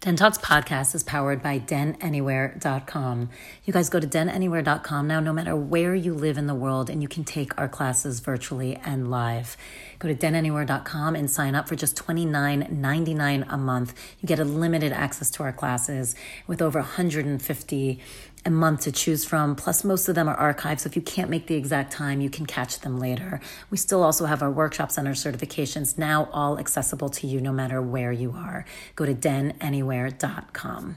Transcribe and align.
Den 0.00 0.16
Talks 0.16 0.38
podcast 0.38 0.94
is 0.94 1.02
powered 1.02 1.42
by 1.42 1.58
denanywhere.com. 1.58 3.28
You 3.66 3.72
guys 3.74 3.90
go 3.90 4.00
to 4.00 4.06
denanywhere.com 4.06 5.06
now, 5.06 5.20
no 5.20 5.34
matter 5.34 5.54
where 5.54 5.94
you 5.94 6.14
live 6.14 6.38
in 6.38 6.46
the 6.46 6.54
world, 6.54 6.88
and 6.88 7.02
you 7.02 7.08
can 7.08 7.22
take 7.22 7.52
our 7.60 7.68
classes 7.68 8.20
virtually 8.20 8.76
and 8.82 9.10
live. 9.10 9.58
Go 9.98 10.08
to 10.08 10.14
denanywhere.com 10.14 11.14
and 11.14 11.30
sign 11.30 11.54
up 11.54 11.68
for 11.68 11.76
just 11.76 11.96
$29.99 11.96 13.44
a 13.46 13.58
month. 13.58 13.92
You 14.20 14.26
get 14.26 14.38
a 14.38 14.44
limited 14.44 14.90
access 14.94 15.30
to 15.32 15.42
our 15.42 15.52
classes 15.52 16.14
with 16.46 16.62
over 16.62 16.78
150 16.78 18.00
a 18.44 18.50
month 18.50 18.82
to 18.82 18.92
choose 18.92 19.24
from. 19.24 19.54
Plus, 19.56 19.84
most 19.84 20.08
of 20.08 20.14
them 20.14 20.28
are 20.28 20.54
archived. 20.54 20.80
So 20.80 20.88
if 20.88 20.96
you 20.96 21.02
can't 21.02 21.30
make 21.30 21.46
the 21.46 21.54
exact 21.54 21.92
time, 21.92 22.20
you 22.20 22.30
can 22.30 22.46
catch 22.46 22.80
them 22.80 22.98
later. 22.98 23.40
We 23.70 23.76
still 23.76 24.02
also 24.02 24.26
have 24.26 24.42
our 24.42 24.50
workshops 24.50 24.96
and 24.98 25.06
our 25.06 25.14
certifications 25.14 25.98
now 25.98 26.28
all 26.32 26.58
accessible 26.58 27.08
to 27.10 27.26
you 27.26 27.40
no 27.40 27.52
matter 27.52 27.82
where 27.82 28.12
you 28.12 28.32
are. 28.32 28.64
Go 28.96 29.06
to 29.06 29.14
denanywhere.com. 29.14 30.96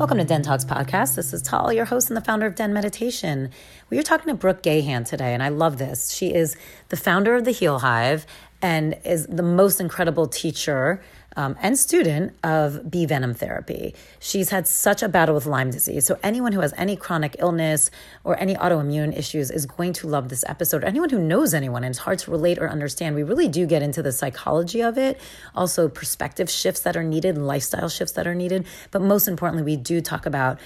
Welcome 0.00 0.16
to 0.16 0.24
Den 0.24 0.40
Talks 0.40 0.64
Podcast. 0.64 1.16
This 1.16 1.34
is 1.34 1.42
Tal, 1.42 1.74
your 1.74 1.84
host 1.84 2.08
and 2.08 2.16
the 2.16 2.22
founder 2.22 2.46
of 2.46 2.54
Den 2.54 2.72
Meditation. 2.72 3.50
We 3.90 3.98
are 3.98 4.02
talking 4.02 4.28
to 4.28 4.34
Brooke 4.34 4.62
Gahan 4.62 5.04
today, 5.04 5.34
and 5.34 5.42
I 5.42 5.50
love 5.50 5.76
this. 5.76 6.10
She 6.10 6.32
is 6.32 6.56
the 6.88 6.96
founder 6.96 7.34
of 7.34 7.44
the 7.44 7.50
Heal 7.50 7.80
Hive 7.80 8.24
and 8.62 8.96
is 9.04 9.26
the 9.26 9.42
most 9.42 9.78
incredible 9.78 10.26
teacher 10.26 11.02
um, 11.36 11.56
and 11.60 11.78
student 11.78 12.34
of 12.42 12.90
bee 12.90 13.06
venom 13.06 13.34
therapy. 13.34 13.94
She's 14.18 14.50
had 14.50 14.66
such 14.66 15.02
a 15.02 15.08
battle 15.08 15.34
with 15.34 15.46
Lyme 15.46 15.70
disease. 15.70 16.06
So, 16.06 16.18
anyone 16.22 16.52
who 16.52 16.60
has 16.60 16.74
any 16.76 16.96
chronic 16.96 17.36
illness 17.38 17.90
or 18.24 18.38
any 18.38 18.54
autoimmune 18.56 19.16
issues 19.16 19.50
is 19.50 19.66
going 19.66 19.92
to 19.94 20.08
love 20.08 20.28
this 20.28 20.44
episode. 20.48 20.84
Anyone 20.84 21.10
who 21.10 21.20
knows 21.20 21.54
anyone, 21.54 21.84
and 21.84 21.92
it's 21.92 22.00
hard 22.00 22.18
to 22.20 22.30
relate 22.30 22.58
or 22.58 22.68
understand, 22.68 23.14
we 23.14 23.22
really 23.22 23.48
do 23.48 23.66
get 23.66 23.82
into 23.82 24.02
the 24.02 24.12
psychology 24.12 24.82
of 24.82 24.98
it, 24.98 25.20
also 25.54 25.88
perspective 25.88 26.50
shifts 26.50 26.80
that 26.80 26.96
are 26.96 27.04
needed 27.04 27.38
lifestyle 27.38 27.88
shifts 27.88 28.12
that 28.14 28.26
are 28.26 28.34
needed. 28.34 28.66
But 28.90 29.02
most 29.02 29.28
importantly, 29.28 29.64
we 29.64 29.76
do 29.76 30.00
talk 30.00 30.26
about 30.26 30.58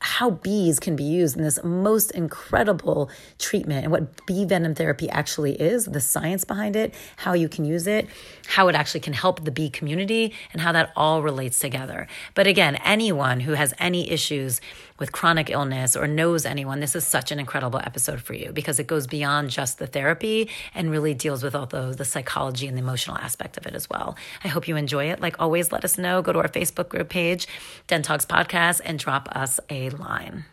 how 0.00 0.30
bees 0.30 0.80
can 0.80 0.96
be 0.96 1.04
used 1.04 1.36
in 1.36 1.42
this 1.42 1.62
most 1.62 2.10
incredible 2.12 3.10
treatment 3.38 3.84
and 3.84 3.92
what 3.92 4.26
bee 4.26 4.46
venom 4.46 4.74
therapy 4.74 5.10
actually 5.10 5.60
is, 5.60 5.84
the 5.84 6.00
science 6.00 6.42
behind 6.42 6.74
it, 6.74 6.94
how 7.16 7.34
you 7.34 7.48
can 7.48 7.66
use 7.66 7.86
it, 7.86 8.08
how 8.48 8.68
it 8.68 8.74
actually 8.74 9.00
can 9.00 9.12
help 9.12 9.44
the 9.44 9.50
bee 9.50 9.68
community, 9.68 10.32
and 10.52 10.62
how 10.62 10.72
that 10.72 10.90
all 10.96 11.22
relates 11.22 11.58
together. 11.58 12.08
But 12.34 12.46
again, 12.46 12.76
anyone 12.76 13.40
who 13.40 13.52
has 13.52 13.74
any 13.78 14.10
issues 14.10 14.60
with 14.98 15.12
chronic 15.12 15.50
illness 15.50 15.96
or 15.96 16.06
knows 16.06 16.46
anyone, 16.46 16.80
this 16.80 16.96
is 16.96 17.06
such 17.06 17.30
an 17.30 17.38
incredible 17.38 17.80
episode 17.80 18.22
for 18.22 18.32
you 18.32 18.52
because 18.52 18.78
it 18.78 18.86
goes 18.86 19.06
beyond 19.06 19.50
just 19.50 19.78
the 19.78 19.86
therapy 19.86 20.48
and 20.74 20.90
really 20.90 21.12
deals 21.12 21.42
with 21.42 21.54
all 21.54 21.66
the, 21.66 21.94
the 21.96 22.04
psychology 22.06 22.66
and 22.66 22.76
the 22.76 22.82
emotional 22.82 23.18
aspect 23.18 23.58
of 23.58 23.66
it 23.66 23.74
as 23.74 23.88
well. 23.90 24.16
I 24.44 24.48
hope 24.48 24.66
you 24.66 24.76
enjoy 24.76 25.10
it. 25.10 25.20
Like 25.20 25.36
always, 25.38 25.72
let 25.72 25.84
us 25.84 25.98
know. 25.98 26.22
Go 26.22 26.32
to 26.32 26.38
our 26.38 26.48
Facebook 26.48 26.88
group 26.88 27.10
page, 27.10 27.46
Den 27.86 28.02
Talks 28.02 28.24
Podcast, 28.24 28.80
and 28.84 28.98
drop 28.98 29.28
us 29.32 29.60
a 29.68 29.89
line. 29.98 30.44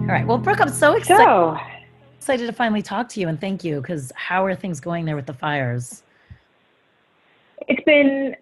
All 0.00 0.08
right. 0.08 0.26
Well, 0.26 0.38
Brooke, 0.38 0.60
I'm 0.60 0.68
so 0.68 0.94
excited. 0.94 1.24
So, 1.24 1.56
Excited 2.18 2.46
to 2.46 2.52
finally 2.52 2.82
talk 2.82 3.08
to 3.10 3.20
you 3.20 3.28
and 3.28 3.40
thank 3.40 3.64
you 3.64 3.80
because 3.80 4.12
how 4.14 4.44
are 4.44 4.54
things 4.54 4.78
going 4.78 5.04
there 5.04 5.16
with 5.16 5.26
the 5.26 5.34
fires? 5.34 6.02
it's 7.68 7.82
been 7.84 8.34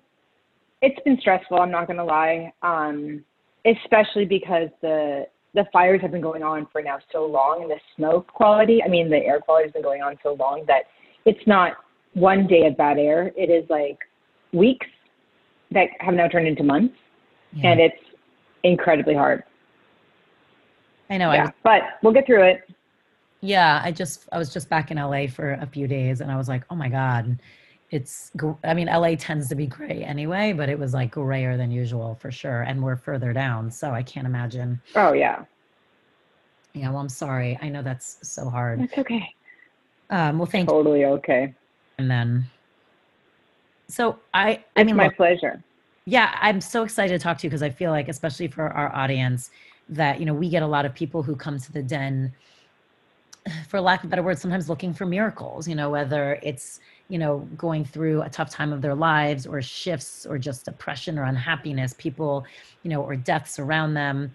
it's 0.83 0.99
been 1.05 1.19
stressful. 1.21 1.59
I'm 1.61 1.71
not 1.71 1.87
gonna 1.87 2.05
lie, 2.05 2.53
um, 2.63 3.25
especially 3.67 4.25
because 4.25 4.69
the 4.81 5.27
the 5.55 5.65
fires 5.73 6.01
have 6.01 6.13
been 6.13 6.21
going 6.21 6.43
on 6.43 6.67
for 6.71 6.83
now 6.83 6.99
so 7.13 7.27
long, 7.27 7.63
and 7.63 7.71
the 7.71 7.81
smoke 7.97 8.29
quality. 8.29 8.83
I 8.83 8.89
mean, 8.89 9.11
the 9.11 9.17
air 9.17 9.41
quality 9.41 9.67
has 9.67 9.73
been 9.73 9.83
going 9.83 10.03
on 10.03 10.17
so 10.23 10.35
long 10.35 10.65
that 10.67 10.85
it's 11.25 11.47
not 11.47 11.73
one 12.15 12.47
day 12.47 12.67
of 12.67 12.77
bad 12.77 12.99
air. 12.99 13.33
It 13.37 13.51
is 13.51 13.69
like 13.69 13.99
weeks 14.53 14.87
that 15.73 15.89
have 16.01 16.15
now 16.15 16.29
turned 16.29 16.49
into 16.49 16.63
months, 16.63 16.97
Yeah. 17.53 17.71
and 17.71 17.81
it's 17.81 18.03
incredibly 18.63 19.15
hard. 19.15 19.43
I 21.09 21.17
know. 21.19 21.31
I 21.31 21.37
yeah, 21.37 21.43
was, 21.45 21.53
but 21.63 21.83
we'll 22.03 22.13
get 22.13 22.27
through 22.27 22.43
it. 22.45 22.71
yeah, 23.41 23.81
I 23.83 23.91
just 23.93 24.29
I 24.33 24.39
was 24.39 24.53
just 24.53 24.69
back 24.69 24.91
in 24.91 24.97
LA 24.97 25.27
for 25.27 25.53
a 25.55 25.67
few 25.67 25.87
days, 25.87 26.21
and 26.21 26.31
I 26.31 26.37
was 26.37 26.49
like, 26.49 26.63
oh 26.71 26.77
my 26.77 26.89
god, 26.89 27.39
it's. 27.91 28.31
I 28.65 28.75
mean, 28.75 28.87
LA 28.87 29.15
tends 29.17 29.49
to 29.49 29.55
be 29.55 29.67
gray 29.67 30.05
anyway, 30.05 30.53
but 30.53 30.69
it 30.69 30.79
was 30.79 30.95
like 30.95 31.13
grayer 31.13 31.57
than 31.57 31.71
usual 31.71 32.15
for 32.21 32.31
sure, 32.31 32.63
and 32.63 32.83
we're 32.83 32.97
further 32.97 33.33
down, 33.33 33.71
so 33.71 33.91
I 33.91 34.03
can't 34.03 34.27
imagine. 34.27 34.81
Oh 34.95 35.13
yeah, 35.13 35.45
Yeah, 36.75 36.91
well, 36.91 36.99
I'm 37.01 37.09
sorry. 37.09 37.59
I 37.61 37.69
know 37.69 37.83
that's 37.83 38.19
so 38.23 38.49
hard. 38.49 38.81
it's 38.81 38.97
okay. 38.99 39.35
Um, 40.11 40.39
well, 40.39 40.47
thank 40.47 40.69
you. 40.69 40.75
Totally 40.75 41.05
okay. 41.05 41.55
And 41.99 42.11
then, 42.11 42.45
so 43.91 44.19
I, 44.35 44.63
I 44.77 44.85
mean, 44.85 44.97
My 44.97 45.07
look, 45.07 45.17
pleasure. 45.17 45.63
yeah, 46.07 46.37
I'm 46.41 46.61
so 46.61 46.83
excited 46.85 47.13
to 47.19 47.23
talk 47.23 47.39
to 47.39 47.47
you 47.47 47.51
because 47.51 47.63
I 47.63 47.71
feel 47.71 47.91
like, 47.91 48.09
especially 48.09 48.49
for 48.49 48.69
our 48.69 48.95
audience, 48.95 49.51
that 49.89 50.21
you 50.21 50.27
know 50.27 50.35
we 50.35 50.49
get 50.49 50.63
a 50.63 50.67
lot 50.67 50.85
of 50.85 50.95
people 50.95 51.23
who 51.23 51.35
come 51.35 51.59
to 51.59 51.73
the 51.73 51.83
den, 51.83 52.33
for 53.69 53.81
lack 53.81 54.05
of 54.05 54.11
better 54.11 54.23
words, 54.23 54.41
sometimes 54.41 54.69
looking 54.69 54.93
for 54.95 55.07
miracles. 55.07 55.67
You 55.67 55.75
know, 55.75 55.91
whether 55.91 56.39
it's 56.43 56.81
you 57.09 57.19
know 57.19 57.41
going 57.57 57.85
through 57.85 58.23
a 58.23 58.29
tough 58.29 58.51
time 58.51 58.73
of 58.73 58.83
their 58.83 58.95
lives, 58.95 59.47
or 59.47 59.61
shifts, 59.63 60.27
or 60.27 60.39
just 60.39 60.65
depression 60.65 61.19
or 61.19 61.25
unhappiness. 61.25 61.95
People, 61.99 62.45
you 62.83 62.91
know, 62.91 63.03
or 63.03 63.17
deaths 63.17 63.59
around 63.59 63.95
them. 63.95 64.35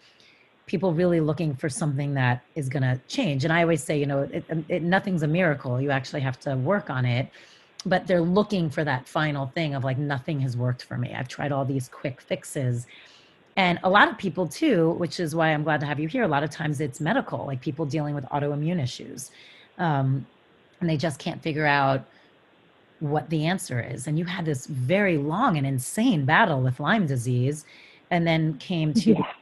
People 0.68 0.94
really 0.94 1.20
looking 1.20 1.54
for 1.56 1.70
something 1.70 2.16
that 2.16 2.44
is 2.56 2.70
going 2.70 2.82
to 2.82 3.00
change. 3.08 3.44
And 3.44 3.54
I 3.54 3.62
always 3.62 3.84
say, 3.84 4.00
you 4.00 4.08
know, 4.08 4.22
it, 4.22 4.44
it, 4.68 4.82
nothing's 4.82 5.22
a 5.22 5.28
miracle. 5.28 5.80
You 5.80 5.92
actually 5.92 6.22
have 6.22 6.40
to 6.40 6.56
work 6.56 6.90
on 6.90 7.06
it 7.06 7.30
but 7.86 8.08
they're 8.08 8.22
looking 8.22 8.70
for 8.70 8.84
that 8.84 9.08
final 9.08 9.48
thing 9.48 9.76
of 9.76 9.84
like 9.84 9.98
nothing 9.98 10.40
has 10.42 10.58
worked 10.58 10.84
for 10.84 10.98
me. 10.98 11.14
I've 11.14 11.28
tried 11.28 11.52
all 11.52 11.66
these 11.66 11.88
quick 11.88 12.22
fixes. 12.22 12.88
And 13.58 13.80
a 13.84 13.90
lot 13.90 14.10
of 14.10 14.18
people 14.18 14.48
too 14.48 14.92
which 14.92 15.18
is 15.18 15.34
why 15.34 15.48
i'm 15.54 15.64
glad 15.64 15.80
to 15.80 15.86
have 15.86 15.98
you 15.98 16.10
here 16.10 16.24
a 16.24 16.28
lot 16.28 16.44
of 16.44 16.50
times 16.50 16.82
it's 16.82 17.00
medical 17.00 17.46
like 17.46 17.62
people 17.62 17.86
dealing 17.86 18.14
with 18.14 18.26
autoimmune 18.26 18.84
issues 18.84 19.32
um, 19.78 20.26
and 20.82 20.90
they 20.90 20.98
just 20.98 21.20
can't 21.20 21.42
figure 21.42 21.66
out 21.66 22.06
what 23.00 23.30
the 23.30 23.46
answer 23.46 23.82
is. 23.82 24.08
And 24.08 24.18
you 24.18 24.26
had 24.26 24.46
this 24.46 24.66
very 24.66 25.18
long 25.18 25.58
and 25.58 25.66
insane 25.66 26.26
battle 26.26 26.62
with 26.62 26.80
lyme 26.80 27.06
disease 27.06 27.66
and 28.12 28.26
then 28.26 28.58
came 28.58 28.94
to 28.94 29.12
Yeah. 29.14 29.34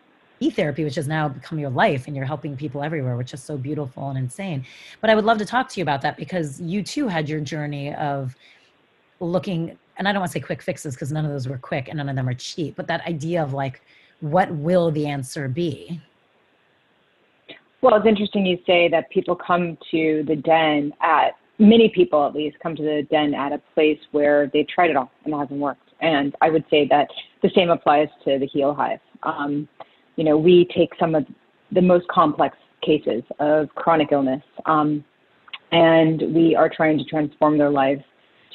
E 0.44 0.50
therapy, 0.50 0.84
which 0.84 0.96
has 0.96 1.08
now 1.08 1.30
become 1.30 1.60
your 1.60 1.70
life 1.70 2.08
and 2.08 2.16
you're 2.16 2.26
helping 2.26 2.56
people 2.56 2.84
everywhere, 2.84 3.16
which 3.16 3.34
is 3.34 3.42
so 3.42 3.58
beautiful 3.58 4.10
and 4.10 4.18
insane. 4.18 4.66
But 5.02 5.10
I 5.10 5.16
would 5.16 5.26
love 5.26 5.38
to 5.40 5.46
talk 5.46 5.70
to 5.70 5.80
you 5.80 5.84
about 5.84 6.02
that 6.02 6.18
because 6.18 6.60
you 6.62 6.84
too 6.84 7.08
had 7.08 7.30
your 7.30 7.40
journey 7.40 7.94
of 7.96 8.36
looking, 9.20 9.78
and 9.98 10.08
I 10.08 10.12
don't 10.12 10.22
want 10.22 10.32
to 10.32 10.40
say 10.40 10.44
quick 10.44 10.62
fixes 10.62 10.96
because 10.96 11.12
none 11.12 11.26
of 11.26 11.32
those 11.32 11.48
were 11.48 11.58
quick 11.58 11.88
and 11.88 11.98
none 11.98 12.10
of 12.10 12.16
them 12.16 12.28
are 12.28 12.34
cheap, 12.34 12.76
but 12.76 12.88
that 12.88 13.06
idea 13.08 13.42
of 13.42 13.54
like, 13.54 13.82
what 14.20 14.52
will 14.52 14.92
the 14.92 15.08
answer 15.08 15.48
be? 15.48 16.02
Well, 17.82 17.96
it's 17.96 18.06
interesting 18.06 18.46
you 18.46 18.60
say 18.66 18.88
that 18.90 19.10
people 19.10 19.36
come 19.36 19.78
to 19.92 20.24
the 20.26 20.38
den 20.38 20.94
at 21.02 21.36
many 21.60 21.90
people 21.90 22.26
at 22.26 22.34
least 22.34 22.58
come 22.62 22.76
to 22.76 22.82
the 22.82 23.06
den 23.12 23.34
at 23.34 23.52
a 23.52 23.62
place 23.74 24.00
where 24.12 24.50
they've 24.54 24.68
tried 24.68 24.90
it 24.90 24.96
all 24.96 25.12
and 25.26 25.34
it 25.34 25.38
hasn't 25.38 25.60
worked. 25.60 25.90
And 26.02 26.36
I 26.42 26.50
would 26.50 26.66
say 26.70 26.88
that 26.90 27.08
the 27.42 27.52
same 27.56 27.70
applies 27.70 28.08
to 28.26 28.40
the 28.40 28.46
Heal 28.46 28.74
Hive. 28.74 29.00
Um, 29.24 29.68
you 30.16 30.24
know, 30.24 30.38
we 30.38 30.68
take 30.76 30.90
some 31.00 31.16
of 31.16 31.26
the 31.72 31.82
most 31.82 32.08
complex 32.08 32.58
cases 32.82 33.24
of 33.40 33.70
chronic 33.76 34.10
illness, 34.12 34.44
um, 34.66 35.04
and 35.72 36.22
we 36.34 36.56
are 36.56 36.70
trying 36.70 36.98
to 36.98 37.04
transform 37.06 37.58
their 37.58 37.72
lives 37.72 38.04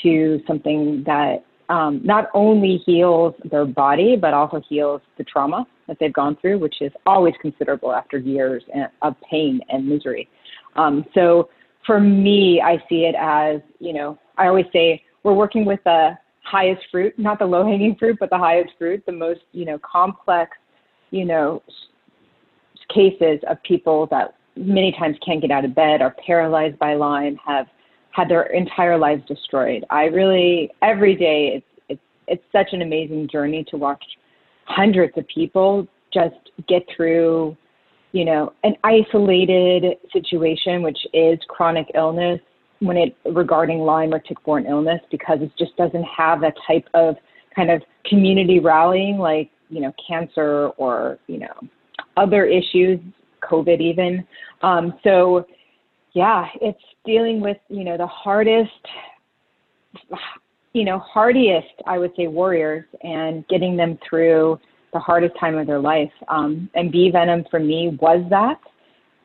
to 0.02 0.40
something 0.46 1.02
that 1.04 1.44
um, 1.68 2.00
not 2.04 2.28
only 2.34 2.80
heals 2.86 3.34
their 3.50 3.66
body, 3.66 4.16
but 4.16 4.32
also 4.32 4.60
heals 4.68 5.02
the 5.18 5.24
trauma 5.24 5.66
that 5.86 5.98
they've 5.98 6.12
gone 6.12 6.36
through, 6.40 6.58
which 6.58 6.76
is 6.80 6.92
always 7.06 7.34
considerable 7.40 7.92
after 7.92 8.18
years 8.18 8.62
of 9.02 9.14
pain 9.28 9.60
and 9.68 9.86
misery. 9.86 10.28
Um, 10.76 11.04
so 11.14 11.50
for 11.84 12.00
me, 12.00 12.60
I 12.64 12.76
see 12.88 13.04
it 13.04 13.14
as, 13.18 13.60
you 13.80 13.92
know, 13.92 14.18
I 14.36 14.46
always 14.46 14.66
say 14.72 15.02
we're 15.24 15.34
working 15.34 15.64
with 15.64 15.80
the 15.84 16.16
highest 16.42 16.82
fruit, 16.90 17.18
not 17.18 17.38
the 17.38 17.44
low 17.46 17.64
hanging 17.66 17.96
fruit, 17.96 18.16
but 18.20 18.30
the 18.30 18.38
highest 18.38 18.70
fruit, 18.78 19.02
the 19.06 19.12
most, 19.12 19.40
you 19.52 19.64
know, 19.64 19.78
complex, 19.78 20.56
you 21.10 21.24
know, 21.24 21.62
cases 22.92 23.40
of 23.48 23.62
people 23.62 24.06
that 24.10 24.34
many 24.56 24.92
times 24.92 25.16
can't 25.24 25.40
get 25.40 25.50
out 25.50 25.64
of 25.64 25.74
bed, 25.74 26.02
are 26.02 26.14
paralyzed 26.26 26.78
by 26.78 26.94
Lyme, 26.94 27.38
have 27.44 27.66
had 28.10 28.28
their 28.28 28.44
entire 28.44 28.98
lives 28.98 29.22
destroyed. 29.26 29.84
I 29.90 30.04
really 30.04 30.70
every 30.82 31.14
day 31.14 31.52
it's 31.56 31.66
it's 31.88 32.00
it's 32.26 32.44
such 32.52 32.72
an 32.72 32.82
amazing 32.82 33.28
journey 33.30 33.64
to 33.70 33.76
watch 33.76 34.02
hundreds 34.64 35.16
of 35.16 35.26
people 35.28 35.86
just 36.12 36.34
get 36.68 36.82
through, 36.94 37.56
you 38.12 38.24
know, 38.24 38.52
an 38.64 38.74
isolated 38.84 39.98
situation 40.12 40.82
which 40.82 40.98
is 41.12 41.38
chronic 41.48 41.86
illness 41.94 42.40
when 42.80 42.96
it 42.96 43.16
regarding 43.24 43.80
Lyme 43.80 44.14
or 44.14 44.18
tick-borne 44.18 44.66
illness 44.66 45.00
because 45.10 45.38
it 45.40 45.50
just 45.58 45.76
doesn't 45.76 46.04
have 46.04 46.40
that 46.40 46.54
type 46.66 46.88
of 46.94 47.16
kind 47.54 47.70
of 47.70 47.82
community 48.04 48.60
rallying 48.60 49.18
like, 49.18 49.50
you 49.68 49.80
know, 49.80 49.92
cancer 50.06 50.68
or, 50.76 51.18
you 51.26 51.38
know, 51.38 51.54
other 52.16 52.44
issues, 52.44 53.00
COVID 53.42 53.80
even. 53.80 54.26
Um, 54.62 54.94
so 55.04 55.46
yeah, 56.14 56.46
it's 56.60 56.82
dealing 57.04 57.40
with, 57.40 57.58
you 57.68 57.84
know, 57.84 57.96
the 57.96 58.06
hardest, 58.06 58.70
you 60.72 60.84
know, 60.84 60.98
hardiest, 60.98 61.68
I 61.86 61.98
would 61.98 62.12
say, 62.16 62.26
warriors 62.26 62.84
and 63.02 63.46
getting 63.48 63.76
them 63.76 63.98
through 64.08 64.58
the 64.92 64.98
hardest 64.98 65.34
time 65.38 65.56
of 65.56 65.66
their 65.66 65.80
life. 65.80 66.10
Um, 66.28 66.70
and 66.74 66.90
bee 66.90 67.10
venom 67.10 67.44
for 67.50 67.60
me 67.60 67.96
was 68.00 68.24
that. 68.30 68.58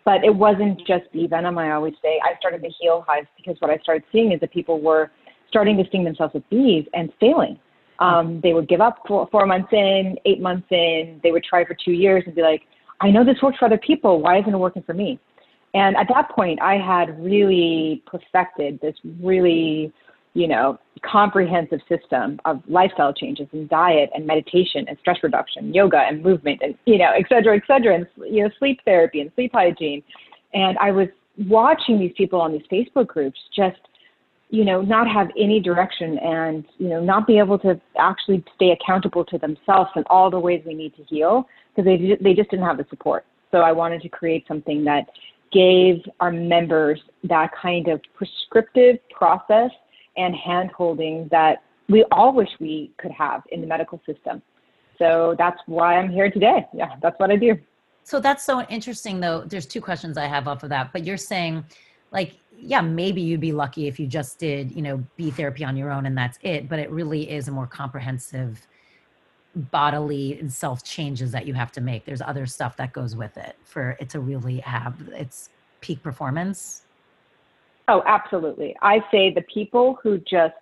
But 0.06 0.26
it 0.26 0.36
wasn't 0.36 0.80
just 0.80 1.10
bee 1.14 1.28
venom. 1.28 1.58
I 1.58 1.72
always 1.72 1.94
say 2.02 2.20
I 2.24 2.38
started 2.38 2.62
the 2.62 2.74
heal 2.80 3.06
hives 3.08 3.28
because 3.38 3.56
what 3.60 3.72
I 3.72 3.78
started 3.78 4.04
seeing 4.12 4.34
is 4.34 4.40
that 4.42 4.52
people 4.52 4.82
were 4.82 5.10
starting 5.48 5.78
to 5.78 5.86
sting 5.88 6.04
themselves 6.04 6.34
with 6.34 6.48
bees 6.50 6.86
and 6.94 7.12
failing. 7.20 7.58
Um, 8.08 8.28
they 8.44 8.54
would 8.56 8.68
give 8.74 8.82
up 8.88 8.96
four, 9.08 9.22
four 9.34 9.46
months 9.54 9.72
in, 9.72 10.18
eight 10.30 10.42
months 10.48 10.68
in. 10.72 11.22
They 11.24 11.32
would 11.34 11.46
try 11.52 11.62
for 11.70 11.76
two 11.86 11.96
years 12.06 12.22
and 12.26 12.36
be 12.36 12.44
like, 12.52 12.64
I 13.06 13.08
know 13.14 13.24
this 13.30 13.42
works 13.44 13.58
for 13.60 13.66
other 13.70 13.84
people. 13.90 14.14
Why 14.26 14.34
isn't 14.40 14.54
it 14.58 14.62
working 14.68 14.84
for 14.90 14.96
me? 15.04 15.10
And 15.74 15.92
at 16.02 16.08
that 16.14 16.26
point, 16.38 16.58
I 16.62 16.76
had 16.92 17.08
really 17.32 18.04
perfected 18.14 18.72
this 18.82 18.98
really, 19.30 19.94
you 20.34 20.48
know, 20.54 20.66
comprehensive 21.18 21.82
system 21.94 22.28
of 22.50 22.56
lifestyle 22.68 23.14
changes 23.22 23.48
and 23.54 23.70
diet 23.70 24.10
and 24.16 24.22
meditation 24.34 24.82
and 24.90 24.96
stress 25.00 25.20
reduction, 25.28 25.74
yoga 25.74 26.02
and 26.10 26.16
movement 26.30 26.60
and, 26.66 26.74
you 26.92 26.98
know, 27.02 27.12
et 27.20 27.26
cetera, 27.30 27.54
et 27.60 27.64
cetera, 27.72 27.92
and, 27.96 28.06
you 28.36 28.44
know, 28.44 28.50
sleep 28.60 28.78
therapy 28.90 29.20
and 29.22 29.32
sleep 29.36 29.52
hygiene. 29.54 30.02
And 30.54 30.78
I 30.88 30.92
was 30.92 31.10
watching 31.60 31.96
these 32.00 32.16
people 32.22 32.40
on 32.46 32.50
these 32.56 32.68
Facebook 32.76 33.08
groups 33.16 33.40
just, 33.62 33.82
you 34.54 34.64
know, 34.64 34.84
not 34.84 35.08
have 35.10 35.32
any 35.36 35.60
direction 35.60 36.20
and, 36.20 36.64
you 36.78 36.88
know, 36.88 37.04
not 37.04 37.26
be 37.26 37.40
able 37.40 37.58
to 37.58 37.82
actually 37.98 38.46
stay 38.54 38.70
accountable 38.70 39.26
to 39.26 39.40
themselves 39.40 39.90
in 39.96 40.04
all 40.12 40.30
the 40.30 40.40
ways 40.40 40.62
we 40.64 40.76
need 40.76 40.96
to 40.96 41.04
heal 41.06 41.50
because 41.76 41.86
they, 41.86 42.16
they 42.22 42.36
just 42.36 42.52
didn't 42.52 42.64
have 42.64 42.78
the 42.78 42.86
support. 42.92 43.26
So 43.52 43.62
I 43.62 43.72
wanted 43.72 44.04
to 44.04 44.10
create 44.10 44.46
something 44.48 44.84
that 44.84 45.10
gave 45.52 46.04
our 46.20 46.32
members 46.32 47.02
that 47.24 47.50
kind 47.60 47.88
of 47.88 48.00
prescriptive 48.14 48.98
process 49.10 49.72
and 50.18 50.36
hand 50.36 50.70
holding 50.78 51.28
that 51.32 51.64
we 51.90 52.06
all 52.12 52.32
wish 52.32 52.50
we 52.60 52.92
could 52.98 53.12
have 53.12 53.42
in 53.52 53.60
the 53.60 53.66
medical 53.66 54.00
system. 54.06 54.40
So 55.00 55.34
that's 55.40 55.58
why 55.66 55.98
I'm 55.98 56.12
here 56.12 56.30
today. 56.30 56.68
Yeah, 56.76 56.94
that's 57.02 57.20
what 57.20 57.32
I 57.32 57.38
do. 57.38 57.58
So 58.04 58.20
that's 58.20 58.44
so 58.44 58.62
interesting, 58.66 59.20
though. 59.20 59.46
There's 59.48 59.66
two 59.66 59.82
questions 59.82 60.16
I 60.16 60.28
have 60.28 60.48
off 60.48 60.62
of 60.62 60.70
that, 60.70 60.94
but 60.94 61.06
you're 61.06 61.18
saying, 61.18 61.66
like, 62.12 62.36
yeah, 62.66 62.82
maybe 62.82 63.22
you'd 63.22 63.42
be 63.42 63.52
lucky 63.52 63.88
if 63.88 64.00
you 64.00 64.08
just 64.08 64.40
did, 64.40 64.72
you 64.72 64.82
know, 64.82 65.04
bee 65.18 65.32
therapy 65.32 65.64
on 65.64 65.76
your 65.76 65.92
own 65.92 66.06
and 66.06 66.18
that's 66.18 66.40
it. 66.42 66.70
But 66.70 66.80
it 66.80 66.90
really 66.92 67.30
is 67.30 67.48
a 67.48 67.52
more 67.52 67.68
comprehensive 67.68 68.66
bodily 69.56 70.40
and 70.40 70.52
self 70.52 70.84
changes 70.84 71.32
that 71.32 71.46
you 71.46 71.54
have 71.54 71.72
to 71.74 71.82
make. 71.82 72.06
There's 72.06 72.22
other 72.22 72.46
stuff 72.46 72.78
that 72.78 72.94
goes 72.94 73.16
with 73.16 73.38
it 73.38 73.56
for 73.66 73.98
it 74.00 74.10
to 74.10 74.20
really 74.20 74.60
have 74.60 74.96
its 75.10 75.50
peak 75.82 76.02
performance. 76.02 76.84
Oh, 77.88 78.02
absolutely. 78.06 78.76
I 78.82 79.04
say 79.12 79.34
the 79.34 79.44
people 79.54 80.00
who 80.02 80.18
just, 80.20 80.56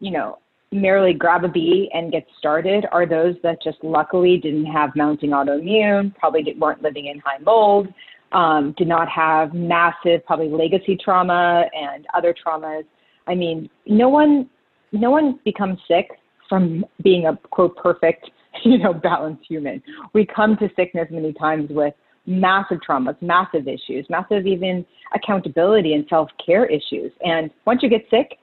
you 0.00 0.10
know, 0.10 0.38
merely 0.72 1.12
grab 1.12 1.44
a 1.44 1.48
bee 1.48 1.90
and 1.92 2.10
get 2.10 2.26
started 2.38 2.86
are 2.92 3.04
those 3.04 3.34
that 3.42 3.62
just 3.62 3.82
luckily 3.82 4.38
didn't 4.38 4.66
have 4.66 4.94
mounting 4.96 5.30
autoimmune, 5.30 6.14
probably 6.16 6.54
weren't 6.54 6.82
living 6.82 7.06
in 7.06 7.18
high 7.18 7.38
mold, 7.38 7.92
um, 8.32 8.74
did 8.76 8.88
not 8.88 9.08
have 9.08 9.54
massive, 9.54 10.24
probably 10.26 10.48
legacy 10.48 10.96
trauma 11.02 11.64
and 11.74 12.06
other 12.14 12.34
traumas. 12.34 12.84
I 13.26 13.34
mean, 13.34 13.68
no 13.86 14.08
one, 14.08 14.48
no 14.92 15.10
one 15.10 15.38
becomes 15.44 15.78
sick 15.88 16.10
from 16.48 16.84
being 17.02 17.26
a 17.26 17.36
quote 17.50 17.76
perfect, 17.76 18.30
you 18.64 18.78
know, 18.78 18.92
balanced 18.92 19.44
human. 19.48 19.82
We 20.12 20.26
come 20.26 20.56
to 20.58 20.68
sickness 20.76 21.08
many 21.10 21.32
times 21.32 21.70
with 21.70 21.94
massive 22.26 22.78
traumas, 22.86 23.20
massive 23.20 23.66
issues, 23.66 24.06
massive 24.08 24.46
even 24.46 24.84
accountability 25.14 25.94
and 25.94 26.06
self 26.08 26.28
care 26.44 26.66
issues. 26.66 27.12
And 27.22 27.50
once 27.66 27.82
you 27.82 27.88
get 27.88 28.02
sick, 28.10 28.38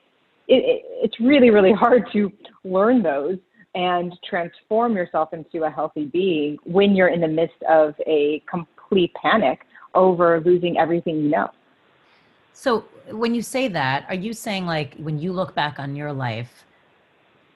it, 0.48 0.64
it, 0.64 0.84
it's 1.04 1.20
really, 1.20 1.50
really 1.50 1.74
hard 1.78 2.04
to 2.14 2.32
learn 2.64 3.04
those 3.04 3.38
and 3.76 4.14
transform 4.28 4.96
yourself 4.96 5.34
into 5.34 5.66
a 5.66 5.70
healthy 5.70 6.06
being 6.06 6.58
when 6.64 6.96
you're 6.96 7.10
in 7.10 7.22
the 7.22 7.28
midst 7.28 7.62
of 7.70 7.94
a 8.08 8.42
complete 8.50 9.14
panic 9.22 9.60
over 9.94 10.42
losing 10.42 10.78
everything 10.78 11.18
you 11.18 11.30
know. 11.30 11.50
So, 12.54 12.86
when 13.12 13.36
you 13.36 13.42
say 13.42 13.68
that, 13.68 14.06
are 14.10 14.16
you 14.16 14.34
saying 14.34 14.66
like 14.66 14.96
when 14.96 15.20
you 15.20 15.32
look 15.32 15.54
back 15.54 15.80
on 15.80 15.96
your 15.96 16.12
life, 16.12 16.66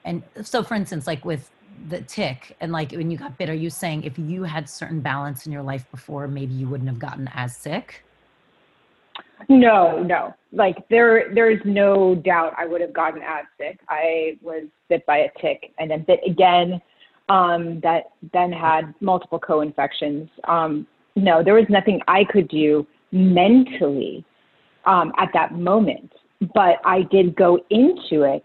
and 0.04 0.22
so, 0.42 0.62
for 0.62 0.74
instance, 0.74 1.06
like 1.06 1.24
with 1.24 1.50
the 1.88 2.00
tick 2.02 2.56
and 2.60 2.70
like 2.72 2.92
when 2.92 3.10
you 3.10 3.16
got 3.16 3.36
bit, 3.38 3.48
are 3.48 3.54
you 3.54 3.70
saying 3.70 4.04
if 4.04 4.18
you 4.18 4.44
had 4.44 4.68
certain 4.68 5.00
balance 5.00 5.46
in 5.46 5.52
your 5.52 5.62
life 5.62 5.90
before, 5.90 6.28
maybe 6.28 6.54
you 6.54 6.68
wouldn't 6.68 6.88
have 6.88 6.98
gotten 6.98 7.28
as 7.34 7.56
sick? 7.56 8.04
No, 9.48 10.02
no. 10.02 10.34
Like 10.52 10.88
there, 10.88 11.32
there's 11.34 11.60
no 11.64 12.14
doubt 12.14 12.54
I 12.56 12.66
would 12.66 12.80
have 12.80 12.92
gotten 12.92 13.22
as 13.22 13.44
sick. 13.58 13.80
I 13.88 14.38
was 14.40 14.64
bit 14.88 15.04
by 15.06 15.18
a 15.18 15.28
tick 15.40 15.72
and 15.78 15.90
then 15.90 16.04
bit 16.06 16.20
again. 16.26 16.80
Um, 17.28 17.80
that 17.80 18.10
then 18.32 18.52
had 18.52 18.94
multiple 19.00 19.38
co-infections. 19.38 20.28
Um, 20.44 20.86
no, 21.16 21.42
there 21.42 21.54
was 21.54 21.66
nothing 21.68 22.00
I 22.08 22.24
could 22.24 22.48
do 22.48 22.86
mentally 23.10 24.24
um, 24.86 25.12
at 25.18 25.28
that 25.34 25.54
moment, 25.54 26.12
but 26.54 26.76
I 26.84 27.02
did 27.10 27.36
go 27.36 27.58
into 27.70 28.22
it 28.22 28.44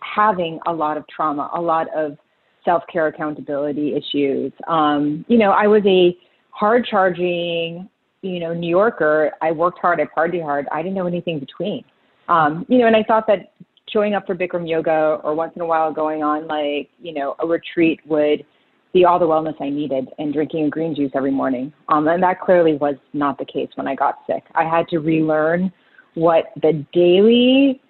having 0.00 0.58
a 0.66 0.72
lot 0.72 0.96
of 0.96 1.04
trauma, 1.08 1.50
a 1.54 1.60
lot 1.60 1.86
of 1.94 2.16
self 2.64 2.82
care 2.92 3.06
accountability 3.06 3.94
issues. 3.94 4.52
Um, 4.66 5.24
you 5.28 5.38
know, 5.38 5.50
I 5.50 5.66
was 5.66 5.82
a 5.86 6.16
hard 6.50 6.86
charging, 6.90 7.88
you 8.22 8.40
know, 8.40 8.52
New 8.52 8.68
Yorker. 8.68 9.32
I 9.40 9.52
worked 9.52 9.78
hard, 9.80 10.00
I 10.00 10.04
partied 10.04 10.42
hard. 10.42 10.66
I 10.72 10.82
didn't 10.82 10.94
know 10.94 11.06
anything 11.06 11.38
between. 11.38 11.84
Um, 12.28 12.66
you 12.68 12.78
know, 12.78 12.86
and 12.86 12.96
I 12.96 13.02
thought 13.02 13.26
that 13.26 13.52
showing 13.92 14.14
up 14.14 14.26
for 14.26 14.34
Bikram 14.34 14.68
yoga 14.68 15.18
or 15.22 15.34
once 15.34 15.52
in 15.56 15.62
a 15.62 15.66
while 15.66 15.92
going 15.92 16.22
on 16.22 16.46
like, 16.46 16.90
you 17.00 17.12
know, 17.12 17.34
a 17.40 17.46
retreat 17.46 18.00
would 18.06 18.44
be 18.92 19.04
all 19.04 19.18
the 19.18 19.26
wellness 19.26 19.54
I 19.60 19.70
needed 19.70 20.08
and 20.18 20.32
drinking 20.32 20.64
a 20.64 20.70
green 20.70 20.94
juice 20.94 21.12
every 21.14 21.30
morning. 21.30 21.72
Um, 21.88 22.08
and 22.08 22.22
that 22.22 22.40
clearly 22.40 22.74
was 22.74 22.96
not 23.12 23.38
the 23.38 23.44
case 23.44 23.68
when 23.76 23.86
I 23.86 23.94
got 23.94 24.18
sick. 24.26 24.44
I 24.54 24.64
had 24.64 24.88
to 24.88 24.98
relearn 24.98 25.72
what 26.14 26.46
the 26.60 26.84
daily 26.92 27.80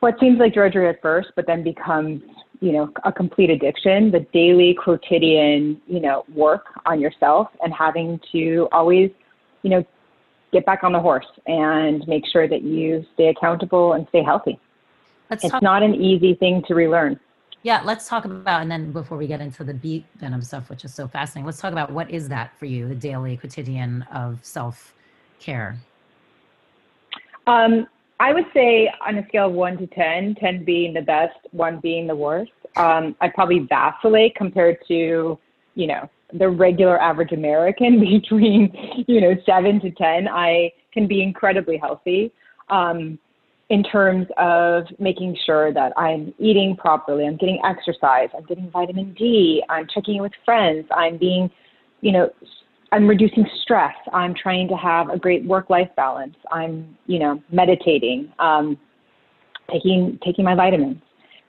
what 0.00 0.20
seems 0.20 0.38
like 0.38 0.52
drudgery 0.52 0.86
at 0.90 1.00
first, 1.00 1.28
but 1.34 1.46
then 1.46 1.62
becomes, 1.62 2.20
you 2.60 2.72
know, 2.72 2.92
a 3.04 3.12
complete 3.12 3.48
addiction, 3.48 4.10
the 4.10 4.20
daily 4.34 4.74
quotidian, 4.74 5.80
you 5.86 5.98
know, 5.98 6.26
work 6.34 6.66
on 6.84 7.00
yourself 7.00 7.48
and 7.62 7.72
having 7.72 8.20
to 8.30 8.68
always, 8.70 9.10
you 9.62 9.70
know, 9.70 9.82
get 10.52 10.66
back 10.66 10.84
on 10.84 10.92
the 10.92 11.00
horse 11.00 11.24
and 11.46 12.06
make 12.06 12.24
sure 12.30 12.46
that 12.46 12.62
you 12.62 13.02
stay 13.14 13.28
accountable 13.28 13.94
and 13.94 14.06
stay 14.10 14.22
healthy. 14.22 14.58
Let's 15.30 15.42
it's 15.42 15.52
talk- 15.52 15.62
not 15.62 15.82
an 15.82 15.94
easy 15.94 16.34
thing 16.34 16.62
to 16.68 16.74
relearn. 16.74 17.18
Yeah, 17.64 17.80
let's 17.82 18.06
talk 18.06 18.26
about, 18.26 18.60
and 18.60 18.70
then 18.70 18.92
before 18.92 19.16
we 19.16 19.26
get 19.26 19.40
into 19.40 19.64
the 19.64 19.72
bee 19.72 20.04
venom 20.16 20.42
stuff, 20.42 20.68
which 20.68 20.84
is 20.84 20.92
so 20.92 21.08
fascinating, 21.08 21.46
let's 21.46 21.58
talk 21.58 21.72
about 21.72 21.90
what 21.90 22.10
is 22.10 22.28
that 22.28 22.56
for 22.58 22.66
you, 22.66 22.86
the 22.86 22.94
daily 22.94 23.38
quotidian 23.38 24.02
of 24.12 24.38
self 24.42 24.92
care? 25.40 25.78
Um, 27.46 27.86
I 28.20 28.34
would 28.34 28.44
say 28.52 28.92
on 29.06 29.16
a 29.16 29.26
scale 29.28 29.46
of 29.46 29.54
one 29.54 29.78
to 29.78 29.86
10, 29.86 30.34
10 30.34 30.64
being 30.66 30.92
the 30.92 31.00
best, 31.00 31.38
one 31.52 31.80
being 31.80 32.06
the 32.06 32.14
worst, 32.14 32.52
um, 32.76 33.16
I'd 33.22 33.32
probably 33.32 33.60
vacillate 33.60 34.34
compared 34.34 34.76
to, 34.88 35.38
you 35.74 35.86
know, 35.86 36.10
the 36.34 36.50
regular 36.50 37.00
average 37.00 37.32
American 37.32 37.98
between, 38.12 39.04
you 39.08 39.22
know, 39.22 39.34
seven 39.46 39.80
to 39.80 39.90
10. 39.90 40.28
I 40.28 40.70
can 40.92 41.06
be 41.06 41.22
incredibly 41.22 41.78
healthy 41.78 42.30
um, 42.68 43.18
in 43.70 43.82
terms 43.82 44.26
of 44.36 44.84
making 44.98 45.36
sure 45.46 45.72
that 45.72 45.92
I'm 45.96 46.34
eating 46.38 46.76
properly, 46.76 47.26
I'm 47.26 47.36
getting 47.36 47.60
exercise, 47.64 48.28
I'm 48.36 48.44
getting 48.44 48.70
vitamin 48.70 49.14
D, 49.14 49.62
I'm 49.68 49.86
checking 49.92 50.16
in 50.16 50.22
with 50.22 50.32
friends, 50.44 50.86
I'm 50.94 51.16
being, 51.16 51.50
you 52.00 52.12
know, 52.12 52.30
I'm 52.94 53.08
reducing 53.08 53.44
stress. 53.62 53.94
I'm 54.12 54.34
trying 54.40 54.68
to 54.68 54.76
have 54.76 55.08
a 55.10 55.18
great 55.18 55.44
work-life 55.44 55.88
balance. 55.96 56.36
I'm, 56.52 56.96
you 57.06 57.18
know, 57.18 57.42
meditating, 57.50 58.32
um, 58.38 58.78
taking 59.68 60.16
taking 60.24 60.44
my 60.44 60.54
vitamins. 60.54 60.98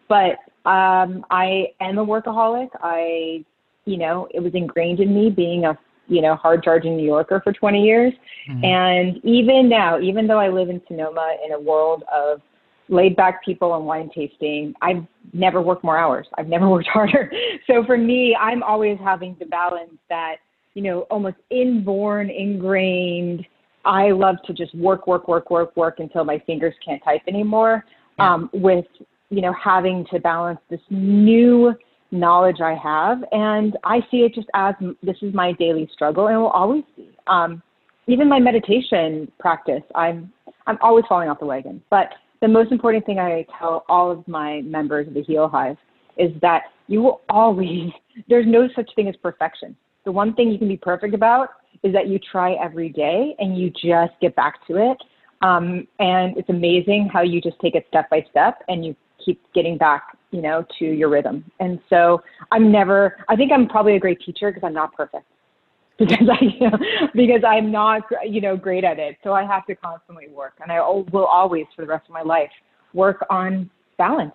But 0.09 0.37
um, 0.67 1.23
I 1.29 1.67
am 1.81 1.99
a 1.99 2.05
workaholic. 2.05 2.69
I, 2.81 3.45
you 3.85 3.97
know, 3.97 4.27
it 4.33 4.39
was 4.39 4.55
ingrained 4.55 4.99
in 4.99 5.13
me 5.13 5.29
being 5.29 5.65
a, 5.65 5.77
you 6.07 6.21
know, 6.21 6.35
hard-charging 6.35 6.95
New 6.95 7.05
Yorker 7.05 7.41
for 7.43 7.53
20 7.53 7.83
years. 7.83 8.13
Mm-hmm. 8.49 8.65
And 8.65 9.25
even 9.25 9.69
now, 9.69 9.99
even 9.99 10.27
though 10.27 10.39
I 10.39 10.49
live 10.49 10.69
in 10.69 10.81
Sonoma 10.87 11.37
in 11.45 11.53
a 11.53 11.59
world 11.59 12.03
of 12.13 12.41
laid 12.87 13.15
back 13.15 13.43
people 13.43 13.75
and 13.75 13.83
wine 13.87 14.11
tasting. 14.13 14.71
I've 14.79 15.03
never 15.33 15.59
worked 15.59 15.83
more 15.83 15.97
hours. 15.97 16.27
I've 16.37 16.47
never 16.47 16.69
worked 16.75 16.87
harder. 16.87 17.31
So 17.65 17.83
for 17.83 17.97
me, 17.97 18.37
I'm 18.39 18.61
always 18.61 18.99
having 19.03 19.35
to 19.37 19.45
balance 19.47 19.97
that 20.07 20.35
you 20.75 20.83
know, 20.83 21.01
almost 21.09 21.37
inborn, 21.49 22.29
ingrained. 22.29 23.45
I 23.85 24.11
love 24.11 24.35
to 24.45 24.53
just 24.53 24.75
work, 24.75 25.07
work, 25.07 25.27
work, 25.27 25.49
work, 25.49 25.75
work 25.75 25.99
until 25.99 26.23
my 26.23 26.37
fingers 26.45 26.75
can't 26.85 27.03
type 27.03 27.21
anymore. 27.27 27.85
Yeah. 28.19 28.33
Um, 28.33 28.49
with 28.53 28.85
you 29.29 29.41
know 29.41 29.53
having 29.53 30.05
to 30.11 30.19
balance 30.19 30.59
this 30.69 30.79
new 30.89 31.73
knowledge 32.11 32.61
I 32.61 32.75
have, 32.75 33.23
and 33.31 33.77
I 33.83 33.99
see 34.11 34.17
it 34.17 34.33
just 34.33 34.47
as 34.53 34.75
this 35.03 35.17
is 35.21 35.33
my 35.33 35.53
daily 35.53 35.89
struggle, 35.93 36.27
and 36.27 36.37
will 36.37 36.47
always 36.47 36.83
be. 36.95 37.09
Um, 37.27 37.61
even 38.07 38.29
my 38.29 38.39
meditation 38.39 39.31
practice, 39.39 39.81
I'm 39.95 40.31
I'm 40.67 40.77
always 40.81 41.05
falling 41.09 41.29
off 41.29 41.39
the 41.39 41.45
wagon. 41.45 41.81
But 41.89 42.09
the 42.41 42.47
most 42.47 42.71
important 42.71 43.05
thing 43.05 43.19
I 43.19 43.45
tell 43.57 43.85
all 43.89 44.11
of 44.11 44.27
my 44.27 44.61
members 44.61 45.07
of 45.07 45.13
the 45.13 45.23
Heal 45.23 45.47
Hive 45.47 45.77
is 46.17 46.31
that 46.41 46.63
you 46.87 47.01
will 47.01 47.21
always. 47.29 47.89
There's 48.29 48.45
no 48.47 48.69
such 48.75 48.89
thing 48.95 49.07
as 49.07 49.15
perfection 49.17 49.75
the 50.05 50.11
one 50.11 50.33
thing 50.33 50.51
you 50.51 50.57
can 50.57 50.67
be 50.67 50.77
perfect 50.77 51.13
about 51.13 51.49
is 51.83 51.91
that 51.93 52.07
you 52.07 52.19
try 52.19 52.53
every 52.53 52.89
day 52.89 53.35
and 53.39 53.57
you 53.57 53.69
just 53.71 54.13
get 54.21 54.35
back 54.35 54.65
to 54.67 54.77
it. 54.77 54.97
Um, 55.41 55.87
and 55.99 56.37
it's 56.37 56.49
amazing 56.49 57.09
how 57.11 57.21
you 57.21 57.41
just 57.41 57.59
take 57.59 57.75
it 57.75 57.85
step 57.89 58.09
by 58.09 58.25
step 58.29 58.63
and 58.69 58.85
you 58.85 58.95
keep 59.23 59.41
getting 59.53 59.77
back, 59.77 60.17
you 60.35 60.41
know, 60.41 60.65
to 60.77 60.85
your 60.85 61.07
rhythm. 61.07 61.49
And 61.61 61.79
so 61.89 62.21
I'm 62.51 62.69
never, 62.69 63.15
I 63.29 63.37
think 63.37 63.53
I'm 63.53 63.69
probably 63.69 63.95
a 63.95 63.99
great 63.99 64.19
teacher 64.19 64.51
because 64.51 64.67
I'm 64.67 64.73
not 64.73 64.93
perfect 64.93 65.25
because 65.97 66.27
I, 66.29 66.43
you 66.43 66.69
know, 66.69 66.77
because 67.13 67.41
I'm 67.47 67.71
not, 67.71 68.03
you 68.27 68.41
know, 68.41 68.57
great 68.57 68.83
at 68.83 68.99
it. 68.99 69.15
So 69.23 69.31
I 69.31 69.45
have 69.45 69.65
to 69.67 69.75
constantly 69.75 70.27
work 70.27 70.55
and 70.61 70.73
I 70.73 70.81
will 70.81 71.25
always 71.25 71.65
for 71.73 71.83
the 71.83 71.87
rest 71.87 72.05
of 72.09 72.13
my 72.13 72.21
life 72.21 72.51
work 72.93 73.25
on 73.29 73.69
balance. 73.97 74.33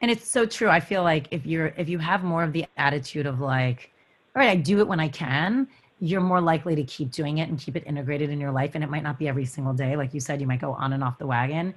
And 0.00 0.12
it's 0.12 0.30
so 0.30 0.46
true. 0.46 0.68
I 0.68 0.78
feel 0.78 1.02
like 1.02 1.26
if 1.32 1.44
you're, 1.44 1.74
if 1.76 1.88
you 1.88 1.98
have 1.98 2.22
more 2.22 2.44
of 2.44 2.52
the 2.52 2.66
attitude 2.76 3.26
of 3.26 3.40
like, 3.40 3.90
all 4.36 4.40
right, 4.40 4.50
I 4.50 4.56
do 4.56 4.78
it 4.78 4.86
when 4.86 5.00
I 5.00 5.08
can, 5.08 5.66
you're 5.98 6.20
more 6.20 6.40
likely 6.40 6.76
to 6.76 6.84
keep 6.84 7.10
doing 7.10 7.38
it 7.38 7.48
and 7.48 7.58
keep 7.58 7.74
it 7.74 7.82
integrated 7.84 8.30
in 8.30 8.40
your 8.40 8.52
life. 8.52 8.72
And 8.74 8.84
it 8.84 8.90
might 8.90 9.02
not 9.02 9.18
be 9.18 9.26
every 9.26 9.44
single 9.44 9.74
day. 9.74 9.96
Like 9.96 10.14
you 10.14 10.20
said, 10.20 10.40
you 10.40 10.46
might 10.46 10.60
go 10.60 10.72
on 10.72 10.92
and 10.92 11.02
off 11.02 11.18
the 11.18 11.26
wagon. 11.26 11.74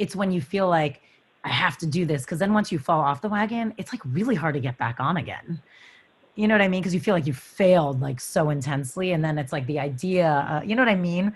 It's 0.00 0.16
when 0.16 0.32
you 0.32 0.40
feel 0.40 0.68
like, 0.68 1.00
I 1.44 1.48
have 1.48 1.78
to 1.78 1.86
do 1.86 2.04
this. 2.06 2.22
Because 2.22 2.38
then 2.38 2.52
once 2.52 2.72
you 2.72 2.78
fall 2.78 3.00
off 3.00 3.20
the 3.20 3.28
wagon, 3.28 3.74
it's 3.76 3.92
like 3.92 4.00
really 4.04 4.34
hard 4.34 4.54
to 4.54 4.60
get 4.60 4.76
back 4.78 4.98
on 4.98 5.18
again. 5.18 5.60
You 6.34 6.48
know 6.48 6.54
what 6.54 6.62
I 6.62 6.68
mean? 6.68 6.80
Because 6.80 6.94
you 6.94 7.00
feel 7.00 7.14
like 7.14 7.26
you 7.26 7.34
failed 7.34 8.00
like 8.00 8.20
so 8.20 8.50
intensely. 8.50 9.12
And 9.12 9.24
then 9.24 9.38
it's 9.38 9.52
like 9.52 9.66
the 9.66 9.78
idea, 9.78 10.46
uh, 10.50 10.62
you 10.64 10.74
know 10.74 10.82
what 10.82 10.88
I 10.88 10.96
mean? 10.96 11.32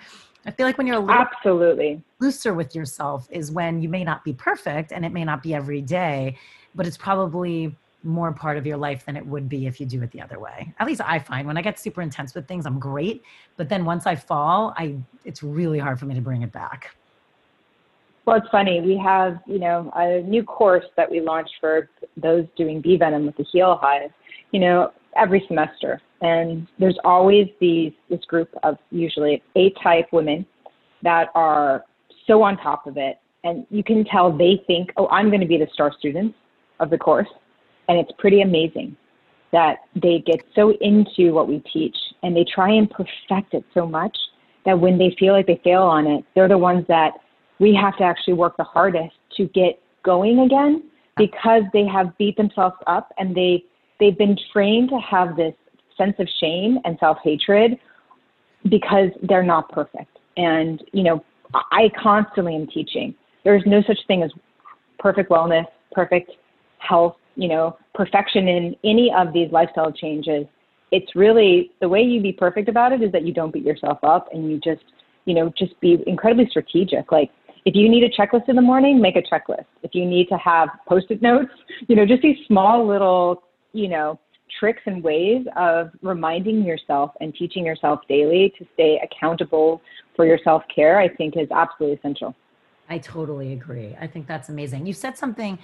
I 0.46 0.50
feel 0.50 0.66
like 0.66 0.78
when 0.78 0.86
you're 0.86 0.96
a 0.96 1.00
little 1.00 1.14
absolutely 1.14 2.02
looser 2.20 2.54
with 2.54 2.74
yourself 2.74 3.28
is 3.30 3.50
when 3.50 3.82
you 3.82 3.88
may 3.88 4.02
not 4.02 4.24
be 4.24 4.32
perfect 4.32 4.92
and 4.92 5.04
it 5.04 5.12
may 5.12 5.24
not 5.24 5.42
be 5.42 5.54
every 5.54 5.82
day, 5.82 6.38
but 6.74 6.86
it's 6.86 6.96
probably 6.96 7.76
more 8.02 8.32
part 8.32 8.56
of 8.56 8.66
your 8.66 8.76
life 8.76 9.04
than 9.04 9.16
it 9.16 9.26
would 9.26 9.48
be 9.48 9.66
if 9.66 9.80
you 9.80 9.86
do 9.86 10.02
it 10.02 10.10
the 10.12 10.20
other 10.20 10.38
way. 10.38 10.72
At 10.78 10.86
least 10.86 11.00
I 11.04 11.18
find 11.18 11.46
when 11.46 11.58
I 11.58 11.62
get 11.62 11.78
super 11.78 12.00
intense 12.00 12.34
with 12.34 12.46
things, 12.46 12.64
I'm 12.64 12.78
great, 12.78 13.22
but 13.56 13.68
then 13.68 13.84
once 13.84 14.06
I 14.06 14.14
fall, 14.14 14.72
I 14.76 14.96
it's 15.24 15.42
really 15.42 15.78
hard 15.78 15.98
for 15.98 16.06
me 16.06 16.14
to 16.14 16.20
bring 16.20 16.42
it 16.42 16.52
back. 16.52 16.94
Well, 18.28 18.36
it's 18.36 18.48
funny. 18.50 18.82
We 18.82 18.98
have, 18.98 19.38
you 19.46 19.58
know, 19.58 19.90
a 19.96 20.20
new 20.20 20.42
course 20.42 20.84
that 20.98 21.10
we 21.10 21.22
launched 21.22 21.54
for 21.62 21.88
those 22.18 22.44
doing 22.58 22.82
bee 22.82 22.98
venom 22.98 23.24
with 23.24 23.38
the 23.38 23.44
Heal 23.50 23.78
Hive, 23.80 24.10
you 24.52 24.60
know, 24.60 24.92
every 25.16 25.42
semester. 25.48 26.02
And 26.20 26.66
there's 26.78 26.98
always 27.04 27.46
these 27.58 27.94
this 28.10 28.22
group 28.26 28.50
of 28.64 28.76
usually 28.90 29.42
A-type 29.56 30.08
women 30.12 30.44
that 31.02 31.28
are 31.34 31.86
so 32.26 32.42
on 32.42 32.58
top 32.58 32.86
of 32.86 32.98
it. 32.98 33.18
And 33.44 33.66
you 33.70 33.82
can 33.82 34.04
tell 34.04 34.30
they 34.30 34.62
think, 34.66 34.90
oh, 34.98 35.08
I'm 35.08 35.28
going 35.28 35.40
to 35.40 35.46
be 35.46 35.56
the 35.56 35.68
star 35.72 35.90
student 35.98 36.34
of 36.80 36.90
the 36.90 36.98
course 36.98 37.30
and 37.88 37.98
it's 37.98 38.12
pretty 38.18 38.42
amazing 38.42 38.94
that 39.52 39.78
they 39.94 40.22
get 40.26 40.40
so 40.54 40.74
into 40.82 41.32
what 41.32 41.48
we 41.48 41.62
teach 41.72 41.96
and 42.22 42.36
they 42.36 42.44
try 42.44 42.70
and 42.70 42.90
perfect 42.90 43.54
it 43.54 43.64
so 43.72 43.86
much 43.86 44.14
that 44.66 44.78
when 44.78 44.98
they 44.98 45.16
feel 45.18 45.32
like 45.32 45.46
they 45.46 45.58
fail 45.64 45.80
on 45.80 46.06
it, 46.06 46.26
they're 46.34 46.46
the 46.46 46.58
ones 46.58 46.84
that 46.88 47.12
we 47.58 47.74
have 47.74 47.96
to 47.98 48.04
actually 48.04 48.34
work 48.34 48.56
the 48.56 48.64
hardest 48.64 49.14
to 49.36 49.46
get 49.48 49.80
going 50.02 50.40
again 50.40 50.84
because 51.16 51.62
they 51.72 51.86
have 51.86 52.16
beat 52.18 52.36
themselves 52.36 52.76
up 52.86 53.12
and 53.18 53.34
they 53.34 53.64
they've 53.98 54.18
been 54.18 54.36
trained 54.52 54.90
to 54.90 54.98
have 54.98 55.36
this 55.36 55.54
sense 55.96 56.14
of 56.18 56.28
shame 56.40 56.78
and 56.84 56.96
self-hatred 57.00 57.78
because 58.68 59.10
they're 59.28 59.42
not 59.42 59.68
perfect. 59.70 60.18
And 60.36 60.82
you 60.92 61.02
know, 61.02 61.24
I 61.54 61.90
constantly 62.00 62.54
am 62.54 62.66
teaching. 62.68 63.14
There's 63.44 63.62
no 63.66 63.82
such 63.86 63.98
thing 64.06 64.22
as 64.22 64.30
perfect 64.98 65.30
wellness, 65.30 65.66
perfect 65.92 66.32
health, 66.78 67.16
you 67.36 67.48
know, 67.48 67.76
perfection 67.94 68.48
in 68.48 68.76
any 68.84 69.12
of 69.16 69.32
these 69.32 69.50
lifestyle 69.50 69.92
changes, 69.92 70.46
it's 70.90 71.14
really 71.14 71.70
the 71.80 71.88
way 71.88 72.00
you 72.00 72.20
be 72.22 72.32
perfect 72.32 72.68
about 72.68 72.92
it 72.92 73.02
is 73.02 73.12
that 73.12 73.24
you 73.24 73.32
don't 73.32 73.52
beat 73.52 73.64
yourself 73.64 73.98
up 74.02 74.28
and 74.32 74.50
you 74.50 74.58
just, 74.58 74.84
you 75.26 75.34
know, 75.34 75.52
just 75.58 75.78
be 75.80 76.02
incredibly 76.06 76.48
strategic. 76.48 77.12
Like 77.12 77.30
if 77.68 77.74
you 77.74 77.86
need 77.86 78.02
a 78.02 78.08
checklist 78.08 78.48
in 78.48 78.56
the 78.56 78.62
morning, 78.62 78.98
make 78.98 79.14
a 79.16 79.20
checklist. 79.20 79.66
If 79.82 79.94
you 79.94 80.06
need 80.06 80.28
to 80.30 80.38
have 80.38 80.70
post-it 80.88 81.20
notes, 81.20 81.52
you 81.86 81.96
know, 81.96 82.06
just 82.06 82.22
these 82.22 82.38
small 82.46 82.86
little, 82.86 83.42
you 83.74 83.88
know, 83.88 84.18
tricks 84.58 84.80
and 84.86 85.04
ways 85.04 85.44
of 85.54 85.90
reminding 86.00 86.64
yourself 86.64 87.10
and 87.20 87.34
teaching 87.34 87.66
yourself 87.66 88.00
daily 88.08 88.54
to 88.58 88.64
stay 88.72 88.98
accountable 89.04 89.82
for 90.16 90.24
your 90.24 90.38
self-care, 90.42 90.98
I 90.98 91.14
think 91.14 91.36
is 91.36 91.50
absolutely 91.50 91.98
essential. 91.98 92.34
I 92.88 92.96
totally 92.96 93.52
agree. 93.52 93.94
I 94.00 94.06
think 94.06 94.26
that's 94.26 94.48
amazing. 94.48 94.86
You 94.86 94.94
said 94.94 95.18
something 95.18 95.58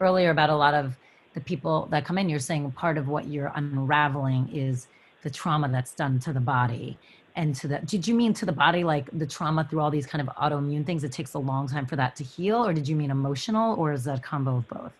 earlier 0.00 0.30
about 0.30 0.50
a 0.50 0.56
lot 0.56 0.74
of 0.74 0.96
the 1.34 1.40
people 1.40 1.88
that 1.90 2.04
come 2.04 2.18
in, 2.18 2.28
you're 2.28 2.38
saying 2.38 2.70
part 2.70 2.98
of 2.98 3.08
what 3.08 3.26
you're 3.26 3.50
unraveling 3.56 4.48
is 4.52 4.86
the 5.24 5.30
trauma 5.30 5.68
that's 5.68 5.92
done 5.92 6.20
to 6.20 6.32
the 6.32 6.40
body 6.40 6.96
and 7.38 7.54
to 7.54 7.68
the 7.68 7.78
did 7.78 8.06
you 8.06 8.14
mean 8.14 8.34
to 8.34 8.44
the 8.44 8.52
body 8.52 8.84
like 8.84 9.08
the 9.16 9.26
trauma 9.26 9.66
through 9.70 9.80
all 9.80 9.90
these 9.90 10.06
kind 10.06 10.20
of 10.26 10.34
autoimmune 10.36 10.84
things? 10.84 11.04
It 11.04 11.12
takes 11.12 11.34
a 11.34 11.38
long 11.38 11.68
time 11.68 11.86
for 11.86 11.96
that 11.96 12.16
to 12.16 12.24
heal 12.24 12.56
or 12.66 12.74
did 12.74 12.86
you 12.86 12.96
mean 12.96 13.10
emotional 13.10 13.76
or 13.76 13.92
is 13.92 14.04
that 14.04 14.18
a 14.18 14.20
combo 14.20 14.56
of 14.56 14.68
both? 14.68 14.92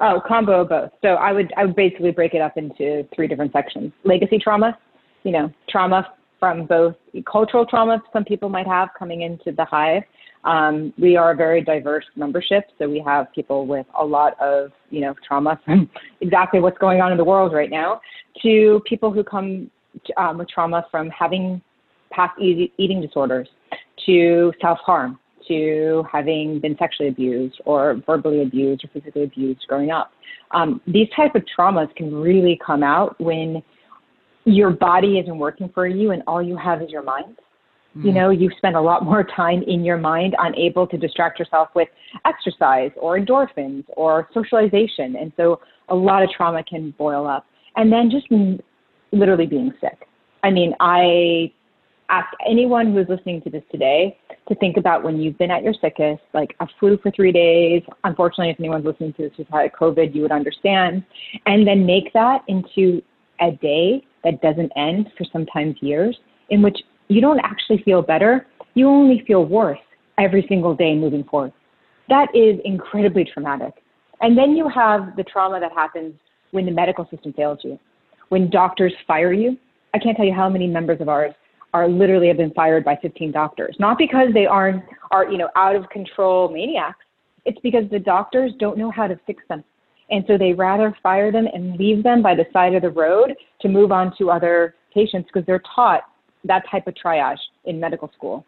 Oh 0.00 0.20
combo 0.26 0.62
of 0.62 0.68
both. 0.68 0.90
So 1.00 1.10
i 1.14 1.32
would 1.32 1.52
i 1.56 1.64
would 1.64 1.76
basically 1.76 2.10
break 2.10 2.34
it 2.34 2.42
up 2.42 2.58
into 2.58 3.06
three 3.14 3.28
different 3.28 3.52
sections. 3.52 3.92
Legacy 4.04 4.38
trauma 4.38 4.76
you 5.22 5.30
know 5.30 5.50
trauma 5.70 6.12
from 6.40 6.66
both 6.66 6.96
cultural 7.30 7.64
trauma 7.64 8.02
some 8.12 8.24
people 8.24 8.48
might 8.48 8.66
have 8.66 8.90
coming 8.98 9.22
into 9.22 9.52
the 9.52 9.64
hive. 9.64 10.02
Um, 10.44 10.94
we 10.98 11.16
are 11.16 11.32
a 11.32 11.36
very 11.36 11.62
diverse 11.62 12.04
membership, 12.14 12.64
so 12.78 12.88
we 12.88 13.00
have 13.00 13.26
people 13.32 13.66
with 13.66 13.86
a 13.98 14.04
lot 14.04 14.40
of 14.40 14.72
you 14.90 15.00
know 15.00 15.14
trauma 15.26 15.60
from 15.64 15.88
exactly 16.20 16.58
what's 16.58 16.78
going 16.78 17.00
on 17.00 17.12
in 17.12 17.18
the 17.18 17.24
world 17.24 17.52
right 17.52 17.70
now, 17.70 18.00
to 18.42 18.80
people 18.86 19.12
who 19.12 19.22
come 19.22 19.70
um, 20.16 20.38
with 20.38 20.48
trauma 20.48 20.86
from 20.90 21.10
having 21.10 21.60
past 22.10 22.38
eating 22.40 23.00
disorders, 23.00 23.48
to 24.06 24.52
self 24.60 24.78
harm, 24.78 25.18
to 25.46 26.04
having 26.10 26.60
been 26.60 26.76
sexually 26.78 27.08
abused 27.08 27.60
or 27.64 28.00
verbally 28.06 28.42
abused 28.42 28.84
or 28.84 28.88
physically 28.88 29.24
abused 29.24 29.64
growing 29.68 29.90
up. 29.90 30.12
Um, 30.52 30.80
these 30.86 31.08
type 31.14 31.34
of 31.34 31.42
traumas 31.58 31.94
can 31.96 32.14
really 32.14 32.58
come 32.64 32.82
out 32.82 33.20
when 33.20 33.62
your 34.44 34.70
body 34.70 35.18
isn't 35.18 35.38
working 35.38 35.68
for 35.74 35.86
you 35.86 36.12
and 36.12 36.22
all 36.26 36.42
you 36.42 36.56
have 36.56 36.80
is 36.80 36.90
your 36.90 37.02
mind 37.02 37.36
you 38.02 38.12
know, 38.12 38.30
you 38.30 38.50
spend 38.56 38.76
a 38.76 38.80
lot 38.80 39.04
more 39.04 39.24
time 39.24 39.62
in 39.66 39.84
your 39.84 39.96
mind 39.96 40.36
unable 40.38 40.86
to 40.86 40.96
distract 40.96 41.38
yourself 41.38 41.68
with 41.74 41.88
exercise 42.24 42.90
or 42.96 43.18
endorphins 43.18 43.84
or 43.96 44.28
socialization. 44.32 45.16
And 45.16 45.32
so 45.36 45.60
a 45.88 45.94
lot 45.94 46.22
of 46.22 46.30
trauma 46.30 46.62
can 46.62 46.94
boil 46.96 47.26
up. 47.26 47.44
And 47.76 47.92
then 47.92 48.10
just 48.10 48.30
literally 49.12 49.46
being 49.46 49.72
sick. 49.80 50.06
I 50.42 50.50
mean, 50.50 50.74
I 50.80 51.52
ask 52.10 52.28
anyone 52.48 52.92
who 52.92 52.98
is 52.98 53.06
listening 53.08 53.42
to 53.42 53.50
this 53.50 53.62
today 53.70 54.18
to 54.48 54.54
think 54.56 54.76
about 54.76 55.02
when 55.04 55.20
you've 55.20 55.36
been 55.36 55.50
at 55.50 55.62
your 55.62 55.74
sickest, 55.80 56.22
like 56.32 56.54
a 56.60 56.66
flu 56.80 56.98
for 57.02 57.10
three 57.10 57.32
days. 57.32 57.82
Unfortunately, 58.04 58.50
if 58.50 58.58
anyone's 58.58 58.84
listening 58.84 59.12
to 59.14 59.22
this 59.22 59.32
who's 59.36 59.46
had 59.52 59.70
COVID, 59.72 60.14
you 60.14 60.22
would 60.22 60.32
understand. 60.32 61.04
And 61.46 61.66
then 61.66 61.84
make 61.84 62.12
that 62.14 62.42
into 62.48 63.02
a 63.40 63.52
day 63.52 64.02
that 64.24 64.40
doesn't 64.40 64.72
end 64.76 65.10
for 65.16 65.24
sometimes 65.32 65.76
years, 65.80 66.18
in 66.50 66.62
which 66.62 66.78
you 67.08 67.20
don't 67.20 67.40
actually 67.40 67.82
feel 67.82 68.02
better, 68.02 68.46
you 68.74 68.88
only 68.88 69.22
feel 69.26 69.44
worse 69.44 69.78
every 70.18 70.44
single 70.48 70.74
day 70.74 70.94
moving 70.94 71.24
forward. 71.24 71.52
That 72.08 72.28
is 72.34 72.58
incredibly 72.64 73.24
traumatic. 73.24 73.74
And 74.20 74.36
then 74.36 74.56
you 74.56 74.68
have 74.68 75.14
the 75.16 75.24
trauma 75.24 75.60
that 75.60 75.72
happens 75.72 76.14
when 76.50 76.64
the 76.64 76.72
medical 76.72 77.06
system 77.10 77.32
fails 77.34 77.58
you, 77.62 77.78
when 78.28 78.50
doctors 78.50 78.92
fire 79.06 79.32
you. 79.32 79.56
I 79.94 79.98
can't 79.98 80.16
tell 80.16 80.26
you 80.26 80.34
how 80.34 80.48
many 80.48 80.66
members 80.66 81.00
of 81.00 81.08
ours 81.08 81.34
are 81.74 81.88
literally 81.88 82.28
have 82.28 82.36
been 82.36 82.52
fired 82.52 82.84
by 82.84 82.96
15 83.00 83.32
doctors, 83.32 83.76
not 83.78 83.98
because 83.98 84.28
they 84.32 84.46
aren't 84.46 84.82
are 85.10 85.30
you 85.30 85.38
know 85.38 85.48
out 85.56 85.76
of 85.76 85.88
control 85.90 86.48
maniacs. 86.48 86.98
It's 87.44 87.58
because 87.62 87.84
the 87.90 87.98
doctors 87.98 88.52
don't 88.58 88.76
know 88.76 88.90
how 88.90 89.06
to 89.06 89.18
fix 89.26 89.42
them. 89.48 89.64
And 90.10 90.24
so 90.26 90.38
they 90.38 90.52
rather 90.52 90.96
fire 91.02 91.30
them 91.30 91.46
and 91.52 91.76
leave 91.76 92.02
them 92.02 92.22
by 92.22 92.34
the 92.34 92.44
side 92.52 92.74
of 92.74 92.82
the 92.82 92.90
road 92.90 93.34
to 93.60 93.68
move 93.68 93.92
on 93.92 94.14
to 94.18 94.30
other 94.30 94.74
patients 94.92 95.28
because 95.32 95.46
they're 95.46 95.62
taught 95.74 96.02
that 96.44 96.62
type 96.70 96.86
of 96.86 96.94
triage 96.94 97.38
in 97.64 97.78
medical 97.78 98.10
school. 98.14 98.44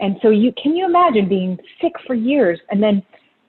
And 0.00 0.16
so 0.22 0.30
you 0.30 0.52
can 0.60 0.74
you 0.74 0.84
imagine 0.86 1.28
being 1.28 1.58
sick 1.80 1.92
for 2.06 2.14
years 2.14 2.58
and 2.70 2.82
then 2.82 3.02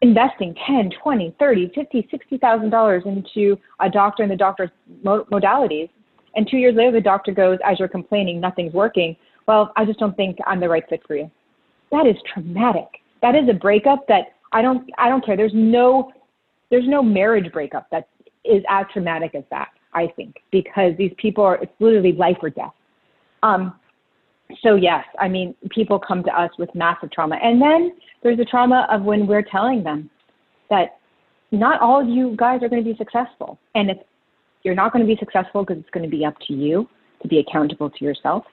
investing 0.06 0.56
10, 0.68 0.92
20, 1.02 1.36
30, 1.40 1.72
50, 1.74 2.08
60,000 2.12 2.70
dollars 2.70 3.04
into 3.06 3.58
a 3.80 3.90
doctor 3.90 4.24
and 4.24 4.32
the 4.32 4.36
doctor's 4.36 4.70
modalities 5.04 5.90
and 6.36 6.48
2 6.50 6.58
years 6.58 6.76
later 6.76 6.92
the 6.92 7.02
doctor 7.02 7.32
goes 7.32 7.58
as 7.66 7.80
you're 7.80 7.88
complaining 7.88 8.40
nothing's 8.40 8.74
working, 8.74 9.16
well, 9.48 9.72
I 9.76 9.86
just 9.86 10.00
don't 10.00 10.16
think 10.16 10.38
I'm 10.46 10.60
the 10.60 10.70
right 10.70 10.84
fit 10.90 11.02
for 11.08 11.16
you. 11.16 11.30
That 11.92 12.06
is 12.06 12.16
traumatic. 12.32 12.88
That 13.22 13.36
is 13.36 13.48
a 13.50 13.54
breakup 13.54 14.08
that 14.08 14.34
I 14.52 14.62
don't 14.62 14.90
I 14.98 15.10
don't 15.10 15.26
care. 15.26 15.38
There's 15.38 15.54
no 15.54 16.12
there's 16.70 16.88
no 16.88 17.02
marriage 17.02 17.52
breakup 17.52 17.88
that 17.92 18.10
is 18.44 18.64
as 18.70 18.86
traumatic 18.94 19.34
as 19.34 19.44
that, 19.50 19.70
I 19.94 20.08
think, 20.16 20.36
because 20.52 20.94
these 20.98 21.14
people 21.18 21.44
are 21.44 21.56
it's 21.56 21.74
literally 21.80 22.14
life 22.14 22.38
or 22.42 22.50
death. 22.50 22.74
Um, 23.44 23.80
so 24.62 24.75
yes, 24.75 25.04
I 25.20 25.28
mean, 25.28 25.56
people 25.72 26.00
come 26.00 26.24
to 26.24 26.40
us 26.40 26.52
with 26.58 26.74
massive 26.75 27.12
trauma. 27.12 27.38
And 27.42 27.62
then 27.62 27.92
there's 28.24 28.38
the 28.38 28.46
trauma 28.46 28.88
of 28.92 29.04
when 29.04 29.28
we're 29.28 29.44
telling 29.44 29.84
them 29.84 30.10
that 30.70 30.98
not 31.52 31.82
all 31.82 32.02
of 32.02 32.08
you 32.08 32.36
guys 32.38 32.62
are 32.64 32.70
going 32.70 32.84
to 32.84 32.90
be 32.90 32.98
successful. 32.98 33.60
And 33.74 33.90
if 33.90 33.98
you're 34.64 34.75
not 34.75 34.92
going 34.92 35.06
to 35.06 35.08
be 35.08 35.18
successful 35.18 35.64
because 35.64 35.82
it's 35.82 35.90
going 35.92 36.10
to 36.10 36.10
be 36.10 36.25
up 36.25 36.36
to 36.48 36.54
you 36.54 36.88
to 37.22 37.28
be 37.28 37.40
accountable 37.40 37.90
to 37.90 38.06
yourself. 38.06 38.44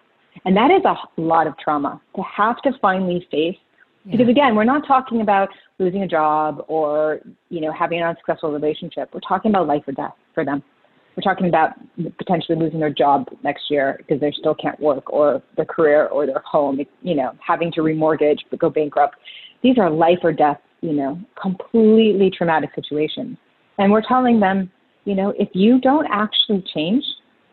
And 0.45 0.57
that 0.57 0.71
is 0.71 0.83
a 0.85 1.21
lot 1.21 1.47
of 1.47 1.59
trauma 1.59 2.01
to 2.17 2.23
have 2.23 2.61
to 2.63 2.73
finally 2.81 3.27
face. 3.31 3.57
Yeah. 4.05 4.13
Because 4.13 4.29
again, 4.29 4.55
we're 4.55 4.65
not 4.65 4.87
talking 4.87 5.21
about 5.21 5.51
losing 5.79 6.03
a 6.03 6.09
job 6.09 6.65
or, 6.69 7.21
you 7.51 7.61
know, 7.61 7.73
having 7.73 8.01
an 8.01 8.07
unsuccessful 8.07 8.51
relationship. 8.51 9.11
We're 9.13 9.21
talking 9.21 9.51
about 9.51 9.67
life 9.67 9.83
or 9.87 9.93
death 9.93 10.15
for 10.35 10.45
them 10.45 10.63
we're 11.17 11.23
talking 11.23 11.49
about 11.49 11.73
potentially 12.19 12.59
losing 12.59 12.81
their 12.81 12.93
job 12.93 13.27
next 13.43 13.65
year 13.71 13.97
because 13.99 14.21
they 14.21 14.33
still 14.39 14.55
can't 14.55 14.79
work 14.81 15.13
or 15.13 15.43
their 15.57 15.65
career 15.65 16.07
or 16.07 16.27
their 16.27 16.43
home, 16.45 16.81
you 17.03 17.15
know, 17.15 17.33
having 17.47 17.71
to 17.73 17.81
remortgage 17.81 18.39
but 18.51 18.59
go 18.59 18.71
bankrupt. 18.71 19.17
These 19.63 19.79
are 19.79 19.91
life 19.91 20.19
or 20.23 20.33
death, 20.33 20.59
you 20.81 20.93
know, 20.93 21.21
completely 21.41 22.31
traumatic 22.31 22.71
situations. 22.75 23.37
And 23.79 23.93
we're 23.93 24.07
telling 24.07 24.41
them, 24.41 24.71
you 25.05 25.15
know, 25.15 25.35
if 25.39 25.49
you 25.53 25.81
don't 25.81 26.07
actually 26.11 26.65
change, 26.75 27.05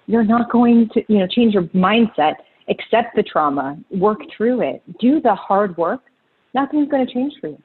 you're 0.07 0.23
not 0.23 0.51
going 0.51 0.89
to, 0.93 1.01
you 1.07 1.19
know, 1.19 1.27
change 1.27 1.53
your 1.53 1.63
mindset, 1.63 2.35
accept 2.69 3.15
the 3.15 3.23
trauma, 3.23 3.77
work 3.91 4.19
through 4.35 4.61
it, 4.61 4.81
do 4.99 5.21
the 5.21 5.35
hard 5.35 5.77
work, 5.77 6.01
nothing's 6.53 6.89
going 6.89 7.05
to 7.05 7.13
change 7.13 7.33
for 7.41 7.47
you 7.47 7.61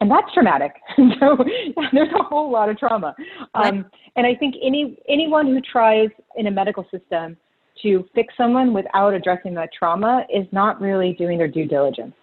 and 0.00 0.10
that's 0.10 0.32
traumatic. 0.32 0.72
so 1.20 1.36
there's 1.92 2.12
a 2.18 2.22
whole 2.22 2.50
lot 2.50 2.68
of 2.68 2.78
trauma. 2.78 3.14
Um, 3.54 3.86
and 4.16 4.26
I 4.26 4.34
think 4.34 4.54
any 4.62 4.98
anyone 5.08 5.46
who 5.46 5.60
tries 5.60 6.08
in 6.36 6.46
a 6.46 6.50
medical 6.50 6.84
system 6.90 7.36
to 7.82 8.06
fix 8.14 8.34
someone 8.36 8.72
without 8.72 9.14
addressing 9.14 9.54
that 9.54 9.70
trauma 9.76 10.26
is 10.32 10.46
not 10.52 10.80
really 10.80 11.14
doing 11.14 11.38
their 11.38 11.48
due 11.48 11.66
diligence. 11.66 12.14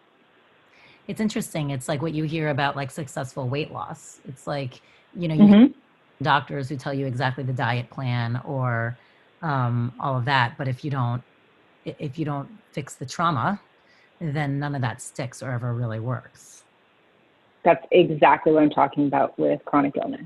It's 1.07 1.21
interesting. 1.21 1.69
It's 1.69 1.87
like 1.87 2.01
what 2.01 2.13
you 2.13 2.25
hear 2.25 2.49
about 2.49 2.75
like 2.75 2.91
successful 2.91 3.47
weight 3.47 3.71
loss. 3.71 4.19
It's 4.27 4.47
like 4.47 4.81
you 5.15 5.27
know 5.27 5.35
you 5.35 5.41
mm-hmm. 5.41 6.23
doctors 6.23 6.69
who 6.69 6.77
tell 6.77 6.93
you 6.93 7.05
exactly 7.05 7.43
the 7.43 7.53
diet 7.53 7.89
plan 7.89 8.41
or 8.43 8.97
um, 9.41 9.93
all 9.99 10.17
of 10.17 10.25
that, 10.25 10.57
but 10.57 10.67
if 10.67 10.83
you 10.83 10.91
don't 10.91 11.21
if 11.85 12.19
you 12.19 12.25
don't 12.25 12.49
fix 12.71 12.95
the 12.95 13.05
trauma, 13.05 13.61
then 14.19 14.59
none 14.59 14.75
of 14.75 14.81
that 14.81 15.01
sticks 15.01 15.41
or 15.41 15.51
ever 15.51 15.73
really 15.73 15.99
works. 15.99 16.56
That's 17.67 17.85
exactly 17.91 18.53
what 18.53 18.63
I'm 18.63 18.69
talking 18.69 19.07
about 19.07 19.37
with 19.37 19.59
chronic 19.65 19.97
illness. 20.01 20.25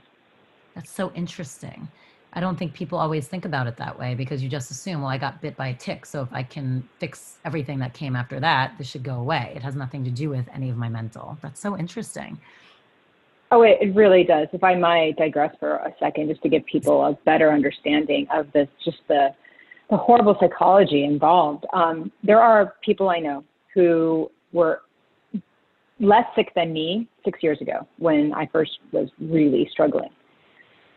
That's 0.75 0.91
so 0.91 1.11
interesting. 1.13 1.87
I 2.33 2.39
don't 2.39 2.55
think 2.55 2.75
people 2.75 2.99
always 2.99 3.27
think 3.27 3.45
about 3.45 3.65
it 3.65 3.77
that 3.77 3.97
way 3.97 4.13
because 4.13 4.43
you 4.43 4.47
just 4.47 4.69
assume, 4.69 5.01
well, 5.01 5.09
I 5.09 5.17
got 5.17 5.41
bit 5.41 5.57
by 5.57 5.69
a 5.69 5.73
tick. 5.73 6.05
So 6.05 6.21
if 6.21 6.31
I 6.31 6.43
can 6.43 6.87
fix 6.99 7.37
everything 7.43 7.79
that 7.79 7.95
came 7.95 8.15
after 8.15 8.39
that, 8.39 8.77
this 8.77 8.85
should 8.85 9.01
go 9.01 9.15
away. 9.15 9.53
It 9.55 9.63
has 9.63 9.73
nothing 9.73 10.03
to 10.03 10.11
do 10.11 10.29
with 10.29 10.45
any 10.53 10.69
of 10.69 10.77
my 10.77 10.87
mental. 10.87 11.35
That's 11.41 11.59
so 11.59 11.75
interesting. 11.75 12.39
Oh, 13.49 13.63
it, 13.63 13.79
it 13.81 13.95
really 13.95 14.23
does. 14.23 14.47
If 14.53 14.63
I 14.63 14.75
might 14.75 15.17
digress 15.17 15.55
for 15.59 15.77
a 15.77 15.95
second, 15.99 16.29
just 16.29 16.43
to 16.43 16.49
give 16.49 16.63
people 16.67 17.03
a 17.03 17.13
better 17.25 17.51
understanding 17.51 18.27
of 18.31 18.51
this, 18.51 18.67
just 18.85 18.99
the, 19.07 19.33
the 19.89 19.97
horrible 19.97 20.37
psychology 20.39 21.05
involved. 21.05 21.65
Um, 21.73 22.11
there 22.21 22.39
are 22.39 22.75
people 22.85 23.09
I 23.09 23.17
know 23.17 23.43
who 23.73 24.29
were 24.53 24.83
less 26.01 26.25
sick 26.35 26.51
than 26.55 26.73
me 26.73 27.07
six 27.23 27.39
years 27.41 27.61
ago 27.61 27.87
when 27.97 28.33
I 28.33 28.47
first 28.47 28.71
was 28.91 29.09
really 29.19 29.69
struggling. 29.71 30.09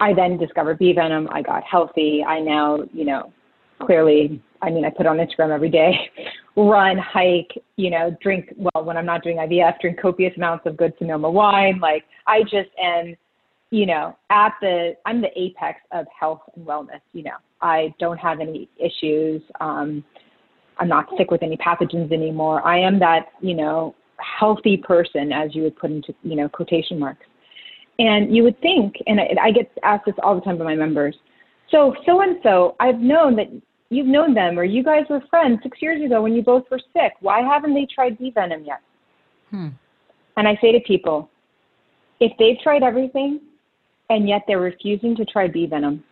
I 0.00 0.12
then 0.12 0.38
discovered 0.38 0.78
bee 0.78 0.92
venom. 0.92 1.28
I 1.30 1.42
got 1.42 1.62
healthy. 1.62 2.24
I 2.26 2.40
now, 2.40 2.78
you 2.92 3.04
know, 3.04 3.32
clearly, 3.82 4.42
I 4.62 4.70
mean, 4.70 4.84
I 4.84 4.90
put 4.90 5.06
on 5.06 5.18
Instagram 5.18 5.50
every 5.50 5.70
day, 5.70 5.92
run, 6.56 6.98
hike, 6.98 7.52
you 7.76 7.90
know, 7.90 8.16
drink, 8.22 8.52
well, 8.56 8.84
when 8.84 8.96
I'm 8.96 9.06
not 9.06 9.22
doing 9.22 9.36
IVF, 9.36 9.78
drink 9.80 10.00
copious 10.00 10.32
amounts 10.36 10.66
of 10.66 10.76
good 10.76 10.94
Sonoma 10.98 11.30
wine. 11.30 11.78
Like, 11.80 12.04
I 12.26 12.42
just 12.42 12.70
am, 12.82 13.14
you 13.70 13.86
know, 13.86 14.16
at 14.30 14.54
the, 14.60 14.94
I'm 15.04 15.20
the 15.20 15.30
apex 15.38 15.80
of 15.92 16.06
health 16.18 16.40
and 16.56 16.66
wellness. 16.66 17.00
You 17.12 17.24
know, 17.24 17.36
I 17.60 17.94
don't 18.00 18.18
have 18.18 18.40
any 18.40 18.68
issues. 18.78 19.42
Um, 19.60 20.02
I'm 20.78 20.88
not 20.88 21.06
sick 21.16 21.30
with 21.30 21.42
any 21.42 21.56
pathogens 21.56 22.10
anymore. 22.12 22.66
I 22.66 22.78
am 22.80 22.98
that, 22.98 23.26
you 23.40 23.54
know, 23.54 23.94
healthy 24.18 24.76
person, 24.76 25.32
as 25.32 25.54
you 25.54 25.62
would 25.62 25.76
put 25.76 25.90
into 25.90 26.14
you 26.22 26.36
know 26.36 26.48
quotation 26.48 26.98
marks. 26.98 27.26
And 27.98 28.34
you 28.34 28.42
would 28.42 28.60
think, 28.60 28.96
and 29.06 29.20
I, 29.20 29.28
I 29.40 29.50
get 29.52 29.70
asked 29.82 30.06
this 30.06 30.14
all 30.22 30.34
the 30.34 30.40
time 30.40 30.58
by 30.58 30.64
my 30.64 30.74
members. 30.74 31.16
So 31.70 31.94
so 32.06 32.20
and 32.20 32.38
so, 32.42 32.76
I've 32.80 32.98
known 32.98 33.36
that 33.36 33.46
you've 33.90 34.06
known 34.06 34.34
them, 34.34 34.58
or 34.58 34.64
you 34.64 34.82
guys 34.82 35.04
were 35.08 35.22
friends 35.30 35.60
six 35.62 35.80
years 35.80 36.04
ago 36.04 36.22
when 36.22 36.34
you 36.34 36.42
both 36.42 36.64
were 36.70 36.80
sick. 36.92 37.12
Why 37.20 37.40
haven't 37.40 37.74
they 37.74 37.86
tried 37.92 38.18
bee 38.18 38.30
venom 38.30 38.64
yet? 38.64 38.80
Hmm. 39.50 39.68
And 40.36 40.48
I 40.48 40.58
say 40.60 40.72
to 40.72 40.80
people, 40.80 41.30
if 42.20 42.32
they've 42.38 42.58
tried 42.62 42.82
everything 42.82 43.40
and 44.10 44.28
yet 44.28 44.42
they're 44.46 44.60
refusing 44.60 45.14
to 45.16 45.24
try 45.24 45.46
bee 45.48 45.66
venom, 45.66 46.02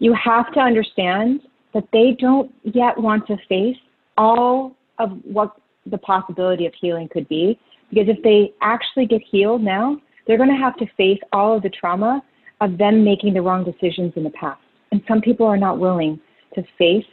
you 0.00 0.14
have 0.14 0.52
to 0.54 0.60
understand 0.60 1.40
that 1.74 1.84
they 1.92 2.16
don't 2.18 2.52
yet 2.62 2.98
want 2.98 3.26
to 3.26 3.36
face 3.48 3.76
all 4.16 4.76
of 4.98 5.10
what 5.24 5.56
the 5.86 5.98
possibility 5.98 6.66
of 6.66 6.74
healing 6.80 7.08
could 7.08 7.28
be. 7.28 7.58
Because 7.90 8.08
if 8.08 8.22
they 8.22 8.52
actually 8.60 9.06
get 9.06 9.22
healed 9.22 9.62
now, 9.62 9.96
they're 10.26 10.36
going 10.36 10.50
to 10.50 10.56
have 10.56 10.76
to 10.76 10.86
face 10.96 11.20
all 11.32 11.56
of 11.56 11.62
the 11.62 11.70
trauma 11.70 12.22
of 12.60 12.76
them 12.76 13.04
making 13.04 13.34
the 13.34 13.40
wrong 13.40 13.64
decisions 13.64 14.12
in 14.16 14.24
the 14.24 14.30
past. 14.30 14.60
And 14.92 15.02
some 15.08 15.20
people 15.20 15.46
are 15.46 15.56
not 15.56 15.78
willing 15.78 16.20
to 16.54 16.62
face 16.76 17.06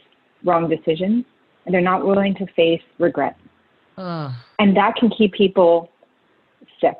wrong 0.44 0.68
decisions 0.68 1.24
and 1.64 1.74
they're 1.74 1.80
not 1.80 2.06
willing 2.06 2.34
to 2.36 2.46
face 2.54 2.82
regret. 2.98 3.36
And 3.96 4.76
that 4.76 4.96
can 4.96 5.08
keep 5.10 5.32
people 5.32 5.90
sick. 6.80 6.96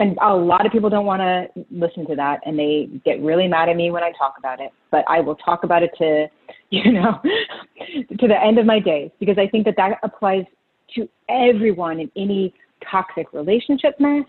And 0.00 0.16
a 0.22 0.34
lot 0.34 0.64
of 0.64 0.70
people 0.70 0.90
don't 0.90 1.06
want 1.06 1.22
to 1.22 1.64
listen 1.70 2.06
to 2.06 2.14
that 2.14 2.40
and 2.46 2.56
they 2.56 2.88
get 3.04 3.20
really 3.20 3.48
mad 3.48 3.68
at 3.68 3.76
me 3.76 3.90
when 3.90 4.04
I 4.04 4.12
talk 4.16 4.34
about 4.38 4.60
it. 4.60 4.70
But 4.90 5.04
I 5.08 5.20
will 5.20 5.34
talk 5.34 5.64
about 5.64 5.82
it 5.82 5.90
to, 5.98 6.28
you 6.70 6.92
know, 6.92 7.20
to 8.18 8.28
the 8.28 8.40
end 8.40 8.58
of 8.58 8.66
my 8.66 8.78
days 8.78 9.10
because 9.18 9.38
I 9.38 9.48
think 9.48 9.64
that 9.64 9.74
that 9.76 9.98
applies 10.02 10.44
to 10.94 11.08
everyone 11.28 12.00
in 12.00 12.10
any 12.16 12.54
toxic 12.90 13.32
relationship 13.32 13.98
mess, 13.98 14.24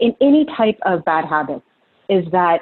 in 0.00 0.14
any 0.20 0.46
type 0.56 0.78
of 0.86 1.04
bad 1.04 1.24
habits, 1.24 1.64
is 2.08 2.24
that 2.30 2.60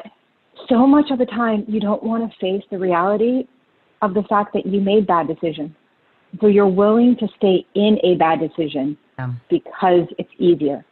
so 0.68 0.86
much 0.86 1.10
of 1.10 1.18
the 1.18 1.26
time 1.26 1.64
you 1.68 1.80
don't 1.80 2.02
want 2.02 2.30
to 2.30 2.38
face 2.38 2.64
the 2.70 2.78
reality 2.78 3.46
of 4.02 4.14
the 4.14 4.22
fact 4.28 4.52
that 4.54 4.66
you 4.66 4.80
made 4.80 5.06
bad 5.06 5.28
decisions. 5.28 5.70
So 6.40 6.48
you're 6.48 6.66
willing 6.66 7.16
to 7.20 7.28
stay 7.36 7.66
in 7.74 7.98
a 8.02 8.14
bad 8.16 8.40
decision 8.40 8.96
yeah. 9.18 9.32
because 9.48 10.06
it's 10.18 10.30
easier. 10.38 10.84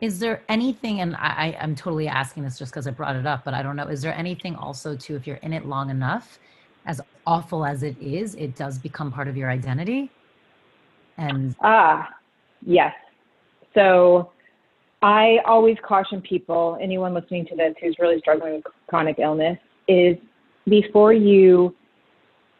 Is 0.00 0.18
there 0.18 0.42
anything, 0.48 1.00
and 1.00 1.14
I, 1.16 1.56
I'm 1.60 1.74
totally 1.74 2.08
asking 2.08 2.44
this 2.44 2.58
just 2.58 2.72
because 2.72 2.86
I 2.86 2.90
brought 2.90 3.16
it 3.16 3.26
up, 3.26 3.44
but 3.44 3.52
I 3.52 3.62
don't 3.62 3.76
know, 3.76 3.86
is 3.86 4.00
there 4.00 4.14
anything 4.14 4.56
also 4.56 4.96
too, 4.96 5.14
if 5.14 5.26
you're 5.26 5.36
in 5.36 5.52
it 5.52 5.66
long 5.66 5.90
enough, 5.90 6.38
as 6.86 7.02
awful 7.26 7.66
as 7.66 7.82
it 7.82 7.96
is, 8.00 8.34
it 8.36 8.56
does 8.56 8.78
become 8.78 9.12
part 9.12 9.28
of 9.28 9.36
your 9.36 9.50
identity. 9.50 10.10
And 11.18 11.54
ah, 11.60 12.08
yes. 12.64 12.94
So 13.74 14.32
I 15.02 15.38
always 15.44 15.76
caution 15.86 16.22
people, 16.22 16.78
anyone 16.80 17.12
listening 17.12 17.46
to 17.46 17.56
this 17.56 17.74
who's 17.82 17.96
really 17.98 18.18
struggling 18.20 18.54
with 18.54 18.64
chronic 18.86 19.18
illness, 19.18 19.58
is 19.86 20.16
before 20.66 21.12
you 21.12 21.76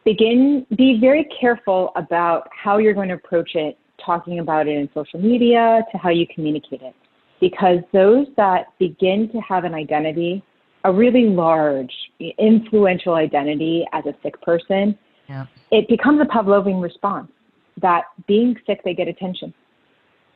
begin, 0.05 0.67
be 0.75 0.99
very 0.99 1.27
careful 1.39 1.91
about 1.95 2.47
how 2.51 2.77
you're 2.77 2.93
going 2.93 3.09
to 3.09 3.15
approach 3.15 3.55
it, 3.55 3.79
talking 4.03 4.39
about 4.39 4.67
it 4.67 4.77
in 4.77 4.89
social 4.93 5.19
media 5.19 5.83
to 5.91 5.97
how 5.97 6.09
you 6.09 6.27
communicate 6.33 6.83
it. 6.83 6.95
Because 7.41 7.79
those 7.91 8.27
that 8.37 8.67
begin 8.79 9.29
to 9.33 9.39
have 9.39 9.65
an 9.65 9.73
identity, 9.73 10.41
a 10.85 10.93
really 10.93 11.25
large, 11.25 11.91
influential 12.37 13.15
identity 13.15 13.85
as 13.91 14.05
a 14.05 14.13
sick 14.23 14.39
person, 14.41 14.97
yeah. 15.27 15.47
it 15.71 15.87
becomes 15.89 16.21
a 16.21 16.25
Pavlovian 16.25 16.81
response 16.81 17.29
that 17.81 18.03
being 18.27 18.55
sick, 18.65 18.81
they 18.85 18.93
get 18.93 19.07
attention. 19.07 19.53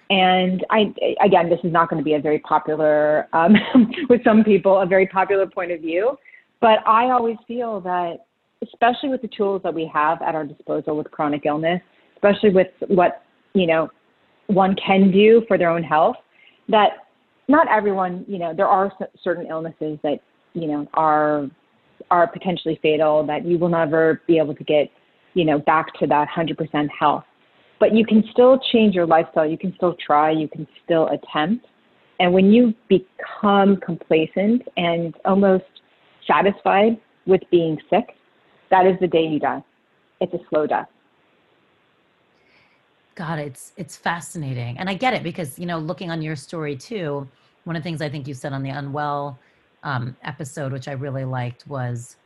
And 0.09 0.65
I, 0.69 0.93
again, 1.23 1.49
this 1.49 1.59
is 1.63 1.71
not 1.71 1.89
going 1.89 1.99
to 1.99 2.03
be 2.03 2.13
a 2.13 2.19
very 2.19 2.39
popular, 2.39 3.27
um, 3.33 3.53
with 4.09 4.23
some 4.23 4.43
people, 4.43 4.81
a 4.81 4.85
very 4.85 5.07
popular 5.07 5.47
point 5.47 5.71
of 5.71 5.81
view. 5.81 6.17
But 6.61 6.79
I 6.87 7.09
always 7.11 7.37
feel 7.47 7.81
that, 7.81 8.25
especially 8.63 9.09
with 9.09 9.21
the 9.21 9.29
tools 9.29 9.61
that 9.63 9.73
we 9.73 9.89
have 9.93 10.21
at 10.21 10.35
our 10.35 10.45
disposal 10.45 10.97
with 10.97 11.09
chronic 11.11 11.45
illness, 11.45 11.81
especially 12.15 12.51
with 12.51 12.67
what, 12.87 13.23
you 13.53 13.67
know, 13.67 13.89
one 14.47 14.75
can 14.75 15.11
do 15.11 15.43
for 15.47 15.57
their 15.57 15.69
own 15.69 15.83
health, 15.83 16.17
that 16.69 17.07
not 17.47 17.67
everyone, 17.69 18.25
you 18.27 18.39
know, 18.39 18.53
there 18.53 18.67
are 18.67 18.91
certain 19.23 19.47
illnesses 19.47 19.99
that, 20.03 20.19
you 20.53 20.67
know, 20.67 20.87
are 20.93 21.49
are 22.11 22.27
potentially 22.27 22.77
fatal 22.81 23.25
that 23.25 23.45
you 23.45 23.57
will 23.57 23.69
never 23.69 24.21
be 24.27 24.37
able 24.37 24.53
to 24.53 24.63
get, 24.63 24.91
you 25.33 25.45
know, 25.45 25.57
back 25.59 25.87
to 25.97 26.05
that 26.05 26.27
100% 26.35 26.89
health 26.99 27.23
but 27.79 27.93
you 27.93 28.05
can 28.05 28.23
still 28.31 28.59
change 28.71 28.95
your 28.95 29.05
lifestyle. 29.05 29.45
You 29.45 29.57
can 29.57 29.73
still 29.75 29.95
try. 30.05 30.31
You 30.31 30.47
can 30.47 30.67
still 30.83 31.07
attempt. 31.09 31.65
And 32.19 32.33
when 32.33 32.51
you 32.51 32.73
become 32.87 33.77
complacent 33.77 34.63
and 34.77 35.13
almost 35.25 35.65
satisfied 36.25 36.97
with 37.25 37.41
being 37.51 37.77
sick, 37.89 38.15
that 38.71 38.85
is 38.85 38.93
the 39.01 39.07
day 39.07 39.25
you 39.25 39.39
die. 39.39 39.63
It's 40.21 40.33
a 40.33 40.39
slow 40.49 40.65
death. 40.65 40.87
God, 43.15 43.39
it's 43.39 43.71
it's 43.77 43.95
fascinating, 43.95 44.77
and 44.77 44.89
I 44.89 44.93
get 44.93 45.13
it 45.13 45.23
because 45.23 45.57
you 45.57 45.65
know, 45.65 45.79
looking 45.79 46.11
on 46.11 46.21
your 46.21 46.35
story 46.35 46.75
too. 46.75 47.27
One 47.63 47.75
of 47.75 47.81
the 47.81 47.87
things 47.89 48.01
I 48.01 48.09
think 48.09 48.27
you 48.27 48.33
said 48.33 48.53
on 48.53 48.61
the 48.61 48.69
unwell 48.69 49.39
um, 49.83 50.15
episode, 50.23 50.71
which 50.71 50.87
I 50.87 50.91
really 50.91 51.25
liked, 51.25 51.65
was 51.65 52.17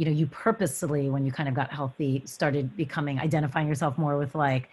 you 0.00 0.06
know 0.06 0.12
you 0.12 0.26
purposely 0.28 1.10
when 1.10 1.26
you 1.26 1.30
kind 1.30 1.46
of 1.46 1.54
got 1.54 1.70
healthy 1.70 2.22
started 2.24 2.74
becoming 2.74 3.20
identifying 3.20 3.68
yourself 3.68 3.98
more 3.98 4.16
with 4.16 4.34
like 4.34 4.70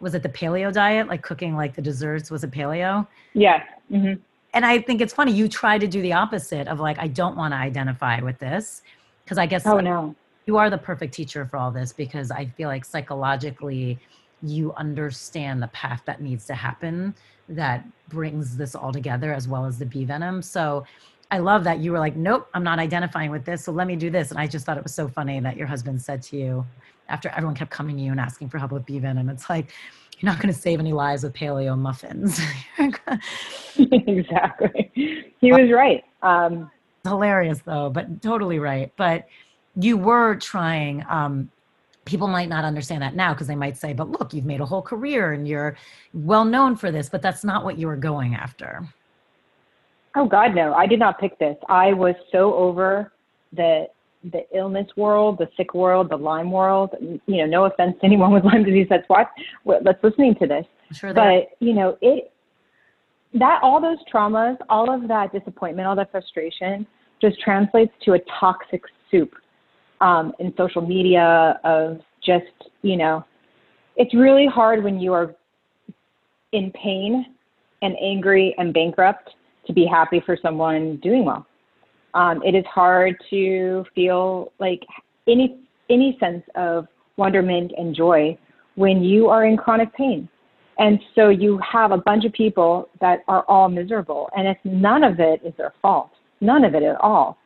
was 0.00 0.12
it 0.16 0.24
the 0.24 0.28
paleo 0.28 0.72
diet 0.72 1.06
like 1.06 1.22
cooking 1.22 1.54
like 1.54 1.72
the 1.76 1.80
desserts 1.80 2.32
was 2.32 2.42
it 2.42 2.50
paleo 2.50 3.06
yeah 3.34 3.62
mm-hmm. 3.92 4.20
and 4.54 4.66
i 4.66 4.76
think 4.80 5.00
it's 5.00 5.14
funny 5.14 5.30
you 5.30 5.46
try 5.46 5.78
to 5.78 5.86
do 5.86 6.02
the 6.02 6.12
opposite 6.12 6.66
of 6.66 6.80
like 6.80 6.98
i 6.98 7.06
don't 7.06 7.36
want 7.36 7.52
to 7.52 7.56
identify 7.56 8.20
with 8.20 8.36
this 8.40 8.82
because 9.24 9.38
i 9.38 9.46
guess 9.46 9.64
oh 9.66 9.78
no 9.78 10.12
you 10.46 10.56
are 10.56 10.68
the 10.68 10.78
perfect 10.78 11.14
teacher 11.14 11.46
for 11.46 11.58
all 11.58 11.70
this 11.70 11.92
because 11.92 12.32
i 12.32 12.44
feel 12.44 12.68
like 12.68 12.84
psychologically 12.84 13.96
you 14.42 14.72
understand 14.74 15.62
the 15.62 15.68
path 15.68 16.02
that 16.04 16.20
needs 16.20 16.44
to 16.46 16.54
happen 16.54 17.14
that 17.48 17.84
brings 18.08 18.56
this 18.56 18.74
all 18.74 18.92
together 18.92 19.32
as 19.32 19.48
well 19.48 19.64
as 19.64 19.78
the 19.78 19.86
bee 19.86 20.04
venom 20.04 20.42
so 20.42 20.84
I 21.30 21.38
love 21.38 21.64
that 21.64 21.80
you 21.80 21.92
were 21.92 21.98
like, 21.98 22.14
nope, 22.14 22.48
I'm 22.54 22.62
not 22.62 22.78
identifying 22.78 23.30
with 23.30 23.44
this. 23.44 23.64
So 23.64 23.72
let 23.72 23.86
me 23.86 23.96
do 23.96 24.10
this. 24.10 24.30
And 24.30 24.38
I 24.38 24.46
just 24.46 24.64
thought 24.64 24.76
it 24.76 24.82
was 24.82 24.94
so 24.94 25.08
funny 25.08 25.40
that 25.40 25.56
your 25.56 25.66
husband 25.66 26.00
said 26.00 26.22
to 26.22 26.36
you 26.36 26.66
after 27.08 27.28
everyone 27.30 27.54
kept 27.54 27.70
coming 27.70 27.96
to 27.96 28.02
you 28.02 28.10
and 28.10 28.20
asking 28.20 28.48
for 28.48 28.58
help 28.58 28.72
with 28.72 28.86
bee 28.86 28.98
venom, 28.98 29.28
it's 29.28 29.50
like, 29.50 29.72
you're 30.18 30.32
not 30.32 30.40
going 30.40 30.52
to 30.52 30.58
save 30.58 30.80
any 30.80 30.92
lives 30.92 31.24
with 31.24 31.34
paleo 31.34 31.76
muffins. 31.76 32.40
exactly. 33.78 34.90
He 35.40 35.52
was 35.52 35.70
right. 35.70 36.04
Um, 36.22 36.70
hilarious 37.04 37.60
though, 37.64 37.90
but 37.90 38.22
totally 38.22 38.58
right. 38.58 38.92
But 38.96 39.26
you 39.78 39.98
were 39.98 40.36
trying, 40.36 41.04
um, 41.08 41.50
people 42.06 42.28
might 42.28 42.48
not 42.48 42.64
understand 42.64 43.02
that 43.02 43.14
now 43.14 43.34
because 43.34 43.46
they 43.48 43.56
might 43.56 43.76
say, 43.76 43.92
but 43.92 44.08
look, 44.08 44.32
you've 44.32 44.46
made 44.46 44.60
a 44.60 44.64
whole 44.64 44.80
career 44.80 45.32
and 45.32 45.46
you're 45.46 45.76
well 46.14 46.44
known 46.44 46.74
for 46.76 46.90
this, 46.90 47.10
but 47.10 47.20
that's 47.20 47.44
not 47.44 47.64
what 47.64 47.78
you 47.78 47.86
were 47.86 47.96
going 47.96 48.34
after. 48.34 48.88
Oh 50.14 50.26
God, 50.26 50.54
no! 50.54 50.72
I 50.72 50.86
did 50.86 50.98
not 50.98 51.20
pick 51.20 51.38
this. 51.38 51.58
I 51.68 51.92
was 51.92 52.14
so 52.32 52.54
over 52.54 53.12
the 53.52 53.86
the 54.32 54.46
illness 54.56 54.88
world, 54.96 55.36
the 55.38 55.48
sick 55.58 55.74
world, 55.74 56.08
the 56.08 56.16
Lyme 56.16 56.50
world. 56.50 56.94
You 57.26 57.36
know, 57.38 57.46
no 57.46 57.64
offense 57.66 57.96
to 58.00 58.06
anyone 58.06 58.32
with 58.32 58.44
Lyme 58.44 58.64
disease 58.64 58.86
that's 58.88 59.06
what 59.08 59.84
that's 59.84 60.02
listening 60.02 60.34
to 60.36 60.46
this. 60.46 60.64
Sure 60.92 61.12
but 61.12 61.48
you 61.60 61.74
know, 61.74 61.98
it 62.00 62.32
that 63.34 63.60
all 63.62 63.78
those 63.80 63.98
traumas, 64.10 64.56
all 64.70 64.90
of 64.90 65.06
that 65.08 65.32
disappointment, 65.32 65.86
all 65.86 65.96
that 65.96 66.10
frustration, 66.10 66.86
just 67.20 67.38
translates 67.40 67.92
to 68.04 68.14
a 68.14 68.18
toxic 68.40 68.82
soup 69.10 69.34
um, 70.00 70.32
in 70.38 70.52
social 70.56 70.82
media 70.82 71.60
of 71.64 72.00
just 72.24 72.46
you 72.82 72.96
know, 72.96 73.24
it's 73.96 74.14
really 74.14 74.46
hard 74.46 74.84
when 74.84 75.00
you 75.00 75.12
are 75.12 75.34
in 76.52 76.70
pain 76.72 77.26
and 77.82 77.94
angry 78.00 78.54
and 78.58 78.72
bankrupt 78.72 79.30
to 79.66 79.72
be 79.72 79.86
happy 79.86 80.22
for 80.24 80.38
someone 80.40 80.96
doing 81.02 81.24
well. 81.24 81.46
Um, 82.14 82.42
it 82.42 82.54
is 82.54 82.64
hard 82.66 83.16
to 83.30 83.84
feel 83.94 84.52
like 84.58 84.82
any 85.28 85.60
any 85.90 86.16
sense 86.18 86.42
of 86.54 86.86
wonderment 87.16 87.72
and 87.76 87.94
joy 87.94 88.36
when 88.74 89.02
you 89.02 89.28
are 89.28 89.44
in 89.46 89.56
chronic 89.56 89.92
pain. 89.94 90.28
And 90.78 90.98
so 91.14 91.30
you 91.30 91.58
have 91.58 91.90
a 91.90 91.96
bunch 91.96 92.24
of 92.24 92.32
people 92.32 92.90
that 93.00 93.20
are 93.28 93.44
all 93.48 93.68
miserable, 93.68 94.28
and 94.36 94.46
it's 94.46 94.60
none 94.64 95.04
of 95.04 95.20
it 95.20 95.40
is 95.44 95.54
their 95.56 95.72
fault, 95.80 96.10
none 96.40 96.64
of 96.64 96.74
it 96.74 96.82
at 96.82 97.00
all. 97.00 97.38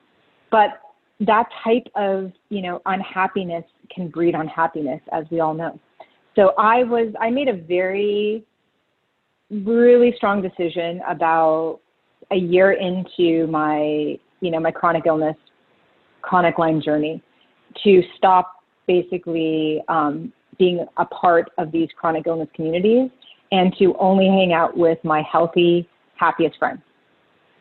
But 0.50 0.80
that 1.20 1.48
type 1.62 1.87
of 1.96 2.33
you 2.48 2.62
know 2.62 2.80
unhappiness 2.87 3.64
can 3.94 4.09
breed 4.09 4.35
unhappiness, 4.35 5.00
as 5.12 5.24
we 5.30 5.40
all 5.40 5.54
know. 5.54 5.78
So 6.37 6.52
I 6.59 6.85
was 6.85 7.12
I 7.20 7.30
made 7.30 7.48
a 7.48 7.56
very 7.56 8.44
really 9.50 10.14
strong 10.16 10.40
decision 10.40 11.00
about 11.09 11.80
a 12.30 12.37
year 12.37 12.72
into 12.72 13.46
my, 13.48 14.18
you 14.40 14.50
know, 14.50 14.61
my 14.61 14.70
chronic 14.70 15.04
illness, 15.06 15.37
chronic 16.22 16.59
Lyme 16.59 16.80
journey 16.80 17.22
to 17.83 18.02
stop 18.16 18.56
basically 18.87 19.83
um, 19.88 20.33
being 20.59 20.85
a 20.96 21.04
part 21.04 21.50
of 21.59 21.72
these 21.72 21.88
chronic 21.96 22.26
illness 22.26 22.48
communities 22.54 23.11
and 23.52 23.74
to 23.78 23.94
only 23.98 24.26
hang 24.26 24.52
out 24.52 24.76
with 24.76 24.98
my 25.04 25.22
healthy, 25.22 25.88
happiest 26.14 26.59
friends. 26.59 26.80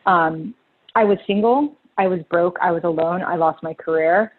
Um, 0.06 0.54
I 0.94 1.04
was 1.04 1.18
single, 1.26 1.76
I 2.00 2.06
was 2.06 2.20
broke, 2.30 2.56
I 2.62 2.72
was 2.72 2.82
alone, 2.84 3.20
I 3.20 3.36
lost 3.36 3.62
my 3.62 3.74
career. 3.74 4.32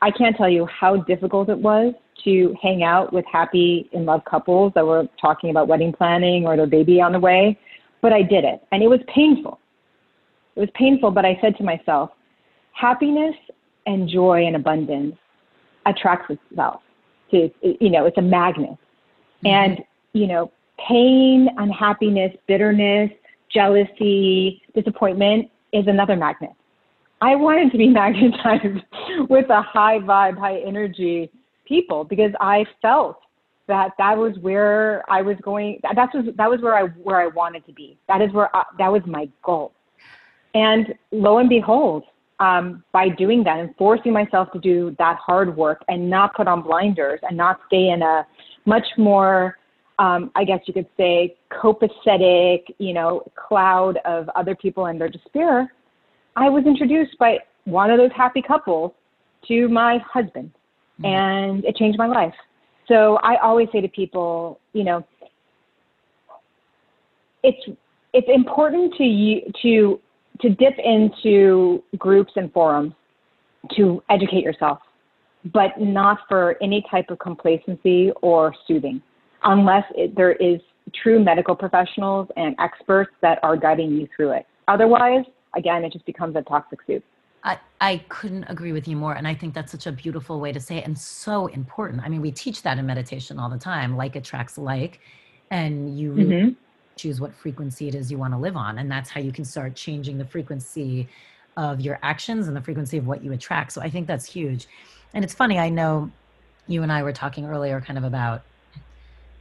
I 0.00 0.12
can't 0.12 0.36
tell 0.36 0.48
you 0.48 0.66
how 0.66 0.98
difficult 0.98 1.48
it 1.48 1.58
was 1.58 1.92
to 2.22 2.54
hang 2.62 2.84
out 2.84 3.12
with 3.12 3.24
happy 3.30 3.90
in 3.92 4.04
love 4.04 4.20
couples 4.24 4.72
that 4.76 4.86
were 4.86 5.08
talking 5.20 5.50
about 5.50 5.66
wedding 5.66 5.92
planning 5.92 6.46
or 6.46 6.56
their 6.56 6.68
baby 6.68 7.00
on 7.00 7.10
the 7.10 7.18
way, 7.18 7.58
but 8.02 8.12
I 8.12 8.22
did 8.22 8.44
it. 8.44 8.62
And 8.70 8.84
it 8.84 8.86
was 8.86 9.00
painful. 9.12 9.58
It 10.54 10.60
was 10.60 10.68
painful, 10.74 11.10
but 11.10 11.24
I 11.24 11.36
said 11.40 11.56
to 11.56 11.64
myself, 11.64 12.10
happiness 12.70 13.34
and 13.86 14.08
joy 14.08 14.46
and 14.46 14.54
abundance 14.54 15.16
attracts 15.86 16.30
itself 16.30 16.82
to, 17.32 17.50
you 17.80 17.90
know, 17.90 18.06
it's 18.06 18.18
a 18.18 18.22
magnet. 18.22 18.70
Mm-hmm. 18.70 19.46
And, 19.48 19.84
you 20.12 20.28
know, 20.28 20.52
pain, 20.88 21.48
unhappiness, 21.58 22.32
bitterness, 22.46 23.10
jealousy, 23.52 24.62
disappointment 24.72 25.50
is 25.72 25.88
another 25.88 26.14
magnet. 26.14 26.52
I 27.20 27.34
wanted 27.36 27.72
to 27.72 27.78
be 27.78 27.88
magnetized 28.00 28.84
with 29.28 29.50
a 29.50 29.62
high 29.62 29.98
vibe, 29.98 30.38
high 30.38 30.60
energy 30.60 31.30
people 31.66 32.04
because 32.04 32.32
I 32.40 32.64
felt 32.80 33.20
that 33.66 33.90
that 33.98 34.16
was 34.16 34.36
where 34.40 35.04
I 35.10 35.20
was 35.22 35.36
going. 35.42 35.80
That 35.82 36.08
was 36.14 36.26
that 36.36 36.50
was 36.50 36.60
where 36.60 36.74
I 36.74 36.84
where 36.84 37.20
I 37.20 37.26
wanted 37.26 37.66
to 37.66 37.72
be. 37.72 37.98
That 38.08 38.22
is 38.22 38.32
where 38.32 38.54
I, 38.56 38.64
that 38.78 38.90
was 38.90 39.02
my 39.06 39.28
goal. 39.44 39.72
And 40.54 40.94
lo 41.12 41.38
and 41.38 41.48
behold, 41.48 42.04
um, 42.40 42.82
by 42.92 43.08
doing 43.08 43.44
that 43.44 43.58
and 43.58 43.74
forcing 43.76 44.12
myself 44.12 44.50
to 44.52 44.58
do 44.58 44.94
that 44.98 45.18
hard 45.18 45.54
work 45.56 45.82
and 45.88 46.08
not 46.08 46.34
put 46.34 46.48
on 46.48 46.62
blinders 46.62 47.20
and 47.22 47.36
not 47.36 47.60
stay 47.66 47.90
in 47.90 48.02
a 48.02 48.26
much 48.64 48.86
more, 48.96 49.58
um, 49.98 50.30
I 50.34 50.44
guess 50.44 50.60
you 50.66 50.72
could 50.72 50.88
say, 50.96 51.36
copacetic, 51.50 52.64
you 52.78 52.94
know, 52.94 53.22
cloud 53.34 53.98
of 54.04 54.28
other 54.36 54.54
people 54.54 54.86
and 54.86 55.00
their 55.00 55.08
despair, 55.08 55.72
I 56.38 56.48
was 56.48 56.64
introduced 56.66 57.18
by 57.18 57.38
one 57.64 57.90
of 57.90 57.98
those 57.98 58.10
happy 58.16 58.42
couples 58.42 58.92
to 59.48 59.68
my 59.68 59.98
husband, 59.98 60.50
mm-hmm. 61.00 61.04
and 61.04 61.64
it 61.64 61.76
changed 61.76 61.98
my 61.98 62.06
life. 62.06 62.34
So 62.86 63.18
I 63.22 63.36
always 63.36 63.68
say 63.72 63.80
to 63.80 63.88
people, 63.88 64.60
you 64.72 64.84
know, 64.84 65.06
it's 67.42 67.78
it's 68.12 68.28
important 68.32 68.94
to 68.94 69.04
you 69.04 69.42
to 69.62 70.00
to 70.40 70.48
dip 70.50 70.74
into 70.78 71.82
groups 71.98 72.32
and 72.36 72.52
forums 72.52 72.94
to 73.76 74.02
educate 74.08 74.42
yourself 74.44 74.78
but 75.52 75.70
not 75.78 76.18
for 76.28 76.56
any 76.62 76.84
type 76.90 77.10
of 77.10 77.18
complacency 77.18 78.10
or 78.22 78.54
soothing, 78.66 79.00
unless 79.44 79.84
it, 79.94 80.16
there 80.16 80.32
is 80.32 80.60
true 81.02 81.22
medical 81.22 81.54
professionals 81.54 82.28
and 82.36 82.56
experts 82.58 83.10
that 83.22 83.38
are 83.42 83.56
guiding 83.56 83.92
you 83.92 84.08
through 84.16 84.32
it. 84.32 84.46
Otherwise, 84.68 85.24
again, 85.54 85.84
it 85.84 85.92
just 85.92 86.04
becomes 86.04 86.36
a 86.36 86.42
toxic 86.42 86.80
soup. 86.86 87.04
I, 87.44 87.58
I 87.80 87.98
couldn't 88.08 88.44
agree 88.44 88.72
with 88.72 88.88
you 88.88 88.96
more. 88.96 89.14
And 89.14 89.26
I 89.26 89.34
think 89.34 89.54
that's 89.54 89.72
such 89.72 89.86
a 89.86 89.92
beautiful 89.92 90.40
way 90.40 90.52
to 90.52 90.60
say 90.60 90.78
it 90.78 90.84
and 90.84 90.98
so 90.98 91.46
important. 91.46 92.02
I 92.02 92.08
mean, 92.08 92.20
we 92.20 92.32
teach 92.32 92.62
that 92.62 92.78
in 92.78 92.86
meditation 92.86 93.38
all 93.38 93.48
the 93.48 93.58
time 93.58 93.96
like 93.96 94.16
attracts 94.16 94.58
like, 94.58 95.00
and 95.50 95.98
you 95.98 96.12
really 96.12 96.34
mm-hmm. 96.34 96.52
choose 96.96 97.20
what 97.20 97.32
frequency 97.34 97.88
it 97.88 97.94
is 97.94 98.10
you 98.10 98.18
want 98.18 98.34
to 98.34 98.38
live 98.38 98.56
on. 98.56 98.78
And 98.78 98.90
that's 98.90 99.08
how 99.08 99.20
you 99.20 99.32
can 99.32 99.44
start 99.44 99.74
changing 99.74 100.18
the 100.18 100.24
frequency 100.24 101.08
of 101.56 101.80
your 101.80 101.98
actions 102.02 102.48
and 102.48 102.56
the 102.56 102.60
frequency 102.60 102.98
of 102.98 103.06
what 103.06 103.22
you 103.22 103.32
attract. 103.32 103.72
So 103.72 103.80
I 103.80 103.90
think 103.90 104.06
that's 104.06 104.26
huge. 104.26 104.66
And 105.14 105.24
it's 105.24 105.34
funny, 105.34 105.58
I 105.58 105.68
know 105.68 106.10
you 106.66 106.82
and 106.82 106.92
I 106.92 107.02
were 107.02 107.12
talking 107.12 107.46
earlier 107.46 107.80
kind 107.80 107.98
of 107.98 108.04
about, 108.04 108.42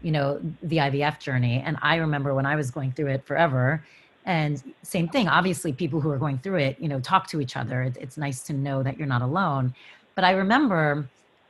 you 0.02 0.12
know, 0.12 0.40
the 0.64 0.78
IVF 0.78 1.20
journey. 1.20 1.62
And 1.66 1.78
I 1.82 1.98
remember 1.98 2.34
when 2.34 2.46
I 2.46 2.56
was 2.56 2.72
going 2.72 2.92
through 2.92 3.08
it 3.08 3.26
forever 3.26 3.84
and 4.28 4.62
same 4.84 5.08
thing, 5.08 5.30
obviously, 5.30 5.72
people 5.72 6.02
who 6.02 6.10
are 6.12 6.18
going 6.18 6.38
through 6.38 6.58
it, 6.58 6.78
you 6.82 6.90
know, 6.90 7.00
talk 7.00 7.28
to 7.30 7.40
each 7.40 7.56
other. 7.56 7.84
It, 7.84 7.98
it's 8.00 8.18
nice 8.18 8.44
to 8.44 8.54
know 8.54 8.84
that 8.84 8.98
you're 8.98 9.08
not 9.08 9.22
alone. 9.22 9.74
But 10.16 10.26
I 10.26 10.32
remember 10.32 11.10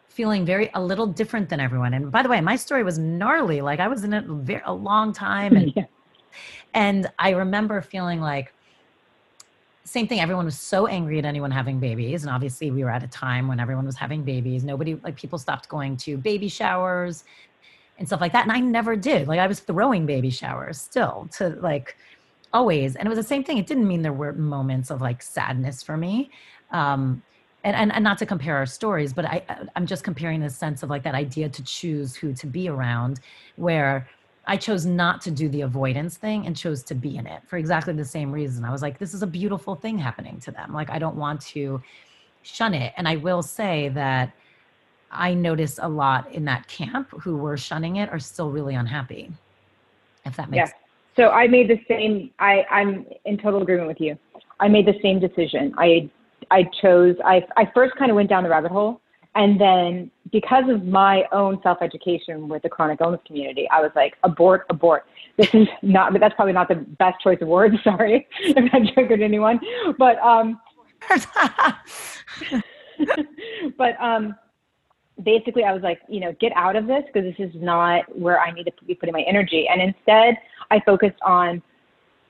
feeling 0.10 0.46
very 0.46 0.70
a 0.76 0.82
little 0.82 1.08
different 1.08 1.50
than 1.50 1.60
everyone. 1.60 1.96
And 1.96 2.12
by 2.12 2.22
the 2.22 2.30
way, 2.30 2.40
my 2.40 2.56
story 2.56 2.84
was 2.84 3.00
gnarly. 3.00 3.62
Like 3.62 3.80
I 3.80 3.88
was 3.88 4.04
in 4.04 4.14
it 4.14 4.26
very, 4.26 4.62
a 4.64 4.74
long 4.74 5.12
time, 5.12 5.56
and 5.56 5.74
yeah. 5.76 5.86
and 6.76 7.12
I 7.18 7.32
remember 7.32 7.82
feeling 7.82 8.22
like 8.22 8.54
same 9.84 10.08
thing. 10.08 10.20
Everyone 10.20 10.46
was 10.46 10.60
so 10.60 10.86
angry 10.86 11.18
at 11.18 11.26
anyone 11.26 11.50
having 11.50 11.80
babies, 11.80 12.26
and 12.26 12.32
obviously 12.32 12.70
we 12.70 12.84
were 12.84 12.92
at 12.92 13.02
a 13.02 13.08
time 13.08 13.48
when 13.48 13.60
everyone 13.60 13.88
was 13.88 13.96
having 13.96 14.22
babies. 14.22 14.64
Nobody 14.64 15.00
like 15.04 15.16
people 15.16 15.40
stopped 15.40 15.68
going 15.68 15.98
to 15.98 16.16
baby 16.16 16.48
showers 16.48 17.24
and 17.98 18.08
stuff 18.08 18.22
like 18.22 18.34
that, 18.34 18.44
and 18.44 18.52
I 18.52 18.60
never 18.60 18.96
did. 18.96 19.28
Like 19.28 19.40
I 19.40 19.48
was 19.48 19.62
throwing 19.62 20.06
baby 20.06 20.30
showers 20.30 20.80
still 20.80 21.28
to 21.38 21.58
like 21.62 21.98
always 22.54 22.96
and 22.96 23.06
it 23.06 23.10
was 23.10 23.18
the 23.18 23.24
same 23.24 23.44
thing. 23.44 23.58
It 23.58 23.68
didn't 23.68 23.88
mean 23.88 24.02
there 24.02 24.14
were 24.14 24.34
moments 24.34 24.90
of 24.90 25.02
like 25.02 25.22
sadness 25.22 25.84
for 25.84 25.98
me. 25.98 26.32
Um 26.72 27.24
and, 27.64 27.76
and, 27.76 27.92
and 27.92 28.04
not 28.04 28.18
to 28.20 28.26
compare 28.26 28.56
our 28.56 28.66
stories 28.66 29.14
but 29.14 29.26
i 29.26 29.44
i'm 29.76 29.86
just 29.86 30.04
comparing 30.04 30.40
the 30.40 30.50
sense 30.50 30.84
of 30.84 30.90
like 30.90 31.04
that 31.04 31.16
idea 31.16 31.50
to 31.50 31.64
choose 31.64 32.16
who 32.16 32.34
to 32.34 32.48
be 32.48 32.70
around 32.70 33.20
where 33.56 34.08
i 34.46 34.56
chose 34.56 34.86
not 34.86 35.22
to 35.22 35.32
do 35.32 35.50
the 35.50 35.62
avoidance 35.62 36.18
thing 36.18 36.46
and 36.46 36.56
chose 36.56 36.84
to 36.84 36.96
be 36.96 37.18
in 37.18 37.28
it 37.28 37.42
for 37.48 37.58
exactly 37.58 37.94
the 37.94 38.06
same 38.06 38.32
reason. 38.32 38.64
I 38.64 38.72
was 38.72 38.82
like 38.82 39.00
this 39.00 39.14
is 39.14 39.22
a 39.22 39.28
beautiful 39.28 39.76
thing 39.76 39.98
happening 39.98 40.40
to 40.42 40.52
them. 40.52 40.74
Like 40.74 40.90
i 40.90 41.00
don't 41.00 41.18
want 41.18 41.42
to 41.42 41.82
shun 42.44 42.74
it. 42.74 42.94
And 42.96 43.08
i 43.08 43.18
will 43.18 43.42
say 43.42 43.90
that 43.90 44.32
i 45.12 45.34
noticed 45.34 45.80
a 45.82 45.90
lot 45.90 46.32
in 46.32 46.46
that 46.46 46.68
camp 46.68 47.10
who 47.22 47.38
were 47.38 47.58
shunning 47.58 47.98
it 47.98 48.10
are 48.10 48.20
still 48.20 48.50
really 48.52 48.76
unhappy 48.76 49.32
if 50.26 50.36
that 50.38 50.50
makes 50.50 50.70
yeah. 50.70 50.87
So 51.18 51.30
I 51.30 51.48
made 51.48 51.70
the 51.70 51.80
same. 51.88 52.32
I 52.40 52.64
I'm 52.72 53.06
in 53.26 53.38
total 53.38 53.62
agreement 53.62 53.88
with 53.88 54.00
you. 54.00 54.18
I 54.60 54.68
made 54.68 54.86
the 54.86 54.94
same 55.02 55.20
decision. 55.20 55.74
I 55.78 56.10
I 56.52 56.64
chose. 56.82 57.16
I 57.26 57.44
I 57.58 57.70
first 57.74 57.96
kind 57.98 58.12
of 58.12 58.16
went 58.16 58.30
down 58.30 58.44
the 58.44 58.50
rabbit 58.50 58.72
hole, 58.72 59.02
and 59.36 59.60
then 59.60 60.12
because 60.32 60.66
of 60.70 60.86
my 60.86 61.24
own 61.32 61.60
self 61.64 61.80
education 61.82 62.48
with 62.48 62.62
the 62.62 62.70
chronic 62.70 63.02
illness 63.02 63.22
community, 63.26 63.68
I 63.72 63.82
was 63.82 63.92
like, 63.96 64.14
abort, 64.24 64.66
abort. 64.70 65.06
This 65.38 65.54
is 65.54 65.68
not. 65.82 66.18
That's 66.20 66.36
probably 66.36 66.54
not 66.54 66.68
the 66.68 66.76
best 66.76 67.20
choice 67.22 67.40
of 67.42 67.48
words. 67.48 67.76
Sorry 67.84 68.28
if 68.42 68.72
that 68.72 68.94
triggered 68.94 69.22
anyone, 69.22 69.60
but 69.98 70.20
um. 70.20 70.60
but 73.78 74.00
um 74.02 74.36
basically 75.24 75.64
I 75.64 75.74
was 75.74 75.82
like, 75.82 76.00
you 76.08 76.20
know, 76.20 76.36
get 76.40 76.52
out 76.56 76.76
of 76.76 76.88
this 76.88 77.04
because 77.12 77.34
this 77.38 77.50
is 77.50 77.54
not 77.56 78.04
where 78.18 78.40
I 78.40 78.52
need 78.52 78.66
to 78.66 78.86
be 78.86 78.96
putting 78.96 79.14
my 79.14 79.24
energy. 79.28 79.68
And 79.72 79.82
instead, 79.82 80.38
I 80.70 80.80
focused 80.86 81.20
on 81.26 81.62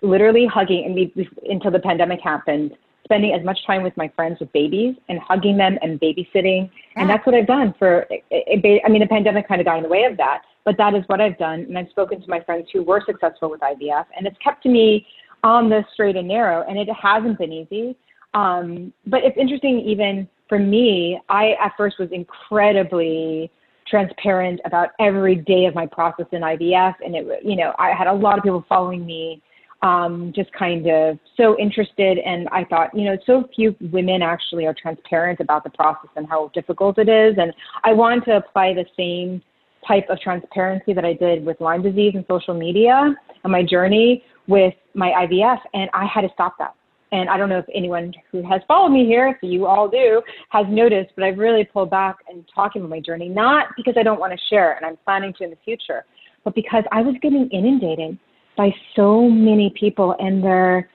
literally 0.02 0.46
hugging 0.46 0.86
and 0.86 0.96
be, 0.96 1.30
until 1.50 1.72
the 1.72 1.80
pandemic 1.80 2.20
happened, 2.22 2.78
spending 3.04 3.34
as 3.34 3.44
much 3.44 3.58
time 3.66 3.84
with 3.84 3.96
my 3.98 4.12
friends 4.16 4.40
with 4.40 4.52
babies 4.54 4.96
and 5.10 5.20
hugging 5.20 5.58
them 5.58 5.78
and 5.82 6.00
babysitting. 6.00 6.70
Yeah. 6.70 7.02
And 7.02 7.10
that's 7.10 7.26
what 7.26 7.36
I've 7.36 7.48
done 7.48 7.74
for, 7.80 8.06
I 8.12 8.90
mean, 8.90 9.00
the 9.00 9.08
pandemic 9.10 9.48
kind 9.48 9.62
of 9.62 9.66
got 9.66 9.78
in 9.78 9.84
the 9.84 9.90
way 9.90 10.04
of 10.04 10.18
that, 10.18 10.42
but 10.66 10.78
that 10.78 10.94
is 10.94 11.04
what 11.08 11.22
I've 11.22 11.38
done. 11.38 11.62
And 11.62 11.78
I've 11.78 11.90
spoken 11.90 12.22
to 12.22 12.30
my 12.30 12.42
friends 12.42 12.68
who 12.72 12.84
were 12.84 13.02
successful 13.06 13.50
with 13.50 13.62
IVF 13.62 14.06
and 14.16 14.28
it's 14.28 14.38
kept 14.44 14.66
me 14.66 15.08
on 15.44 15.70
the 15.70 15.84
straight 15.94 16.16
and 16.16 16.28
narrow 16.28 16.66
and 16.68 16.78
it 16.78 16.90
hasn't 16.94 17.38
been 17.40 17.54
easy. 17.54 17.96
Um, 18.34 18.94
but 19.06 19.24
it's 19.24 19.38
interesting 19.38 19.80
even 19.80 20.28
for 20.50 20.60
me, 20.60 21.20
I 21.30 21.54
at 21.64 21.74
first 21.78 22.00
was 22.00 22.10
incredibly 22.12 23.52
transparent 23.88 24.60
about 24.66 24.90
every 25.00 25.36
day 25.36 25.66
of 25.66 25.76
my 25.76 25.86
process 25.86 26.26
in 26.32 26.42
IVF, 26.42 26.96
and 27.04 27.16
it, 27.16 27.44
you 27.44 27.56
know, 27.56 27.74
I 27.80 27.92
had 27.92 28.08
a 28.08 28.14
lot 28.14 28.38
of 28.38 28.44
people 28.44 28.66
following 28.68 29.06
me, 29.06 29.42
um, 29.82 30.34
just 30.36 30.52
kind 30.54 30.88
of 30.88 31.20
so 31.38 31.58
interested, 31.58 32.18
and 32.20 32.50
I 32.50 32.66
thought, 32.66 32.94
you 32.94 33.06
know, 33.06 33.18
so 33.26 33.48
few 33.56 33.76
women 33.92 34.22
actually 34.22 34.66
are 34.66 34.74
transparent 34.74 35.40
about 35.40 35.64
the 35.64 35.70
process 35.70 36.10
and 36.16 36.28
how 36.28 36.52
difficult 36.54 36.98
it 36.98 37.08
is, 37.08 37.36
and 37.38 37.54
I 37.84 37.94
wanted 37.94 38.26
to 38.26 38.38
apply 38.38 38.74
the 38.74 38.86
same 38.98 39.42
type 39.88 40.10
of 40.10 40.20
transparency 40.20 40.94
that 40.94 41.06
I 41.06 41.14
did 41.14 41.46
with 41.46 41.62
Lyme 41.62 41.82
disease 41.82 42.14
and 42.16 42.26
social 42.28 42.54
media 42.54 43.16
and 43.44 43.52
my 43.52 43.64
journey 43.64 44.24
with 44.48 44.74
my 44.96 45.12
IVF, 45.12 45.60
and 45.74 45.90
I 45.94 46.06
had 46.06 46.22
to 46.22 46.30
stop 46.34 46.58
that 46.58 46.74
and 47.12 47.30
I 47.30 47.38
don't 47.38 47.50
know 47.50 47.60
if 47.60 47.66
anyone 47.74 48.14
who 48.32 48.42
has 48.44 48.62
followed 48.68 48.90
me 48.90 49.06
here, 49.06 49.28
if 49.30 49.38
you 49.42 49.66
all 49.66 49.88
do, 49.88 50.22
has 50.50 50.66
noticed, 50.70 51.12
but 51.16 51.24
I've 51.24 51.38
really 51.38 51.64
pulled 51.64 51.90
back 51.90 52.18
and 52.30 52.44
talking 52.54 52.82
about 52.82 52.90
my 52.90 53.00
journey, 53.00 53.30
not 53.30 53.68
because 53.78 53.96
I 53.98 54.04
don't 54.04 54.20
want 54.20 54.34
to 54.34 54.40
share 54.50 54.76
and 54.76 54.86
I'm 54.86 54.98
planning 55.06 55.34
to 55.38 55.46
in 55.46 55.50
the 55.50 55.58
future, 55.64 56.06
but 56.44 56.54
because 56.56 56.84
I 56.92 57.02
was 57.02 57.16
getting 57.22 57.50
inundated 57.50 58.18
by 58.58 58.74
so 58.96 59.30
many 59.30 59.74
people, 59.80 60.16
and 60.20 60.44
they're 60.44 60.90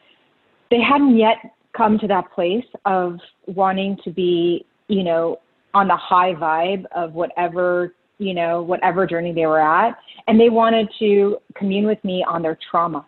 they 0.71 0.81
hadn't 0.81 1.17
yet 1.17 1.37
come 1.77 1.99
to 1.99 2.09
that 2.09 2.31
place 2.33 2.65
of 2.85 3.19
wanting 3.47 3.99
to 4.05 4.11
be, 4.11 4.67
you 4.89 5.05
know, 5.05 5.39
on 5.75 5.89
the 5.89 5.97
high 5.97 6.35
vibe 6.35 6.85
of 6.95 7.15
whatever 7.15 7.95
you 8.19 8.35
know 8.35 8.63
whatever 8.63 9.07
journey 9.07 9.33
they 9.33 9.47
were 9.47 9.61
at, 9.61 9.97
and 10.27 10.39
they 10.39 10.51
wanted 10.51 10.89
to 10.99 11.39
commune 11.55 11.87
with 11.87 12.03
me 12.05 12.25
on 12.29 12.43
their 12.43 12.59
trauma, 12.71 13.07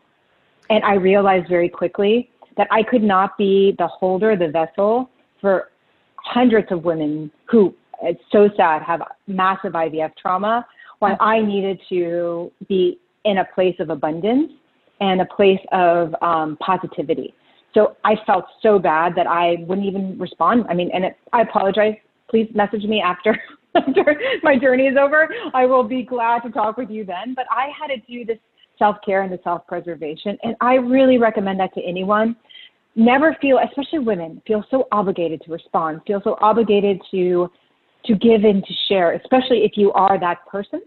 and 0.70 0.82
I 0.84 0.94
realized 0.94 1.48
very 1.48 1.68
quickly 1.68 2.30
that 2.56 2.68
I 2.70 2.82
could 2.82 3.02
not 3.02 3.36
be 3.36 3.74
the 3.78 3.86
holder, 3.86 4.36
the 4.36 4.48
vessel 4.48 5.10
for 5.40 5.70
hundreds 6.16 6.70
of 6.70 6.84
women 6.84 7.30
who, 7.50 7.74
it's 8.02 8.22
so 8.32 8.48
sad, 8.56 8.82
have 8.82 9.02
massive 9.26 9.72
IVF 9.72 10.12
trauma, 10.20 10.66
while 10.98 11.16
I 11.20 11.40
needed 11.40 11.80
to 11.90 12.50
be 12.68 12.98
in 13.24 13.38
a 13.38 13.44
place 13.54 13.76
of 13.78 13.90
abundance 13.90 14.52
and 15.00 15.20
a 15.20 15.26
place 15.26 15.60
of 15.72 16.14
um, 16.22 16.56
positivity. 16.58 17.34
So 17.74 17.96
I 18.04 18.14
felt 18.26 18.44
so 18.62 18.78
bad 18.78 19.14
that 19.16 19.26
I 19.26 19.56
wouldn't 19.66 19.86
even 19.86 20.18
respond. 20.18 20.64
I 20.68 20.74
mean, 20.74 20.90
and 20.94 21.04
it, 21.04 21.16
I 21.32 21.42
apologize. 21.42 21.96
Please 22.30 22.48
message 22.54 22.84
me 22.84 23.02
after 23.04 23.36
after 23.74 24.20
my 24.42 24.56
journey 24.56 24.84
is 24.84 24.96
over. 24.96 25.28
I 25.52 25.66
will 25.66 25.82
be 25.82 26.04
glad 26.04 26.42
to 26.42 26.50
talk 26.50 26.76
with 26.76 26.90
you 26.90 27.04
then. 27.04 27.34
But 27.34 27.46
I 27.50 27.70
had 27.78 27.88
to 27.88 27.96
do 28.08 28.24
this 28.24 28.38
self 28.78 28.96
care 29.04 29.22
and 29.22 29.32
the 29.32 29.40
self 29.44 29.66
preservation. 29.66 30.38
And 30.42 30.56
I 30.60 30.74
really 30.74 31.18
recommend 31.18 31.60
that 31.60 31.74
to 31.74 31.82
anyone. 31.82 32.36
Never 32.96 33.36
feel, 33.40 33.58
especially 33.58 33.98
women, 34.00 34.40
feel 34.46 34.64
so 34.70 34.86
obligated 34.92 35.42
to 35.42 35.52
respond, 35.52 36.00
feel 36.06 36.20
so 36.22 36.36
obligated 36.40 37.00
to 37.10 37.50
to 38.06 38.14
give 38.14 38.44
and 38.44 38.64
to 38.64 38.74
share, 38.88 39.12
especially 39.14 39.64
if 39.64 39.72
you 39.76 39.90
are 39.92 40.20
that 40.20 40.46
person, 40.46 40.82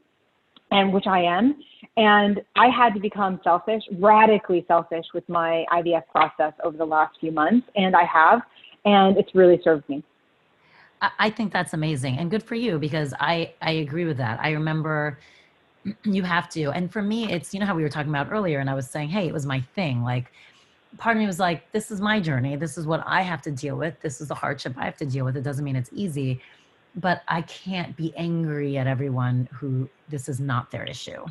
and 0.72 0.94
which 0.94 1.08
I 1.08 1.22
am. 1.22 1.56
And 1.98 2.42
I 2.56 2.68
had 2.68 2.94
to 2.94 3.00
become 3.00 3.40
selfish, 3.44 3.82
radically 3.94 4.64
selfish 4.68 5.06
with 5.16 5.28
my 5.28 5.66
IVF 5.74 6.04
process 6.12 6.54
over 6.64 6.78
the 6.78 6.86
last 6.86 7.18
few 7.20 7.32
months, 7.32 7.68
and 7.76 7.96
I 7.96 8.04
have, 8.04 8.42
and 8.86 9.18
it's 9.18 9.34
really 9.34 9.60
served 9.64 9.90
me. 9.90 10.04
I 11.20 11.30
think 11.30 11.54
that's 11.54 11.74
amazing 11.74 12.18
and 12.18 12.32
good 12.32 12.42
for 12.42 12.56
you 12.56 12.80
because 12.80 13.14
I 13.20 13.54
I 13.62 13.72
agree 13.72 14.06
with 14.06 14.18
that. 14.18 14.40
I 14.42 14.52
remember 14.52 15.20
you 16.04 16.24
have 16.24 16.50
to. 16.50 16.72
And 16.72 16.92
for 16.92 17.02
me, 17.02 17.32
it's, 17.32 17.54
you 17.54 17.60
know, 17.60 17.66
how 17.66 17.76
we 17.76 17.84
were 17.84 17.90
talking 17.90 18.10
about 18.10 18.32
earlier, 18.32 18.60
and 18.60 18.70
I 18.70 18.74
was 18.74 18.90
saying, 18.90 19.10
hey, 19.10 19.28
it 19.28 19.34
was 19.34 19.46
my 19.46 19.62
thing. 19.76 20.04
Like, 20.04 20.32
part 20.98 21.16
of 21.16 21.20
me 21.20 21.28
was 21.28 21.40
like, 21.40 21.72
this 21.72 21.92
is 21.92 22.02
my 22.02 22.20
journey. 22.20 22.56
This 22.56 22.78
is 22.78 22.88
what 22.88 23.04
I 23.06 23.22
have 23.22 23.42
to 23.44 23.52
deal 23.52 23.76
with. 23.76 24.00
This 24.02 24.22
is 24.22 24.30
the 24.30 24.36
hardship 24.36 24.74
I 24.78 24.86
have 24.86 24.98
to 24.98 25.06
deal 25.06 25.26
with. 25.26 25.38
It 25.38 25.44
doesn't 25.44 25.64
mean 25.64 25.76
it's 25.76 25.90
easy, 25.94 26.42
but 26.96 27.22
I 27.28 27.42
can't 27.44 27.96
be 27.96 28.14
angry 28.16 28.78
at 28.78 28.88
everyone 28.88 29.48
who 29.54 29.90
this 30.10 30.28
is 30.30 30.40
not 30.40 30.72
their 30.72 30.84
issue. 30.84 31.26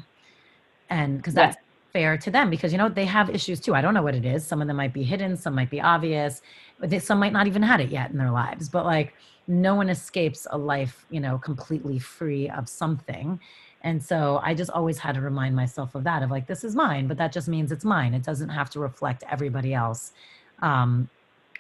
And 0.91 1.17
because 1.17 1.35
that's 1.35 1.57
fair 1.93 2.17
to 2.19 2.31
them, 2.31 2.51
because, 2.51 2.71
you 2.73 2.79
know, 2.79 2.89
they 2.89 3.07
have 3.07 3.31
issues 3.31 3.59
too. 3.59 3.75
I 3.75 3.81
don't 3.81 3.95
know 3.95 4.03
what 4.03 4.15
it 4.15 4.25
is. 4.25 4.47
Some 4.47 4.61
of 4.61 4.69
them 4.69 4.77
might 4.77 4.93
be 4.93 5.03
hidden, 5.03 5.37
some 5.37 5.55
might 5.55 5.71
be 5.71 5.81
obvious, 5.81 6.43
but 6.79 6.91
they, 6.91 6.99
some 6.99 7.19
might 7.19 7.33
not 7.33 7.47
even 7.47 7.63
had 7.63 7.81
it 7.81 7.91
yet 7.91 8.11
in 8.11 8.19
their 8.19 8.31
lives. 8.31 8.69
But 8.69 8.85
like, 8.85 9.15
no 9.49 9.75
one 9.75 9.89
escapes 9.89 10.47
a 10.51 10.59
life, 10.59 11.07
you 11.09 11.21
know, 11.21 11.39
completely 11.39 11.99
free 11.99 12.51
of 12.51 12.69
something. 12.69 13.41
And 13.87 14.03
so 14.03 14.41
I 14.43 14.53
just 14.53 14.71
always 14.73 14.99
had 14.99 15.15
to 15.15 15.21
remind 15.21 15.55
myself 15.55 15.95
of 15.95 16.03
that 16.05 16.25
of 16.25 16.31
like, 16.31 16.49
this 16.49 16.65
is 16.65 16.75
mine, 16.75 17.07
but 17.07 17.17
that 17.19 17.31
just 17.33 17.47
means 17.47 17.71
it's 17.71 17.85
mine. 17.85 18.15
It 18.15 18.25
doesn't 18.25 18.49
have 18.49 18.69
to 18.71 18.81
reflect 18.81 19.23
everybody 19.31 19.75
else 19.75 20.13
um, 20.61 21.09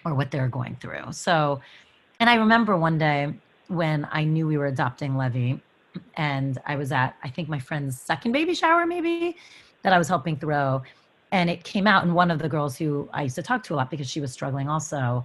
or 0.04 0.12
what 0.12 0.32
they're 0.32 0.48
going 0.48 0.74
through. 0.80 1.12
So, 1.12 1.60
and 2.18 2.28
I 2.28 2.34
remember 2.34 2.76
one 2.76 2.98
day 2.98 3.32
when 3.68 4.08
I 4.10 4.24
knew 4.24 4.44
we 4.44 4.58
were 4.58 4.66
adopting 4.66 5.16
Levy. 5.16 5.62
And 6.14 6.58
I 6.66 6.74
was 6.74 6.90
at, 6.90 7.14
I 7.22 7.28
think, 7.28 7.48
my 7.48 7.60
friend's 7.60 7.98
second 7.98 8.32
baby 8.32 8.54
shower, 8.54 8.86
maybe, 8.86 9.36
that 9.82 9.92
I 9.92 9.98
was 9.98 10.08
helping 10.08 10.36
throw. 10.36 10.82
And 11.30 11.48
it 11.48 11.62
came 11.62 11.86
out, 11.86 12.04
and 12.04 12.12
one 12.12 12.30
of 12.32 12.38
the 12.40 12.48
girls 12.48 12.76
who 12.76 13.08
I 13.12 13.22
used 13.22 13.36
to 13.36 13.42
talk 13.42 13.62
to 13.64 13.74
a 13.74 13.76
lot 13.76 13.88
because 13.88 14.10
she 14.10 14.20
was 14.20 14.32
struggling 14.32 14.68
also 14.68 15.24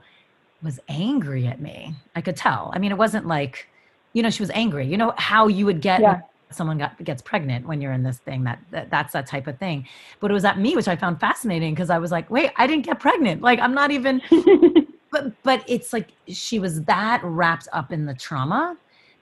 was 0.61 0.79
angry 0.87 1.47
at 1.47 1.59
me. 1.59 1.95
I 2.15 2.21
could 2.21 2.37
tell. 2.37 2.71
I 2.73 2.79
mean, 2.79 2.91
it 2.91 2.97
wasn't 2.97 3.25
like, 3.25 3.67
you 4.13 4.21
know, 4.21 4.29
she 4.29 4.43
was 4.43 4.51
angry. 4.51 4.85
You 4.85 4.97
know 4.97 5.13
how 5.17 5.47
you 5.47 5.65
would 5.65 5.81
get 5.81 6.01
Yeah. 6.01 6.21
Someone 6.55 6.77
got, 6.77 7.01
gets 7.03 7.21
pregnant 7.21 7.65
when 7.67 7.81
you're 7.81 7.93
in 7.93 8.03
this 8.03 8.17
thing 8.17 8.43
that, 8.43 8.59
that 8.71 8.89
that's 8.89 9.13
that 9.13 9.27
type 9.27 9.47
of 9.47 9.57
thing. 9.57 9.87
But 10.19 10.31
it 10.31 10.33
was 10.33 10.45
at 10.45 10.59
me, 10.59 10.75
which 10.75 10.87
I 10.87 10.95
found 10.95 11.19
fascinating 11.19 11.73
because 11.73 11.89
I 11.89 11.97
was 11.97 12.11
like, 12.11 12.29
wait, 12.29 12.51
I 12.57 12.67
didn't 12.67 12.85
get 12.85 12.99
pregnant. 12.99 13.41
Like 13.41 13.59
I'm 13.59 13.73
not 13.73 13.91
even. 13.91 14.21
but 15.11 15.43
but 15.43 15.63
it's 15.67 15.93
like 15.93 16.09
she 16.27 16.57
was 16.57 16.83
that 16.83 17.21
wrapped 17.23 17.67
up 17.73 17.91
in 17.91 18.05
the 18.05 18.15
trauma 18.15 18.77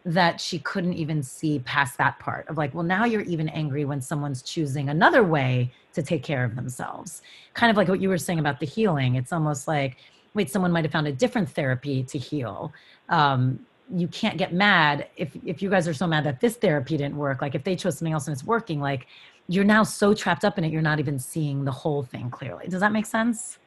that 0.05 0.39
she 0.39 0.59
couldn't 0.59 0.93
even 0.93 1.21
see 1.21 1.59
past 1.59 1.97
that 1.97 2.17
part 2.19 2.47
of 2.47 2.57
like 2.57 2.73
well 2.73 2.83
now 2.83 3.03
you're 3.03 3.21
even 3.23 3.49
angry 3.49 3.83
when 3.83 3.99
someone's 3.99 4.41
choosing 4.41 4.89
another 4.89 5.23
way 5.23 5.71
to 5.93 6.01
take 6.01 6.23
care 6.23 6.45
of 6.45 6.55
themselves 6.55 7.21
kind 7.53 7.69
of 7.69 7.75
like 7.75 7.89
what 7.89 7.99
you 7.99 8.07
were 8.07 8.17
saying 8.17 8.39
about 8.39 8.59
the 8.59 8.65
healing 8.65 9.15
it's 9.15 9.33
almost 9.33 9.67
like 9.67 9.97
wait 10.35 10.49
someone 10.49 10.71
might 10.71 10.85
have 10.85 10.91
found 10.91 11.07
a 11.07 11.11
different 11.11 11.49
therapy 11.49 12.01
to 12.01 12.17
heal 12.17 12.71
um, 13.09 13.59
you 13.91 14.07
can't 14.07 14.37
get 14.37 14.53
mad 14.53 15.07
if 15.17 15.35
if 15.45 15.61
you 15.61 15.69
guys 15.69 15.87
are 15.87 15.93
so 15.93 16.05
mad 16.05 16.23
that 16.23 16.39
this 16.39 16.55
therapy 16.55 16.97
didn't 16.97 17.17
work 17.17 17.41
like 17.41 17.55
if 17.55 17.63
they 17.63 17.75
chose 17.75 17.97
something 17.97 18.13
else 18.13 18.27
and 18.27 18.33
it's 18.33 18.43
working 18.43 18.79
like 18.79 19.07
you're 19.47 19.63
now 19.63 19.83
so 19.83 20.13
trapped 20.13 20.45
up 20.45 20.57
in 20.57 20.63
it 20.63 20.71
you're 20.71 20.81
not 20.81 20.99
even 20.99 21.17
seeing 21.17 21.65
the 21.65 21.71
whole 21.71 22.03
thing 22.03 22.29
clearly 22.29 22.67
does 22.67 22.81
that 22.81 22.91
make 22.91 23.05
sense 23.05 23.57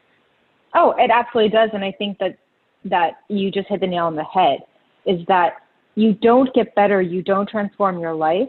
Oh, 0.74 0.94
it 0.98 1.10
absolutely 1.10 1.50
does, 1.50 1.70
and 1.72 1.84
I 1.84 1.92
think 1.92 2.18
that 2.18 2.38
that 2.84 3.20
you 3.28 3.50
just 3.50 3.68
hit 3.68 3.80
the 3.80 3.86
nail 3.86 4.06
on 4.06 4.16
the 4.16 4.24
head. 4.24 4.60
Is 5.06 5.24
that 5.28 5.54
you 5.94 6.14
don't 6.14 6.52
get 6.54 6.74
better, 6.74 7.02
you 7.02 7.22
don't 7.22 7.48
transform 7.48 8.00
your 8.00 8.14
life 8.14 8.48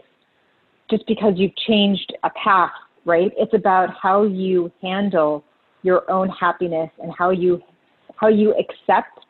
just 0.90 1.06
because 1.06 1.34
you've 1.36 1.54
changed 1.56 2.12
a 2.22 2.30
path, 2.30 2.72
right? 3.04 3.30
It's 3.36 3.54
about 3.54 3.90
how 4.00 4.22
you 4.22 4.72
handle 4.82 5.44
your 5.82 6.10
own 6.10 6.28
happiness 6.30 6.90
and 7.02 7.12
how 7.16 7.30
you 7.30 7.62
how 8.16 8.28
you 8.28 8.54
accept 8.54 9.20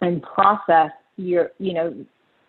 and 0.00 0.22
process 0.22 0.90
your 1.18 1.50
you 1.58 1.74
know 1.74 1.94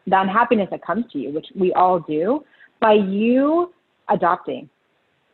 the 0.08 0.20
unhappiness 0.20 0.68
that 0.72 0.86
comes 0.86 1.06
to 1.12 1.20
you, 1.20 1.32
which 1.32 1.48
we 1.56 1.74
all 1.74 2.00
do. 2.00 2.44
By 2.80 2.94
you 2.94 3.74
adopting, 4.10 4.70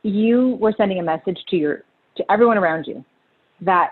you 0.04 0.58
were 0.60 0.74
sending 0.78 1.00
a 1.00 1.04
message 1.04 1.38
to 1.50 1.56
your 1.56 1.84
to 2.17 2.32
everyone 2.32 2.58
around 2.58 2.86
you 2.88 3.04
that 3.62 3.89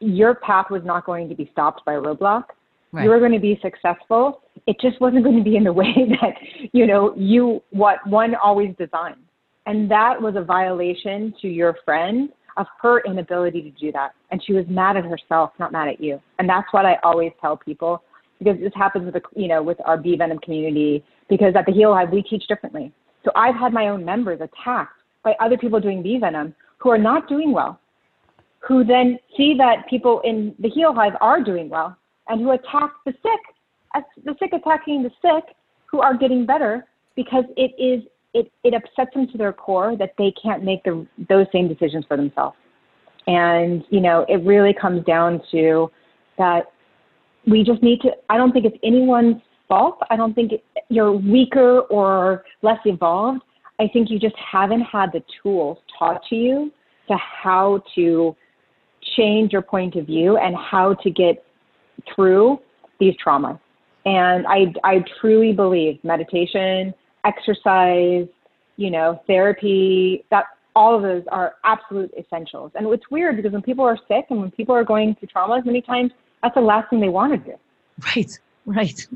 your 0.00 0.34
path 0.34 0.66
was 0.70 0.82
not 0.84 1.06
going 1.06 1.28
to 1.28 1.34
be 1.34 1.48
stopped 1.52 1.84
by 1.84 1.94
a 1.94 2.00
roadblock. 2.00 2.44
Right. 2.92 3.04
You 3.04 3.10
were 3.10 3.18
going 3.18 3.32
to 3.32 3.40
be 3.40 3.58
successful. 3.62 4.42
It 4.66 4.76
just 4.80 5.00
wasn't 5.00 5.24
going 5.24 5.36
to 5.36 5.42
be 5.42 5.56
in 5.56 5.64
the 5.64 5.72
way 5.82 5.94
that, 6.20 6.34
you 6.72 6.86
know, 6.86 7.14
you, 7.16 7.62
what 7.70 7.98
one 8.06 8.34
always 8.34 8.74
designed. 8.78 9.16
And 9.66 9.90
that 9.90 10.20
was 10.20 10.34
a 10.36 10.42
violation 10.42 11.34
to 11.40 11.48
your 11.48 11.76
friend 11.84 12.28
of 12.56 12.66
her 12.82 13.00
inability 13.00 13.62
to 13.62 13.70
do 13.70 13.90
that. 13.92 14.12
And 14.30 14.40
she 14.44 14.52
was 14.52 14.64
mad 14.68 14.96
at 14.96 15.04
herself, 15.04 15.50
not 15.58 15.72
mad 15.72 15.88
at 15.88 16.00
you. 16.00 16.20
And 16.38 16.48
that's 16.48 16.68
what 16.72 16.84
I 16.86 16.98
always 17.02 17.32
tell 17.40 17.56
people 17.56 18.02
because 18.38 18.58
this 18.60 18.72
happens 18.74 19.04
with, 19.04 19.14
the, 19.14 19.40
you 19.40 19.48
know, 19.48 19.62
with 19.62 19.78
our 19.84 19.96
bee 19.96 20.16
venom 20.16 20.38
community 20.38 21.04
because 21.28 21.54
at 21.56 21.66
the 21.66 21.72
Heal 21.72 21.94
Hive, 21.94 22.10
we 22.10 22.22
teach 22.22 22.46
differently. 22.48 22.92
So 23.24 23.30
I've 23.34 23.54
had 23.54 23.72
my 23.72 23.88
own 23.88 24.04
members 24.04 24.40
attacked 24.40 25.00
by 25.22 25.34
other 25.40 25.56
people 25.56 25.80
doing 25.80 26.02
bee 26.02 26.18
venom 26.18 26.54
who 26.78 26.90
are 26.90 26.98
not 26.98 27.28
doing 27.28 27.52
well 27.52 27.80
who 28.66 28.84
then 28.84 29.18
see 29.36 29.54
that 29.58 29.88
people 29.88 30.20
in 30.24 30.54
the 30.58 30.68
Heal 30.68 30.94
hive 30.94 31.12
are 31.20 31.42
doing 31.42 31.68
well 31.68 31.96
and 32.28 32.40
who 32.40 32.52
attack 32.52 32.90
the 33.04 33.12
sick, 33.12 33.40
as 33.94 34.02
the 34.24 34.34
sick 34.38 34.52
attacking 34.52 35.02
the 35.02 35.10
sick 35.20 35.54
who 35.86 36.00
are 36.00 36.16
getting 36.16 36.46
better 36.46 36.86
because 37.14 37.44
it 37.56 37.72
is 37.78 38.02
it, 38.32 38.50
it 38.64 38.74
upsets 38.74 39.14
them 39.14 39.28
to 39.28 39.38
their 39.38 39.52
core 39.52 39.96
that 39.96 40.14
they 40.18 40.32
can't 40.42 40.64
make 40.64 40.82
the, 40.82 41.06
those 41.28 41.46
same 41.52 41.68
decisions 41.68 42.04
for 42.08 42.16
themselves. 42.16 42.56
And, 43.28 43.84
you 43.90 44.00
know, 44.00 44.26
it 44.28 44.42
really 44.44 44.74
comes 44.74 45.04
down 45.04 45.40
to 45.52 45.88
that 46.36 46.72
we 47.46 47.62
just 47.62 47.82
need 47.82 48.00
to, 48.02 48.10
I 48.30 48.36
don't 48.36 48.52
think 48.52 48.64
it's 48.64 48.76
anyone's 48.82 49.40
fault. 49.68 49.98
I 50.10 50.16
don't 50.16 50.34
think 50.34 50.52
you're 50.88 51.12
weaker 51.12 51.80
or 51.82 52.44
less 52.62 52.78
evolved. 52.84 53.42
I 53.80 53.88
think 53.92 54.10
you 54.10 54.18
just 54.18 54.36
haven't 54.36 54.82
had 54.82 55.10
the 55.12 55.22
tools 55.42 55.78
taught 55.98 56.22
to 56.30 56.36
you 56.36 56.72
to 57.08 57.16
how 57.16 57.82
to 57.94 58.36
change 59.16 59.52
your 59.52 59.62
point 59.62 59.96
of 59.96 60.06
view 60.06 60.36
and 60.38 60.56
how 60.56 60.94
to 60.94 61.10
get 61.10 61.44
through 62.14 62.58
these 63.00 63.14
traumas. 63.24 63.58
And 64.06 64.46
I, 64.46 64.72
I 64.84 65.04
truly 65.20 65.52
believe 65.52 66.02
meditation, 66.04 66.94
exercise, 67.24 68.26
you 68.76 68.90
know, 68.90 69.20
therapy, 69.26 70.24
that 70.30 70.44
all 70.76 70.94
of 70.94 71.02
those 71.02 71.22
are 71.30 71.54
absolute 71.64 72.12
essentials. 72.18 72.72
And 72.74 72.86
it's 72.92 73.10
weird 73.10 73.36
because 73.36 73.52
when 73.52 73.62
people 73.62 73.84
are 73.84 73.98
sick 74.08 74.26
and 74.30 74.40
when 74.40 74.50
people 74.50 74.74
are 74.74 74.84
going 74.84 75.14
through 75.14 75.28
traumas, 75.34 75.64
many 75.64 75.80
times 75.80 76.10
that's 76.44 76.54
the 76.54 76.60
last 76.60 76.90
thing 76.90 77.00
they 77.00 77.08
want 77.08 77.32
to 77.32 77.52
do. 77.52 77.58
Right, 78.14 78.38
right. 78.66 79.06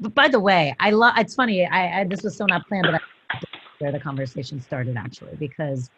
But 0.00 0.14
by 0.14 0.28
the 0.28 0.40
way, 0.40 0.74
I 0.80 0.90
love. 0.90 1.14
It's 1.16 1.34
funny. 1.34 1.64
I, 1.64 2.00
I 2.00 2.04
this 2.04 2.22
was 2.22 2.36
so 2.36 2.44
not 2.46 2.66
planned, 2.66 2.88
but 2.90 3.00
I, 3.30 3.40
where 3.78 3.92
the 3.92 4.00
conversation 4.00 4.60
started 4.60 4.96
actually 4.96 5.36
because 5.36 5.90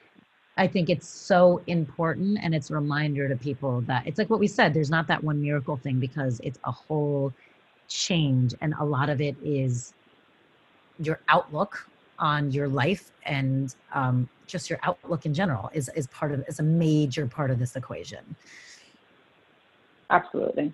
I 0.56 0.66
think 0.66 0.90
it's 0.90 1.08
so 1.08 1.62
important 1.68 2.38
and 2.42 2.54
it's 2.54 2.70
a 2.70 2.74
reminder 2.74 3.28
to 3.28 3.36
people 3.36 3.80
that 3.82 4.06
it's 4.06 4.18
like 4.18 4.28
what 4.28 4.40
we 4.40 4.46
said. 4.46 4.74
There's 4.74 4.90
not 4.90 5.06
that 5.06 5.24
one 5.24 5.40
miracle 5.40 5.76
thing 5.76 5.98
because 5.98 6.40
it's 6.44 6.58
a 6.64 6.72
whole 6.72 7.32
change, 7.88 8.54
and 8.60 8.74
a 8.80 8.84
lot 8.84 9.08
of 9.08 9.20
it 9.20 9.36
is 9.42 9.94
your 10.98 11.20
outlook 11.28 11.88
on 12.18 12.50
your 12.50 12.68
life 12.68 13.12
and 13.24 13.74
um, 13.94 14.28
just 14.46 14.68
your 14.68 14.80
outlook 14.82 15.24
in 15.24 15.32
general 15.32 15.70
is 15.72 15.88
is 15.96 16.08
part 16.08 16.32
of 16.32 16.44
is 16.46 16.58
a 16.58 16.64
major 16.64 17.26
part 17.26 17.50
of 17.50 17.58
this 17.58 17.74
equation. 17.74 18.36
Absolutely. 20.10 20.72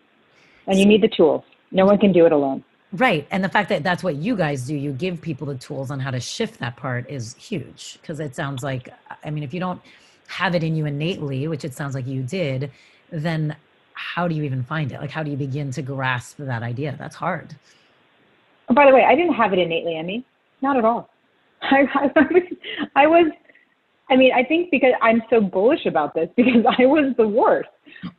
And 0.66 0.78
you 0.78 0.86
need 0.86 1.02
the 1.02 1.08
tools. 1.08 1.44
No 1.70 1.86
one 1.86 1.98
can 1.98 2.12
do 2.12 2.26
it 2.26 2.32
alone. 2.32 2.64
Right. 2.92 3.26
And 3.32 3.42
the 3.42 3.48
fact 3.48 3.68
that 3.70 3.82
that's 3.82 4.04
what 4.04 4.16
you 4.16 4.36
guys 4.36 4.66
do, 4.66 4.76
you 4.76 4.92
give 4.92 5.20
people 5.20 5.48
the 5.48 5.56
tools 5.56 5.90
on 5.90 5.98
how 5.98 6.12
to 6.12 6.20
shift 6.20 6.60
that 6.60 6.76
part 6.76 7.10
is 7.10 7.34
huge 7.34 7.98
because 8.00 8.20
it 8.20 8.36
sounds 8.36 8.62
like, 8.62 8.88
I 9.24 9.30
mean, 9.30 9.42
if 9.42 9.52
you 9.52 9.58
don't 9.58 9.82
have 10.28 10.54
it 10.54 10.62
in 10.62 10.76
you 10.76 10.86
innately, 10.86 11.48
which 11.48 11.64
it 11.64 11.74
sounds 11.74 11.94
like 11.94 12.06
you 12.06 12.22
did, 12.22 12.70
then 13.10 13.56
how 13.94 14.28
do 14.28 14.34
you 14.34 14.44
even 14.44 14.62
find 14.62 14.92
it? 14.92 15.00
Like, 15.00 15.10
how 15.10 15.24
do 15.24 15.30
you 15.30 15.36
begin 15.36 15.72
to 15.72 15.82
grasp 15.82 16.36
that 16.38 16.62
idea? 16.62 16.94
That's 16.98 17.16
hard. 17.16 17.56
Oh, 18.68 18.74
by 18.74 18.86
the 18.86 18.94
way, 18.94 19.04
I 19.04 19.14
didn't 19.14 19.34
have 19.34 19.52
it 19.52 19.58
innately, 19.58 19.96
Emmy. 19.96 20.24
Not 20.62 20.76
at 20.76 20.84
all. 20.84 21.10
I, 21.62 21.86
I, 21.94 22.06
was, 22.30 22.42
I 22.94 23.06
was, 23.06 23.32
I 24.08 24.16
mean, 24.16 24.32
I 24.32 24.44
think 24.44 24.70
because 24.70 24.92
I'm 25.02 25.22
so 25.30 25.40
bullish 25.40 25.86
about 25.86 26.14
this 26.14 26.28
because 26.36 26.64
I 26.78 26.86
was 26.86 27.12
the 27.16 27.26
worst. 27.26 27.70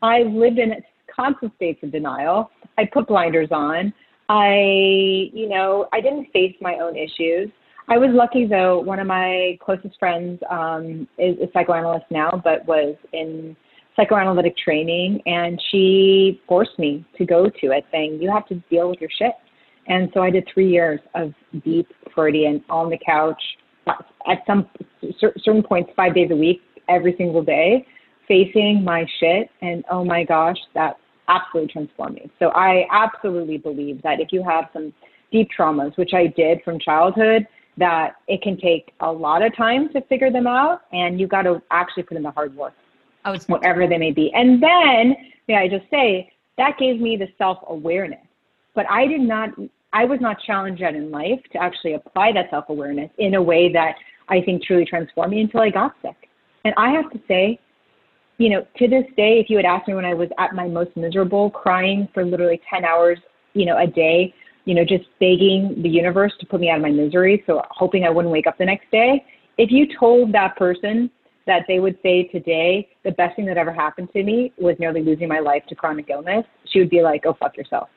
I 0.01 0.23
lived 0.23 0.60
in 0.60 0.73
constant 1.15 1.56
states 1.56 1.80
of 1.84 1.91
denial. 1.91 2.51
I 2.78 2.86
put 2.91 3.08
blinders 3.08 3.49
on. 3.51 3.93
I, 4.28 5.30
you 5.34 5.47
know, 5.47 5.88
I 5.93 6.01
didn't 6.01 6.32
face 6.34 6.56
my 6.60 6.75
own 6.75 6.95
issues. 6.95 7.49
I 7.88 7.97
was 7.97 8.10
lucky 8.13 8.47
though. 8.47 8.80
One 8.80 8.99
of 8.99 9.06
my 9.06 9.60
closest 9.63 9.99
friends 9.99 10.41
um, 10.49 11.08
is 11.17 11.38
a 11.39 11.47
psychoanalyst 11.54 12.06
now, 12.10 12.41
but 12.43 12.65
was 12.65 12.95
in 13.13 13.56
psychoanalytic 13.95 14.58
training, 14.58 15.21
and 15.25 15.62
she 15.71 16.41
forced 16.47 16.78
me 16.80 17.06
to 17.17 17.25
go 17.25 17.45
to 17.45 17.71
it, 17.71 17.86
saying, 17.91 18.19
"You 18.21 18.32
have 18.32 18.47
to 18.47 18.56
deal 18.71 18.89
with 18.89 18.99
your 18.99 19.12
shit." 19.17 19.34
And 19.88 20.10
so 20.13 20.21
I 20.21 20.32
did 20.32 20.47
three 20.51 20.69
years 20.69 20.99
of 21.13 21.34
deep 21.63 21.88
Freudian 22.13 22.63
on 22.69 22.89
the 22.89 22.97
couch 23.06 23.41
at 23.88 24.39
some 24.47 24.67
certain 25.19 25.62
points, 25.62 25.91
five 25.95 26.15
days 26.15 26.30
a 26.32 26.36
week, 26.36 26.62
every 26.89 27.15
single 27.17 27.43
day, 27.43 27.86
facing 28.28 28.84
my 28.84 29.06
shit. 29.19 29.49
And 29.62 29.84
oh 29.91 30.04
my 30.04 30.23
gosh, 30.23 30.58
that 30.73 30.97
absolutely 31.27 31.71
transformed 31.71 32.15
me. 32.15 32.31
So 32.39 32.49
I 32.49 32.85
absolutely 32.91 33.57
believe 33.57 34.01
that 34.03 34.19
if 34.19 34.31
you 34.31 34.43
have 34.43 34.65
some 34.73 34.93
deep 35.31 35.49
traumas, 35.57 35.97
which 35.97 36.13
I 36.13 36.27
did 36.27 36.61
from 36.63 36.79
childhood, 36.79 37.47
that 37.77 38.15
it 38.27 38.41
can 38.41 38.57
take 38.57 38.93
a 39.01 39.11
lot 39.11 39.41
of 39.41 39.55
time 39.55 39.91
to 39.93 40.01
figure 40.01 40.31
them 40.31 40.47
out, 40.47 40.81
and 40.93 41.19
you 41.19 41.28
got 41.28 41.43
to 41.43 41.61
actually 41.71 42.03
put 42.03 42.17
in 42.17 42.23
the 42.23 42.32
hard 42.32 42.55
work, 42.55 42.73
Oh, 43.26 43.38
whatever 43.47 43.88
they 43.88 43.97
may 43.97 44.11
be. 44.11 44.32
And 44.34 44.61
then, 44.61 45.15
may 45.47 45.55
I 45.55 45.67
just 45.67 45.89
say, 45.89 46.32
that 46.57 46.78
gave 46.78 47.01
me 47.01 47.17
the 47.17 47.28
self 47.38 47.57
awareness. 47.67 48.19
But 48.76 48.86
I 48.89 49.07
did 49.07 49.21
not, 49.21 49.49
I 49.93 50.05
was 50.05 50.19
not 50.21 50.38
challenged 50.45 50.82
yet 50.82 50.95
in 50.95 51.11
life 51.11 51.39
to 51.51 51.61
actually 51.61 51.93
apply 51.93 52.32
that 52.34 52.49
self 52.49 52.65
awareness 52.69 53.09
in 53.17 53.34
a 53.34 53.41
way 53.41 53.71
that 53.73 53.95
I 54.30 54.41
think 54.41 54.63
truly 54.63 54.86
transformed 54.86 55.32
me 55.32 55.41
until 55.41 55.61
I 55.61 55.69
got 55.69 55.95
sick. 56.01 56.30
And 56.63 56.73
I 56.78 56.91
have 56.91 57.09
to 57.11 57.19
say, 57.28 57.59
you 58.38 58.49
know, 58.49 58.65
to 58.77 58.88
this 58.88 59.05
day, 59.15 59.39
if 59.39 59.49
you 59.49 59.57
had 59.57 59.65
asked 59.65 59.88
me 59.88 59.93
when 59.93 60.05
I 60.05 60.13
was 60.13 60.29
at 60.38 60.53
my 60.53 60.67
most 60.67 60.95
miserable, 60.95 61.49
crying 61.49 62.07
for 62.13 62.25
literally 62.25 62.59
10 62.69 62.83
hours, 62.83 63.17
you 63.53 63.65
know, 63.65 63.77
a 63.77 63.88
day, 63.88 64.33
you 64.65 64.73
know, 64.73 64.83
just 64.83 65.05
begging 65.19 65.79
the 65.81 65.89
universe 65.89 66.33
to 66.39 66.45
put 66.45 66.59
me 66.59 66.69
out 66.69 66.77
of 66.77 66.81
my 66.81 66.91
misery, 66.91 67.43
so 67.45 67.61
hoping 67.69 68.03
I 68.03 68.09
wouldn't 68.09 68.31
wake 68.31 68.47
up 68.47 68.57
the 68.57 68.65
next 68.65 68.89
day, 68.91 69.23
if 69.57 69.71
you 69.71 69.88
told 69.97 70.33
that 70.33 70.57
person 70.57 71.09
that 71.47 71.63
they 71.67 71.79
would 71.79 71.97
say 72.01 72.23
today, 72.23 72.89
the 73.03 73.11
best 73.11 73.36
thing 73.36 73.45
that 73.45 73.57
ever 73.57 73.71
happened 73.71 74.09
to 74.13 74.23
me 74.23 74.51
was 74.57 74.75
nearly 74.79 75.03
losing 75.03 75.27
my 75.27 75.39
life 75.39 75.63
to 75.69 75.75
chronic 75.75 76.09
illness, 76.09 76.43
she 76.71 76.79
would 76.79 76.89
be 76.89 77.01
like, 77.01 77.23
oh, 77.25 77.36
fuck 77.39 77.55
yourself. 77.55 77.88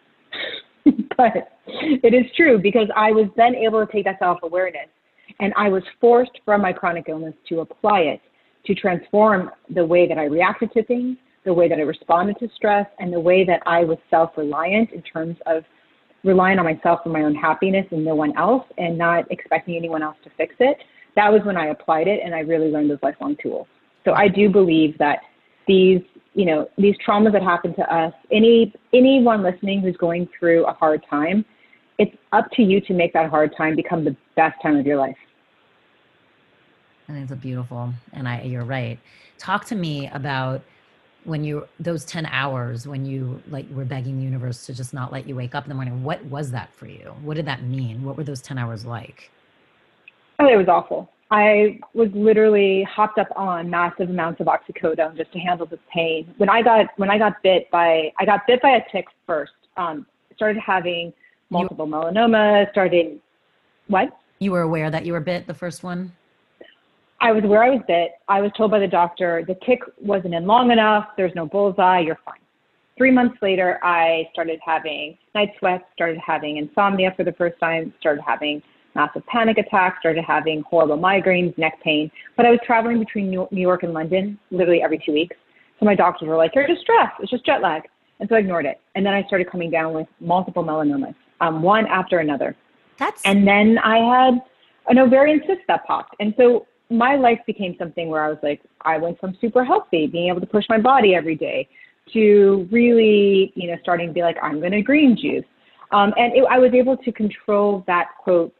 but 1.16 1.51
it 1.66 2.14
is 2.14 2.30
true 2.36 2.59
because 2.59 2.89
I 2.95 3.11
was 3.11 3.28
then 3.36 3.55
able 3.55 3.84
to 3.84 3.91
take 3.91 4.05
that 4.05 4.18
self 4.18 4.39
awareness 4.43 4.89
and 5.41 5.53
I 5.57 5.68
was 5.68 5.82
forced 6.01 6.39
from 6.45 6.62
my 6.62 6.72
chronic 6.72 7.07
illness 7.09 7.34
to 7.49 7.61
apply 7.61 8.01
it 8.01 8.20
to 8.67 8.75
transform 8.75 9.51
the 9.75 9.85
way 9.85 10.07
that 10.09 10.19
I 10.19 10.25
reacted 10.25 10.73
to 10.73 10.85
things, 10.85 11.17
the 11.45 11.55
way 11.55 11.69
that 11.69 11.79
I 11.79 11.83
responded 11.83 12.39
to 12.41 12.49
stress, 12.55 12.87
and 12.99 13.13
the 13.13 13.21
way 13.21 13.45
that 13.45 13.63
I 13.67 13.85
was 13.85 13.99
self 14.11 14.31
reliant 14.37 14.91
in 14.93 15.03
terms 15.03 15.37
of 15.47 15.65
relying 16.25 16.59
on 16.59 16.65
myself 16.65 17.01
for 17.03 17.11
my 17.11 17.23
own 17.23 17.35
happiness 17.35 17.87
and 17.91 18.05
no 18.05 18.15
one 18.15 18.37
else 18.37 18.65
and 18.77 18.99
not 18.99 19.31
expecting 19.31 19.77
anyone 19.77 20.03
else 20.03 20.17
to 20.25 20.31
fix 20.37 20.55
it. 20.59 20.79
That 21.17 21.33
was 21.33 21.43
when 21.45 21.57
I 21.57 21.67
applied 21.67 22.09
it 22.09 22.21
and 22.25 22.35
I 22.35 22.41
really 22.41 22.69
learned 22.69 22.91
those 22.91 22.99
lifelong 23.03 23.37
tools. 23.43 23.67
So 24.05 24.13
I 24.13 24.29
do 24.29 24.49
believe 24.49 24.97
that 24.99 25.21
these, 25.67 26.01
you 26.35 26.45
know, 26.45 26.69
these 26.77 26.95
traumas 27.07 27.33
that 27.33 27.43
happen 27.43 27.75
to 27.75 27.95
us, 27.95 28.13
any 28.33 28.73
anyone 28.93 29.43
listening 29.43 29.81
who's 29.81 29.97
going 29.97 30.29
through 30.39 30.67
a 30.67 30.73
hard 30.73 31.05
time, 31.09 31.45
it's 31.99 32.15
up 32.33 32.51
to 32.53 32.63
you 32.63 32.81
to 32.83 32.95
make 32.95 33.13
that 33.13 33.31
hard 33.31 33.55
time 33.57 33.77
become 33.77 34.05
the 34.05 34.17
best 34.37 34.57
time 34.63 34.77
of 34.77 34.87
your 34.87 34.97
life. 34.97 35.17
I 37.09 37.13
think 37.15 37.31
it's 37.31 37.41
beautiful, 37.41 37.93
and 38.13 38.29
I 38.29 38.43
you're 38.43 38.65
right. 38.65 38.99
Talk 39.39 39.65
to 39.67 39.75
me 39.75 40.09
about 40.09 40.63
when 41.25 41.43
you 41.43 41.67
those 41.81 42.05
10 42.05 42.27
hours 42.27 42.87
when 42.87 43.05
you 43.05 43.43
like 43.51 43.67
were 43.71 43.85
begging 43.85 44.19
the 44.19 44.23
universe 44.23 44.67
to 44.67 44.75
just 44.75 44.95
not 44.95 45.13
let 45.13 45.29
you 45.29 45.35
wake 45.35 45.55
up 45.55 45.65
in 45.65 45.69
the 45.69 45.75
morning 45.75 46.05
what 46.05 46.25
was 46.27 46.51
that 46.53 46.73
for 46.75 46.87
you? 46.87 47.15
What 47.23 47.35
did 47.35 47.47
that 47.47 47.63
mean? 47.63 48.05
What 48.05 48.17
were 48.17 48.25
those 48.25 48.41
10 48.41 48.57
hours 48.57 48.85
like? 48.85 49.31
Oh 50.39 50.49
it 50.49 50.57
was 50.57 50.69
awful. 50.69 51.11
I 51.31 51.81
was 51.93 52.09
literally 52.15 52.83
hopped 52.85 53.19
up 53.19 53.29
on 53.37 53.69
massive 53.69 54.09
amounts 54.09 54.41
of 54.41 54.47
oxycodone 54.47 55.17
just 55.17 55.33
to 55.33 55.39
handle 55.39 55.67
the 55.67 55.79
pain. 55.93 56.33
When 56.37 56.51
i 56.51 56.63
got 56.63 56.87
when 56.97 57.11
i 57.11 57.19
got 57.19 57.43
bit 57.43 57.71
by 57.71 58.13
i 58.19 58.25
got 58.27 58.47
bit 58.47 58.61
by 58.61 58.71
a 58.71 58.83
tick 58.93 59.07
first 59.27 59.53
um 59.79 60.07
started 60.37 60.61
having 60.61 61.13
multiple 61.51 61.87
you, 61.87 61.93
melanoma 61.93 62.71
started 62.71 63.19
what? 63.87 64.15
You 64.41 64.53
were 64.53 64.63
aware 64.63 64.91
that 64.91 65.07
you 65.07 65.15
were 65.15 65.21
bit 65.21 65.47
the 65.47 65.55
first 65.55 65.83
one 65.83 66.13
I 67.21 67.33
was 67.33 67.43
where 67.45 67.62
I 67.62 67.71
was 67.71 67.81
bit. 67.89 68.12
I 68.29 68.41
was 68.41 68.51
told 68.57 68.71
by 68.71 68.79
the 68.79 68.87
doctor 68.87 69.45
the 69.47 69.57
tick 69.66 69.81
wasn't 70.01 70.35
in 70.35 70.47
long 70.47 70.71
enough. 70.71 71.09
There's 71.16 71.35
no 71.35 71.47
bullseye. 71.47 72.01
You're 72.01 72.19
fine. 72.25 72.39
Three 72.97 73.11
months 73.11 73.37
later, 73.43 73.79
I 73.83 74.29
started 74.33 74.61
having 74.64 75.16
night 75.35 75.51
sweats, 75.59 75.85
started 75.95 76.19
having 76.25 76.57
insomnia 76.57 77.12
for 77.16 77.25
the 77.25 77.33
first 77.33 77.59
time, 77.61 77.93
started 78.01 78.23
having 78.27 78.62
massive 78.95 79.25
panic 79.27 79.59
attacks, 79.59 79.99
started 80.01 80.25
having 80.25 80.62
horrible 80.62 80.99
migraines, 80.99 81.57
neck 81.59 81.81
pain. 81.83 82.11
But 82.37 82.47
I 82.47 82.51
was 82.51 82.59
traveling 82.64 82.99
between 82.99 83.31
New 83.31 83.49
York 83.53 83.83
and 83.83 83.93
London 83.93 84.39
literally 84.51 84.83
every 84.83 85.01
two 85.05 85.12
weeks. 85.12 85.37
So 85.79 85.87
my 85.87 85.95
doctors 85.95 86.29
were 86.29 86.37
like, 86.37 86.55
"You're 86.55 86.66
just 86.66 86.81
stressed. 86.81 87.14
It's 87.21 87.31
just 87.31 87.47
jet 87.47 87.62
lag." 87.62 87.83
And 88.21 88.29
so 88.29 88.35
I 88.35 88.41
ignored 88.41 88.66
it. 88.66 88.81
And 88.97 89.07
then 89.07 89.14
I 89.14 89.23
started 89.25 89.49
coming 89.49 89.71
down 89.71 89.93
with 89.93 90.09
multiple 90.21 90.64
melanomas, 90.64 91.14
um, 91.41 91.62
one 91.62 91.87
after 91.87 92.19
another. 92.19 92.57
That's 92.97 93.23
and 93.25 93.47
then 93.47 93.79
I 93.79 93.99
had 93.99 94.41
an 94.89 94.99
ovarian 94.99 95.41
cyst 95.47 95.61
that 95.69 95.87
popped. 95.87 96.16
And 96.19 96.35
so 96.37 96.66
my 96.91 97.16
life 97.16 97.39
became 97.47 97.76
something 97.78 98.09
where 98.09 98.24
I 98.24 98.28
was 98.28 98.39
like, 98.43 98.62
I 98.82 98.97
went 98.99 99.20
from 99.20 99.36
super 99.41 99.64
healthy, 99.64 100.07
being 100.07 100.28
able 100.28 100.41
to 100.41 100.47
push 100.47 100.64
my 100.68 100.78
body 100.78 101.14
every 101.14 101.36
day, 101.36 101.68
to 102.12 102.66
really, 102.70 103.53
you 103.55 103.68
know, 103.68 103.76
starting 103.82 104.09
to 104.09 104.14
be 104.14 104.22
like, 104.22 104.36
I'm 104.43 104.61
going 104.61 104.72
to 104.72 104.82
green 104.82 105.16
juice. 105.16 105.45
Um, 105.91 106.12
and 106.16 106.34
it, 106.34 106.45
I 106.51 106.59
was 106.59 106.72
able 106.74 106.97
to 106.97 107.12
control 107.12 107.84
that 107.86 108.09
quote 108.22 108.55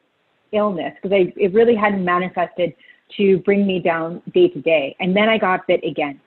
illness 0.53 0.93
because 1.03 1.29
it 1.37 1.53
really 1.53 1.75
hadn't 1.75 2.05
manifested 2.05 2.75
to 3.17 3.39
bring 3.39 3.67
me 3.67 3.81
down 3.81 4.23
day 4.35 4.49
to 4.49 4.61
day. 4.61 4.97
And 5.01 5.17
then 5.17 5.29
I 5.29 5.39
got 5.39 5.67
bit 5.67 5.81
again. 5.85 6.21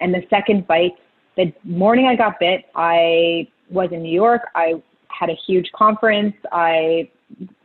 And 0.00 0.12
the 0.12 0.22
second 0.30 0.66
bite, 0.66 0.92
the 1.36 1.52
morning 1.64 2.06
I 2.06 2.16
got 2.16 2.38
bit, 2.40 2.64
I 2.74 3.48
was 3.70 3.90
in 3.92 4.02
New 4.02 4.12
York. 4.12 4.42
I 4.54 4.82
had 5.08 5.30
a 5.30 5.36
huge 5.46 5.70
conference. 5.74 6.34
I 6.52 7.08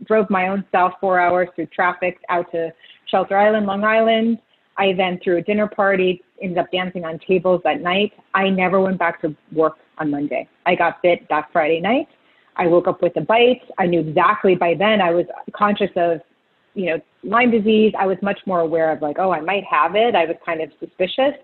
drove 0.05 0.29
my 0.29 0.47
own 0.47 0.63
self 0.71 0.93
four 0.99 1.19
hours 1.19 1.49
through 1.55 1.67
traffic 1.67 2.19
out 2.29 2.51
to 2.51 2.71
Shelter 3.10 3.38
Island, 3.38 3.66
Long 3.66 3.84
Island. 3.84 4.39
I 4.78 4.93
then 4.93 5.20
threw 5.24 5.38
a 5.38 5.41
dinner 5.41 5.68
party, 5.68 6.24
ended 6.41 6.57
up 6.57 6.72
dancing 6.72 7.03
on 7.05 7.20
tables 7.28 7.62
that 7.66 7.82
night. 7.82 8.14
I 8.34 8.49
never 8.49 8.80
went 8.80 8.97
back 8.97 9.22
to 9.22 9.36
work 9.51 9.76
on 9.97 10.10
Monday. 10.12 10.47
I 10.66 10.76
got 10.76 11.01
bit 11.01 11.28
that 11.30 11.49
Friday 11.51 11.82
night. 11.82 12.07
I 12.55 12.68
woke 12.68 12.88
up 12.88 13.01
with 13.01 13.16
a 13.18 13.22
bite. 13.22 13.62
I 13.78 13.86
knew 13.86 13.99
exactly 14.01 14.55
by 14.55 14.76
then 14.78 15.01
I 15.01 15.12
was 15.12 15.26
conscious 15.55 15.91
of, 15.95 16.22
you 16.76 16.88
know, 16.88 17.01
Lyme 17.24 17.51
disease. 17.51 17.93
I 17.97 18.05
was 18.05 18.18
much 18.22 18.39
more 18.45 18.62
aware 18.62 18.91
of 18.91 19.01
like, 19.01 19.18
oh, 19.20 19.32
I 19.32 19.41
might 19.41 19.64
have 19.66 19.95
it. 19.95 20.16
I 20.16 20.26
was 20.26 20.36
kind 20.45 20.62
of 20.62 20.70
suspicious 20.80 21.36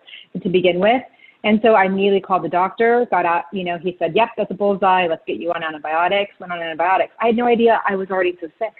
to 0.41 0.49
begin 0.49 0.79
with. 0.79 1.01
And 1.43 1.59
so 1.61 1.73
I 1.73 1.85
immediately 1.85 2.21
called 2.21 2.43
the 2.43 2.49
doctor, 2.49 3.05
got 3.11 3.25
out, 3.25 3.43
you 3.53 3.63
know, 3.63 3.77
he 3.77 3.95
said, 3.99 4.15
yep, 4.15 4.29
that's 4.35 4.49
a 4.49 4.55
bullseye. 4.55 5.07
Let's 5.07 5.21
get 5.27 5.37
you 5.37 5.51
on 5.51 5.63
antibiotics. 5.63 6.31
Went 6.39 6.51
on 6.51 6.59
antibiotics. 6.59 7.13
I 7.21 7.27
had 7.27 7.35
no 7.35 7.45
idea 7.45 7.81
I 7.87 7.95
was 7.95 8.09
already 8.09 8.35
so 8.41 8.47
sick. 8.57 8.73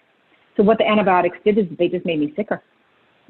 So 0.58 0.64
what 0.64 0.78
the 0.78 0.88
antibiotics 0.88 1.38
did 1.43 1.58
is 1.58 1.66
they 1.78 1.88
just 1.88 2.06
made 2.06 2.20
me 2.20 2.34
sicker 2.36 2.64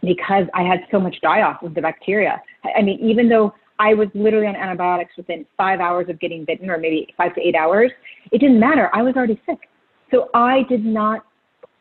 because 0.02 0.46
I 0.54 0.64
had 0.64 0.80
so 0.92 1.00
much 1.00 1.16
die 1.22 1.42
off 1.42 1.64
of 1.64 1.74
the 1.74 1.82
bacteria. 1.82 2.42
I 2.78 2.82
mean, 2.82 3.00
even 3.00 3.30
though 3.30 3.54
I 3.80 3.94
was 3.94 4.08
literally 4.14 4.48
on 4.48 4.56
antibiotics 4.56 5.12
within 5.18 5.46
five 5.58 5.80
hours 5.80 6.08
of 6.10 6.20
getting 6.20 6.46
bitten, 6.46 6.70
or 6.70 6.78
maybe 6.78 7.08
five 7.18 7.34
to 7.36 7.42
eight 7.42 7.56
hours, 7.56 7.92
it 8.32 8.40
didn't 8.40 8.60
matter. 8.60 8.90
I 8.94 9.02
was 9.02 9.16
already 9.16 9.42
sick. 9.46 9.60
So 10.12 10.30
I 10.34 10.64
did 10.70 10.86
not 10.86 11.26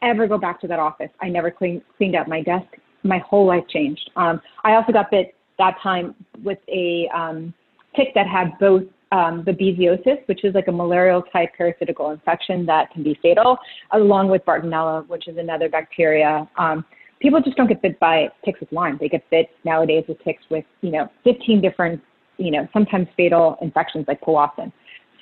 ever 0.03 0.26
go 0.26 0.38
back 0.38 0.61
to 0.62 0.68
that 0.68 0.78
office. 0.78 1.11
I 1.20 1.28
never 1.28 1.51
cleaned, 1.51 1.82
cleaned 1.97 2.16
out 2.16 2.28
my 2.28 2.42
desk. 2.42 2.66
My 3.03 3.18
whole 3.18 3.47
life 3.47 3.64
changed. 3.68 4.11
Um, 4.16 4.40
I 4.64 4.74
also 4.74 4.92
got 4.92 5.11
bit 5.11 5.34
that 5.59 5.76
time 5.82 6.14
with 6.42 6.59
a 6.68 7.09
um, 7.14 7.55
tick 7.95 8.09
that 8.14 8.26
had 8.26 8.59
both 8.59 8.82
um, 9.12 9.44
babesiosis, 9.44 10.26
which 10.26 10.44
is 10.44 10.55
like 10.55 10.68
a 10.68 10.72
malarial 10.72 11.22
type 11.22 11.50
parasitical 11.57 12.11
infection 12.11 12.66
that 12.66 12.90
can 12.92 13.02
be 13.02 13.18
fatal, 13.22 13.59
along 13.92 14.28
with 14.28 14.44
Bartonella, 14.44 15.07
which 15.09 15.28
is 15.28 15.36
another 15.36 15.68
bacteria. 15.68 16.48
Um, 16.59 16.84
people 17.20 17.40
just 17.40 17.57
don't 17.57 17.68
get 17.68 17.82
bit 17.82 17.98
by 18.00 18.28
ticks 18.44 18.61
with 18.61 18.72
Lyme. 18.72 18.98
They 19.00 19.09
get 19.09 19.28
bit 19.30 19.50
nowadays 19.64 20.05
with 20.09 20.22
ticks 20.24 20.42
with, 20.50 20.64
you 20.80 20.90
know, 20.90 21.09
15 21.24 21.61
different, 21.61 22.00
you 22.38 22.50
know, 22.50 22.66
sometimes 22.72 23.09
fatal 23.16 23.57
infections 23.62 24.07
like 24.09 24.20
powassan. 24.20 24.72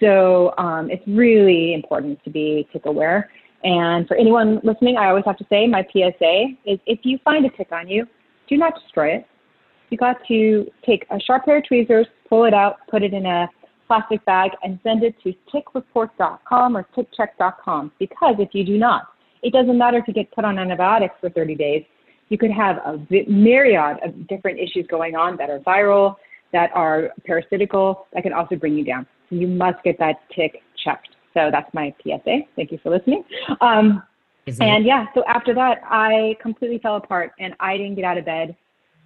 So 0.01 0.55
um, 0.59 0.91
it's 0.91 1.07
really 1.07 1.74
important 1.74 2.22
to 2.24 2.30
be 2.30 2.66
tick 2.72 2.87
aware. 2.87 3.30
And 3.62 4.09
for 4.09 4.16
anyone 4.16 4.61
listening, 4.64 4.97
I 4.97 5.09
always 5.09 5.24
have 5.24 5.37
to 5.37 5.47
say 5.49 5.66
my 5.66 5.87
PSA 5.93 6.47
is 6.66 6.80
if 6.87 7.01
you 7.05 7.18
find 7.24 7.47
a 7.47 7.51
tick 7.51 7.68
on 7.70 7.89
you, 7.89 8.07
do 8.49 8.57
not 8.57 8.74
destroy 8.83 9.14
it. 9.16 9.26
You 9.91 9.99
got 9.99 10.16
to 10.28 10.66
take 10.85 11.07
a 11.11 11.20
sharp 11.20 11.45
pair 11.45 11.59
of 11.59 11.68
tweezers, 11.68 12.07
pull 12.28 12.45
it 12.45 12.55
out, 12.55 12.78
put 12.91 13.03
it 13.03 13.12
in 13.12 13.26
a 13.26 13.49
plastic 13.93 14.24
bag, 14.24 14.53
and 14.62 14.78
send 14.82 15.05
it 15.05 15.14
to 15.22 15.34
tickreport.com 15.53 16.76
or 16.76 16.86
tickcheck.com. 16.97 17.93
Because 17.99 18.36
if 18.38 18.49
you 18.53 18.64
do 18.64 18.78
not, 18.78 19.09
it 19.43 19.53
doesn't 19.53 19.76
matter 19.76 19.99
if 19.99 20.09
you 20.09 20.14
get 20.14 20.30
put 20.32 20.47
on 20.47 20.59
antibiotics 20.59 21.14
for 21.20 21.28
30 21.28 21.55
days. 21.57 21.84
You 22.30 22.38
could 22.38 22.51
have 22.51 22.78
a 22.78 22.99
myriad 23.28 23.99
of 24.03 24.26
different 24.28 24.59
issues 24.59 24.86
going 24.86 25.14
on 25.14 25.36
that 25.36 25.51
are 25.51 25.59
viral, 25.59 26.16
that 26.53 26.70
are 26.74 27.11
parasitical, 27.26 28.07
that 28.14 28.22
can 28.22 28.32
also 28.32 28.57
bring 28.57 28.78
you 28.78 28.84
down. 28.84 29.07
So 29.28 29.36
you 29.36 29.47
must 29.47 29.82
get 29.84 29.99
that 29.99 30.16
tick 30.34 30.62
checked. 30.82 31.11
So 31.34 31.51
that's 31.53 31.72
my 31.74 31.95
PSA. 32.03 32.38
Thank 32.57 32.72
you 32.72 32.78
for 32.82 32.90
listening. 32.90 33.24
Um, 33.61 34.03
and 34.47 34.86
yeah, 34.86 35.07
so 35.14 35.22
after 35.28 35.53
that, 35.55 35.82
I 35.84 36.36
completely 36.40 36.78
fell 36.78 36.97
apart 36.97 37.32
and 37.38 37.55
I 37.61 37.76
didn't 37.76 37.97
get 37.97 38.05
out 38.05 38.16
of 38.16 38.24
bed 38.24 38.57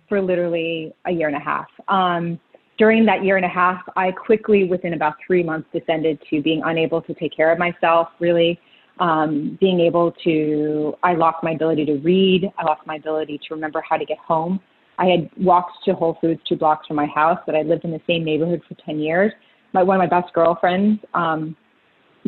for 0.09 0.23
literally 0.23 0.95
a 1.07 1.11
year 1.11 1.27
and 1.27 1.37
a 1.37 1.41
half. 1.41 1.67
Um, 1.89 2.39
during 2.79 3.07
that 3.07 3.25
year 3.25 3.37
and 3.37 3.45
a 3.45 3.49
half, 3.49 3.81
I 3.97 4.13
quickly, 4.13 4.65
within 4.65 4.95
about 4.95 5.15
three 5.27 5.43
months, 5.43 5.69
descended 5.73 6.19
to 6.31 6.43
being 6.43 6.63
unable 6.65 7.01
to 7.03 7.15
take 7.15 7.35
care 7.35 7.51
of 7.51 7.59
myself, 7.59 8.09
really 8.21 8.61
um, 8.99 9.59
being 9.61 9.81
able 9.81 10.13
to, 10.25 10.95
I 11.03 11.15
lost 11.15 11.39
my 11.43 11.53
ability 11.53 11.85
to 11.87 11.97
read. 11.97 12.51
I 12.59 12.65
lost 12.65 12.87
my 12.87 12.97
ability 12.97 13.39
to 13.49 13.55
remember 13.55 13.83
how 13.89 13.97
to 13.97 14.05
get 14.05 14.19
home. 14.19 14.61
I 14.99 15.07
had 15.07 15.31
walked 15.37 15.73
to 15.85 15.93
Whole 15.93 16.17
Foods 16.21 16.41
two 16.49 16.57
blocks 16.57 16.87
from 16.87 16.97
my 16.97 17.07
house, 17.07 17.39
but 17.45 17.55
I 17.55 17.63
lived 17.63 17.85
in 17.85 17.91
the 17.91 18.01
same 18.07 18.25
neighborhood 18.25 18.63
for 18.67 18.75
10 18.87 18.99
years. 18.99 19.33
My, 19.73 19.83
one 19.83 20.01
of 20.01 20.11
my 20.11 20.21
best 20.21 20.33
girlfriends 20.33 21.01
um, 21.13 21.55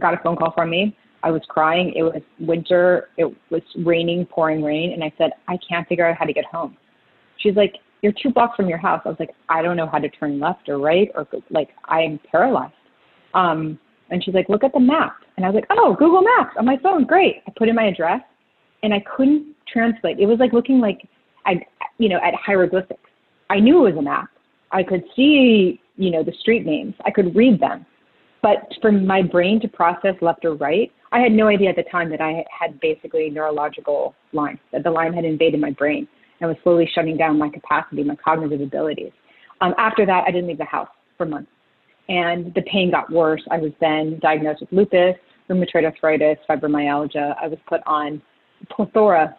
got 0.01 0.13
a 0.13 0.19
phone 0.19 0.37
call 0.37 0.53
from 0.53 0.71
me. 0.71 0.97
I 1.23 1.31
was 1.31 1.43
crying. 1.49 1.93
It 1.97 2.03
was 2.03 2.23
winter. 2.39 3.09
It 3.17 3.35
was 3.51 3.63
raining, 3.85 4.27
pouring 4.27 4.63
rain. 4.63 4.93
And 4.93 5.03
I 5.03 5.13
said, 5.17 5.33
I 5.49 5.59
can't 5.69 5.89
figure 5.89 6.07
out 6.07 6.17
how 6.17 6.27
to 6.27 6.33
get 6.33 6.45
home. 6.45 6.77
She's 7.39 7.57
like, 7.57 7.77
You're 8.03 8.13
two 8.23 8.31
blocks 8.31 8.57
from 8.57 8.69
your 8.69 8.79
house. 8.79 9.03
I 9.05 9.09
was 9.09 9.17
like, 9.19 9.35
I 9.49 9.63
don't 9.63 9.77
know 9.77 9.89
how 9.89 9.99
to 9.99 10.09
turn 10.09 10.39
left 10.39 10.69
or 10.69 10.79
right, 10.79 11.11
or 11.15 11.27
like, 11.51 11.71
I'm 11.87 12.21
paralyzed. 12.31 12.73
Um, 13.35 13.79
and 14.11 14.23
she's 14.25 14.35
like, 14.35 14.49
Look 14.49 14.65
at 14.65 14.73
the 14.73 14.81
map. 14.81 15.17
And 15.39 15.47
I 15.47 15.51
was 15.51 15.55
like, 15.55 15.67
oh, 15.71 15.95
Google 15.97 16.23
Maps 16.23 16.57
on 16.59 16.65
my 16.65 16.77
phone. 16.83 17.05
Great. 17.05 17.43
I 17.47 17.53
put 17.57 17.69
in 17.69 17.77
my 17.77 17.87
address 17.87 18.21
and 18.83 18.93
I 18.93 18.99
couldn't 19.17 19.55
translate. 19.73 20.19
It 20.19 20.27
was 20.27 20.41
like 20.41 20.53
looking 20.53 20.81
like, 20.81 20.99
I, 21.47 21.65
you 21.99 22.09
know, 22.09 22.19
at 22.25 22.35
hieroglyphics. 22.35 23.09
I 23.49 23.61
knew 23.61 23.87
it 23.87 23.95
was 23.95 23.99
a 23.99 24.03
map. 24.03 24.29
I 24.73 24.83
could 24.83 25.05
see, 25.15 25.81
you 25.97 26.11
know, 26.11 26.25
the 26.25 26.33
street 26.41 26.67
names. 26.67 26.95
I 27.07 27.13
could 27.13 27.37
read 27.37 27.61
them. 27.61 27.87
But 28.43 28.67
for 28.83 28.91
my 28.91 29.23
brain 29.23 29.61
to 29.61 29.69
process 29.69 30.15
left 30.21 30.45
or 30.45 30.55
right, 30.57 30.91
I 31.13 31.21
had 31.21 31.31
no 31.31 31.47
idea 31.47 31.71
at 31.71 31.77
the 31.77 31.85
time 31.85 32.11
that 32.11 32.21
I 32.21 32.45
had 32.51 32.81
basically 32.81 33.31
neurological 33.31 34.17
Lyme, 34.33 34.59
that 34.73 34.83
the 34.83 34.91
Lyme 34.91 35.13
had 35.13 35.25
invaded 35.25 35.61
my 35.61 35.71
brain 35.71 36.09
and 36.41 36.49
was 36.49 36.57
slowly 36.63 36.89
shutting 36.95 37.17
down 37.17 37.39
my 37.39 37.49
capacity, 37.49 38.03
my 38.05 38.17
cognitive 38.17 38.61
abilities. 38.61 39.13
Um, 39.61 39.75
after 39.79 40.07
that, 40.07 40.25
I 40.27 40.31
didn't 40.31 40.49
leave 40.49 40.59
the 40.59 40.65
house 40.65 40.89
for 41.17 41.27
months. 41.27 41.51
And 42.09 42.55
the 42.55 42.63
pain 42.63 42.91
got 42.91 43.11
worse. 43.13 43.43
I 43.51 43.59
was 43.59 43.73
then 43.81 44.19
diagnosed 44.23 44.61
with 44.61 44.73
lupus, 44.73 45.17
rheumatoid 45.51 45.85
arthritis, 45.85 46.39
fibromyalgia. 46.49 47.35
I 47.41 47.49
was 47.49 47.59
put 47.69 47.81
on 47.87 48.23
plethora 48.71 49.37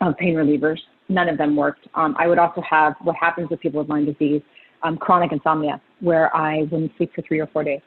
of 0.00 0.16
pain 0.16 0.34
relievers. 0.34 0.78
None 1.08 1.28
of 1.28 1.36
them 1.36 1.56
worked. 1.56 1.86
Um, 1.94 2.14
I 2.18 2.26
would 2.26 2.38
also 2.38 2.62
have 2.68 2.94
what 3.02 3.16
happens 3.16 3.50
with 3.50 3.60
people 3.60 3.80
with 3.80 3.90
Lyme 3.90 4.06
disease, 4.06 4.42
um, 4.82 4.96
chronic 4.96 5.32
insomnia, 5.32 5.80
where 6.00 6.34
I 6.34 6.62
wouldn't 6.70 6.92
sleep 6.96 7.12
for 7.14 7.22
three 7.22 7.40
or 7.40 7.48
four 7.48 7.64
days. 7.64 7.80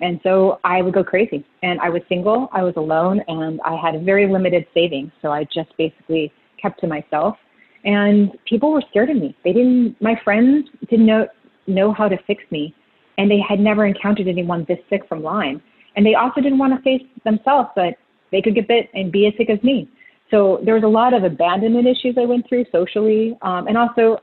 And 0.00 0.18
so 0.22 0.58
I 0.64 0.82
would 0.82 0.94
go 0.94 1.04
crazy. 1.04 1.44
And 1.62 1.80
I 1.80 1.88
was 1.88 2.02
single, 2.08 2.48
I 2.52 2.62
was 2.62 2.74
alone, 2.76 3.20
and 3.28 3.60
I 3.64 3.76
had 3.76 4.04
very 4.04 4.30
limited 4.30 4.66
savings. 4.74 5.12
So 5.20 5.30
I 5.30 5.44
just 5.44 5.76
basically 5.76 6.32
kept 6.60 6.80
to 6.80 6.86
myself. 6.86 7.36
And 7.84 8.32
people 8.46 8.72
were 8.72 8.82
scared 8.90 9.10
of 9.10 9.16
me. 9.16 9.36
They 9.44 9.52
didn't, 9.52 10.00
my 10.00 10.20
friends 10.22 10.68
didn't 10.88 11.06
know, 11.06 11.26
know 11.66 11.92
how 11.92 12.08
to 12.08 12.16
fix 12.26 12.44
me. 12.50 12.74
And 13.18 13.30
they 13.30 13.40
had 13.46 13.60
never 13.60 13.86
encountered 13.86 14.28
anyone 14.28 14.64
this 14.68 14.78
sick 14.88 15.02
from 15.08 15.22
Lyme. 15.22 15.62
And 15.96 16.06
they 16.06 16.14
also 16.14 16.40
didn't 16.40 16.58
want 16.58 16.74
to 16.74 16.82
face 16.82 17.06
themselves 17.24 17.70
that 17.76 17.96
they 18.30 18.40
could 18.40 18.54
get 18.54 18.68
bit 18.68 18.88
and 18.94 19.12
be 19.12 19.26
as 19.26 19.34
sick 19.36 19.50
as 19.50 19.62
me. 19.62 19.88
So 20.30 20.60
there 20.64 20.74
was 20.74 20.84
a 20.84 20.88
lot 20.88 21.12
of 21.12 21.24
abandonment 21.24 21.86
issues 21.86 22.16
I 22.18 22.24
went 22.24 22.48
through 22.48 22.64
socially. 22.72 23.36
Um, 23.42 23.68
and 23.68 23.76
also, 23.76 24.18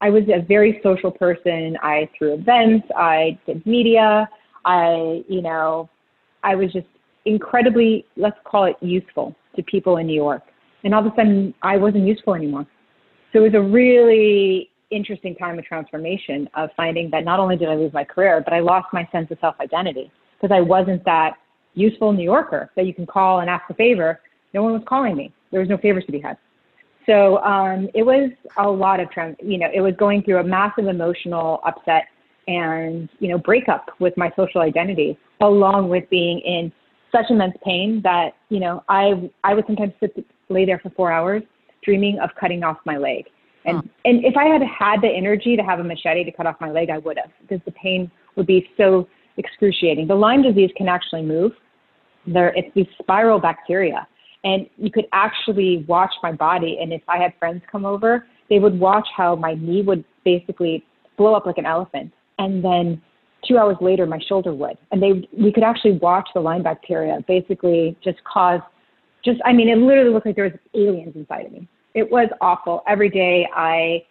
I 0.00 0.08
was 0.08 0.22
a 0.34 0.40
very 0.40 0.80
social 0.82 1.10
person. 1.10 1.76
I 1.82 2.08
threw 2.16 2.34
events, 2.34 2.88
I 2.96 3.38
did 3.46 3.64
media, 3.66 4.28
I, 4.64 5.22
you 5.28 5.42
know, 5.42 5.90
I 6.42 6.54
was 6.54 6.72
just 6.72 6.86
incredibly, 7.26 8.06
let's 8.16 8.36
call 8.44 8.64
it 8.64 8.76
useful 8.80 9.34
to 9.56 9.62
people 9.62 9.98
in 9.98 10.06
New 10.06 10.14
York. 10.14 10.42
And 10.84 10.94
all 10.94 11.06
of 11.06 11.12
a 11.12 11.16
sudden, 11.16 11.52
I 11.62 11.76
wasn't 11.76 12.06
useful 12.06 12.34
anymore. 12.34 12.66
So 13.32 13.40
it 13.40 13.52
was 13.52 13.54
a 13.54 13.60
really 13.60 14.70
interesting 14.90 15.36
time 15.36 15.58
of 15.58 15.64
transformation 15.64 16.48
of 16.54 16.70
finding 16.76 17.10
that 17.10 17.24
not 17.24 17.38
only 17.38 17.56
did 17.56 17.68
I 17.68 17.76
lose 17.76 17.92
my 17.92 18.04
career, 18.04 18.42
but 18.44 18.52
I 18.52 18.60
lost 18.60 18.88
my 18.92 19.08
sense 19.12 19.30
of 19.30 19.38
self 19.40 19.54
identity 19.60 20.10
because 20.40 20.54
I 20.54 20.60
wasn't 20.60 21.04
that 21.04 21.34
useful 21.74 22.12
New 22.12 22.24
Yorker 22.24 22.70
that 22.76 22.86
you 22.86 22.94
can 22.94 23.06
call 23.06 23.40
and 23.40 23.48
ask 23.48 23.64
a 23.70 23.74
favor. 23.74 24.20
No 24.52 24.62
one 24.62 24.72
was 24.72 24.82
calling 24.88 25.16
me. 25.16 25.32
There 25.52 25.60
was 25.60 25.68
no 25.68 25.76
favors 25.76 26.04
to 26.06 26.12
be 26.12 26.20
had. 26.20 26.36
So 27.06 27.38
um, 27.38 27.88
it 27.94 28.02
was 28.02 28.30
a 28.58 28.68
lot 28.68 29.00
of, 29.00 29.10
trans- 29.10 29.36
you 29.40 29.58
know, 29.58 29.68
it 29.72 29.80
was 29.80 29.94
going 29.96 30.22
through 30.22 30.38
a 30.38 30.44
massive 30.44 30.86
emotional 30.86 31.60
upset 31.64 32.04
and 32.48 33.08
you 33.18 33.28
know 33.28 33.38
breakup 33.38 33.90
with 34.00 34.16
my 34.16 34.30
social 34.36 34.60
identity 34.60 35.18
along 35.40 35.88
with 35.88 36.08
being 36.10 36.40
in 36.40 36.72
such 37.12 37.26
immense 37.30 37.56
pain 37.64 38.00
that 38.02 38.30
you 38.48 38.60
know 38.60 38.82
i 38.88 39.30
i 39.44 39.54
would 39.54 39.64
sometimes 39.66 39.92
sit 40.00 40.24
lay 40.48 40.64
there 40.64 40.78
for 40.78 40.90
four 40.90 41.12
hours 41.12 41.42
dreaming 41.82 42.18
of 42.18 42.30
cutting 42.38 42.62
off 42.62 42.78
my 42.84 42.96
leg. 42.96 43.24
And 43.64 43.76
huh. 43.76 43.82
and 44.04 44.24
if 44.24 44.36
i 44.36 44.44
had 44.44 44.62
had 44.62 45.02
the 45.02 45.08
energy 45.08 45.56
to 45.56 45.62
have 45.62 45.80
a 45.80 45.84
machete 45.84 46.24
to 46.24 46.32
cut 46.32 46.46
off 46.46 46.56
my 46.60 46.70
leg 46.70 46.88
i 46.88 46.98
would 46.98 47.18
have 47.18 47.30
because 47.42 47.60
the 47.66 47.72
pain 47.72 48.10
would 48.36 48.46
be 48.46 48.68
so 48.76 49.06
excruciating. 49.36 50.06
The 50.06 50.14
lyme 50.14 50.42
disease 50.42 50.70
can 50.76 50.88
actually 50.88 51.22
move. 51.22 51.52
There 52.26 52.52
it's 52.56 52.72
these 52.74 52.86
spiral 53.00 53.38
bacteria. 53.38 54.06
And 54.44 54.66
you 54.78 54.90
could 54.90 55.06
actually 55.12 55.84
watch 55.86 56.12
my 56.22 56.32
body 56.32 56.78
and 56.80 56.92
if 56.92 57.02
i 57.08 57.18
had 57.18 57.32
friends 57.38 57.62
come 57.70 57.84
over 57.84 58.26
they 58.48 58.58
would 58.58 58.78
watch 58.78 59.06
how 59.16 59.36
my 59.36 59.54
knee 59.54 59.82
would 59.82 60.04
basically 60.24 60.84
blow 61.16 61.34
up 61.34 61.46
like 61.46 61.58
an 61.58 61.66
elephant. 61.66 62.12
And 62.38 62.64
then 62.64 63.00
two 63.46 63.58
hours 63.58 63.76
later 63.80 64.06
my 64.06 64.18
shoulder 64.28 64.52
would. 64.52 64.76
And 64.90 65.02
they 65.02 65.28
we 65.36 65.52
could 65.52 65.62
actually 65.62 65.98
watch 65.98 66.28
the 66.34 66.40
lyme 66.40 66.62
bacteria 66.62 67.18
basically 67.26 67.96
just 68.02 68.18
cause 68.24 68.60
just 69.24 69.40
i 69.44 69.52
mean 69.52 69.68
it 69.68 69.76
literally 69.76 70.10
looked 70.10 70.26
like 70.26 70.36
there 70.36 70.44
was 70.44 70.52
aliens 70.74 71.14
inside 71.14 71.46
of 71.46 71.52
me 71.52 71.68
it 71.94 72.10
was 72.10 72.28
awful 72.40 72.82
every 72.86 73.08
day 73.08 73.46
i 73.54 74.02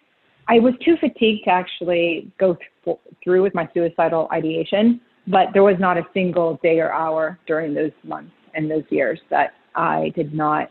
i 0.48 0.60
was 0.60 0.74
too 0.84 0.96
fatigued 1.00 1.44
to 1.46 1.52
actually 1.52 2.32
go 2.40 2.58
th- 2.86 2.98
through 3.24 3.42
with 3.42 3.54
my 3.54 3.68
suicidal 3.74 4.28
ideation 4.32 5.00
but 5.28 5.48
there 5.54 5.64
was 5.64 5.76
not 5.80 5.98
a 5.98 6.04
single 6.14 6.60
day 6.64 6.80
or 6.80 6.92
hour 6.92 7.40
during 7.48 7.74
those 7.74 7.92
months 8.04 8.32
and 8.54 8.70
those 8.70 8.84
years 8.90 9.20
that 9.30 9.54
i 9.76 10.12
did 10.16 10.34
not 10.34 10.70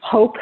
hope 0.00 0.36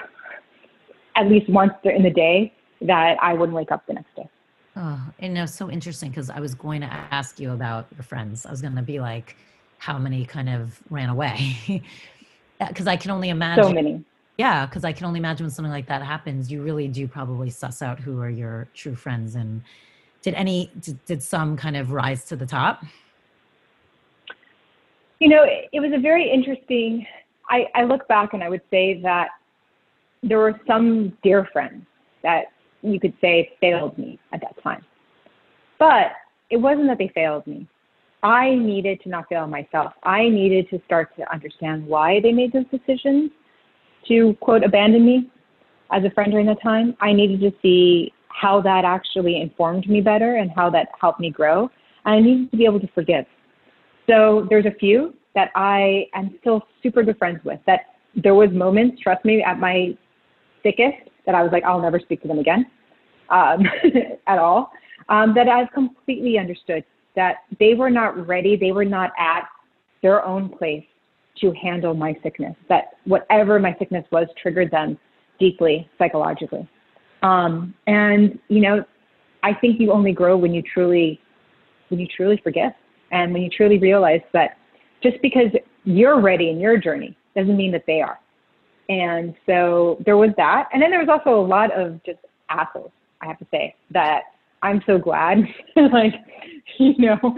at 1.17 1.29
least 1.29 1.49
once 1.51 1.73
in 1.85 2.03
the 2.03 2.11
day 2.11 2.53
that 2.81 3.17
i 3.23 3.33
wouldn't 3.33 3.57
wake 3.57 3.73
up 3.73 3.87
the 3.87 3.93
next 3.93 4.15
day 4.17 4.29
Oh, 4.77 5.01
and 5.19 5.37
it's 5.37 5.55
so 5.55 5.71
interesting 5.71 6.11
because 6.11 6.31
I 6.31 6.39
was 6.41 6.55
going 6.55 6.81
to 6.81 6.87
ask 6.87 7.41
you 7.41 7.51
about 7.51 7.89
your 7.95 8.05
friends. 8.05 8.47
I 8.47 8.51
was 8.51 8.63
going 8.63 8.77
to 8.77 8.83
be 8.83 9.01
like, 9.01 9.37
how 9.79 9.99
many 9.99 10.25
kind 10.25 10.49
of 10.49 10.81
ran 10.91 11.09
away? 11.09 11.83
Uh, 12.61 12.69
because 12.69 12.87
I 12.87 12.97
can 12.97 13.11
only 13.11 13.31
imagine. 13.31 13.65
So 13.65 13.73
many. 13.73 14.05
Yeah, 14.39 14.67
because 14.67 14.85
I 14.85 14.93
can 14.93 15.07
only 15.07 15.19
imagine 15.19 15.45
when 15.45 15.51
something 15.51 15.73
like 15.73 15.87
that 15.89 16.03
happens, 16.03 16.51
you 16.51 16.63
really 16.63 16.89
do 16.89 17.07
probably 17.07 17.51
suss 17.51 17.83
out 17.83 18.01
who 18.01 18.21
are 18.21 18.31
your 18.31 18.69
true 18.75 18.95
friends. 18.95 19.35
And 19.35 19.63
did 20.23 20.35
any, 20.35 20.71
did, 20.81 21.05
did 21.05 21.23
some 21.23 21.57
kind 21.57 21.77
of 21.77 21.93
rise 21.93 22.25
to 22.27 22.37
the 22.37 22.47
top? 22.47 22.83
You 25.19 25.29
know, 25.29 25.43
it, 25.43 25.69
it 25.73 25.81
was 25.81 25.93
a 25.95 26.01
very 26.01 26.31
interesting. 26.31 27.07
I, 27.51 27.67
I 27.75 27.85
look 27.85 28.09
back 28.09 28.33
and 28.33 28.43
I 28.43 28.49
would 28.49 28.63
say 28.71 29.01
that 29.03 29.29
there 30.23 30.39
were 30.39 30.59
some 30.67 31.17
dear 31.23 31.47
friends 31.53 31.85
that 32.23 32.47
you 32.83 32.99
could 32.99 33.15
say 33.21 33.53
failed 33.61 33.99
me 33.99 34.19
at 34.33 34.41
that 34.41 34.63
time. 34.63 34.85
But 35.79 36.13
it 36.49 36.57
wasn't 36.57 36.87
that 36.89 36.99
they 36.99 37.09
failed 37.09 37.47
me. 37.47 37.67
I 38.23 38.55
needed 38.55 39.01
to 39.03 39.09
not 39.09 39.29
fail 39.29 39.47
myself. 39.47 39.93
I 40.03 40.29
needed 40.29 40.69
to 40.71 40.81
start 40.85 41.17
to 41.17 41.33
understand 41.33 41.87
why 41.87 42.21
they 42.21 42.33
made 42.33 42.53
those 42.53 42.67
decisions 42.71 43.31
to 44.09 44.37
quote 44.41 44.65
abandon 44.65 45.05
me 45.05 45.31
as 45.91 46.05
a 46.05 46.11
friend 46.11 46.31
during 46.31 46.47
that 46.47 46.63
time. 46.63 46.97
I 47.01 47.13
needed 47.13 47.41
to 47.41 47.53
see 47.63 48.13
how 48.29 48.61
that 48.63 48.85
actually 48.85 49.41
informed 49.41 49.89
me 49.89 50.01
better 50.01 50.37
and 50.37 50.51
how 50.55 50.71
that 50.71 50.89
helped 51.01 51.21
me 51.21 51.31
grow. 51.31 51.71
And 52.05 52.15
I 52.15 52.21
needed 52.21 52.51
to 52.51 52.57
be 52.57 52.65
able 52.65 52.81
to 52.81 52.89
forgive. 52.95 53.25
So 54.09 54.47
there's 54.51 54.67
a 54.67 54.75
few 54.79 55.15
that 55.35 55.51
I 55.55 56.07
am 56.15 56.37
still 56.41 56.63
super 56.83 57.03
good 57.03 57.19
friends 57.19 57.41
with 57.45 57.61
that 57.67 57.81
there 58.17 58.35
was 58.35 58.51
moments, 58.51 59.01
trust 59.01 59.25
me, 59.25 59.43
at 59.43 59.59
my 59.59 59.97
thickest 60.63 61.09
that 61.27 61.35
I 61.35 61.43
was 61.43 61.53
like, 61.53 61.65
I'll 61.65 61.81
never 61.81 62.01
speak 62.01 62.23
to 62.23 62.29
them 62.29 62.39
again 62.39 62.67
um, 63.29 63.63
at 64.27 64.39
all. 64.39 64.73
Um, 65.09 65.35
that 65.35 65.49
I've 65.49 65.71
completely 65.73 66.39
understood 66.39 66.85
that 67.17 67.39
they 67.59 67.75
were 67.75 67.91
not 67.91 68.27
ready, 68.27 68.57
they 68.57 68.73
were 68.73 68.85
not 68.85 69.11
at 69.19 69.49
their 70.03 70.25
own 70.25 70.49
place 70.49 70.85
to 71.41 71.53
handle 71.53 71.95
my 71.95 72.15
sickness. 72.23 72.55
That 72.69 72.97
whatever 73.05 73.59
my 73.59 73.75
sickness 73.79 74.05
was 74.11 74.27
triggered 74.41 74.71
them 74.71 74.99
deeply 75.39 75.89
psychologically. 75.99 76.69
Um, 77.23 77.75
and 77.87 78.39
you 78.49 78.61
know, 78.61 78.85
I 79.43 79.55
think 79.55 79.81
you 79.81 79.93
only 79.93 80.13
grow 80.13 80.37
when 80.37 80.53
you 80.55 80.63
truly, 80.63 81.21
when 81.89 82.01
you 82.01 82.07
truly 82.07 82.41
forgive, 82.43 82.73
and 83.11 83.33
when 83.33 83.43
you 83.43 83.51
truly 83.51 83.79
realize 83.79 84.21
that 84.33 84.57
just 85.03 85.21
because 85.23 85.51
you're 85.85 86.21
ready 86.21 86.51
in 86.51 86.61
your 86.61 86.79
journey 86.79 87.17
doesn't 87.35 87.57
mean 87.57 87.73
that 87.73 87.85
they 87.87 88.01
are. 88.01 88.19
And 88.89 89.35
so 89.47 90.03
there 90.05 90.17
was 90.17 90.31
that. 90.37 90.69
And 90.73 90.83
then 90.83 90.91
there 90.91 90.99
was 90.99 91.09
also 91.09 91.39
a 91.39 91.47
lot 91.47 91.73
of 91.73 92.03
just 92.05 92.19
assholes, 92.49 92.91
I 93.21 93.27
have 93.27 93.39
to 93.39 93.47
say, 93.51 93.75
that 93.93 94.23
I'm 94.63 94.83
so 94.87 94.99
glad, 94.99 95.39
like, 95.77 96.15
you 96.79 96.95
know, 96.99 97.37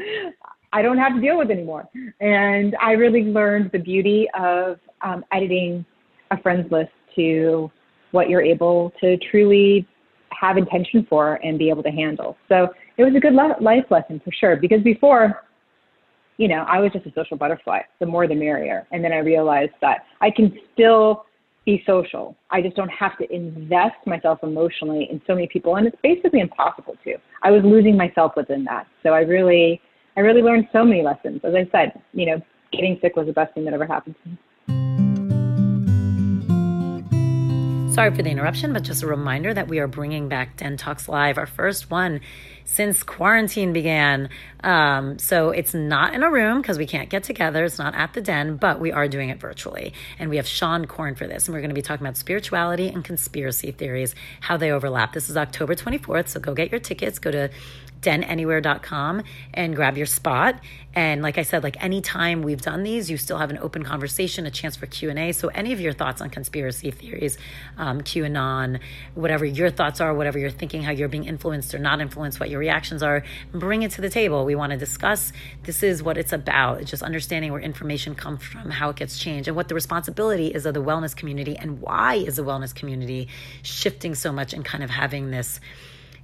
I 0.72 0.82
don't 0.82 0.98
have 0.98 1.14
to 1.14 1.20
deal 1.20 1.38
with 1.38 1.50
anymore. 1.50 1.88
And 2.20 2.76
I 2.80 2.92
really 2.92 3.24
learned 3.24 3.70
the 3.72 3.78
beauty 3.78 4.28
of 4.38 4.78
um, 5.02 5.24
editing 5.32 5.84
a 6.30 6.40
friends 6.40 6.70
list 6.72 6.90
to 7.16 7.70
what 8.12 8.28
you're 8.28 8.42
able 8.42 8.92
to 9.00 9.16
truly 9.30 9.86
have 10.30 10.56
intention 10.56 11.06
for 11.08 11.34
and 11.44 11.58
be 11.58 11.68
able 11.68 11.82
to 11.82 11.90
handle. 11.90 12.36
So 12.48 12.68
it 12.96 13.04
was 13.04 13.14
a 13.14 13.20
good 13.20 13.34
life 13.34 13.84
lesson 13.90 14.20
for 14.24 14.32
sure. 14.32 14.56
Because 14.56 14.82
before, 14.82 15.44
you 16.38 16.48
know, 16.48 16.64
I 16.68 16.80
was 16.80 16.92
just 16.92 17.06
a 17.06 17.12
social 17.14 17.36
butterfly. 17.36 17.80
The 18.00 18.06
more, 18.06 18.26
the 18.26 18.34
merrier. 18.34 18.86
And 18.92 19.04
then 19.04 19.12
I 19.12 19.18
realized 19.18 19.72
that 19.82 20.04
I 20.20 20.30
can 20.30 20.58
still 20.72 21.26
be 21.64 21.82
social. 21.86 22.36
I 22.50 22.60
just 22.60 22.76
don't 22.76 22.90
have 22.90 23.16
to 23.18 23.32
invest 23.32 24.06
myself 24.06 24.40
emotionally 24.42 25.08
in 25.10 25.20
so 25.26 25.34
many 25.34 25.46
people, 25.46 25.76
and 25.76 25.86
it's 25.86 25.96
basically 26.02 26.40
impossible 26.40 26.96
to. 27.04 27.16
I 27.42 27.50
was 27.50 27.62
losing 27.64 27.96
myself 27.96 28.32
within 28.36 28.64
that. 28.64 28.86
So 29.02 29.10
I 29.10 29.20
really, 29.20 29.80
I 30.16 30.20
really 30.20 30.42
learned 30.42 30.68
so 30.72 30.84
many 30.84 31.02
lessons. 31.02 31.40
As 31.44 31.54
I 31.54 31.68
said, 31.70 32.00
you 32.12 32.26
know, 32.26 32.40
getting 32.72 32.98
sick 33.00 33.16
was 33.16 33.26
the 33.26 33.32
best 33.32 33.54
thing 33.54 33.64
that 33.64 33.74
ever 33.74 33.86
happened 33.86 34.16
to 34.24 34.30
me. 34.30 34.38
Sorry 37.92 38.14
for 38.14 38.22
the 38.22 38.30
interruption, 38.30 38.72
but 38.72 38.84
just 38.84 39.02
a 39.02 39.06
reminder 39.06 39.52
that 39.52 39.68
we 39.68 39.78
are 39.78 39.86
bringing 39.86 40.26
back 40.26 40.56
Den 40.56 40.78
Talks 40.78 41.10
Live, 41.10 41.36
our 41.36 41.44
first 41.44 41.90
one 41.90 42.22
since 42.72 43.02
quarantine 43.02 43.74
began. 43.74 44.30
Um, 44.64 45.18
so 45.18 45.50
it's 45.50 45.74
not 45.74 46.14
in 46.14 46.22
a 46.22 46.30
room 46.30 46.62
because 46.62 46.78
we 46.78 46.86
can't 46.86 47.10
get 47.10 47.22
together. 47.22 47.64
It's 47.64 47.78
not 47.78 47.94
at 47.94 48.14
the 48.14 48.22
den, 48.22 48.56
but 48.56 48.80
we 48.80 48.92
are 48.92 49.08
doing 49.08 49.28
it 49.28 49.38
virtually. 49.38 49.92
And 50.18 50.30
we 50.30 50.36
have 50.36 50.46
Seane 50.46 50.86
Corn 50.86 51.14
for 51.14 51.26
this. 51.26 51.46
And 51.46 51.54
we're 51.54 51.60
going 51.60 51.68
to 51.70 51.74
be 51.74 51.82
talking 51.82 52.06
about 52.06 52.16
spirituality 52.16 52.88
and 52.88 53.04
conspiracy 53.04 53.72
theories, 53.72 54.14
how 54.40 54.56
they 54.56 54.70
overlap. 54.70 55.12
This 55.12 55.28
is 55.28 55.36
October 55.36 55.74
24th. 55.74 56.28
So 56.28 56.40
go 56.40 56.54
get 56.54 56.70
your 56.70 56.80
tickets. 56.80 57.18
Go 57.18 57.30
to 57.30 57.50
denanywhere.com 58.02 59.22
and 59.54 59.74
grab 59.74 59.96
your 59.96 60.06
spot. 60.06 60.60
And 60.94 61.22
like 61.22 61.38
I 61.38 61.42
said, 61.42 61.62
like 61.62 61.82
anytime 61.82 62.42
we've 62.42 62.60
done 62.60 62.82
these, 62.82 63.10
you 63.10 63.16
still 63.16 63.38
have 63.38 63.50
an 63.50 63.58
open 63.58 63.82
conversation, 63.82 64.44
a 64.44 64.50
chance 64.50 64.76
for 64.76 64.86
Q&A. 64.86 65.32
So 65.32 65.48
any 65.48 65.72
of 65.72 65.80
your 65.80 65.94
thoughts 65.94 66.20
on 66.20 66.28
conspiracy 66.28 66.90
theories, 66.90 67.38
um, 67.78 68.02
QAnon, 68.02 68.80
whatever 69.14 69.44
your 69.46 69.70
thoughts 69.70 70.00
are, 70.00 70.12
whatever 70.12 70.38
you're 70.38 70.50
thinking, 70.50 70.82
how 70.82 70.92
you're 70.92 71.08
being 71.08 71.24
influenced 71.24 71.74
or 71.74 71.78
not 71.78 72.00
influenced, 72.00 72.40
what 72.40 72.50
your 72.50 72.60
reactions 72.60 73.02
are, 73.02 73.22
bring 73.52 73.82
it 73.82 73.92
to 73.92 74.02
the 74.02 74.10
table. 74.10 74.44
We 74.44 74.54
want 74.54 74.72
to 74.72 74.78
discuss. 74.78 75.32
This 75.62 75.82
is 75.82 76.02
what 76.02 76.18
it's 76.18 76.32
about. 76.32 76.82
It's 76.82 76.90
just 76.90 77.02
understanding 77.02 77.52
where 77.52 77.60
information 77.60 78.14
comes 78.14 78.42
from, 78.42 78.70
how 78.70 78.90
it 78.90 78.96
gets 78.96 79.18
changed, 79.18 79.48
and 79.48 79.56
what 79.56 79.68
the 79.68 79.74
responsibility 79.74 80.48
is 80.48 80.66
of 80.66 80.74
the 80.74 80.82
wellness 80.82 81.16
community, 81.16 81.56
and 81.56 81.80
why 81.80 82.16
is 82.16 82.36
the 82.36 82.44
wellness 82.44 82.74
community 82.74 83.28
shifting 83.62 84.14
so 84.14 84.30
much 84.32 84.52
and 84.52 84.64
kind 84.64 84.84
of 84.84 84.90
having 84.90 85.30
this 85.30 85.58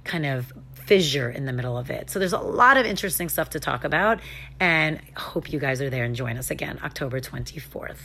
kind 0.03 0.25
of 0.25 0.51
fissure 0.89 1.29
in 1.29 1.45
the 1.45 1.53
middle 1.53 1.77
of 1.77 1.91
it. 1.91 2.09
So 2.09 2.17
there's 2.17 2.33
a 2.33 2.39
lot 2.39 2.75
of 2.75 2.83
interesting 2.83 3.29
stuff 3.29 3.51
to 3.51 3.59
talk 3.59 3.83
about, 3.83 4.19
and 4.59 4.99
hope 5.15 5.53
you 5.53 5.59
guys 5.59 5.81
are 5.83 5.89
there 5.91 6.03
and 6.03 6.15
join 6.15 6.35
us 6.35 6.49
again 6.49 6.79
October 6.83 7.21
24th. 7.21 7.99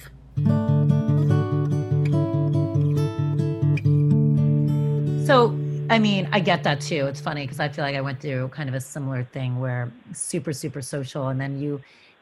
So, 5.27 5.59
I 5.89 5.99
mean, 5.99 6.29
I 6.31 6.41
get 6.41 6.63
that 6.65 6.83
too. 6.83 7.07
It's 7.07 7.23
funny 7.23 7.45
because 7.45 7.59
I 7.59 7.71
feel 7.71 7.87
like 7.87 7.97
I 7.97 8.03
went 8.03 8.21
through 8.21 8.49
kind 8.49 8.69
of 8.69 8.75
a 8.75 8.81
similar 8.83 9.25
thing 9.25 9.59
where 9.61 9.91
super, 10.13 10.53
super 10.53 10.83
social, 10.83 11.29
and 11.29 11.41
then 11.41 11.59
you, 11.59 11.81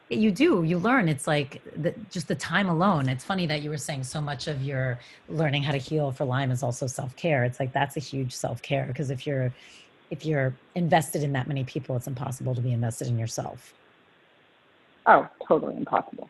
you 0.09 0.31
do, 0.31 0.63
you 0.63 0.77
learn. 0.77 1.09
It's 1.09 1.27
like 1.27 1.61
the, 1.75 1.93
just 2.09 2.29
the 2.29 2.35
time 2.35 2.69
alone. 2.69 3.09
It's 3.09 3.25
funny 3.25 3.47
that 3.47 3.63
you 3.63 3.69
were 3.69 3.77
saying 3.77 4.05
so 4.05 4.21
much 4.21 4.47
of 4.47 4.61
your 4.63 4.97
learning 5.27 5.63
how 5.63 5.73
to 5.73 5.77
heal 5.77 6.13
for 6.13 6.23
Lyme 6.23 6.51
is 6.51 6.63
also 6.63 6.87
self 6.87 7.17
care. 7.17 7.43
It's 7.43 7.59
like 7.59 7.73
that's 7.73 7.97
a 7.97 7.99
huge 7.99 8.33
self 8.33 8.61
care 8.61 8.85
because 8.85 9.09
if 9.09 9.27
you're, 9.27 9.51
if 10.09 10.25
you're 10.25 10.53
invested 10.75 11.23
in 11.23 11.33
that 11.33 11.47
many 11.47 11.63
people, 11.63 11.95
it's 11.95 12.07
impossible 12.07 12.55
to 12.55 12.61
be 12.61 12.71
invested 12.71 13.07
in 13.07 13.17
yourself. 13.17 13.73
Oh, 15.05 15.27
totally 15.47 15.75
impossible. 15.75 16.29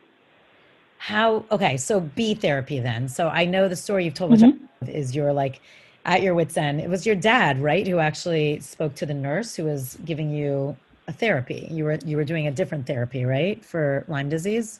How? 0.97 1.45
Okay, 1.51 1.77
so 1.77 1.99
bee 1.99 2.33
therapy 2.33 2.79
then. 2.79 3.07
So 3.09 3.27
I 3.27 3.45
know 3.45 3.67
the 3.67 3.75
story 3.75 4.05
you've 4.05 4.13
told, 4.13 4.33
mm-hmm. 4.33 4.89
is 4.89 5.15
your 5.15 5.33
like 5.33 5.59
at 6.05 6.21
your 6.21 6.33
wits 6.33 6.57
end. 6.57 6.81
It 6.81 6.89
was 6.89 7.05
your 7.05 7.15
dad, 7.15 7.61
right, 7.61 7.87
who 7.87 7.99
actually 7.99 8.59
spoke 8.59 8.95
to 8.95 9.05
the 9.05 9.13
nurse 9.13 9.55
who 9.55 9.65
was 9.65 9.97
giving 10.05 10.31
you 10.31 10.75
a 11.07 11.13
therapy. 11.13 11.67
You 11.69 11.85
were 11.85 11.99
you 12.05 12.17
were 12.17 12.23
doing 12.23 12.47
a 12.47 12.51
different 12.51 12.87
therapy, 12.87 13.25
right, 13.25 13.63
for 13.63 14.05
Lyme 14.07 14.29
disease. 14.29 14.79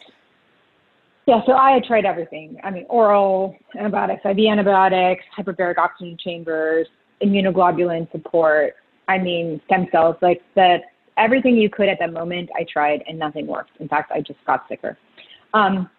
Yeah, 1.26 1.42
so 1.46 1.54
I 1.54 1.72
had 1.72 1.86
tried 1.86 2.06
everything. 2.06 2.60
I 2.64 2.72
mean, 2.72 2.86
oral 2.90 3.56
antibiotics, 3.78 4.22
IV 4.26 4.40
antibiotics, 4.40 5.24
hyperbaric 5.38 5.78
oxygen 5.78 6.18
chambers, 6.18 6.88
immunoglobulin 7.22 8.12
support. 8.12 8.76
I 9.08 9.18
mean, 9.18 9.62
stem 9.66 9.88
cells, 9.92 10.16
like 10.22 10.42
the 10.56 10.80
Everything 11.18 11.56
you 11.56 11.70
could 11.70 11.90
at 11.90 12.00
that 12.00 12.12
moment, 12.12 12.50
I 12.56 12.66
tried, 12.72 13.04
and 13.08 13.20
nothing 13.20 13.46
worked. 13.46 13.80
In 13.80 13.88
fact, 13.88 14.12
I 14.12 14.22
just 14.22 14.40
got 14.48 14.66
sicker. 14.68 14.98
Um, 15.54 15.90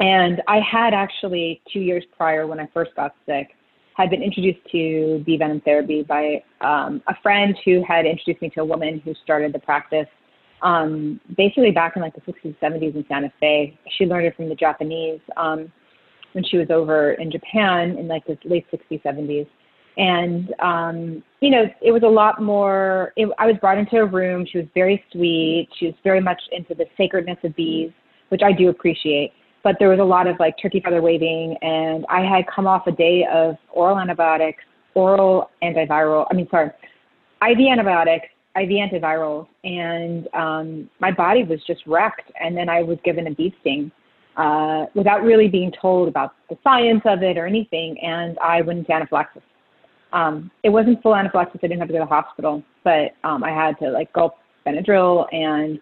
and 0.00 0.40
I 0.48 0.60
had 0.60 0.94
actually 0.94 1.60
two 1.70 1.80
years 1.80 2.04
prior, 2.16 2.46
when 2.46 2.58
I 2.58 2.66
first 2.72 2.94
got 2.96 3.14
sick, 3.26 3.48
had 3.94 4.10
been 4.10 4.22
introduced 4.22 4.60
to 4.72 5.22
bee 5.26 5.36
venom 5.36 5.60
therapy 5.62 6.02
by 6.02 6.42
um, 6.60 7.02
a 7.08 7.14
friend 7.22 7.56
who 7.64 7.84
had 7.86 8.06
introduced 8.06 8.40
me 8.40 8.48
to 8.50 8.60
a 8.60 8.64
woman 8.64 9.02
who 9.04 9.12
started 9.22 9.52
the 9.52 9.58
practice 9.58 10.06
um, 10.62 11.20
basically 11.36 11.70
back 11.70 11.94
in 11.96 12.02
like 12.02 12.14
the 12.14 12.20
60s, 12.20 12.56
70s 12.60 12.94
in 12.94 13.04
Santa 13.08 13.32
Fe. 13.40 13.78
She 13.96 14.06
learned 14.06 14.26
it 14.26 14.36
from 14.36 14.48
the 14.48 14.54
Japanese 14.54 15.20
um, 15.36 15.70
when 16.32 16.44
she 16.44 16.56
was 16.56 16.68
over 16.70 17.12
in 17.12 17.30
Japan 17.30 17.96
in 17.98 18.08
like 18.08 18.26
the 18.26 18.38
late 18.44 18.66
60s, 18.72 19.02
70s. 19.02 19.46
And, 19.98 20.54
um, 20.60 21.22
you 21.40 21.50
know, 21.50 21.64
it 21.82 21.92
was 21.92 22.02
a 22.04 22.08
lot 22.08 22.40
more, 22.40 23.12
it, 23.16 23.28
I 23.38 23.46
was 23.46 23.56
brought 23.60 23.78
into 23.78 23.96
a 23.96 24.06
room. 24.06 24.46
She 24.50 24.58
was 24.58 24.66
very 24.74 25.04
sweet. 25.12 25.68
She 25.78 25.86
was 25.86 25.94
very 26.04 26.20
much 26.20 26.40
into 26.52 26.74
the 26.74 26.86
sacredness 26.96 27.38
of 27.44 27.54
bees, 27.56 27.90
which 28.30 28.42
I 28.42 28.52
do 28.52 28.68
appreciate 28.68 29.32
but 29.64 29.76
there 29.78 29.88
was 29.88 29.98
a 29.98 30.04
lot 30.04 30.26
of 30.26 30.36
like 30.38 30.54
turkey 30.62 30.80
feather 30.80 31.02
waving 31.02 31.56
and 31.62 32.06
I 32.08 32.20
had 32.20 32.44
come 32.46 32.66
off 32.66 32.86
a 32.86 32.92
day 32.92 33.26
of 33.30 33.56
oral 33.70 33.98
antibiotics, 33.98 34.62
oral 34.94 35.50
antiviral, 35.62 36.26
I 36.30 36.34
mean, 36.34 36.48
sorry, 36.50 36.70
IV 37.42 37.58
antibiotics, 37.70 38.26
IV 38.56 38.70
antivirals, 38.70 39.46
and 39.64 40.28
um, 40.34 40.90
my 41.00 41.12
body 41.12 41.44
was 41.44 41.60
just 41.66 41.82
wrecked. 41.86 42.32
And 42.40 42.56
then 42.56 42.68
I 42.68 42.82
was 42.82 42.98
given 43.04 43.26
a 43.26 43.34
bee 43.34 43.54
sting 43.60 43.92
uh, 44.36 44.86
without 44.94 45.22
really 45.22 45.48
being 45.48 45.72
told 45.80 46.08
about 46.08 46.34
the 46.48 46.56
science 46.64 47.02
of 47.04 47.22
it 47.22 47.36
or 47.36 47.46
anything. 47.46 47.98
And 48.02 48.38
I 48.38 48.62
went 48.62 48.80
into 48.80 48.92
anaphylaxis. 48.92 49.42
Um, 50.12 50.50
it 50.62 50.70
wasn't 50.70 51.02
full 51.02 51.14
anaphylaxis. 51.14 51.60
I 51.62 51.66
didn't 51.66 51.80
have 51.80 51.88
to 51.88 51.94
go 51.94 52.00
to 52.00 52.04
the 52.04 52.08
hospital, 52.08 52.62
but 52.84 53.12
um, 53.24 53.44
I 53.44 53.50
had 53.50 53.78
to 53.80 53.90
like 53.90 54.12
gulp 54.12 54.36
Benadryl 54.66 55.26
and 55.32 55.78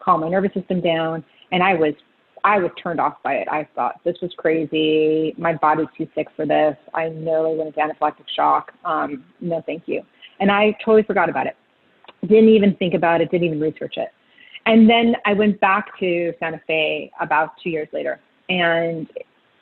calm 0.00 0.20
my 0.20 0.28
nervous 0.28 0.52
system 0.54 0.80
down. 0.80 1.24
And 1.52 1.62
I 1.62 1.74
was 1.74 1.94
I 2.44 2.58
was 2.58 2.70
turned 2.80 3.00
off 3.00 3.14
by 3.24 3.34
it. 3.34 3.48
I 3.48 3.68
thought 3.74 4.00
this 4.04 4.16
was 4.22 4.32
crazy. 4.36 5.34
My 5.36 5.54
body's 5.54 5.88
too 5.98 6.08
sick 6.14 6.28
for 6.36 6.46
this. 6.46 6.76
I 6.94 7.08
nearly 7.08 7.56
went 7.56 7.74
into 7.74 7.80
anaphylactic 7.80 8.26
shock. 8.34 8.72
Um, 8.84 9.24
no, 9.40 9.62
thank 9.66 9.82
you. 9.86 10.02
And 10.38 10.50
I 10.50 10.76
totally 10.84 11.02
forgot 11.02 11.28
about 11.28 11.48
it. 11.48 11.56
Didn't 12.22 12.50
even 12.50 12.76
think 12.76 12.94
about 12.94 13.20
it. 13.20 13.32
Didn't 13.32 13.46
even 13.48 13.60
research 13.60 13.94
it. 13.96 14.10
And 14.66 14.88
then 14.88 15.16
I 15.24 15.32
went 15.32 15.60
back 15.60 15.98
to 15.98 16.32
Santa 16.38 16.60
Fe 16.68 17.10
about 17.20 17.50
two 17.62 17.70
years 17.70 17.88
later, 17.92 18.20
and 18.48 19.08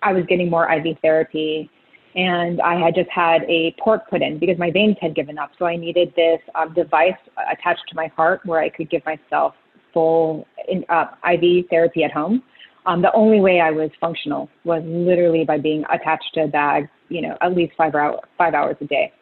I 0.02 0.12
was 0.12 0.24
getting 0.26 0.50
more 0.50 0.70
IV 0.70 0.98
therapy. 1.00 1.70
And 2.14 2.60
I 2.60 2.78
had 2.78 2.94
just 2.94 3.10
had 3.10 3.42
a 3.44 3.74
port 3.78 4.08
put 4.08 4.22
in 4.22 4.38
because 4.38 4.56
my 4.58 4.70
veins 4.70 4.96
had 5.00 5.14
given 5.14 5.36
up. 5.36 5.50
So 5.58 5.66
I 5.66 5.76
needed 5.76 6.12
this 6.14 6.40
um, 6.54 6.72
device 6.72 7.12
attached 7.50 7.82
to 7.88 7.96
my 7.96 8.06
heart 8.16 8.40
where 8.44 8.60
I 8.60 8.68
could 8.68 8.88
give 8.88 9.02
myself 9.04 9.54
full 9.92 10.46
in, 10.68 10.84
uh, 10.88 11.06
IV 11.24 11.66
therapy 11.70 12.04
at 12.04 12.12
home 12.12 12.42
um, 12.86 13.02
the 13.02 13.12
only 13.12 13.40
way 13.40 13.60
I 13.60 13.70
was 13.70 13.90
functional 14.00 14.48
was 14.64 14.82
literally 14.84 15.44
by 15.44 15.58
being 15.58 15.84
attached 15.92 16.30
to 16.34 16.44
a 16.44 16.48
bag, 16.48 16.88
you 17.08 17.22
know, 17.22 17.36
at 17.40 17.54
least 17.54 17.72
five, 17.76 17.94
hour, 17.94 18.20
five 18.36 18.54
hours 18.54 18.76
a 18.80 18.84
day. 18.84 19.12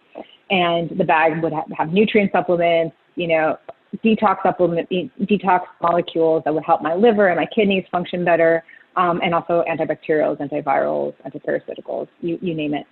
And 0.51 0.91
the 0.99 1.05
bag 1.05 1.43
would 1.43 1.53
have, 1.53 1.65
have 1.77 1.93
nutrient 1.93 2.33
supplements, 2.33 2.97
you 3.15 3.29
know, 3.29 3.59
detox 4.05 4.43
supplement, 4.43 4.89
detox 4.91 5.61
molecules 5.81 6.43
that 6.45 6.53
would 6.53 6.65
help 6.65 6.83
my 6.83 6.95
liver 6.95 7.29
and 7.29 7.39
my 7.39 7.47
kidneys 7.55 7.85
function 7.91 8.25
better, 8.25 8.65
um, 8.97 9.21
and 9.23 9.35
also 9.35 9.65
antibacterials, 9.69 10.39
antivirals, 10.39 11.15
antiparasiticals, 11.27 12.09
you, 12.21 12.39
you 12.41 12.55
name 12.55 12.75
it. 12.75 12.87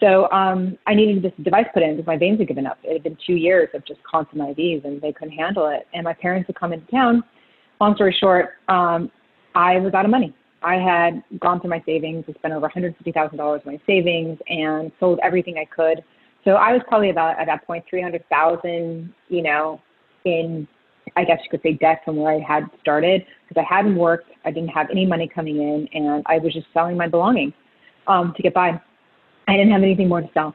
So 0.00 0.30
um, 0.32 0.76
I 0.86 0.94
needed 0.94 1.22
this 1.22 1.32
device 1.44 1.66
put 1.72 1.82
in 1.82 1.96
because 1.96 2.06
my 2.06 2.16
veins 2.16 2.38
had 2.38 2.48
given 2.48 2.66
up. 2.66 2.78
It 2.82 2.92
had 2.94 3.02
been 3.04 3.16
two 3.24 3.34
years 3.34 3.68
of 3.72 3.84
just 3.84 4.02
constant 4.02 4.42
IVs, 4.42 4.84
and 4.84 5.00
they 5.00 5.12
couldn't 5.12 5.34
handle 5.34 5.68
it. 5.68 5.86
And 5.94 6.02
my 6.04 6.12
parents 6.14 6.48
had 6.48 6.56
come 6.56 6.72
into 6.72 6.90
town. 6.90 7.22
Long 7.80 7.94
story 7.94 8.16
short, 8.18 8.50
um, 8.68 9.10
I 9.54 9.78
was 9.78 9.94
out 9.94 10.04
of 10.04 10.10
money. 10.10 10.34
I 10.62 10.74
had 10.76 11.22
gone 11.40 11.60
through 11.60 11.70
my 11.70 11.82
savings, 11.84 12.24
I 12.28 12.32
spent 12.34 12.54
over 12.54 12.68
$150,000 12.68 13.66
in 13.66 13.72
my 13.72 13.80
savings 13.86 14.38
and 14.48 14.92
sold 15.00 15.18
everything 15.22 15.56
I 15.58 15.64
could. 15.64 16.04
So 16.44 16.52
I 16.52 16.72
was 16.72 16.82
probably 16.88 17.10
about 17.10 17.38
at 17.38 17.46
that 17.46 17.66
point 17.66 17.84
300,000, 17.88 19.12
you 19.28 19.42
know, 19.42 19.80
in 20.24 20.66
I 21.16 21.24
guess 21.24 21.38
you 21.42 21.50
could 21.50 21.62
say 21.62 21.74
debt 21.74 22.00
from 22.04 22.16
where 22.16 22.32
I 22.32 22.40
had 22.40 22.64
started 22.80 23.24
because 23.48 23.62
I 23.62 23.74
hadn't 23.74 23.96
worked, 23.96 24.30
I 24.44 24.50
didn't 24.50 24.70
have 24.70 24.88
any 24.90 25.06
money 25.06 25.28
coming 25.32 25.56
in, 25.56 25.88
and 25.92 26.22
I 26.26 26.38
was 26.38 26.52
just 26.52 26.66
selling 26.72 26.96
my 26.96 27.08
belongings 27.08 27.52
um, 28.06 28.32
to 28.36 28.42
get 28.42 28.54
by. 28.54 28.80
I 29.48 29.52
didn't 29.52 29.72
have 29.72 29.82
anything 29.82 30.08
more 30.08 30.20
to 30.20 30.30
sell. 30.32 30.54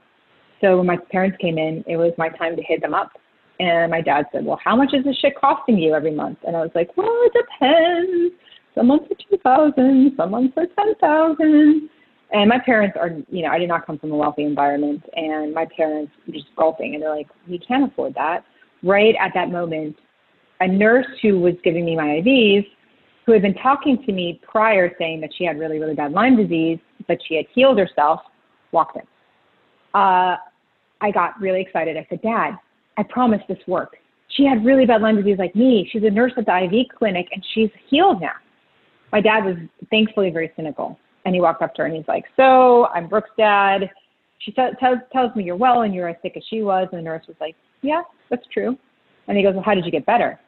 So 0.61 0.77
when 0.77 0.87
my 0.87 0.97
parents 1.11 1.37
came 1.39 1.57
in, 1.57 1.83
it 1.87 1.97
was 1.97 2.13
my 2.17 2.29
time 2.29 2.55
to 2.55 2.63
hit 2.63 2.81
them 2.81 2.93
up. 2.93 3.11
And 3.59 3.91
my 3.91 4.01
dad 4.01 4.25
said, 4.31 4.45
"Well, 4.45 4.59
how 4.63 4.75
much 4.75 4.93
is 4.93 5.03
this 5.03 5.17
shit 5.17 5.33
costing 5.39 5.77
you 5.77 5.93
every 5.93 6.13
month?" 6.13 6.39
And 6.45 6.55
I 6.55 6.61
was 6.61 6.71
like, 6.75 6.95
"Well, 6.95 7.11
it 7.25 7.33
depends." 7.33 8.35
some 8.77 8.87
months 8.87 9.05
are 9.11 9.37
2000 9.37 10.13
some 10.15 10.31
months 10.31 10.53
are 10.55 10.67
10000 10.67 11.89
and 12.31 12.49
my 12.49 12.59
parents 12.63 12.95
are 12.99 13.09
you 13.29 13.41
know 13.41 13.49
i 13.49 13.57
did 13.57 13.67
not 13.67 13.85
come 13.85 13.97
from 13.97 14.11
a 14.11 14.15
wealthy 14.15 14.43
environment 14.43 15.03
and 15.15 15.53
my 15.53 15.65
parents 15.75 16.11
were 16.25 16.33
just 16.33 16.47
gulping 16.55 16.93
and 16.93 17.01
they're 17.03 17.15
like 17.15 17.27
we 17.49 17.57
can't 17.57 17.91
afford 17.91 18.13
that 18.13 18.43
right 18.83 19.15
at 19.19 19.31
that 19.33 19.49
moment 19.49 19.95
a 20.59 20.67
nurse 20.67 21.07
who 21.21 21.39
was 21.39 21.53
giving 21.63 21.85
me 21.85 21.95
my 21.95 22.21
ivs 22.21 22.67
who 23.25 23.33
had 23.33 23.41
been 23.41 23.55
talking 23.55 24.01
to 24.05 24.11
me 24.11 24.39
prior 24.49 24.91
saying 24.97 25.21
that 25.21 25.29
she 25.37 25.43
had 25.43 25.59
really 25.59 25.79
really 25.79 25.95
bad 25.95 26.11
lyme 26.11 26.35
disease 26.35 26.79
but 27.07 27.17
she 27.27 27.35
had 27.35 27.45
healed 27.53 27.77
herself 27.77 28.21
walked 28.71 28.95
in 28.95 29.03
uh, 29.93 30.35
i 31.01 31.11
got 31.13 31.39
really 31.39 31.61
excited 31.61 31.97
i 31.97 32.05
said 32.09 32.21
dad 32.21 32.51
i 32.97 33.03
promise 33.03 33.41
this 33.47 33.59
works 33.67 33.97
she 34.35 34.43
had 34.43 34.65
really 34.65 34.85
bad 34.85 35.01
Lyme 35.01 35.15
disease 35.15 35.37
like 35.39 35.55
me. 35.55 35.89
She's 35.89 36.03
a 36.03 36.09
nurse 36.09 36.33
at 36.35 36.45
the 36.45 36.63
IV 36.65 36.89
clinic 36.99 37.27
and 37.31 37.41
she's 37.53 37.69
healed 37.89 38.19
now 38.19 38.33
my 39.11 39.21
dad 39.21 39.45
was 39.45 39.55
thankfully 39.89 40.29
very 40.29 40.51
cynical. 40.55 40.99
And 41.25 41.35
he 41.35 41.41
walked 41.41 41.61
up 41.61 41.73
to 41.75 41.81
her 41.81 41.87
and 41.87 41.95
he's 41.95 42.07
like, 42.07 42.23
So 42.35 42.87
I'm 42.87 43.07
Brooke's 43.07 43.29
dad. 43.37 43.89
She 44.39 44.51
t- 44.51 44.61
tells, 44.79 44.99
tells 45.11 45.35
me 45.35 45.43
you're 45.43 45.57
well 45.57 45.81
and 45.81 45.93
you're 45.93 46.07
as 46.07 46.15
sick 46.21 46.33
as 46.37 46.43
she 46.49 46.61
was. 46.61 46.87
And 46.91 46.99
the 46.99 47.03
nurse 47.03 47.25
was 47.27 47.35
like, 47.41 47.55
Yeah, 47.81 48.01
that's 48.29 48.45
true. 48.53 48.77
And 49.27 49.37
he 49.37 49.43
goes, 49.43 49.53
Well, 49.53 49.63
how 49.63 49.73
did 49.73 49.85
you 49.85 49.91
get 49.91 50.05
better? 50.05 50.39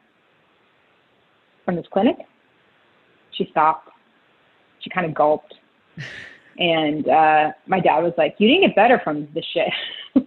From 1.70 1.76
this 1.76 1.86
clinic? 1.92 2.16
She 3.30 3.46
stopped. 3.52 3.90
She 4.80 4.90
kind 4.90 5.06
of 5.06 5.14
gulped. 5.14 5.54
And 6.58 7.08
uh, 7.08 7.52
my 7.68 7.80
dad 7.80 8.00
was 8.00 8.12
like, 8.18 8.34
You 8.38 8.48
didn't 8.48 8.66
get 8.66 8.76
better 8.76 9.00
from 9.02 9.28
this 9.32 9.44
shit. 9.54 9.72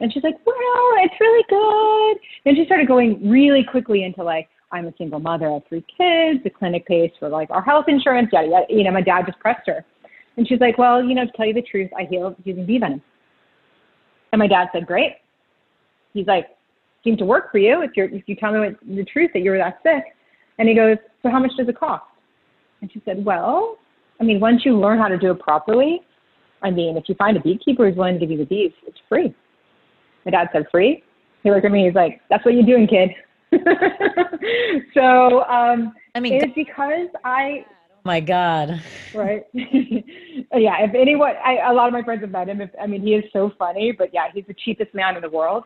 and 0.00 0.10
she's 0.12 0.22
like, 0.22 0.36
Well, 0.46 0.56
it's 1.02 1.14
really 1.20 1.44
good. 1.50 2.22
Then 2.44 2.54
she 2.54 2.64
started 2.64 2.86
going 2.86 3.28
really 3.28 3.64
quickly 3.64 4.04
into 4.04 4.22
like, 4.22 4.48
I'm 4.70 4.86
a 4.86 4.94
single 4.96 5.18
mother, 5.18 5.50
I 5.50 5.54
have 5.54 5.62
three 5.68 5.84
kids, 5.94 6.42
the 6.44 6.48
clinic 6.48 6.86
pays 6.86 7.10
for 7.18 7.28
like 7.28 7.50
our 7.50 7.60
health 7.60 7.86
insurance, 7.88 8.28
yada 8.32 8.46
yada. 8.46 8.66
You 8.70 8.84
know, 8.84 8.92
my 8.92 9.02
dad 9.02 9.26
just 9.26 9.40
pressed 9.40 9.66
her. 9.66 9.84
And 10.36 10.48
she's 10.48 10.60
like, 10.60 10.78
Well, 10.78 11.02
you 11.04 11.16
know, 11.16 11.26
to 11.26 11.32
tell 11.32 11.44
you 11.46 11.54
the 11.54 11.62
truth, 11.62 11.90
I 11.98 12.04
healed 12.04 12.36
using 12.44 12.64
bee 12.64 12.78
venom. 12.78 13.02
And 14.32 14.38
my 14.38 14.46
dad 14.46 14.68
said, 14.72 14.86
Great. 14.86 15.16
He's 16.14 16.28
like, 16.28 16.46
seem 17.02 17.16
to 17.16 17.24
work 17.24 17.50
for 17.50 17.58
you 17.58 17.82
if 17.82 17.90
you're 17.96 18.08
if 18.08 18.22
you 18.26 18.36
tell 18.36 18.52
me 18.52 18.60
what, 18.60 18.76
the 18.86 19.04
truth 19.04 19.32
that 19.34 19.40
you 19.40 19.50
were 19.50 19.58
that 19.58 19.80
sick. 19.82 20.04
And 20.58 20.68
he 20.68 20.74
goes, 20.74 20.96
so 21.22 21.30
how 21.30 21.38
much 21.38 21.52
does 21.56 21.68
it 21.68 21.78
cost? 21.78 22.04
And 22.80 22.90
she 22.92 23.02
said, 23.04 23.24
well, 23.24 23.78
I 24.20 24.24
mean, 24.24 24.40
once 24.40 24.62
you 24.64 24.78
learn 24.78 24.98
how 24.98 25.08
to 25.08 25.18
do 25.18 25.30
it 25.30 25.38
properly, 25.40 26.02
I 26.62 26.70
mean, 26.70 26.96
if 26.96 27.04
you 27.08 27.14
find 27.14 27.36
a 27.36 27.40
beekeeper 27.40 27.88
who's 27.88 27.96
willing 27.96 28.14
to 28.14 28.20
give 28.20 28.30
you 28.30 28.38
the 28.38 28.44
bees, 28.44 28.72
it's 28.86 28.98
free. 29.08 29.34
My 30.24 30.32
dad 30.32 30.48
said 30.52 30.66
free. 30.70 31.02
He 31.42 31.50
looked 31.50 31.64
at 31.64 31.70
me. 31.70 31.86
He's 31.86 31.94
like, 31.94 32.20
"That's 32.28 32.44
what 32.44 32.54
you're 32.54 32.66
doing, 32.66 32.88
kid." 32.88 33.10
so 34.94 35.44
um, 35.44 35.94
I 36.14 36.20
mean, 36.20 36.34
it's 36.34 36.52
because 36.54 37.08
I. 37.24 37.64
Oh 37.92 38.00
my 38.04 38.20
God. 38.20 38.82
Right. 39.14 39.46
yeah. 39.52 40.82
If 40.82 40.94
anyone, 40.94 41.34
I, 41.44 41.58
a 41.70 41.72
lot 41.72 41.86
of 41.86 41.92
my 41.92 42.02
friends 42.02 42.22
have 42.22 42.30
met 42.30 42.48
him. 42.48 42.60
If, 42.60 42.70
I 42.80 42.86
mean, 42.86 43.02
he 43.02 43.14
is 43.14 43.24
so 43.32 43.52
funny. 43.58 43.92
But 43.96 44.12
yeah, 44.12 44.26
he's 44.34 44.44
the 44.48 44.56
cheapest 44.64 44.94
man 44.94 45.16
in 45.16 45.22
the 45.22 45.30
world. 45.30 45.64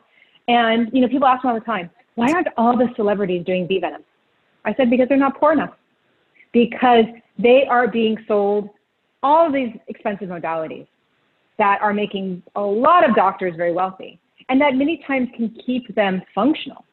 And 0.49 0.91
you 0.93 1.01
know, 1.01 1.09
people 1.09 1.27
ask 1.27 1.43
me 1.45 1.51
all 1.51 1.59
the 1.59 1.65
time, 1.65 1.89
"Why 2.17 2.31
aren't 2.33 2.49
all 2.57 2.77
the 2.77 2.89
celebrities 2.97 3.45
doing 3.47 3.67
bee 3.67 3.81
venom?" 3.81 4.05
I 4.65 4.75
said, 4.75 4.91
"Because 4.91 5.09
they're 5.09 5.17
not 5.17 5.39
poor 5.39 5.53
enough. 5.53 5.75
Because 6.53 7.05
they 7.39 7.67
are 7.69 7.89
being 7.89 8.17
sold 8.29 8.71
all 9.23 9.47
of 9.47 9.53
these 9.53 9.75
expensive 9.89 10.29
modalities 10.29 10.87
that 11.59 11.79
are 11.81 11.95
making 11.95 12.43
a 12.57 12.61
lot 12.61 13.09
of 13.09 13.15
doctors 13.15 13.55
very 13.57 13.73
wealthy 13.73 14.19
and 14.49 14.61
that 14.61 14.75
many 14.75 15.03
times 15.07 15.29
can 15.37 15.55
keep 15.65 15.95
them 15.95 16.23
functional. 16.35 16.85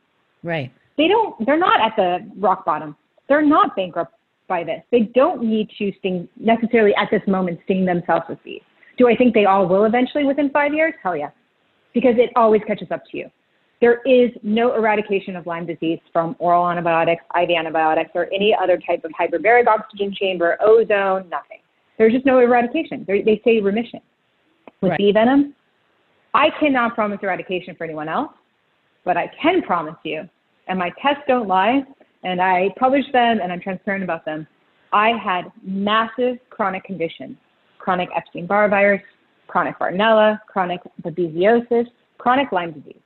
Right. 0.43 0.71
They 0.97 1.07
don't, 1.07 1.45
they're 1.45 1.57
not 1.57 1.81
at 1.81 1.95
the 1.95 2.29
rock 2.37 2.65
bottom. 2.65 2.95
They're 3.27 3.45
not 3.45 3.75
bankrupt 3.75 4.13
by 4.47 4.63
this. 4.63 4.81
They 4.91 5.01
don't 5.13 5.43
need 5.43 5.69
to 5.77 5.91
sting, 5.99 6.27
necessarily 6.39 6.93
at 6.95 7.09
this 7.11 7.21
moment, 7.27 7.59
sting 7.65 7.85
themselves 7.85 8.25
with 8.29 8.43
bees. 8.43 8.61
Do 8.97 9.07
I 9.07 9.15
think 9.15 9.33
they 9.33 9.45
all 9.45 9.67
will 9.67 9.85
eventually 9.85 10.25
within 10.25 10.49
five 10.49 10.73
years? 10.73 10.93
Hell 11.01 11.15
yeah. 11.15 11.29
Because 11.93 12.15
it 12.17 12.31
always 12.35 12.61
catches 12.67 12.91
up 12.91 13.03
to 13.11 13.17
you. 13.17 13.31
There 13.81 14.01
is 14.05 14.31
no 14.43 14.73
eradication 14.75 15.35
of 15.35 15.47
Lyme 15.47 15.65
disease 15.65 15.99
from 16.11 16.35
oral 16.39 16.69
antibiotics, 16.69 17.23
IV 17.39 17.49
antibiotics, 17.57 18.11
or 18.13 18.27
any 18.33 18.55
other 18.61 18.77
type 18.77 19.05
of 19.05 19.11
hyperbaric 19.11 19.67
oxygen 19.67 20.13
chamber, 20.13 20.57
ozone, 20.61 21.29
nothing. 21.29 21.59
There's 21.97 22.13
just 22.13 22.25
no 22.25 22.39
eradication. 22.39 23.05
They're, 23.07 23.23
they 23.23 23.41
say 23.45 23.59
remission. 23.59 24.01
With 24.81 24.91
right. 24.91 24.97
bee 24.97 25.11
venom, 25.11 25.55
I 26.33 26.49
cannot 26.59 26.95
promise 26.95 27.19
eradication 27.21 27.75
for 27.75 27.83
anyone 27.83 28.09
else, 28.09 28.31
but 29.05 29.17
I 29.17 29.31
can 29.41 29.61
promise 29.61 29.95
you, 30.03 30.27
and 30.67 30.77
my 30.77 30.91
tests 31.01 31.23
don't 31.27 31.47
lie, 31.47 31.83
and 32.23 32.41
I 32.41 32.69
publish 32.77 33.05
them 33.13 33.39
and 33.41 33.51
I'm 33.51 33.61
transparent 33.61 34.03
about 34.03 34.25
them. 34.25 34.45
I 34.91 35.11
had 35.23 35.51
massive 35.63 36.37
chronic 36.49 36.83
conditions 36.83 37.37
chronic 37.79 38.09
Epstein 38.15 38.45
Barr 38.45 38.69
virus, 38.69 39.01
chronic 39.47 39.79
Bartonella, 39.79 40.39
chronic 40.47 40.81
babesiosis, 41.01 41.85
chronic 42.19 42.51
Lyme 42.51 42.71
disease. 42.71 43.01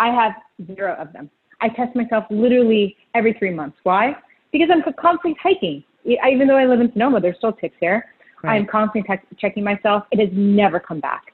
I 0.00 0.08
have 0.08 0.32
zero 0.74 0.96
of 0.98 1.12
them. 1.12 1.30
I 1.60 1.68
test 1.68 1.94
myself 1.94 2.24
literally 2.30 2.96
every 3.14 3.34
three 3.34 3.50
months. 3.50 3.76
Why? 3.82 4.16
Because 4.50 4.68
I'm 4.72 4.82
constantly 4.98 5.36
hiking. 5.40 5.84
Even 6.04 6.48
though 6.48 6.56
I 6.56 6.64
live 6.64 6.80
in 6.80 6.90
Sonoma, 6.92 7.20
there's 7.20 7.36
still 7.36 7.52
ticks 7.52 7.76
here. 7.78 8.06
Right. 8.42 8.56
I'm 8.56 8.66
constantly 8.66 9.02
te- 9.14 9.36
checking 9.38 9.62
myself. 9.62 10.04
It 10.10 10.18
has 10.18 10.30
never 10.32 10.80
come 10.80 10.98
back. 10.98 11.26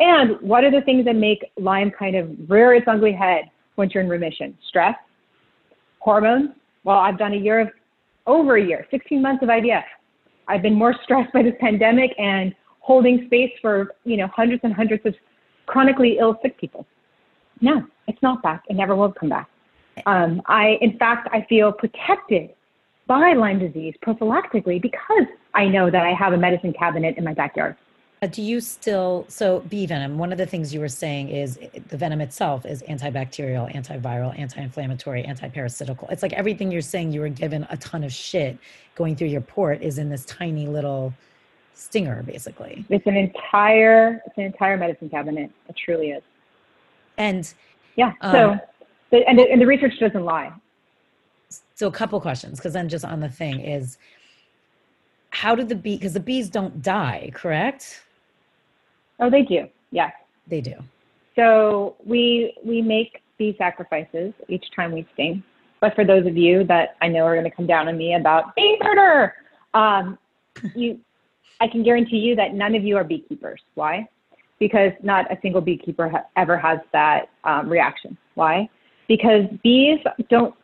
And 0.00 0.40
what 0.40 0.64
are 0.64 0.70
the 0.70 0.80
things 0.80 1.04
that 1.04 1.14
make 1.14 1.44
Lyme 1.58 1.92
kind 1.96 2.16
of 2.16 2.30
rear 2.48 2.74
its 2.74 2.86
ugly 2.88 3.12
head 3.12 3.50
once 3.76 3.92
you're 3.94 4.02
in 4.02 4.08
remission? 4.08 4.56
Stress, 4.68 4.96
hormones. 5.98 6.50
Well, 6.84 6.98
I've 6.98 7.18
done 7.18 7.34
a 7.34 7.36
year 7.36 7.60
of 7.60 7.68
over 8.26 8.56
a 8.56 8.64
year, 8.64 8.86
16 8.90 9.20
months 9.20 9.42
of 9.42 9.50
IVF. 9.50 9.84
I've 10.48 10.62
been 10.62 10.74
more 10.74 10.94
stressed 11.04 11.32
by 11.32 11.42
this 11.42 11.54
pandemic 11.60 12.10
and 12.18 12.54
holding 12.80 13.24
space 13.26 13.52
for 13.60 13.94
you 14.04 14.16
know 14.16 14.28
hundreds 14.34 14.60
and 14.64 14.72
hundreds 14.72 15.04
of 15.06 15.14
chronically 15.66 16.16
ill 16.18 16.38
sick 16.42 16.58
people. 16.58 16.86
No, 17.60 17.86
it's 18.06 18.20
not 18.22 18.42
back. 18.42 18.64
It 18.68 18.74
never 18.76 18.94
will 18.94 19.12
come 19.12 19.28
back. 19.28 19.48
Um, 20.06 20.42
I, 20.46 20.78
in 20.80 20.98
fact, 20.98 21.28
I 21.32 21.46
feel 21.48 21.72
protected 21.72 22.50
by 23.06 23.34
Lyme 23.34 23.58
disease 23.58 23.94
prophylactically 24.04 24.80
because 24.80 25.26
I 25.54 25.66
know 25.66 25.90
that 25.90 26.04
I 26.04 26.12
have 26.12 26.32
a 26.32 26.36
medicine 26.36 26.72
cabinet 26.72 27.16
in 27.16 27.24
my 27.24 27.34
backyard. 27.34 27.76
Uh, 28.22 28.26
do 28.26 28.40
you 28.40 28.58
still 28.60 29.26
so 29.28 29.60
bee 29.68 29.84
venom? 29.84 30.16
One 30.16 30.32
of 30.32 30.38
the 30.38 30.46
things 30.46 30.72
you 30.72 30.80
were 30.80 30.88
saying 30.88 31.28
is 31.28 31.58
the 31.88 31.96
venom 31.96 32.22
itself 32.22 32.64
is 32.64 32.82
antibacterial, 32.84 33.70
antiviral, 33.74 34.36
anti-inflammatory, 34.38 35.24
anti-parasitical. 35.24 36.08
It's 36.10 36.22
like 36.22 36.32
everything 36.32 36.70
you're 36.70 36.80
saying 36.80 37.12
you 37.12 37.20
were 37.20 37.28
given 37.28 37.66
a 37.68 37.76
ton 37.76 38.02
of 38.02 38.12
shit 38.12 38.56
going 38.94 39.14
through 39.14 39.28
your 39.28 39.42
port 39.42 39.82
is 39.82 39.98
in 39.98 40.08
this 40.08 40.24
tiny 40.24 40.66
little 40.66 41.12
stinger, 41.74 42.22
basically. 42.22 42.86
It's 42.88 43.06
an 43.06 43.16
entire 43.16 44.22
it's 44.26 44.38
an 44.38 44.44
entire 44.44 44.78
medicine 44.78 45.10
cabinet. 45.10 45.50
It 45.68 45.76
truly 45.76 46.10
is. 46.10 46.22
And 47.16 47.52
yeah, 47.96 48.12
so 48.22 48.50
um, 48.50 48.60
the, 49.10 49.26
and, 49.28 49.38
the, 49.38 49.50
and 49.50 49.60
the 49.60 49.66
research 49.66 49.92
doesn't 50.00 50.24
lie. 50.24 50.52
So 51.74 51.86
a 51.86 51.92
couple 51.92 52.20
questions, 52.20 52.58
because 52.58 52.72
then 52.72 52.88
just 52.88 53.04
on 53.04 53.20
the 53.20 53.28
thing 53.28 53.60
is, 53.60 53.98
how 55.30 55.54
do 55.54 55.64
the 55.64 55.74
bee? 55.74 55.96
Because 55.96 56.12
the 56.12 56.20
bees 56.20 56.48
don't 56.48 56.82
die, 56.82 57.30
correct? 57.34 58.02
Oh, 59.20 59.30
they 59.30 59.42
do. 59.42 59.68
Yes, 59.90 60.12
they 60.46 60.60
do. 60.60 60.74
So 61.36 61.96
we 62.04 62.56
we 62.64 62.82
make 62.82 63.22
bee 63.38 63.54
sacrifices 63.58 64.32
each 64.48 64.64
time 64.74 64.92
we 64.92 65.06
sting. 65.14 65.42
But 65.80 65.94
for 65.94 66.04
those 66.04 66.26
of 66.26 66.36
you 66.36 66.64
that 66.64 66.96
I 67.02 67.08
know 67.08 67.24
are 67.24 67.34
going 67.34 67.50
to 67.50 67.54
come 67.54 67.66
down 67.66 67.88
on 67.88 67.98
me 67.98 68.14
about 68.14 68.54
bee 68.54 68.78
murder, 68.80 69.34
um, 69.74 70.18
you, 70.74 70.98
I 71.60 71.68
can 71.68 71.82
guarantee 71.82 72.18
you 72.18 72.36
that 72.36 72.54
none 72.54 72.74
of 72.74 72.84
you 72.84 72.96
are 72.96 73.04
beekeepers. 73.04 73.60
Why? 73.74 74.08
Because 74.64 74.92
not 75.02 75.30
a 75.30 75.36
single 75.42 75.60
beekeeper 75.60 76.08
ha- 76.08 76.24
ever 76.38 76.56
has 76.56 76.78
that 76.94 77.26
um, 77.44 77.68
reaction. 77.68 78.16
Why? 78.34 78.66
Because 79.08 79.42
bees 79.62 79.98
don't, 80.30 80.54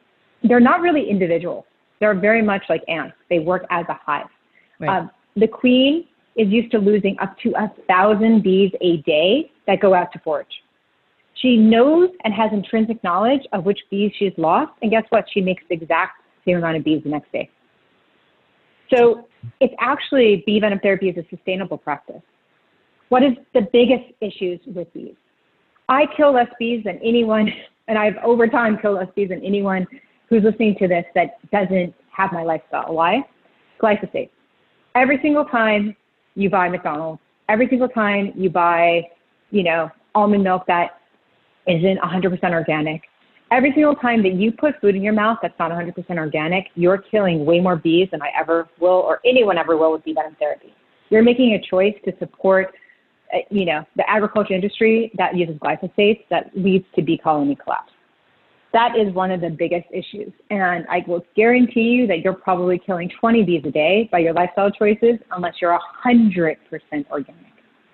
they're 0.43 0.59
not 0.59 0.81
really 0.81 1.11
individuals. 1.11 1.67
They're 2.01 2.19
very 2.19 2.41
much 2.41 2.63
like 2.71 2.81
ants. 2.89 3.15
They 3.29 3.41
work 3.41 3.67
as 3.69 3.85
a 3.91 3.99
hive. 4.03 4.25
Right. 4.79 4.89
Um, 4.89 5.11
the 5.37 5.47
queen 5.47 6.07
is 6.35 6.49
used 6.49 6.71
to 6.71 6.79
losing 6.79 7.15
up 7.21 7.37
to 7.43 7.51
a 7.59 7.71
thousand 7.87 8.43
bees 8.43 8.73
a 8.81 9.03
day 9.03 9.53
that 9.67 9.81
go 9.81 9.93
out 9.93 10.11
to 10.15 10.19
forage. 10.21 10.47
She 11.35 11.59
knows 11.59 12.09
and 12.25 12.33
has 12.33 12.51
intrinsic 12.55 13.05
knowledge 13.05 13.43
of 13.53 13.67
which 13.67 13.81
bees 13.91 14.13
she's 14.19 14.33
lost, 14.39 14.73
and 14.81 14.91
guess 14.91 15.05
what? 15.11 15.27
She 15.31 15.43
makes 15.43 15.63
the 15.69 15.75
exact 15.75 16.23
same 16.47 16.57
amount 16.57 16.79
of 16.79 16.85
bees 16.85 17.03
the 17.05 17.11
next 17.11 17.31
day. 17.33 17.51
So 18.95 19.29
it's 19.61 19.75
actually 19.79 20.43
bee 20.47 20.59
venom 20.59 20.79
therapy 20.79 21.11
is 21.11 21.19
a 21.19 21.29
sustainable 21.29 21.77
practice. 21.77 22.23
What 23.11 23.25
is 23.25 23.33
the 23.55 23.63
biggest 23.73 24.05
issues 24.21 24.61
with 24.67 24.93
bees? 24.95 25.15
I 25.89 26.05
kill 26.17 26.33
less 26.33 26.47
bees 26.59 26.85
than 26.85 26.99
anyone, 27.05 27.53
and 27.89 27.99
I've 27.99 28.17
over 28.25 28.47
time 28.47 28.79
killed 28.81 28.97
less 28.97 29.09
bees 29.15 29.29
than 29.29 29.45
anyone 29.45 29.87
who's 30.29 30.45
listening 30.45 30.77
to 30.79 30.89
this 30.89 31.05
that 31.17 31.39
doesn't 31.51 31.93
have 32.17 32.33
my 32.33 32.45
lifestyle. 32.45 32.95
Why? 32.95 33.23
Glyphosate. 33.83 34.31
Every 34.95 35.19
single 35.23 35.45
time 35.45 35.97
you 36.37 36.49
buy 36.49 36.69
McDonald's, 36.69 37.21
every 37.49 37.69
single 37.69 37.89
time 37.89 38.33
you 38.37 38.49
buy, 38.49 39.03
you 39.51 39.65
know, 39.65 39.91
almond 40.15 40.45
milk 40.45 40.63
that 40.69 41.01
isn't 41.67 41.99
100% 41.99 42.53
organic, 42.53 43.03
every 43.51 43.73
single 43.73 43.97
time 43.97 44.23
that 44.23 44.35
you 44.35 44.53
put 44.53 44.81
food 44.81 44.95
in 44.95 45.03
your 45.03 45.13
mouth 45.13 45.39
that's 45.43 45.59
not 45.59 45.73
100% 45.73 45.95
organic, 46.17 46.67
you're 46.77 46.99
killing 46.99 47.45
way 47.45 47.59
more 47.59 47.75
bees 47.75 48.09
than 48.13 48.23
I 48.23 48.31
ever 48.39 48.69
will 48.79 49.01
or 49.01 49.21
anyone 49.25 49.59
ever 49.59 49.77
will 49.77 49.91
with 49.91 50.05
bee 50.05 50.13
venom 50.13 50.37
therapy. 50.39 50.73
You're 51.09 51.25
making 51.25 51.55
a 51.55 51.61
choice 51.61 51.95
to 52.05 52.13
support 52.21 52.73
Uh, 53.33 53.39
you 53.51 53.65
know, 53.65 53.85
the 53.97 54.09
agriculture 54.09 54.55
industry 54.55 55.13
that 55.17 55.37
uses 55.37 55.57
glyphosate 55.57 56.25
that 56.31 56.51
leads 56.55 56.85
to 56.95 57.03
bee 57.03 57.19
colony 57.19 57.57
collapse. 57.57 57.93
That 58.73 58.97
is 58.97 59.13
one 59.13 59.31
of 59.33 59.41
the 59.41 59.51
biggest 59.51 59.87
issues. 59.93 60.33
And 60.51 60.87
I 60.89 61.05
will 61.07 61.25
guarantee 61.35 61.91
you 61.91 62.07
that 62.07 62.21
you're 62.21 62.35
probably 62.35 62.79
killing 62.79 63.11
20 63.21 63.43
bees 63.43 63.63
a 63.65 63.71
day 63.71 64.09
by 64.13 64.19
your 64.19 64.33
lifestyle 64.33 64.71
choices 64.71 65.19
unless 65.33 65.55
you're 65.61 65.77
100% 66.05 66.57
organic. 67.11 67.37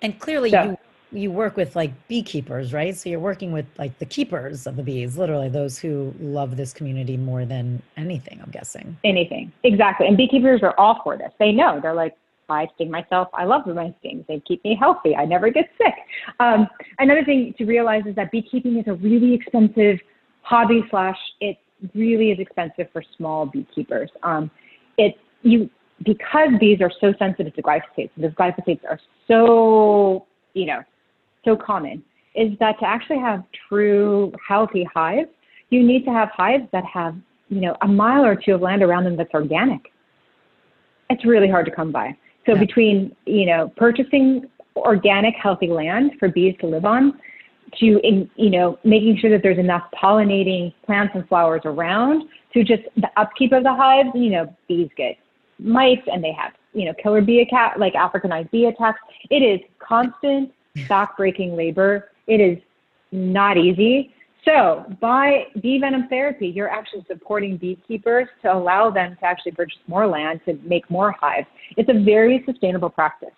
And 0.02 0.18
clearly 0.18 0.50
so, 0.50 0.62
you 0.62 0.76
you 1.12 1.30
work 1.30 1.56
with 1.56 1.76
like 1.76 1.92
beekeepers, 2.08 2.72
right? 2.72 2.94
So 2.96 3.08
you're 3.08 3.20
working 3.20 3.52
with 3.52 3.66
like 3.78 3.98
the 3.98 4.04
keepers 4.06 4.66
of 4.66 4.76
the 4.76 4.82
bees, 4.82 5.16
literally 5.16 5.48
those 5.48 5.78
who 5.78 6.12
love 6.20 6.56
this 6.56 6.72
community 6.72 7.16
more 7.16 7.44
than 7.44 7.82
anything, 7.96 8.40
I'm 8.42 8.50
guessing. 8.50 8.96
Anything. 9.04 9.52
Exactly. 9.62 10.06
And 10.06 10.16
beekeepers 10.16 10.62
are 10.62 10.74
all 10.78 11.00
for 11.04 11.16
this. 11.16 11.32
They 11.38 11.52
know. 11.52 11.80
They're 11.80 11.94
like, 11.94 12.16
I 12.48 12.68
sting 12.74 12.90
myself. 12.90 13.28
I 13.34 13.44
love 13.44 13.62
the 13.66 13.74
my 13.74 13.94
stings. 13.98 14.24
They 14.28 14.40
keep 14.46 14.62
me 14.64 14.76
healthy. 14.78 15.16
I 15.16 15.24
never 15.24 15.50
get 15.50 15.68
sick. 15.78 15.94
Um, 16.40 16.68
another 16.98 17.24
thing 17.24 17.54
to 17.58 17.64
realize 17.64 18.04
is 18.06 18.14
that 18.16 18.30
beekeeping 18.30 18.78
is 18.78 18.84
a 18.86 18.94
really 18.94 19.34
expensive 19.34 19.98
hobby 20.42 20.82
slash 20.90 21.18
it 21.40 21.56
really 21.94 22.30
is 22.30 22.38
expensive 22.38 22.86
for 22.92 23.02
small 23.16 23.46
beekeepers. 23.46 24.10
Um, 24.22 24.50
it 24.96 25.14
you 25.42 25.68
because 26.04 26.50
bees 26.60 26.80
are 26.80 26.90
so 27.00 27.14
sensitive 27.18 27.54
to 27.54 27.62
glyphosate, 27.62 28.10
because 28.16 28.32
glyphosates 28.32 28.84
are 28.88 29.00
so 29.28 30.26
you 30.54 30.66
know 30.66 30.80
so 31.44 31.56
common, 31.56 32.02
is 32.34 32.52
that 32.60 32.78
to 32.80 32.86
actually 32.86 33.18
have 33.18 33.42
true 33.68 34.32
healthy 34.46 34.86
hives, 34.92 35.28
you 35.70 35.82
need 35.82 36.04
to 36.04 36.10
have 36.10 36.28
hives 36.30 36.64
that 36.72 36.84
have 36.84 37.16
you 37.48 37.60
know 37.60 37.76
a 37.82 37.88
mile 37.88 38.24
or 38.24 38.36
two 38.36 38.54
of 38.54 38.60
land 38.60 38.82
around 38.82 39.04
them 39.04 39.16
that's 39.16 39.34
organic. 39.34 39.92
It's 41.10 41.24
really 41.24 41.48
hard 41.48 41.66
to 41.66 41.72
come 41.72 41.92
by. 41.92 42.16
So 42.46 42.52
yeah. 42.52 42.60
between, 42.60 43.16
you 43.26 43.46
know, 43.46 43.72
purchasing 43.76 44.46
organic, 44.76 45.34
healthy 45.34 45.68
land 45.68 46.12
for 46.18 46.28
bees 46.28 46.54
to 46.60 46.66
live 46.66 46.84
on 46.84 47.18
to 47.78 48.00
in, 48.04 48.30
you 48.36 48.50
know 48.50 48.78
making 48.84 49.18
sure 49.18 49.30
that 49.30 49.42
there's 49.42 49.58
enough 49.58 49.82
pollinating 50.00 50.72
plants 50.84 51.12
and 51.14 51.26
flowers 51.28 51.62
around 51.64 52.28
to 52.52 52.62
just 52.62 52.82
the 52.96 53.08
upkeep 53.16 53.52
of 53.52 53.62
the 53.62 53.74
hives. 53.74 54.10
You 54.14 54.30
know, 54.30 54.56
bees 54.68 54.88
get 54.96 55.16
mites 55.58 56.02
and 56.06 56.22
they 56.22 56.32
have 56.32 56.52
you 56.74 56.84
know 56.84 56.94
killer 57.02 57.20
bee 57.20 57.40
attack 57.40 57.76
like 57.78 57.94
Africanized 57.94 58.50
bee 58.50 58.66
attacks. 58.66 59.00
It 59.30 59.42
is 59.42 59.60
constant 59.78 60.52
backbreaking 60.76 61.56
labor. 61.56 62.10
It 62.26 62.40
is 62.40 62.58
not 63.12 63.56
easy. 63.56 64.12
So 64.46 64.84
by 65.00 65.46
bee 65.60 65.78
venom 65.78 66.06
therapy, 66.08 66.46
you're 66.46 66.70
actually 66.70 67.04
supporting 67.08 67.56
beekeepers 67.56 68.28
to 68.42 68.52
allow 68.52 68.90
them 68.90 69.16
to 69.20 69.24
actually 69.26 69.52
purchase 69.52 69.78
more 69.88 70.06
land 70.06 70.40
to 70.46 70.54
make 70.62 70.88
more 70.88 71.10
hives. 71.10 71.48
It's 71.76 71.88
a 71.88 72.04
very 72.04 72.44
sustainable 72.46 72.90
practice. 72.90 73.30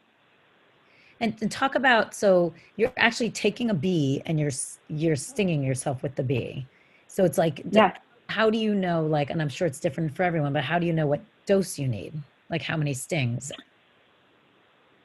And, 1.20 1.34
and 1.40 1.50
talk 1.50 1.74
about 1.74 2.14
so 2.14 2.52
you're 2.76 2.92
actually 2.96 3.30
taking 3.30 3.70
a 3.70 3.74
bee 3.74 4.22
and 4.26 4.38
you're 4.38 4.52
you're 4.88 5.16
stinging 5.16 5.62
yourself 5.62 6.02
with 6.02 6.14
the 6.14 6.22
bee. 6.22 6.66
So 7.06 7.24
it's 7.24 7.38
like 7.38 7.62
yeah. 7.70 7.92
how 8.28 8.50
do 8.50 8.58
you 8.58 8.74
know 8.74 9.04
like 9.04 9.30
and 9.30 9.40
I'm 9.40 9.48
sure 9.48 9.66
it's 9.66 9.80
different 9.80 10.14
for 10.14 10.22
everyone, 10.24 10.52
but 10.52 10.62
how 10.62 10.78
do 10.78 10.86
you 10.86 10.92
know 10.92 11.06
what 11.06 11.22
dose 11.46 11.78
you 11.78 11.88
need? 11.88 12.12
Like 12.50 12.62
how 12.62 12.76
many 12.76 12.92
stings? 12.92 13.50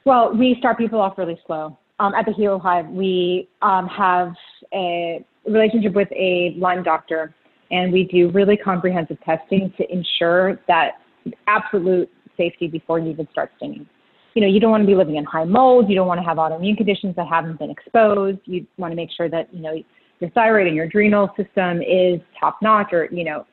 Well, 0.04 0.34
we 0.34 0.56
start 0.58 0.76
people 0.76 1.00
off 1.00 1.16
really 1.16 1.40
slow. 1.46 1.78
Um, 1.98 2.14
at 2.14 2.26
the 2.26 2.32
Heal 2.32 2.58
Hive, 2.58 2.88
we 2.88 3.48
um, 3.62 3.88
have 3.88 4.34
a 4.74 5.24
relationship 5.46 5.94
with 5.94 6.08
a 6.12 6.54
Lyme 6.56 6.82
doctor, 6.82 7.34
and 7.70 7.92
we 7.92 8.04
do 8.04 8.30
really 8.30 8.56
comprehensive 8.56 9.18
testing 9.24 9.72
to 9.76 9.92
ensure 9.92 10.58
that 10.68 11.00
absolute 11.46 12.10
safety 12.36 12.66
before 12.68 12.98
you 12.98 13.10
even 13.10 13.28
start 13.30 13.50
stinging. 13.56 13.86
You 14.34 14.42
know, 14.42 14.48
you 14.48 14.58
don't 14.58 14.70
want 14.70 14.82
to 14.82 14.86
be 14.86 14.96
living 14.96 15.16
in 15.16 15.24
high 15.24 15.44
mold. 15.44 15.88
You 15.88 15.94
don't 15.94 16.08
want 16.08 16.18
to 16.20 16.24
have 16.24 16.38
autoimmune 16.38 16.76
conditions 16.76 17.14
that 17.16 17.28
haven't 17.28 17.58
been 17.58 17.70
exposed. 17.70 18.40
You 18.44 18.66
want 18.78 18.92
to 18.92 18.96
make 18.96 19.10
sure 19.16 19.28
that 19.28 19.52
you 19.54 19.62
know 19.62 19.74
your 20.20 20.30
thyroid 20.30 20.66
and 20.66 20.74
your 20.74 20.86
adrenal 20.86 21.30
system 21.36 21.82
is 21.82 22.20
top 22.38 22.60
notch, 22.60 22.92
or 22.92 23.08
you 23.12 23.24
know, 23.24 23.46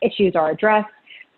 issues 0.00 0.36
are 0.36 0.50
addressed. 0.50 0.88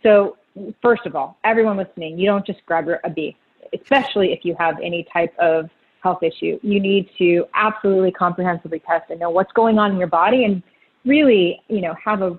So, 0.03 0.37
first 0.83 1.07
of 1.07 1.17
all, 1.17 1.39
everyone 1.45 1.77
listening, 1.77 2.19
you 2.19 2.27
don't 2.27 2.45
just 2.45 2.65
grab 2.67 2.89
a 3.05 3.11
bee, 3.11 3.37
especially 3.73 4.33
if 4.33 4.45
you 4.45 4.55
have 4.59 4.77
any 4.83 5.07
type 5.13 5.35
of 5.39 5.71
health 6.03 6.22
issue. 6.22 6.59
You 6.62 6.80
need 6.80 7.09
to 7.18 7.44
absolutely 7.55 8.12
comprehensively 8.12 8.80
test 8.80 9.11
and 9.11 9.20
know 9.20 9.30
what's 9.30 9.53
going 9.53 9.78
on 9.78 9.92
in 9.92 9.98
your 9.98 10.09
body 10.09 10.44
and 10.44 10.62
really, 11.05 11.61
you 11.68 11.80
know, 11.80 11.94
have 12.03 12.22
a 12.22 12.38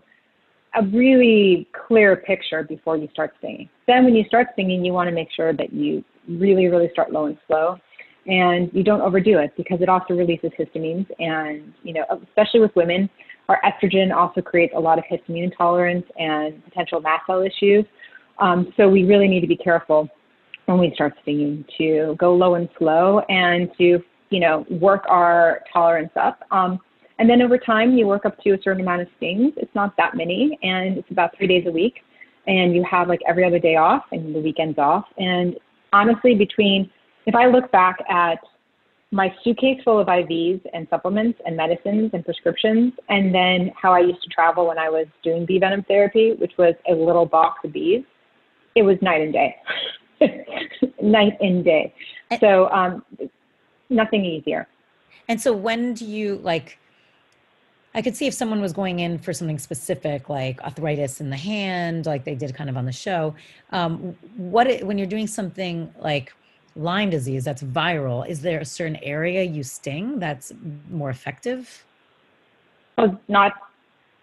a 0.76 0.84
really 0.84 1.68
clear 1.88 2.16
picture 2.16 2.64
before 2.64 2.96
you 2.96 3.10
start 3.12 3.34
singing. 3.42 3.68
Then 3.88 4.06
when 4.06 4.16
you 4.16 4.24
start 4.26 4.48
singing, 4.56 4.86
you 4.86 4.94
want 4.94 5.10
to 5.10 5.14
make 5.14 5.28
sure 5.36 5.52
that 5.52 5.74
you 5.74 6.04
really, 6.30 6.68
really 6.68 6.90
start 6.94 7.12
low 7.12 7.26
and 7.26 7.38
slow 7.48 7.78
and 8.28 8.70
you 8.74 8.84
don't 8.84 9.02
overdo 9.02 9.40
it 9.40 9.52
because 9.58 9.82
it 9.82 9.90
also 9.90 10.14
releases 10.14 10.52
histamines 10.58 11.08
and, 11.20 11.74
you 11.84 11.94
know, 11.94 12.06
especially 12.28 12.60
with 12.60 12.74
women, 12.76 13.10
our 13.50 13.60
estrogen 13.66 14.16
also 14.16 14.42
creates 14.42 14.74
a 14.76 14.80
lot 14.80 14.98
of 14.98 15.04
histamine 15.12 15.44
intolerance 15.44 16.06
and 16.18 16.64
potential 16.64 17.02
mast 17.02 17.26
cell 17.26 17.42
issues. 17.42 17.84
Um, 18.40 18.72
so 18.78 18.88
we 18.88 19.04
really 19.04 19.28
need 19.28 19.42
to 19.42 19.48
be 19.48 19.58
careful 19.58 20.08
when 20.72 20.80
we 20.80 20.94
start 20.96 21.14
singing 21.26 21.66
to 21.78 22.16
go 22.18 22.34
low 22.34 22.56
and 22.56 22.70
slow 22.78 23.20
and 23.30 23.70
to 23.78 24.00
you 24.30 24.40
know 24.40 24.66
work 24.70 25.04
our 25.08 25.62
tolerance 25.72 26.12
up. 26.16 26.42
Um, 26.52 26.80
and 27.20 27.30
then 27.30 27.42
over 27.42 27.58
time 27.58 27.92
you 27.96 28.08
work 28.08 28.26
up 28.26 28.40
to 28.44 28.52
a 28.52 28.58
certain 28.64 28.82
amount 28.82 29.02
of 29.04 29.08
stings. 29.18 29.54
It's 29.58 29.74
not 29.76 29.96
that 29.98 30.16
many 30.16 30.58
and 30.64 30.98
it's 30.98 31.12
about 31.12 31.38
three 31.38 31.48
days 31.48 31.66
a 31.68 31.72
week. 31.72 31.96
And 32.48 32.74
you 32.74 32.84
have 32.90 33.08
like 33.08 33.20
every 33.28 33.46
other 33.46 33.60
day 33.60 33.76
off 33.76 34.04
and 34.12 34.34
the 34.34 34.40
weekends 34.40 34.80
off. 34.80 35.06
And 35.18 35.56
honestly 35.94 36.34
between 36.34 36.90
if 37.28 37.36
i 37.36 37.46
look 37.46 37.72
back 37.72 37.98
at 38.10 38.40
my 39.12 39.34
suitcase 39.44 39.80
full 39.84 40.00
of 40.00 40.08
IVs 40.08 40.62
and 40.74 40.88
supplements 40.90 41.38
and 41.46 41.58
medicines 41.58 42.12
and 42.14 42.24
prescriptions, 42.24 42.94
and 43.10 43.36
then 43.36 43.72
how 43.80 43.92
I 43.94 44.00
used 44.00 44.24
to 44.24 44.30
travel 44.30 44.68
when 44.68 44.80
I 44.80 44.90
was 44.90 45.06
doing 45.22 45.46
bee 45.46 45.60
venom 45.60 45.84
therapy, 45.84 46.34
which 46.40 46.54
was 46.58 46.76
a 46.90 46.94
little 46.94 47.26
box 47.26 47.60
of 47.66 47.74
bees, 47.74 48.04
it 48.76 48.84
was 48.84 48.96
night 49.02 49.22
and 49.22 49.34
day. 49.34 49.56
night 51.02 51.38
and 51.42 51.64
day. 51.64 51.94
So 52.40 52.70
um, 52.72 53.04
nothing 53.90 54.26
easier. 54.26 54.68
And 55.28 55.40
so 55.40 55.54
when 55.54 55.94
do 55.94 56.06
you 56.06 56.38
like? 56.38 56.78
I 57.94 58.02
could 58.02 58.16
see 58.16 58.26
if 58.26 58.34
someone 58.34 58.62
was 58.62 58.72
going 58.72 59.00
in 59.00 59.20
for 59.20 59.34
something 59.34 59.60
specific, 59.60 60.30
like 60.30 60.62
arthritis 60.64 61.20
in 61.20 61.30
the 61.30 61.36
hand, 61.36 62.06
like 62.06 62.24
they 62.24 62.36
did 62.36 62.56
kind 62.56 62.70
of 62.70 62.78
on 62.78 62.86
the 62.86 62.92
show. 62.94 63.36
Um, 63.72 64.16
what 64.38 64.82
when 64.84 64.98
you're 64.98 65.08
doing 65.08 65.28
something 65.28 65.94
like 66.00 66.34
Lyme 66.76 67.10
disease 67.10 67.44
that's 67.44 67.64
viral, 67.64 68.28
is 68.28 68.42
there 68.42 68.60
a 68.60 68.66
certain 68.66 68.96
area 68.98 69.44
you 69.44 69.64
sting 69.64 70.20
that's 70.20 70.54
more 70.90 71.10
effective? 71.10 71.86
Oh, 72.98 73.18
not. 73.28 73.54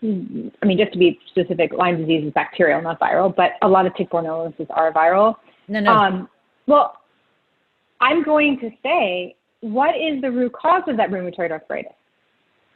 I 0.03 0.07
mean, 0.07 0.79
just 0.79 0.93
to 0.93 0.99
be 0.99 1.19
specific, 1.29 1.73
Lyme 1.73 1.99
disease 1.99 2.25
is 2.27 2.33
bacterial, 2.33 2.81
not 2.81 3.01
viral, 3.01 3.35
but 3.35 3.53
a 3.63 3.69
lot 3.69 3.85
of 3.85 3.95
tick-borne 3.97 4.27
illnesses 4.27 4.67
are 4.71 4.93
viral. 4.93 5.37
No, 5.69 5.81
no. 5.81 5.93
Um, 5.93 6.29
well, 6.67 6.99
I'm 8.01 8.23
going 8.23 8.59
to 8.61 8.71
say, 8.83 9.37
what 9.61 9.95
is 9.97 10.21
the 10.21 10.31
root 10.31 10.53
cause 10.53 10.83
of 10.87 10.97
that 10.97 11.11
rheumatoid 11.11 11.51
arthritis? 11.51 11.93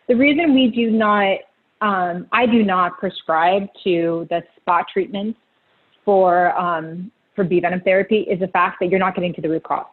The 0.08 0.14
reason 0.14 0.54
we 0.54 0.68
do 0.68 0.90
not, 0.90 1.38
um, 1.80 2.26
I 2.32 2.46
do 2.46 2.64
not 2.64 2.98
prescribe 2.98 3.68
to 3.84 4.26
the 4.30 4.42
spot 4.56 4.86
treatments 4.92 5.38
for 6.04 6.56
um, 6.58 7.10
for 7.34 7.44
bee 7.44 7.60
venom 7.60 7.80
therapy 7.80 8.20
is 8.20 8.40
the 8.40 8.48
fact 8.48 8.78
that 8.80 8.90
you're 8.90 8.98
not 8.98 9.14
getting 9.14 9.32
to 9.34 9.40
the 9.40 9.48
root 9.48 9.62
cause. 9.62 9.86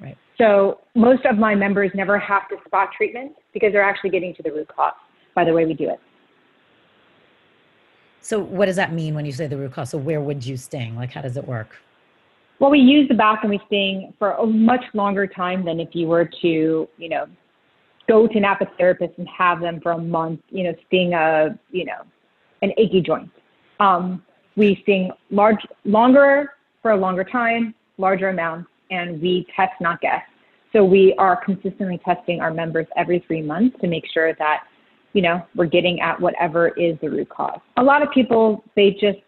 Right. 0.00 0.16
So 0.36 0.80
most 0.94 1.24
of 1.24 1.38
my 1.38 1.54
members 1.54 1.90
never 1.94 2.18
have 2.18 2.48
to 2.50 2.56
spot 2.66 2.90
treatment 2.96 3.32
because 3.52 3.72
they're 3.72 3.82
actually 3.82 4.10
getting 4.10 4.34
to 4.36 4.42
the 4.42 4.52
root 4.52 4.68
cause 4.74 4.92
by 5.34 5.44
the 5.44 5.52
way 5.52 5.64
we 5.64 5.74
do 5.74 5.90
it. 5.90 5.98
So 8.20 8.38
what 8.38 8.66
does 8.66 8.76
that 8.76 8.92
mean 8.92 9.14
when 9.14 9.24
you 9.24 9.32
say 9.32 9.46
the 9.46 9.56
root 9.56 9.72
cause? 9.72 9.90
So 9.90 9.98
where 9.98 10.20
would 10.20 10.44
you 10.44 10.56
sting? 10.56 10.94
Like 10.94 11.10
how 11.10 11.22
does 11.22 11.36
it 11.36 11.46
work? 11.46 11.76
Well, 12.60 12.70
we 12.70 12.80
use 12.80 13.08
the 13.08 13.14
back 13.14 13.40
and 13.42 13.50
we 13.50 13.60
sting 13.66 14.12
for 14.18 14.32
a 14.32 14.46
much 14.46 14.84
longer 14.92 15.26
time 15.26 15.64
than 15.64 15.78
if 15.78 15.90
you 15.92 16.08
were 16.08 16.28
to, 16.42 16.88
you 16.98 17.08
know, 17.08 17.26
go 18.08 18.26
to 18.26 18.36
an 18.36 18.44
apitherapist 18.44 19.16
and 19.18 19.28
have 19.28 19.60
them 19.60 19.80
for 19.80 19.92
a 19.92 19.98
month, 19.98 20.40
you 20.50 20.64
know, 20.64 20.74
sting 20.86 21.14
a, 21.14 21.58
you 21.70 21.84
know, 21.84 22.02
an 22.62 22.72
achy 22.76 23.00
joint. 23.00 23.30
Um, 23.78 24.22
we 24.56 24.80
sting 24.82 25.12
large, 25.30 25.64
longer 25.84 26.54
for 26.82 26.92
a 26.92 26.96
longer 26.96 27.22
time, 27.22 27.74
larger 27.96 28.30
amounts, 28.30 28.68
and 28.90 29.20
we 29.22 29.46
test, 29.54 29.72
not 29.80 30.00
guess. 30.00 30.22
So 30.72 30.84
we 30.84 31.14
are 31.18 31.42
consistently 31.44 32.00
testing 32.04 32.40
our 32.40 32.52
members 32.52 32.86
every 32.96 33.22
three 33.26 33.42
months 33.42 33.76
to 33.80 33.86
make 33.86 34.04
sure 34.12 34.34
that, 34.34 34.64
you 35.12 35.22
know, 35.22 35.46
we're 35.54 35.66
getting 35.66 36.00
at 36.00 36.20
whatever 36.20 36.68
is 36.68 36.96
the 37.00 37.08
root 37.08 37.28
cause. 37.28 37.60
A 37.76 37.82
lot 37.82 38.02
of 38.02 38.10
people, 38.10 38.64
they 38.74 38.90
just 38.90 39.18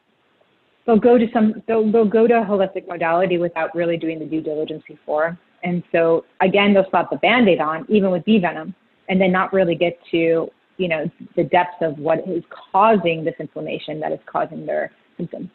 they'll 0.87 0.99
go 0.99 1.19
to 1.19 1.27
some 1.33 1.63
they'll, 1.67 1.91
they'll 1.91 2.05
go 2.05 2.27
to 2.27 2.41
a 2.41 2.45
holistic 2.45 2.87
modality 2.87 3.39
without 3.39 3.75
really 3.75 3.97
doing 3.97 4.19
the 4.19 4.25
due 4.25 4.41
diligence 4.41 4.83
before. 4.87 5.39
And 5.63 5.83
so 5.93 6.25
again, 6.41 6.73
they'll 6.73 6.89
slap 6.91 7.11
the 7.11 7.17
band-aid 7.17 7.61
on, 7.61 7.85
even 7.89 8.11
with 8.11 8.25
bee 8.25 8.39
venom, 8.39 8.75
and 9.09 9.21
then 9.21 9.31
not 9.31 9.53
really 9.53 9.75
get 9.75 9.99
to, 10.11 10.51
you 10.79 10.89
know, 10.89 11.11
the 11.37 11.45
depths 11.45 11.83
of 11.83 11.99
what 11.99 12.27
is 12.27 12.43
causing 12.73 13.25
this 13.25 13.35
inflammation 13.39 14.01
that 14.01 14.13
is 14.13 14.21
causing 14.27 14.65
their 14.65 14.91
symptoms. 15.17 15.51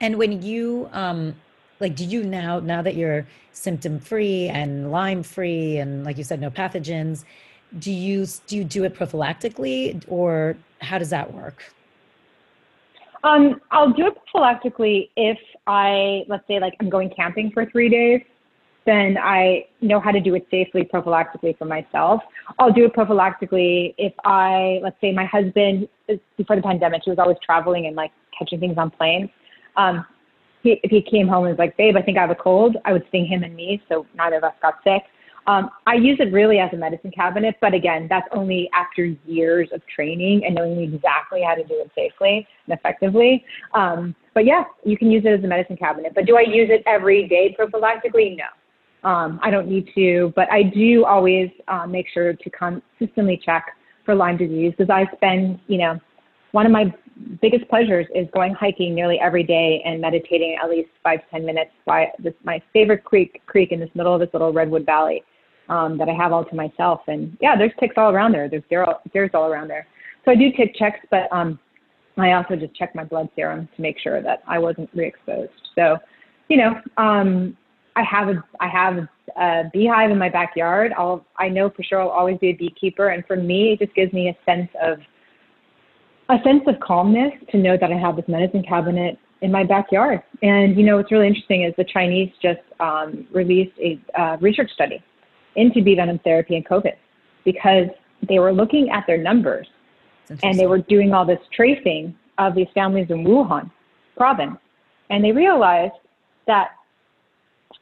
And 0.00 0.16
when 0.16 0.42
you 0.42 0.88
um 0.92 1.34
like 1.80 1.94
do 1.94 2.04
you 2.04 2.24
now 2.24 2.60
now 2.60 2.82
that 2.82 2.96
you're 2.96 3.26
symptom 3.52 3.98
free 3.98 4.48
and 4.48 4.90
Lyme 4.90 5.22
free 5.22 5.78
and 5.78 6.04
like 6.04 6.18
you 6.18 6.24
said 6.24 6.40
no 6.40 6.50
pathogens, 6.50 7.24
do 7.78 7.92
you 7.92 8.26
do 8.46 8.56
you 8.56 8.64
do 8.64 8.84
it 8.84 8.94
prophylactically 8.94 10.02
or 10.08 10.56
how 10.80 10.98
does 10.98 11.10
that 11.10 11.32
work? 11.32 11.72
Um, 13.24 13.60
I'll 13.70 13.92
do 13.92 14.06
it 14.06 14.14
prophylactically 14.32 15.10
if 15.16 15.38
I, 15.66 16.24
let's 16.28 16.46
say, 16.46 16.60
like 16.60 16.74
I'm 16.80 16.88
going 16.88 17.10
camping 17.14 17.50
for 17.52 17.66
three 17.66 17.88
days, 17.88 18.22
then 18.86 19.18
I 19.22 19.66
know 19.82 20.00
how 20.00 20.10
to 20.12 20.20
do 20.20 20.34
it 20.34 20.46
safely 20.50 20.82
prophylactically 20.82 21.58
for 21.58 21.66
myself. 21.66 22.22
I'll 22.58 22.72
do 22.72 22.86
it 22.86 22.94
prophylactically 22.94 23.94
if 23.98 24.14
I, 24.24 24.78
let's 24.82 24.96
say, 25.00 25.12
my 25.12 25.26
husband, 25.26 25.88
before 26.36 26.56
the 26.56 26.62
pandemic, 26.62 27.02
he 27.04 27.10
was 27.10 27.18
always 27.18 27.36
traveling 27.44 27.86
and 27.86 27.96
like 27.96 28.12
catching 28.38 28.60
things 28.60 28.78
on 28.78 28.90
planes. 28.90 29.28
Um, 29.76 30.06
he, 30.62 30.80
if 30.82 30.90
he 30.90 31.02
came 31.02 31.28
home 31.28 31.44
and 31.44 31.52
was 31.52 31.58
like, 31.58 31.76
babe, 31.76 31.96
I 31.96 32.02
think 32.02 32.18
I 32.18 32.22
have 32.22 32.30
a 32.30 32.34
cold, 32.34 32.76
I 32.84 32.92
would 32.92 33.04
sting 33.08 33.26
him 33.26 33.42
and 33.42 33.54
me, 33.54 33.82
so 33.88 34.06
neither 34.14 34.36
of 34.36 34.44
us 34.44 34.54
got 34.62 34.76
sick. 34.84 35.02
Um, 35.46 35.70
I 35.86 35.94
use 35.94 36.18
it 36.20 36.32
really 36.32 36.58
as 36.58 36.70
a 36.72 36.76
medicine 36.76 37.10
cabinet, 37.10 37.56
but 37.60 37.74
again, 37.74 38.06
that's 38.08 38.28
only 38.32 38.68
after 38.74 39.04
years 39.26 39.68
of 39.72 39.80
training 39.86 40.44
and 40.44 40.54
knowing 40.54 40.80
exactly 40.80 41.42
how 41.42 41.54
to 41.54 41.64
do 41.64 41.74
it 41.74 41.90
safely 41.94 42.46
and 42.66 42.78
effectively. 42.78 43.44
Um, 43.74 44.14
but 44.34 44.44
yeah, 44.44 44.64
you 44.84 44.96
can 44.96 45.10
use 45.10 45.24
it 45.24 45.30
as 45.30 45.44
a 45.44 45.46
medicine 45.46 45.76
cabinet. 45.76 46.12
But 46.14 46.26
do 46.26 46.36
I 46.36 46.42
use 46.42 46.68
it 46.70 46.82
every 46.86 47.28
day 47.28 47.56
prophylactically? 47.58 48.36
No. 48.36 49.08
Um, 49.08 49.38
I 49.42 49.50
don't 49.50 49.68
need 49.68 49.88
to, 49.94 50.32
but 50.34 50.50
I 50.50 50.64
do 50.64 51.04
always 51.04 51.50
uh, 51.68 51.86
make 51.86 52.06
sure 52.12 52.32
to 52.32 52.50
consistently 52.50 53.40
check 53.42 53.66
for 54.04 54.14
Lyme 54.14 54.36
disease 54.36 54.74
because 54.76 54.90
I 54.90 55.06
spend, 55.16 55.60
you 55.68 55.78
know, 55.78 56.00
one 56.52 56.66
of 56.66 56.72
my 56.72 56.92
biggest 57.40 57.68
pleasures 57.68 58.06
is 58.14 58.26
going 58.32 58.54
hiking 58.54 58.94
nearly 58.94 59.18
every 59.20 59.42
day 59.42 59.82
and 59.84 60.00
meditating 60.00 60.56
at 60.62 60.70
least 60.70 60.88
five 61.02 61.20
to 61.20 61.30
ten 61.30 61.44
minutes 61.44 61.70
by 61.84 62.06
this 62.18 62.34
my 62.44 62.62
favorite 62.72 63.04
creek 63.04 63.42
creek 63.46 63.72
in 63.72 63.80
this 63.80 63.90
middle 63.94 64.14
of 64.14 64.20
this 64.20 64.30
little 64.32 64.52
redwood 64.52 64.86
valley 64.86 65.22
um, 65.68 65.98
that 65.98 66.08
I 66.08 66.14
have 66.14 66.32
all 66.32 66.44
to 66.44 66.54
myself. 66.54 67.00
And 67.08 67.36
yeah, 67.40 67.56
there's 67.56 67.72
ticks 67.80 67.94
all 67.96 68.12
around 68.12 68.32
there. 68.32 68.48
There's 68.48 68.62
there's 69.12 69.30
all 69.34 69.46
around 69.46 69.68
there. 69.68 69.86
So 70.24 70.32
I 70.32 70.34
do 70.36 70.52
tick 70.52 70.74
checks, 70.76 71.00
but 71.10 71.32
um, 71.32 71.58
I 72.16 72.32
also 72.32 72.56
just 72.56 72.74
check 72.74 72.94
my 72.94 73.04
blood 73.04 73.28
serum 73.36 73.68
to 73.76 73.82
make 73.82 73.98
sure 73.98 74.22
that 74.22 74.42
I 74.46 74.58
wasn't 74.58 74.90
re-exposed. 74.94 75.52
So, 75.74 75.98
you 76.48 76.56
know, 76.56 76.80
um, 76.96 77.56
I 77.96 78.02
have 78.02 78.28
a 78.28 78.44
I 78.60 78.68
have 78.68 79.08
a 79.36 79.70
beehive 79.72 80.10
in 80.10 80.18
my 80.18 80.28
backyard. 80.28 80.92
I'll 80.96 81.24
I 81.36 81.48
know 81.48 81.70
for 81.70 81.82
sure 81.82 82.00
I'll 82.00 82.08
always 82.08 82.38
be 82.38 82.50
a 82.50 82.54
beekeeper, 82.54 83.08
and 83.08 83.24
for 83.26 83.36
me, 83.36 83.72
it 83.72 83.80
just 83.80 83.94
gives 83.94 84.12
me 84.12 84.28
a 84.28 84.36
sense 84.44 84.70
of 84.82 84.98
a 86.28 86.36
sense 86.44 86.62
of 86.66 86.78
calmness 86.80 87.32
to 87.50 87.56
know 87.56 87.76
that 87.80 87.90
I 87.90 87.98
have 87.98 88.16
this 88.16 88.28
medicine 88.28 88.62
cabinet 88.62 89.18
in 89.40 89.50
my 89.50 89.64
backyard. 89.64 90.22
And 90.42 90.76
you 90.76 90.84
know 90.84 90.96
what's 90.96 91.10
really 91.10 91.26
interesting 91.26 91.62
is 91.62 91.74
the 91.76 91.84
Chinese 91.84 92.30
just 92.42 92.60
um, 92.80 93.26
released 93.32 93.78
a 93.78 93.98
uh, 94.20 94.36
research 94.40 94.70
study 94.72 95.02
into 95.56 95.82
bee 95.82 95.94
venom 95.94 96.18
therapy 96.20 96.56
and 96.56 96.66
COVID 96.66 96.94
because 97.44 97.86
they 98.28 98.38
were 98.38 98.52
looking 98.52 98.90
at 98.90 99.04
their 99.06 99.18
numbers 99.18 99.66
and 100.42 100.58
they 100.58 100.66
were 100.66 100.78
doing 100.78 101.14
all 101.14 101.24
this 101.24 101.40
tracing 101.54 102.14
of 102.38 102.54
these 102.54 102.66
families 102.74 103.06
in 103.10 103.24
Wuhan 103.24 103.70
province, 104.16 104.58
and 105.10 105.24
they 105.24 105.32
realized 105.32 105.94
that 106.46 106.72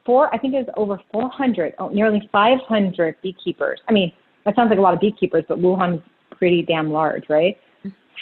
four, 0.04 0.32
I 0.32 0.38
think 0.38 0.54
it 0.54 0.58
was 0.58 0.74
over 0.76 1.00
400, 1.12 1.74
oh, 1.78 1.88
nearly 1.88 2.28
500 2.30 3.16
beekeepers. 3.22 3.80
I 3.88 3.92
mean, 3.92 4.12
that 4.44 4.54
sounds 4.54 4.70
like 4.70 4.78
a 4.78 4.82
lot 4.82 4.94
of 4.94 5.00
beekeepers, 5.00 5.44
but 5.48 5.58
Wuhan's 5.58 6.02
pretty 6.30 6.62
damn 6.62 6.92
large, 6.92 7.24
right? 7.28 7.58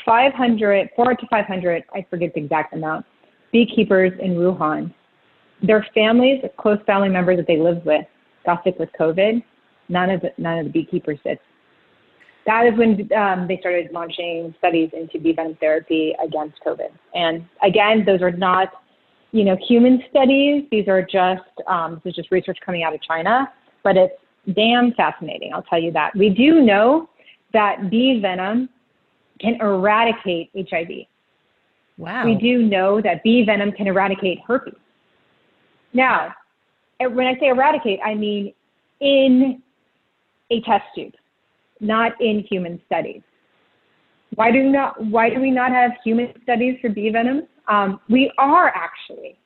500, 0.05 0.91
four 0.97 1.15
to 1.15 1.27
500, 1.29 1.85
I 1.95 2.07
forget 2.11 2.35
the 2.35 2.41
exact 2.41 2.75
amount, 2.75 3.07
beekeepers 3.53 4.13
in 4.21 4.35
Wuhan. 4.35 4.93
Their 5.63 5.87
families, 5.95 6.43
close 6.59 6.79
family 6.87 7.09
members 7.09 7.37
that 7.39 7.47
they 7.47 7.59
lived 7.59 7.85
with, 7.87 8.05
got 8.45 8.63
sick 8.65 8.79
with 8.79 8.91
COVID. 8.99 9.43
None 9.89 10.11
of 10.11 10.21
the, 10.21 10.33
none 10.39 10.59
of 10.59 10.65
the 10.67 10.71
beekeepers 10.71 11.19
did. 11.25 11.39
That 12.47 12.67
is 12.67 12.79
when 12.79 13.09
um, 13.17 13.49
they 13.49 13.59
started 13.59 13.91
launching 13.93 14.55
studies 14.59 14.91
into 14.93 15.19
bee 15.19 15.33
venom 15.33 15.57
therapy 15.61 16.15
against 16.23 16.57
COVID. 16.67 16.91
And 17.15 17.47
again, 17.63 18.05
those 18.05 18.21
are 18.21 18.31
not, 18.31 18.69
you 19.33 19.45
know, 19.45 19.57
human 19.67 20.03
studies. 20.11 20.65
These 20.71 20.89
are 20.89 21.01
just 21.01 21.43
um, 21.67 22.03
this 22.05 22.11
is 22.11 22.17
just 22.17 22.31
research 22.31 22.59
coming 22.65 22.83
out 22.83 22.95
of 22.95 23.01
China, 23.03 23.51
but 23.83 23.97
it's 23.97 24.15
damn 24.55 24.93
fascinating. 24.93 25.55
I'll 25.55 25.63
tell 25.63 25.81
you 25.81 25.91
that. 25.93 26.15
We 26.15 26.29
do 26.29 26.61
know 26.61 27.09
that 27.55 27.91
bee 27.91 28.21
venom 28.21 28.69
can 29.41 29.57
eradicate 29.61 30.51
HIV. 30.55 31.07
Wow. 31.97 32.25
We 32.25 32.35
do 32.35 32.63
know 32.63 33.01
that 33.01 33.23
bee 33.23 33.45
venom 33.45 33.73
can 33.73 33.87
eradicate 33.87 34.39
herpes. 34.47 34.75
Now, 35.93 36.35
when 36.99 37.27
I 37.27 37.39
say 37.39 37.49
eradicate, 37.49 38.01
I 38.05 38.15
mean 38.15 38.53
in 39.01 39.63
a 40.51 40.61
test 40.63 40.85
tube, 40.95 41.15
not 41.81 42.21
in 42.21 42.45
human 42.49 42.81
studies. 42.87 43.23
Why 44.35 44.51
do 44.51 44.65
not? 44.65 45.03
Why 45.05 45.31
do 45.31 45.41
we 45.41 45.51
not 45.51 45.71
have 45.71 45.93
human 46.03 46.33
studies 46.43 46.79
for 46.81 46.89
bee 46.89 47.11
venom? 47.11 47.47
Um, 47.69 48.01
we 48.09 48.33
are 48.39 48.73
actually. 48.75 49.37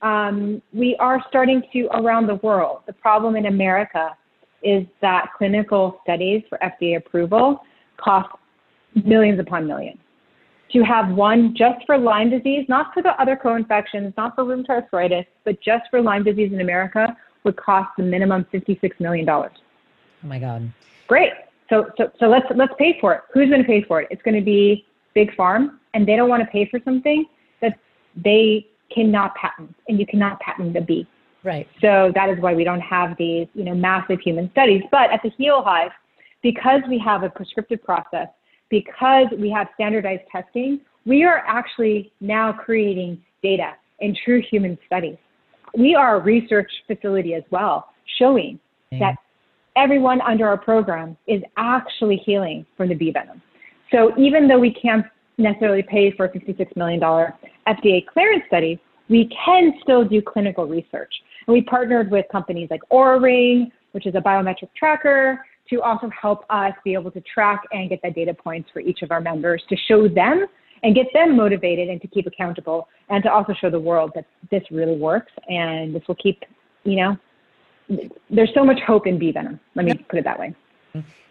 Um, 0.00 0.62
we 0.72 0.96
are 1.00 1.22
starting 1.28 1.62
to 1.72 1.88
around 1.92 2.28
the 2.28 2.36
world. 2.36 2.82
The 2.86 2.92
problem 2.92 3.36
in 3.36 3.46
America 3.46 4.16
is 4.62 4.86
that 5.02 5.30
clinical 5.36 6.00
studies 6.04 6.42
for 6.48 6.58
FDA 6.58 6.96
approval 6.96 7.60
cost 7.96 8.28
millions 9.04 9.40
upon 9.40 9.66
millions. 9.66 9.98
To 10.72 10.82
have 10.82 11.08
one 11.10 11.54
just 11.56 11.84
for 11.86 11.96
Lyme 11.96 12.30
disease, 12.30 12.66
not 12.68 12.92
for 12.92 13.02
the 13.02 13.20
other 13.20 13.36
co-infections, 13.36 14.12
not 14.16 14.34
for 14.34 14.44
rheumatoid 14.44 14.68
arthritis, 14.68 15.24
but 15.44 15.60
just 15.62 15.84
for 15.90 16.02
Lyme 16.02 16.24
disease 16.24 16.52
in 16.52 16.60
America 16.60 17.16
would 17.44 17.56
cost 17.56 17.90
the 17.96 18.02
minimum 18.02 18.46
$56 18.52 19.00
million. 19.00 19.28
Oh 19.28 19.48
my 20.24 20.38
God. 20.38 20.70
Great. 21.06 21.32
So, 21.70 21.90
so, 21.96 22.10
so 22.20 22.26
let's, 22.26 22.46
let's 22.54 22.74
pay 22.78 22.98
for 23.00 23.14
it. 23.14 23.22
Who's 23.32 23.48
going 23.48 23.62
to 23.62 23.66
pay 23.66 23.82
for 23.82 24.02
it? 24.02 24.08
It's 24.10 24.22
going 24.22 24.34
to 24.34 24.44
be 24.44 24.84
big 25.14 25.34
farm 25.34 25.80
and 25.94 26.06
they 26.06 26.16
don't 26.16 26.28
want 26.28 26.42
to 26.42 26.48
pay 26.48 26.68
for 26.70 26.80
something 26.84 27.24
that 27.62 27.78
they 28.16 28.66
cannot 28.94 29.34
patent 29.36 29.74
and 29.88 29.98
you 29.98 30.06
cannot 30.06 30.38
patent 30.40 30.74
the 30.74 30.80
bee. 30.80 31.06
Right. 31.44 31.68
So 31.80 32.12
that 32.14 32.28
is 32.28 32.38
why 32.40 32.54
we 32.54 32.64
don't 32.64 32.80
have 32.80 33.16
these, 33.16 33.46
you 33.54 33.64
know, 33.64 33.74
massive 33.74 34.20
human 34.20 34.50
studies. 34.50 34.82
But 34.90 35.10
at 35.12 35.22
the 35.22 35.30
Heal 35.38 35.62
Hive, 35.64 35.92
because 36.42 36.82
we 36.88 36.98
have 36.98 37.22
a 37.22 37.30
prescriptive 37.30 37.82
process 37.82 38.28
because 38.70 39.26
we 39.38 39.50
have 39.50 39.68
standardized 39.74 40.22
testing, 40.30 40.80
we 41.06 41.24
are 41.24 41.42
actually 41.46 42.12
now 42.20 42.52
creating 42.52 43.20
data 43.42 43.72
in 44.00 44.14
true 44.24 44.42
human 44.50 44.78
studies. 44.86 45.16
We 45.76 45.94
are 45.94 46.16
a 46.16 46.20
research 46.20 46.70
facility 46.86 47.34
as 47.34 47.42
well, 47.50 47.88
showing 48.18 48.58
mm-hmm. 48.92 49.00
that 49.00 49.16
everyone 49.76 50.20
under 50.20 50.46
our 50.48 50.58
program 50.58 51.16
is 51.26 51.42
actually 51.56 52.16
healing 52.16 52.66
from 52.76 52.88
the 52.88 52.94
bee 52.94 53.12
venom. 53.12 53.40
So 53.92 54.12
even 54.18 54.48
though 54.48 54.58
we 54.58 54.72
can't 54.74 55.06
necessarily 55.38 55.82
pay 55.82 56.10
for 56.12 56.26
a 56.26 56.30
$56 56.30 56.76
million 56.76 57.00
FDA 57.00 58.04
clearance 58.06 58.42
study, 58.48 58.80
we 59.08 59.30
can 59.44 59.72
still 59.82 60.04
do 60.04 60.20
clinical 60.20 60.66
research. 60.66 61.12
And 61.46 61.54
we 61.54 61.62
partnered 61.62 62.10
with 62.10 62.26
companies 62.30 62.68
like 62.70 62.80
Oura 62.92 63.22
Ring, 63.22 63.70
which 63.92 64.06
is 64.06 64.14
a 64.14 64.20
biometric 64.20 64.68
tracker, 64.76 65.44
to 65.70 65.82
also 65.82 66.10
help 66.10 66.44
us 66.50 66.72
be 66.84 66.94
able 66.94 67.10
to 67.10 67.20
track 67.22 67.62
and 67.72 67.88
get 67.88 68.00
the 68.02 68.10
data 68.10 68.34
points 68.34 68.68
for 68.72 68.80
each 68.80 69.02
of 69.02 69.10
our 69.10 69.20
members 69.20 69.62
to 69.68 69.76
show 69.88 70.08
them 70.08 70.46
and 70.82 70.94
get 70.94 71.06
them 71.12 71.36
motivated 71.36 71.88
and 71.88 72.00
to 72.00 72.08
keep 72.08 72.26
accountable 72.26 72.88
and 73.08 73.22
to 73.22 73.32
also 73.32 73.52
show 73.60 73.70
the 73.70 73.80
world 73.80 74.12
that 74.14 74.24
this 74.50 74.62
really 74.70 74.96
works 74.96 75.32
and 75.48 75.94
this 75.94 76.02
will 76.06 76.14
keep, 76.16 76.44
you 76.84 76.96
know, 76.96 77.16
there's 78.30 78.50
so 78.54 78.64
much 78.64 78.78
hope 78.86 79.06
in 79.06 79.18
bee 79.18 79.32
venom. 79.32 79.58
Let 79.74 79.86
me 79.86 79.94
put 79.94 80.18
it 80.18 80.24
that 80.24 80.38
way. 80.38 80.54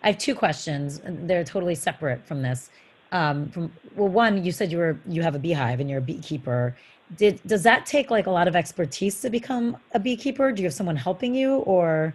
I 0.04 0.08
have 0.08 0.18
two 0.18 0.36
questions. 0.36 1.02
They're 1.04 1.44
totally 1.44 1.76
separate 1.76 2.26
from 2.26 2.42
this. 2.42 2.70
Um, 3.12 3.50
from 3.50 3.72
well, 3.96 4.10
one, 4.10 4.44
you 4.44 4.52
said 4.52 4.72
you 4.72 4.80
were 4.80 4.98
you 5.08 5.22
have 5.22 5.36
a 5.36 5.40
beehive 5.40 5.80
and 5.80 5.90
you're 5.90 6.00
a 6.00 6.02
beekeeper. 6.02 6.76
Did 7.16 7.42
does 7.46 7.64
that 7.64 7.86
take 7.86 8.12
like 8.12 8.28
a 8.28 8.32
lot 8.32 8.48
of 8.48 8.56
expertise 8.56 9.22
to 9.22 9.30
become 9.30 9.78
a 9.94 10.00
beekeeper? 10.00 10.52
Do 10.52 10.62
you 10.62 10.68
have 10.68 10.74
someone 10.74 10.96
helping 10.96 11.34
you, 11.34 11.58
or 11.60 12.14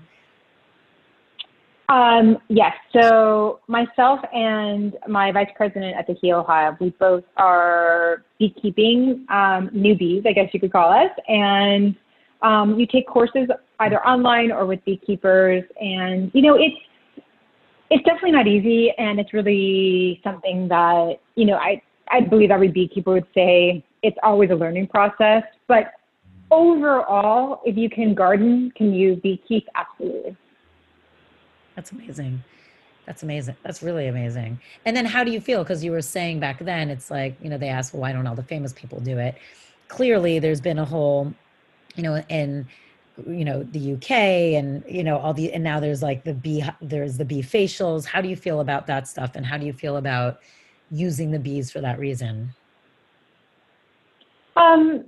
um, 1.88 2.38
yes. 2.48 2.72
So 2.92 3.60
myself 3.66 4.20
and 4.32 4.96
my 5.08 5.32
vice 5.32 5.50
president 5.56 5.96
at 5.96 6.06
the 6.06 6.14
Heal 6.14 6.44
Hive, 6.46 6.74
we 6.80 6.90
both 6.90 7.24
are 7.36 8.24
beekeeping 8.38 9.26
um, 9.28 9.68
newbies, 9.74 10.26
I 10.26 10.32
guess 10.32 10.48
you 10.52 10.60
could 10.60 10.72
call 10.72 10.92
us. 10.92 11.10
And 11.28 11.94
um, 12.42 12.78
you 12.78 12.86
take 12.86 13.06
courses 13.06 13.48
either 13.80 14.04
online 14.06 14.52
or 14.52 14.66
with 14.66 14.84
beekeepers. 14.84 15.64
And, 15.80 16.30
you 16.34 16.42
know, 16.42 16.54
it's, 16.54 16.76
it's 17.90 18.04
definitely 18.04 18.32
not 18.32 18.46
easy. 18.46 18.92
And 18.96 19.20
it's 19.20 19.32
really 19.32 20.20
something 20.24 20.68
that, 20.68 21.20
you 21.34 21.44
know, 21.44 21.56
I, 21.56 21.82
I 22.08 22.20
believe 22.20 22.50
every 22.50 22.68
beekeeper 22.68 23.12
would 23.12 23.26
say 23.34 23.84
it's 24.02 24.16
always 24.22 24.50
a 24.50 24.54
learning 24.54 24.88
process. 24.88 25.42
But 25.68 25.92
overall, 26.50 27.60
if 27.64 27.76
you 27.76 27.90
can 27.90 28.14
garden, 28.14 28.72
can 28.76 28.92
you 28.92 29.16
beekeep? 29.16 29.64
Absolutely. 29.74 30.36
That's 31.74 31.92
amazing. 31.92 32.42
That's 33.06 33.22
amazing. 33.22 33.56
That's 33.62 33.82
really 33.82 34.06
amazing. 34.06 34.60
And 34.84 34.96
then 34.96 35.04
how 35.04 35.24
do 35.24 35.30
you 35.30 35.40
feel? 35.40 35.64
Because 35.64 35.82
you 35.82 35.90
were 35.90 36.02
saying 36.02 36.40
back 36.40 36.60
then, 36.60 36.88
it's 36.90 37.10
like, 37.10 37.36
you 37.42 37.50
know, 37.50 37.58
they 37.58 37.68
ask, 37.68 37.92
well, 37.92 38.02
why 38.02 38.12
don't 38.12 38.26
all 38.26 38.34
the 38.34 38.42
famous 38.42 38.72
people 38.72 39.00
do 39.00 39.18
it? 39.18 39.36
Clearly, 39.88 40.38
there's 40.38 40.60
been 40.60 40.78
a 40.78 40.84
whole, 40.84 41.32
you 41.96 42.02
know, 42.02 42.22
in, 42.28 42.66
you 43.26 43.44
know, 43.44 43.64
the 43.64 43.94
UK 43.94 44.10
and, 44.10 44.84
you 44.88 45.02
know, 45.02 45.18
all 45.18 45.34
the, 45.34 45.52
and 45.52 45.64
now 45.64 45.80
there's 45.80 46.02
like 46.02 46.24
the 46.24 46.34
bee, 46.34 46.64
there's 46.80 47.18
the 47.18 47.24
bee 47.24 47.42
facials. 47.42 48.04
How 48.06 48.20
do 48.20 48.28
you 48.28 48.36
feel 48.36 48.60
about 48.60 48.86
that 48.86 49.08
stuff? 49.08 49.32
And 49.34 49.44
how 49.44 49.58
do 49.58 49.66
you 49.66 49.72
feel 49.72 49.96
about 49.96 50.40
using 50.90 51.30
the 51.32 51.38
bees 51.38 51.70
for 51.70 51.80
that 51.80 51.98
reason? 51.98 52.54
Um, 54.56 55.06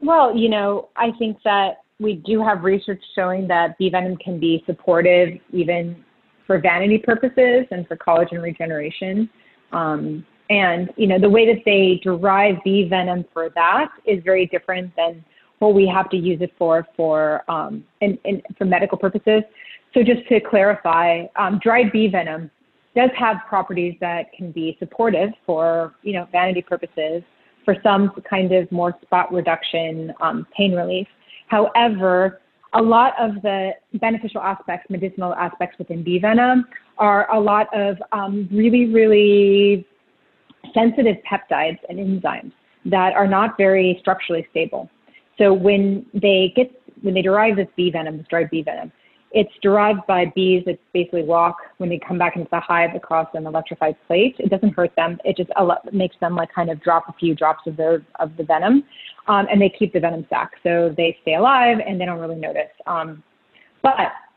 well, 0.00 0.36
you 0.36 0.48
know, 0.48 0.88
I 0.94 1.10
think 1.12 1.38
that 1.44 1.82
we 1.98 2.14
do 2.26 2.42
have 2.42 2.62
research 2.62 3.02
showing 3.14 3.48
that 3.48 3.76
bee 3.78 3.90
venom 3.90 4.16
can 4.16 4.38
be 4.38 4.62
supportive 4.66 5.38
even 5.52 6.04
for 6.46 6.60
vanity 6.60 6.98
purposes 6.98 7.66
and 7.70 7.86
for 7.88 7.96
collagen 7.96 8.42
regeneration. 8.42 9.28
Um, 9.72 10.24
and 10.48 10.90
you 10.96 11.06
know 11.08 11.18
the 11.18 11.28
way 11.28 11.46
that 11.46 11.62
they 11.64 12.00
derive 12.04 12.56
bee 12.64 12.88
venom 12.88 13.24
for 13.32 13.50
that 13.50 13.88
is 14.04 14.22
very 14.22 14.46
different 14.46 14.94
than 14.96 15.24
what 15.58 15.74
we 15.74 15.86
have 15.88 16.08
to 16.10 16.16
use 16.16 16.40
it 16.40 16.52
for 16.58 16.86
for 16.96 17.42
um, 17.50 17.82
for 18.56 18.64
medical 18.64 18.98
purposes. 18.98 19.42
So 19.94 20.02
just 20.02 20.28
to 20.28 20.40
clarify, 20.40 21.24
um, 21.36 21.58
dried 21.62 21.90
bee 21.90 22.08
venom 22.08 22.50
does 22.94 23.10
have 23.18 23.38
properties 23.48 23.96
that 24.00 24.32
can 24.36 24.52
be 24.52 24.76
supportive 24.78 25.30
for 25.44 25.94
you 26.02 26.12
know 26.12 26.28
vanity 26.30 26.62
purposes 26.62 27.22
for 27.64 27.74
some 27.82 28.12
kind 28.28 28.52
of 28.52 28.70
more 28.70 28.94
spot 29.02 29.32
reduction, 29.32 30.12
um, 30.20 30.46
pain 30.56 30.72
relief. 30.72 31.08
However, 31.46 32.40
a 32.74 32.82
lot 32.82 33.14
of 33.18 33.40
the 33.42 33.72
beneficial 33.94 34.40
aspects, 34.40 34.90
medicinal 34.90 35.34
aspects 35.34 35.78
within 35.78 36.02
bee 36.02 36.18
venom 36.18 36.66
are 36.98 37.30
a 37.32 37.40
lot 37.40 37.68
of 37.74 37.96
um, 38.12 38.48
really, 38.52 38.86
really 38.86 39.86
sensitive 40.74 41.16
peptides 41.30 41.78
and 41.88 41.98
enzymes 41.98 42.52
that 42.84 43.14
are 43.14 43.26
not 43.26 43.56
very 43.56 43.96
structurally 44.00 44.46
stable. 44.50 44.90
So 45.38 45.52
when 45.52 46.06
they 46.14 46.52
get 46.54 46.70
when 47.02 47.14
they 47.14 47.22
derive 47.22 47.56
this 47.56 47.68
bee 47.76 47.90
venom, 47.90 48.18
this 48.18 48.26
dried 48.28 48.50
bee 48.50 48.62
venom, 48.62 48.90
It's 49.32 49.52
derived 49.60 50.06
by 50.06 50.32
bees 50.34 50.64
that 50.66 50.78
basically 50.92 51.24
walk 51.24 51.56
when 51.76 51.90
they 51.90 51.98
come 51.98 52.16
back 52.16 52.36
into 52.36 52.48
the 52.50 52.60
hive 52.60 52.94
across 52.94 53.28
an 53.34 53.46
electrified 53.46 53.96
plate. 54.06 54.36
It 54.38 54.50
doesn't 54.50 54.74
hurt 54.74 54.94
them. 54.96 55.18
It 55.24 55.36
just 55.36 55.50
makes 55.92 56.16
them 56.20 56.36
like 56.36 56.52
kind 56.54 56.70
of 56.70 56.80
drop 56.82 57.08
a 57.08 57.12
few 57.12 57.34
drops 57.34 57.66
of 57.66 57.76
the 57.76 58.02
of 58.18 58.36
the 58.36 58.44
venom, 58.44 58.84
um, 59.28 59.46
and 59.50 59.60
they 59.60 59.68
keep 59.68 59.92
the 59.92 60.00
venom 60.00 60.26
sac, 60.28 60.52
so 60.62 60.94
they 60.96 61.16
stay 61.22 61.34
alive 61.34 61.78
and 61.86 62.00
they 62.00 62.04
don't 62.04 62.20
really 62.20 62.36
notice. 62.36 62.70
Um, 62.86 63.22
but 63.82 63.94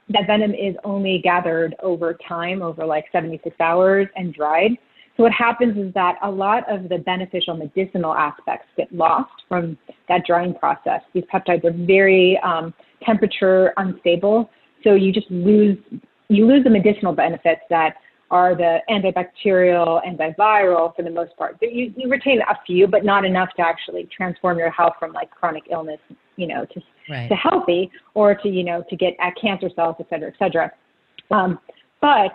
that 0.10 0.28
venom 0.28 0.54
is 0.54 0.76
only 0.84 1.20
gathered 1.24 1.76
over 1.84 2.18
time, 2.28 2.62
over 2.62 2.86
like 2.86 3.06
76 3.12 3.56
hours, 3.60 4.08
and 4.16 4.34
dried. 4.34 4.72
So 5.16 5.24
what 5.24 5.32
happens 5.34 5.78
is 5.78 5.94
that 5.96 6.18
a 6.24 6.32
lot 6.32 6.64
of 6.72 6.88
the 6.88 6.98
beneficial 6.98 7.56
medicinal 7.56 8.16
aspects 8.16 8.68
get 8.78 8.92
lost 8.94 9.32
from 9.48 9.78
that 10.08 10.22
drying 10.26 10.54
process. 10.54 11.02
These 11.14 11.26
peptides 11.26 11.66
are 11.66 11.74
very 11.74 12.40
um, 12.40 12.74
temperature 13.04 13.74
unstable, 13.78 14.50
so 14.84 14.94
you 14.94 15.12
just 15.12 15.30
lose 15.30 15.78
you 16.30 16.46
lose 16.46 16.64
the 16.64 16.70
medicinal 16.70 17.12
benefits 17.12 17.62
that 17.70 17.96
are 18.32 18.55
the 18.55 18.80
antibacterial, 18.89 20.01
antiviral 20.05 20.95
for 20.95 21.03
the 21.03 21.09
most 21.09 21.36
part. 21.38 21.57
You, 21.61 21.93
you 21.95 22.09
retain 22.09 22.41
a 22.41 22.55
few, 22.65 22.88
but 22.88 23.03
not 23.03 23.25
enough 23.25 23.49
to 23.57 23.61
actually 23.61 24.07
transform 24.15 24.57
your 24.57 24.69
health 24.69 24.93
from 24.99 25.13
like 25.13 25.32
chronic 25.32 25.63
illness, 25.71 25.99
you 26.36 26.47
know, 26.47 26.65
to, 26.65 26.82
right. 27.09 27.27
to 27.27 27.36
healthy 27.36 27.91
or 28.13 28.36
to, 28.36 28.49
you 28.49 28.63
know, 28.63 28.84
to 28.89 28.95
get 28.95 29.15
at 29.19 29.34
cancer 29.41 29.69
cells, 29.75 29.95
et 29.99 30.07
cetera, 30.09 30.27
et 30.30 30.36
cetera. 30.38 30.71
Um, 31.32 31.59
but 32.01 32.32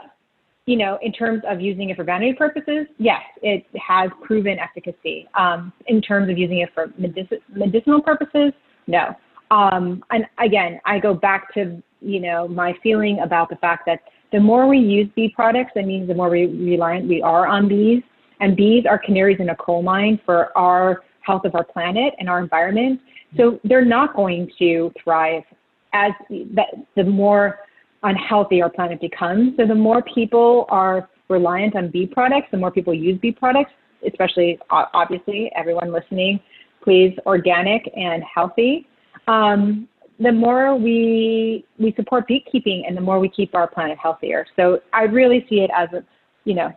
you 0.66 0.76
know, 0.76 0.98
in 1.02 1.12
terms 1.12 1.42
of 1.46 1.60
using 1.60 1.90
it 1.90 1.96
for 1.96 2.04
vanity 2.04 2.32
purposes, 2.32 2.86
yes, 2.98 3.20
it 3.42 3.66
has 3.78 4.10
proven 4.22 4.58
efficacy. 4.58 5.28
Um, 5.38 5.72
in 5.88 6.00
terms 6.00 6.30
of 6.30 6.38
using 6.38 6.60
it 6.60 6.70
for 6.72 6.86
medic- 6.96 7.42
medicinal 7.54 8.00
purposes, 8.00 8.52
no. 8.86 9.14
Um, 9.50 10.02
and 10.10 10.24
again, 10.38 10.80
I 10.86 10.98
go 10.98 11.12
back 11.12 11.52
to, 11.54 11.82
you 12.00 12.20
know, 12.20 12.48
my 12.48 12.74
feeling 12.82 13.18
about 13.20 13.50
the 13.50 13.56
fact 13.56 13.84
that 13.86 14.00
the 14.34 14.40
more 14.40 14.66
we 14.66 14.78
use 14.78 15.08
bee 15.14 15.28
products, 15.28 15.70
that 15.76 15.86
means 15.86 16.08
the 16.08 16.14
more 16.14 16.28
we 16.28 16.46
reliant 16.46 17.06
we 17.08 17.22
are 17.22 17.46
on 17.46 17.68
bees. 17.68 18.02
And 18.40 18.56
bees 18.56 18.84
are 18.84 18.98
canaries 18.98 19.38
in 19.38 19.50
a 19.50 19.56
coal 19.56 19.80
mine 19.80 20.20
for 20.26 20.50
our 20.58 21.04
health 21.20 21.44
of 21.44 21.54
our 21.54 21.62
planet 21.62 22.14
and 22.18 22.28
our 22.28 22.40
environment. 22.40 23.00
So 23.36 23.60
they're 23.62 23.84
not 23.84 24.16
going 24.16 24.50
to 24.58 24.92
thrive 25.02 25.44
as 25.92 26.10
the, 26.28 27.04
more 27.04 27.60
unhealthy 28.02 28.60
our 28.60 28.68
planet 28.68 29.00
becomes. 29.00 29.56
So 29.56 29.68
the 29.68 29.74
more 29.76 30.02
people 30.02 30.66
are 30.68 31.08
reliant 31.28 31.76
on 31.76 31.90
bee 31.92 32.06
products, 32.06 32.48
the 32.50 32.58
more 32.58 32.72
people 32.72 32.92
use 32.92 33.16
bee 33.20 33.30
products, 33.30 33.70
especially 34.04 34.58
obviously 34.68 35.52
everyone 35.56 35.92
listening, 35.92 36.40
please 36.82 37.16
organic 37.24 37.88
and 37.96 38.24
healthy. 38.24 38.88
Um, 39.28 39.88
the 40.20 40.32
more 40.32 40.76
we 40.76 41.64
we 41.78 41.92
support 41.94 42.26
beekeeping 42.26 42.84
and 42.86 42.96
the 42.96 43.00
more 43.00 43.18
we 43.18 43.28
keep 43.28 43.54
our 43.54 43.66
planet 43.66 43.98
healthier. 43.98 44.46
So 44.56 44.80
I 44.92 45.02
really 45.04 45.46
see 45.48 45.60
it 45.60 45.70
as 45.76 45.88
a, 45.92 46.04
you 46.44 46.54
know, 46.54 46.72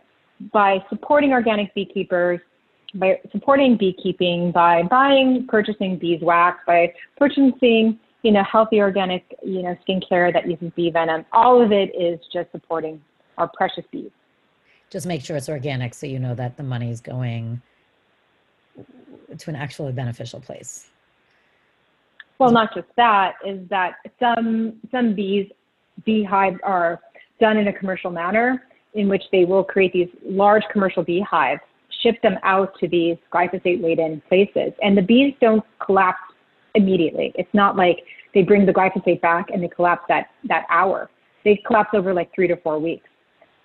by 0.52 0.84
supporting 0.88 1.32
organic 1.32 1.74
beekeepers, 1.74 2.40
by 2.94 3.20
supporting 3.30 3.76
beekeeping, 3.76 4.50
by 4.50 4.82
buying, 4.82 5.46
purchasing 5.48 5.98
beeswax, 5.98 6.60
by 6.66 6.92
purchasing 7.16 7.98
you 8.22 8.32
know, 8.32 8.42
healthy 8.42 8.80
organic, 8.80 9.24
you 9.44 9.62
know, 9.62 9.76
skincare 9.88 10.32
that 10.32 10.48
uses 10.48 10.72
bee 10.74 10.90
venom. 10.90 11.24
All 11.32 11.62
of 11.62 11.72
it 11.72 11.94
is 11.98 12.18
just 12.32 12.50
supporting 12.50 13.00
our 13.36 13.48
precious 13.48 13.84
bees. 13.92 14.10
Just 14.90 15.06
make 15.06 15.24
sure 15.24 15.36
it's 15.36 15.48
organic 15.48 15.94
so 15.94 16.06
you 16.06 16.18
know 16.18 16.34
that 16.34 16.56
the 16.56 16.62
money 16.62 16.90
is 16.90 17.00
going 17.00 17.60
to 19.36 19.50
an 19.50 19.56
actually 19.56 19.92
beneficial 19.92 20.40
place. 20.40 20.90
Well, 22.38 22.52
not 22.52 22.74
just 22.74 22.86
that, 22.96 23.34
is 23.44 23.58
that 23.68 23.94
some 24.20 24.80
some 24.92 25.14
bees 25.14 25.50
beehives 26.04 26.56
are 26.62 27.00
done 27.40 27.56
in 27.56 27.68
a 27.68 27.72
commercial 27.72 28.10
manner 28.10 28.62
in 28.94 29.08
which 29.08 29.22
they 29.32 29.44
will 29.44 29.64
create 29.64 29.92
these 29.92 30.08
large 30.24 30.62
commercial 30.72 31.02
beehives, 31.02 31.60
ship 32.02 32.20
them 32.22 32.36
out 32.42 32.72
to 32.80 32.88
these 32.88 33.16
glyphosate 33.32 33.82
laden 33.82 34.22
places, 34.28 34.72
and 34.82 34.96
the 34.96 35.02
bees 35.02 35.34
don't 35.40 35.64
collapse 35.84 36.20
immediately. 36.74 37.32
It's 37.34 37.52
not 37.52 37.76
like 37.76 37.98
they 38.34 38.42
bring 38.42 38.66
the 38.66 38.72
glyphosate 38.72 39.20
back 39.20 39.50
and 39.52 39.62
they 39.62 39.68
collapse 39.68 40.02
that, 40.08 40.28
that 40.48 40.64
hour. 40.70 41.10
They 41.44 41.60
collapse 41.66 41.90
over 41.94 42.14
like 42.14 42.32
three 42.34 42.48
to 42.48 42.56
four 42.56 42.78
weeks. 42.78 43.08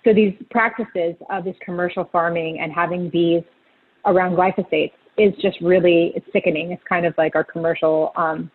So 0.04 0.12
these 0.12 0.34
practices 0.50 1.14
of 1.30 1.44
this 1.44 1.56
commercial 1.64 2.08
farming 2.12 2.60
and 2.60 2.72
having 2.72 3.08
bees 3.08 3.42
around 4.04 4.36
glyphosate 4.36 4.92
is 5.16 5.32
just 5.40 5.60
really 5.60 6.12
it's 6.14 6.26
sickening. 6.32 6.72
It's 6.72 6.82
kind 6.88 7.06
of 7.06 7.14
like 7.16 7.34
our 7.34 7.44
commercial, 7.44 8.12
um, 8.16 8.50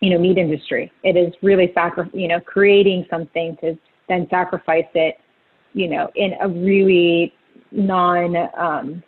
you 0.00 0.10
know, 0.10 0.18
meat 0.18 0.38
industry. 0.38 0.92
It 1.02 1.16
is 1.16 1.32
really 1.42 1.72
sacri- 1.74 2.10
you 2.12 2.28
know, 2.28 2.40
creating 2.40 3.06
something 3.10 3.56
to 3.60 3.78
then 4.08 4.26
sacrifice 4.30 4.86
it, 4.94 5.18
you 5.72 5.88
know, 5.88 6.10
in 6.14 6.34
a 6.40 6.48
really 6.48 7.32
non, 7.72 8.36
um, 8.56 9.02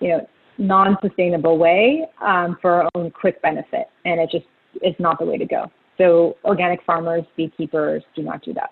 you 0.00 0.08
know, 0.08 0.28
non-sustainable 0.58 1.58
way 1.58 2.04
um, 2.20 2.58
for 2.60 2.82
our 2.82 2.90
own 2.94 3.10
quick 3.10 3.40
benefit, 3.42 3.88
and 4.04 4.20
it 4.20 4.30
just 4.30 4.46
is 4.82 4.94
not 4.98 5.18
the 5.18 5.24
way 5.24 5.38
to 5.38 5.46
go. 5.46 5.70
So 5.98 6.36
organic 6.44 6.82
farmers, 6.84 7.24
beekeepers, 7.36 8.02
do 8.14 8.22
not 8.22 8.42
do 8.42 8.54
that. 8.54 8.70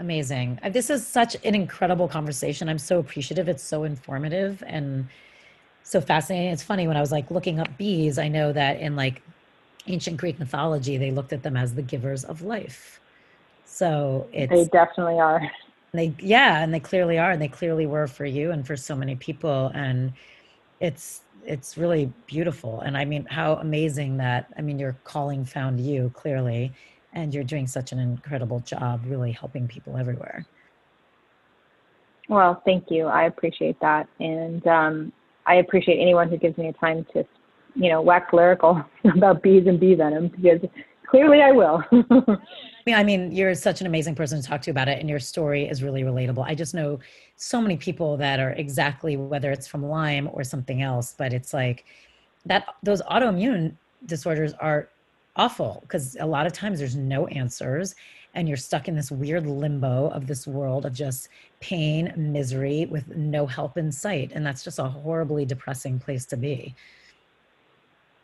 Amazing. 0.00 0.60
Uh, 0.62 0.68
this 0.68 0.90
is 0.90 1.06
such 1.06 1.34
an 1.44 1.54
incredible 1.54 2.06
conversation. 2.06 2.68
I'm 2.68 2.78
so 2.78 3.00
appreciative. 3.00 3.48
It's 3.48 3.62
so 3.62 3.84
informative 3.84 4.62
and 4.66 5.08
so 5.82 6.00
fascinating. 6.00 6.52
It's 6.52 6.62
funny 6.62 6.86
when 6.86 6.96
I 6.96 7.00
was 7.00 7.10
like 7.10 7.30
looking 7.30 7.58
up 7.58 7.76
bees, 7.76 8.18
I 8.18 8.28
know 8.28 8.52
that 8.52 8.80
in 8.80 8.94
like 8.94 9.22
ancient 9.88 10.16
Greek 10.16 10.38
mythology, 10.38 10.96
they 10.96 11.10
looked 11.10 11.32
at 11.32 11.42
them 11.42 11.56
as 11.56 11.74
the 11.74 11.82
givers 11.82 12.24
of 12.24 12.42
life. 12.42 13.00
So 13.64 14.28
it's 14.32 14.50
they 14.50 14.64
definitely 14.64 15.20
are. 15.20 15.50
They 15.92 16.14
yeah 16.18 16.62
and 16.62 16.72
they 16.72 16.80
clearly 16.80 17.18
are 17.18 17.30
and 17.30 17.40
they 17.40 17.48
clearly 17.48 17.86
were 17.86 18.06
for 18.06 18.24
you 18.24 18.50
and 18.50 18.66
for 18.66 18.76
so 18.76 18.94
many 18.94 19.16
people 19.16 19.70
and 19.74 20.12
it's 20.80 21.22
it's 21.44 21.78
really 21.78 22.12
beautiful. 22.26 22.80
And 22.80 22.96
i 22.96 23.04
mean 23.04 23.24
how 23.26 23.54
amazing 23.54 24.16
that 24.18 24.52
i 24.58 24.62
mean 24.62 24.78
your 24.78 24.98
calling 25.04 25.44
found 25.44 25.80
you 25.80 26.10
clearly 26.14 26.72
and 27.14 27.32
you're 27.32 27.44
doing 27.44 27.66
such 27.66 27.92
an 27.92 27.98
incredible 27.98 28.60
job 28.60 29.02
really 29.06 29.32
helping 29.32 29.66
people 29.66 29.96
everywhere. 29.96 30.44
Well 32.28 32.60
thank 32.64 32.90
you. 32.90 33.06
I 33.06 33.24
appreciate 33.24 33.80
that. 33.80 34.08
And 34.20 34.66
um, 34.66 35.12
i 35.46 35.54
appreciate 35.56 36.00
anyone 36.00 36.28
who 36.28 36.36
gives 36.36 36.58
me 36.58 36.68
a 36.68 36.72
time 36.74 37.06
to 37.14 37.24
you 37.78 37.88
know 37.88 38.02
wax 38.02 38.32
lyrical 38.32 38.84
about 39.16 39.42
bees 39.42 39.66
and 39.66 39.80
bee 39.80 39.94
venom 39.94 40.28
because 40.28 40.60
clearly 41.06 41.40
I 41.40 41.52
will. 41.52 41.82
I 42.86 43.04
mean, 43.04 43.32
you're 43.32 43.54
such 43.54 43.82
an 43.82 43.86
amazing 43.86 44.14
person 44.14 44.40
to 44.40 44.46
talk 44.46 44.62
to 44.62 44.70
about 44.70 44.88
it, 44.88 44.98
and 44.98 45.10
your 45.10 45.18
story 45.18 45.68
is 45.68 45.82
really 45.82 46.02
relatable. 46.02 46.44
I 46.46 46.54
just 46.54 46.74
know 46.74 46.98
so 47.36 47.60
many 47.60 47.76
people 47.76 48.16
that 48.16 48.40
are 48.40 48.52
exactly 48.52 49.16
whether 49.16 49.50
it's 49.52 49.66
from 49.66 49.84
Lyme 49.84 50.28
or 50.32 50.42
something 50.42 50.80
else, 50.80 51.14
but 51.16 51.34
it's 51.34 51.52
like 51.52 51.84
that 52.46 52.66
those 52.82 53.02
autoimmune 53.02 53.74
disorders 54.06 54.54
are 54.54 54.88
awful 55.36 55.80
because 55.82 56.16
a 56.20 56.26
lot 56.26 56.46
of 56.46 56.52
times 56.52 56.78
there's 56.78 56.96
no 56.96 57.26
answers 57.28 57.94
and 58.34 58.48
you're 58.48 58.56
stuck 58.56 58.88
in 58.88 58.94
this 58.94 59.10
weird 59.10 59.46
limbo 59.46 60.08
of 60.10 60.26
this 60.26 60.46
world 60.46 60.86
of 60.86 60.92
just 60.92 61.28
pain, 61.60 62.12
misery 62.16 62.86
with 62.86 63.08
no 63.16 63.46
help 63.46 63.76
in 63.76 63.90
sight. 63.90 64.32
And 64.34 64.44
that's 64.46 64.62
just 64.62 64.78
a 64.78 64.84
horribly 64.84 65.44
depressing 65.44 65.98
place 65.98 66.24
to 66.26 66.36
be. 66.36 66.74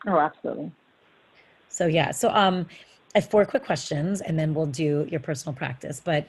Oh, 0.06 0.18
absolutely. 0.18 0.70
So 1.68 1.86
yeah, 1.86 2.12
so 2.12 2.30
um, 2.30 2.66
I 3.14 3.20
have 3.20 3.30
four 3.30 3.44
quick 3.44 3.64
questions, 3.64 4.20
and 4.20 4.38
then 4.38 4.54
we'll 4.54 4.66
do 4.66 5.06
your 5.10 5.20
personal 5.20 5.54
practice. 5.54 6.00
But 6.04 6.26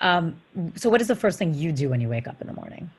um, 0.00 0.36
so, 0.74 0.90
what 0.90 1.00
is 1.00 1.08
the 1.08 1.16
first 1.16 1.38
thing 1.38 1.54
you 1.54 1.72
do 1.72 1.88
when 1.88 2.00
you 2.00 2.08
wake 2.08 2.26
up 2.26 2.40
in 2.40 2.46
the 2.46 2.52
morning? 2.52 2.90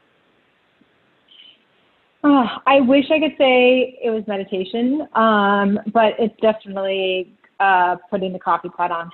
Uh, 2.24 2.48
I 2.66 2.80
wish 2.80 3.12
I 3.12 3.20
could 3.20 3.36
say 3.38 4.00
it 4.02 4.10
was 4.10 4.26
meditation, 4.28 5.08
um, 5.14 5.80
but 5.92 6.14
it's 6.18 6.40
definitely 6.40 7.34
uh, 7.60 7.98
putting 8.10 8.32
the 8.32 8.40
coffee 8.40 8.70
pot 8.70 8.92
on. 8.92 9.12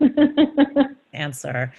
Answer. 1.14 1.72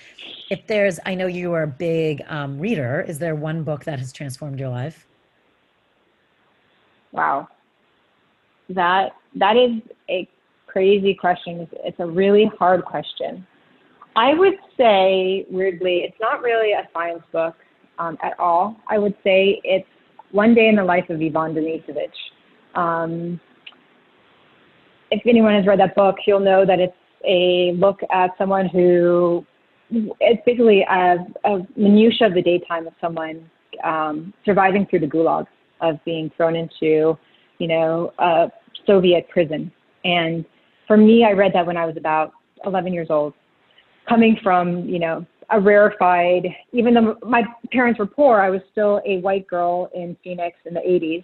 If 0.49 0.65
there's, 0.65 0.99
I 1.05 1.13
know 1.13 1.27
you 1.27 1.53
are 1.53 1.63
a 1.63 1.67
big 1.67 2.23
um, 2.27 2.59
reader. 2.59 3.05
Is 3.07 3.19
there 3.19 3.35
one 3.35 3.63
book 3.63 3.83
that 3.83 3.99
has 3.99 4.11
transformed 4.11 4.59
your 4.59 4.69
life? 4.69 5.05
Wow, 7.11 7.47
that 8.75 9.13
that 9.35 9.55
is 9.57 9.81
a 10.09 10.27
crazy 10.67 11.13
question. 11.13 11.67
It's 11.83 11.99
a 11.99 12.05
really 12.05 12.51
hard 12.57 12.85
question. 12.85 13.45
I 14.15 14.33
would 14.33 14.55
say, 14.77 15.45
weirdly, 15.49 16.03
it's 16.05 16.17
not 16.19 16.41
really 16.41 16.73
a 16.73 16.87
science 16.93 17.23
book 17.31 17.55
um, 17.99 18.17
at 18.21 18.39
all. 18.39 18.77
I 18.87 18.97
would 18.99 19.15
say 19.23 19.59
it's 19.63 19.87
One 20.31 20.53
Day 20.53 20.67
in 20.67 20.75
the 20.75 20.83
Life 20.83 21.09
of 21.09 21.19
Ivan 21.19 21.55
Denisovich. 21.55 22.09
Um, 22.75 23.39
if 25.11 25.21
anyone 25.27 25.53
has 25.53 25.65
read 25.65 25.79
that 25.79 25.95
book, 25.95 26.15
you'll 26.25 26.39
know 26.39 26.65
that 26.65 26.79
it's 26.79 26.93
a 27.25 27.71
look 27.73 28.01
at 28.11 28.31
someone 28.37 28.67
who, 28.67 29.45
it's 29.91 30.41
basically 30.45 30.81
a, 30.89 31.17
a 31.45 31.59
minutia 31.75 32.27
of 32.27 32.33
the 32.33 32.41
daytime 32.41 32.87
of 32.87 32.93
someone 32.99 33.49
um, 33.83 34.33
surviving 34.45 34.85
through 34.87 34.99
the 34.99 35.07
gulag, 35.07 35.45
of 35.81 36.03
being 36.05 36.31
thrown 36.35 36.55
into, 36.55 37.17
you 37.59 37.67
know, 37.67 38.11
a 38.19 38.51
Soviet 38.85 39.27
prison. 39.29 39.71
And 40.03 40.45
for 40.87 40.97
me, 40.97 41.25
I 41.25 41.31
read 41.31 41.51
that 41.53 41.65
when 41.65 41.77
I 41.77 41.85
was 41.85 41.97
about 41.97 42.33
11 42.65 42.93
years 42.93 43.07
old, 43.09 43.33
coming 44.07 44.37
from, 44.43 44.87
you 44.87 44.99
know, 44.99 45.25
a 45.49 45.59
rarefied, 45.59 46.47
even 46.71 46.93
though 46.93 47.17
my 47.25 47.43
parents 47.71 47.99
were 47.99 48.05
poor, 48.05 48.39
I 48.39 48.49
was 48.49 48.61
still 48.71 49.01
a 49.05 49.19
white 49.19 49.47
girl 49.47 49.89
in 49.93 50.17
Phoenix 50.23 50.57
in 50.65 50.73
the 50.73 50.79
80s. 50.79 51.23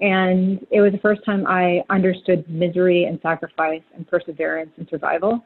And 0.00 0.64
it 0.70 0.80
was 0.80 0.92
the 0.92 0.98
first 0.98 1.24
time 1.24 1.46
I 1.46 1.82
understood 1.90 2.48
misery 2.48 3.04
and 3.04 3.18
sacrifice 3.20 3.82
and 3.94 4.06
perseverance 4.06 4.70
and 4.76 4.86
survival. 4.88 5.42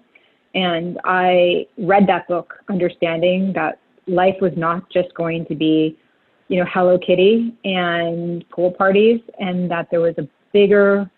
And 0.54 0.98
I 1.04 1.66
read 1.78 2.06
that 2.08 2.28
book 2.28 2.54
understanding 2.68 3.52
that 3.54 3.78
life 4.06 4.36
was 4.40 4.52
not 4.56 4.90
just 4.90 5.14
going 5.14 5.46
to 5.46 5.54
be, 5.54 5.98
you 6.48 6.58
know, 6.58 6.66
Hello 6.72 6.98
Kitty 6.98 7.56
and 7.64 8.48
pool 8.50 8.70
parties, 8.70 9.20
and 9.38 9.70
that 9.70 9.88
there 9.90 10.00
was 10.00 10.14
a 10.18 10.28
bigger, 10.52 11.10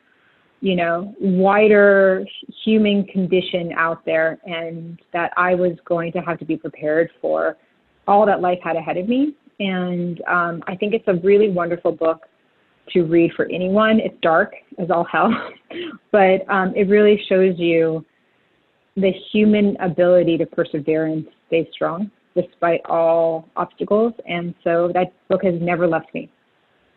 you 0.65 0.75
know, 0.75 1.15
wider 1.21 2.25
human 2.65 3.05
condition 3.05 3.71
out 3.77 4.03
there, 4.07 4.39
and 4.47 4.99
that 5.13 5.31
I 5.37 5.55
was 5.55 5.73
going 5.85 6.11
to 6.13 6.21
have 6.21 6.39
to 6.39 6.47
be 6.47 6.57
prepared 6.57 7.11
for 7.21 7.59
all 8.09 8.25
that 8.25 8.41
life 8.41 8.59
had 8.65 8.75
ahead 8.75 8.97
of 8.97 9.07
me. 9.07 9.35
And 9.61 10.23
um, 10.23 10.65
I 10.67 10.75
think 10.75 10.95
it's 10.95 11.07
a 11.07 11.17
really 11.17 11.51
wonderful 11.51 11.93
book 11.93 12.23
to 12.95 13.03
read 13.03 13.33
for 13.37 13.45
anyone. 13.53 14.01
It's 14.01 14.17
dark 14.23 14.55
as 14.79 14.91
all 14.91 15.05
hell, 15.05 15.31
but 16.13 16.49
um, 16.49 16.73
it 16.75 16.89
really 16.89 17.23
shows 17.29 17.57
you 17.59 18.03
the 18.97 19.13
human 19.33 19.77
ability 19.83 20.39
to 20.39 20.47
persevere 20.47 21.07
and 21.07 21.27
stay 21.49 21.69
strong 21.75 22.11
despite 22.35 22.81
all 22.87 23.51
obstacles. 23.55 24.15
And 24.27 24.55
so 24.65 24.91
that 24.95 25.13
book 25.29 25.45
has 25.45 25.61
never 25.61 25.87
left 25.87 26.15
me. 26.15 26.31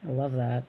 I 0.07 0.11
love 0.11 0.31
that. 0.33 0.63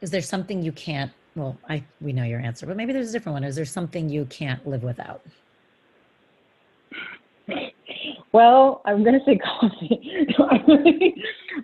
Is 0.00 0.12
there 0.12 0.22
something 0.22 0.62
you 0.62 0.70
can't? 0.70 1.10
Well, 1.34 1.56
I 1.68 1.82
we 2.00 2.12
know 2.12 2.24
your 2.24 2.40
answer, 2.40 2.66
but 2.66 2.76
maybe 2.76 2.92
there's 2.92 3.10
a 3.10 3.12
different 3.12 3.34
one. 3.34 3.44
Is 3.44 3.56
there 3.56 3.64
something 3.64 4.08
you 4.08 4.26
can't 4.26 4.66
live 4.66 4.82
without? 4.82 5.22
Well, 8.32 8.82
I'm 8.84 9.02
gonna 9.04 9.20
say 9.24 9.38
coffee. 9.60 10.26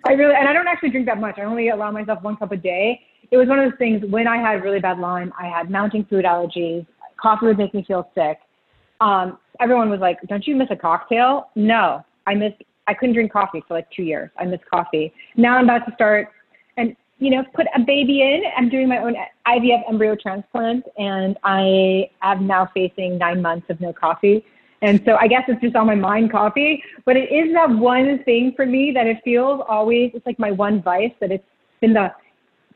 I 0.05 0.13
really, 0.13 0.35
and 0.35 0.47
I 0.47 0.53
don't 0.53 0.67
actually 0.67 0.89
drink 0.89 1.05
that 1.07 1.19
much. 1.19 1.37
I 1.37 1.43
only 1.43 1.69
allow 1.69 1.91
myself 1.91 2.21
one 2.21 2.37
cup 2.37 2.51
a 2.51 2.57
day. 2.57 3.01
It 3.31 3.37
was 3.37 3.47
one 3.47 3.59
of 3.59 3.69
those 3.69 3.77
things 3.77 4.03
when 4.09 4.27
I 4.27 4.37
had 4.37 4.63
really 4.63 4.79
bad 4.79 4.99
Lyme. 4.99 5.31
I 5.39 5.47
had 5.47 5.69
mounting 5.69 6.05
food 6.05 6.25
allergies. 6.25 6.85
Coffee 7.21 7.47
would 7.47 7.57
make 7.57 7.73
me 7.73 7.83
feel 7.87 8.09
sick. 8.15 8.39
Um, 9.01 9.37
everyone 9.59 9.89
was 9.89 9.99
like, 9.99 10.17
"Don't 10.27 10.47
you 10.47 10.55
miss 10.55 10.69
a 10.71 10.75
cocktail?" 10.75 11.49
No, 11.55 12.03
I 12.25 12.33
missed. 12.33 12.61
I 12.87 12.95
couldn't 12.95 13.13
drink 13.13 13.31
coffee 13.31 13.63
for 13.67 13.75
like 13.75 13.89
two 13.91 14.03
years. 14.03 14.31
I 14.39 14.45
missed 14.45 14.65
coffee. 14.65 15.13
Now 15.35 15.57
I'm 15.57 15.65
about 15.65 15.85
to 15.85 15.93
start, 15.93 16.29
and 16.77 16.95
you 17.19 17.29
know, 17.29 17.43
put 17.53 17.67
a 17.75 17.79
baby 17.79 18.21
in. 18.21 18.43
I'm 18.57 18.69
doing 18.69 18.87
my 18.87 18.97
own 18.97 19.15
IVF 19.45 19.81
embryo 19.89 20.15
transplant, 20.15 20.85
and 20.97 21.37
I 21.43 22.09
am 22.21 22.47
now 22.47 22.69
facing 22.73 23.17
nine 23.17 23.41
months 23.41 23.69
of 23.69 23.79
no 23.81 23.93
coffee. 23.93 24.45
And 24.81 25.01
so 25.05 25.17
I 25.19 25.27
guess 25.27 25.43
it's 25.49 25.61
just 25.61 25.75
on 25.75 25.87
my 25.87 25.95
mind 25.95 26.31
coffee, 26.31 26.81
but 27.05 27.17
it 27.17 27.31
is 27.31 27.53
that 27.53 27.69
one 27.69 28.23
thing 28.23 28.53
for 28.55 28.65
me 28.65 28.91
that 28.93 29.07
it 29.07 29.17
feels 29.25 29.61
always, 29.67 30.11
it's 30.13 30.25
like 30.25 30.39
my 30.39 30.51
one 30.51 30.81
vice 30.81 31.11
that 31.19 31.31
it's 31.31 31.43
been 31.81 31.93
the, 31.93 32.13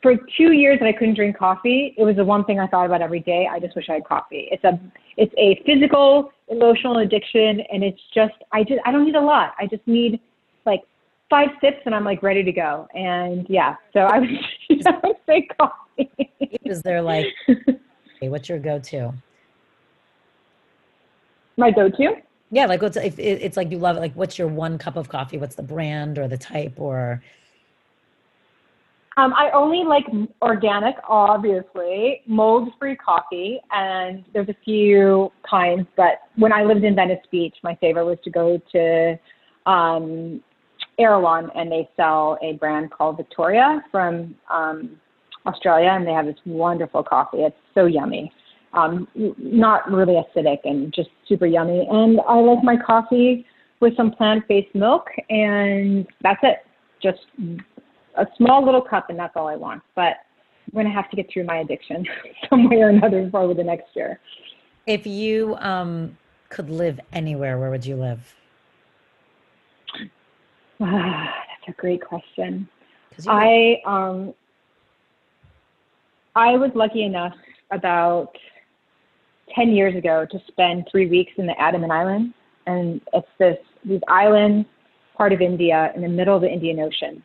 for 0.02 0.16
two 0.38 0.52
years 0.52 0.80
that 0.80 0.88
I 0.88 0.92
couldn't 0.92 1.14
drink 1.14 1.38
coffee, 1.38 1.96
it 1.98 2.04
was 2.04 2.18
the 2.18 2.26
one 2.26 2.44
thing 2.44 2.60
I 2.60 2.68
thought 2.68 2.86
about 2.86 3.02
every 3.02 3.22
day. 3.22 3.48
I 3.50 3.62
just 3.62 3.74
wish 3.74 3.90
I 3.90 3.94
had 3.94 4.04
coffee. 4.04 4.50
It's 4.52 4.66
a, 4.66 4.78
it's 5.16 5.34
a 5.38 5.64
physical, 5.66 6.34
emotional 6.50 6.98
addiction. 6.98 7.62
And 7.72 7.86
it's 7.86 8.02
just, 8.14 8.34
I 8.52 8.64
just, 8.64 8.82
I 8.86 8.92
don't 8.92 9.06
need 9.06 9.16
a 9.16 9.22
lot. 9.22 9.54
I 9.58 9.66
just 9.66 9.88
need 9.88 10.20
like 10.66 10.82
five 11.34 11.50
sips 11.62 11.82
and 11.88 11.96
I'm 11.96 12.04
like 12.04 12.22
ready 12.22 12.44
to 12.44 12.52
go. 12.52 12.88
And 12.94 13.48
yeah, 13.50 13.76
so 13.92 14.02
I 14.02 14.20
would, 14.20 14.30
I 14.86 15.00
would 15.04 15.16
say 15.26 15.48
coffee. 15.60 16.12
Is 16.64 16.84
there 16.84 17.02
like, 17.02 17.26
hey, 17.48 18.30
what's 18.30 18.48
your 18.48 18.60
go-to? 18.60 19.12
My 21.58 21.72
go-to? 21.72 22.18
Yeah, 22.52 22.68
like 22.68 22.84
what's 22.84 22.98
if 22.98 23.18
it's 23.18 23.58
like 23.58 23.72
you 23.72 23.80
love 23.80 23.98
it. 23.98 24.00
Like, 24.00 24.14
what's 24.14 24.38
your 24.38 24.48
one 24.48 24.78
cup 24.78 24.96
of 24.96 25.10
coffee? 25.10 25.40
What's 25.40 25.56
the 25.56 25.64
brand 25.64 26.20
or 26.20 26.28
the 26.28 26.38
type 26.38 26.74
or? 26.78 27.24
Um, 29.18 29.34
I 29.34 29.50
only 29.56 29.84
like 29.84 30.06
organic, 30.44 30.96
obviously, 31.08 32.22
mold-free 32.28 32.98
coffee, 32.98 33.60
and 33.72 34.24
there's 34.34 34.50
a 34.50 34.56
few 34.64 35.32
kinds. 35.50 35.88
But 35.96 36.22
when 36.36 36.54
I 36.54 36.64
lived 36.64 36.84
in 36.84 36.96
Venice 36.96 37.26
Beach, 37.32 37.56
my 37.64 37.76
favorite 37.76 38.06
was 38.06 38.18
to 38.24 38.30
go 38.30 38.62
to 38.72 39.20
um, 39.66 40.42
Erewhon, 41.00 41.50
and 41.56 41.72
they 41.72 41.90
sell 41.96 42.38
a 42.42 42.54
brand 42.54 42.92
called 42.92 43.18
Vittoria 43.18 43.84
from 43.92 44.36
um, 44.50 45.00
Australia, 45.46 45.90
and 45.90 46.08
they 46.08 46.12
have 46.12 46.26
this 46.26 46.38
wonderful 46.46 47.04
coffee. 47.04 47.40
It's 47.40 47.56
so 47.74 47.86
yummy 47.86 48.32
um, 48.74 49.08
not 49.38 49.92
really 49.92 50.16
acidic 50.16 50.60
and 50.64 50.94
just 50.94 51.10
super 51.28 51.46
yummy. 51.46 51.88
And 51.90 52.20
I 52.28 52.36
like 52.40 52.64
my 52.64 52.78
coffee 52.78 53.46
with 53.80 53.96
some 53.96 54.12
plant-based 54.12 54.74
milk, 54.74 55.08
and 55.30 56.08
that's 56.22 56.40
it. 56.44 56.66
Just 57.02 57.20
a 58.16 58.26
small 58.38 58.66
little 58.66 58.82
cup, 58.82 59.10
and 59.10 59.20
that's 59.20 59.34
all 59.36 59.48
I 59.48 59.56
want. 59.56 59.84
But 59.96 60.18
I'm 60.68 60.76
gonna 60.76 60.92
have 60.92 61.10
to 61.12 61.16
get 61.16 61.30
through 61.32 61.46
my 61.46 61.58
addiction 61.58 62.06
some 62.50 62.70
way 62.70 62.78
or 62.78 62.90
another 62.90 63.30
for 63.30 63.54
the 63.54 63.64
next 63.64 63.96
year. 63.96 64.20
If 64.88 65.06
you 65.06 65.56
um, 65.58 66.18
could 66.50 66.70
live 66.70 67.00
anywhere, 67.12 67.60
where 67.60 67.70
would 67.70 67.86
you 67.86 67.96
live? 67.96 68.36
Ah, 70.80 71.34
that's 71.66 71.78
a 71.78 71.82
great 71.82 72.04
question. 72.04 72.68
I 73.28 73.82
um, 73.86 74.34
I 76.36 76.56
was 76.58 76.72
lucky 76.74 77.04
enough 77.04 77.36
about 77.72 78.36
10 79.56 79.72
years 79.72 79.96
ago 79.96 80.26
to 80.32 80.40
spend 80.48 80.88
three 80.90 81.08
weeks 81.08 81.32
in 81.38 81.46
the 81.46 81.60
Andaman 81.62 81.92
Islands. 81.92 82.34
And 82.66 83.02
it's 83.14 83.28
this, 83.40 83.58
these 83.86 84.02
islands, 84.08 84.68
part 85.16 85.34
of 85.34 85.42
India, 85.42 85.92
in 85.96 86.02
the 86.02 86.08
middle 86.08 86.36
of 86.36 86.42
the 86.42 86.50
Indian 86.50 86.80
Ocean. 86.80 87.24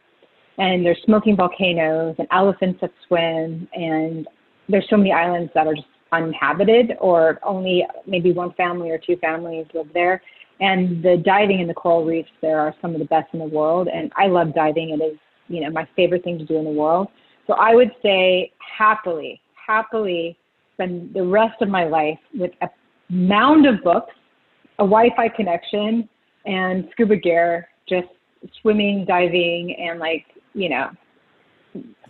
And 0.58 0.84
there's 0.84 1.00
smoking 1.04 1.36
volcanoes 1.36 2.16
and 2.18 2.26
elephants 2.32 2.80
that 2.80 2.92
swim. 3.06 3.68
And 3.72 4.26
there's 4.68 4.86
so 4.90 4.96
many 4.96 5.12
islands 5.12 5.50
that 5.54 5.66
are 5.66 5.74
just 5.74 5.86
uninhabited 6.10 6.92
or 7.00 7.38
only 7.42 7.86
maybe 8.06 8.32
one 8.32 8.52
family 8.54 8.90
or 8.90 8.98
two 8.98 9.16
families 9.16 9.66
live 9.74 9.88
there. 9.94 10.20
And 10.60 11.02
the 11.02 11.16
diving 11.24 11.60
in 11.60 11.68
the 11.68 11.74
coral 11.74 12.04
reefs 12.04 12.30
there 12.42 12.58
are 12.60 12.74
some 12.80 12.94
of 12.94 12.98
the 12.98 13.06
best 13.06 13.32
in 13.32 13.38
the 13.38 13.46
world. 13.46 13.88
And 13.88 14.12
I 14.16 14.26
love 14.26 14.54
diving. 14.54 14.90
It 14.90 15.02
is, 15.02 15.18
you 15.48 15.60
know, 15.60 15.70
my 15.70 15.86
favorite 15.96 16.24
thing 16.24 16.38
to 16.38 16.44
do 16.44 16.56
in 16.56 16.64
the 16.64 16.70
world. 16.70 17.08
So 17.46 17.54
I 17.54 17.74
would 17.74 17.92
say 18.02 18.52
happily, 18.58 19.40
happily 19.54 20.36
spend 20.74 21.14
the 21.14 21.24
rest 21.24 21.60
of 21.62 21.68
my 21.68 21.84
life 21.84 22.18
with 22.34 22.52
a 22.62 22.68
mound 23.08 23.66
of 23.66 23.82
books, 23.82 24.14
a 24.78 24.84
Wi-Fi 24.84 25.28
connection, 25.30 26.08
and 26.44 26.88
scuba 26.92 27.16
gear, 27.16 27.68
just 27.88 28.08
swimming, 28.60 29.04
diving, 29.06 29.74
and 29.76 29.98
like 29.98 30.26
you 30.54 30.68
know, 30.68 30.90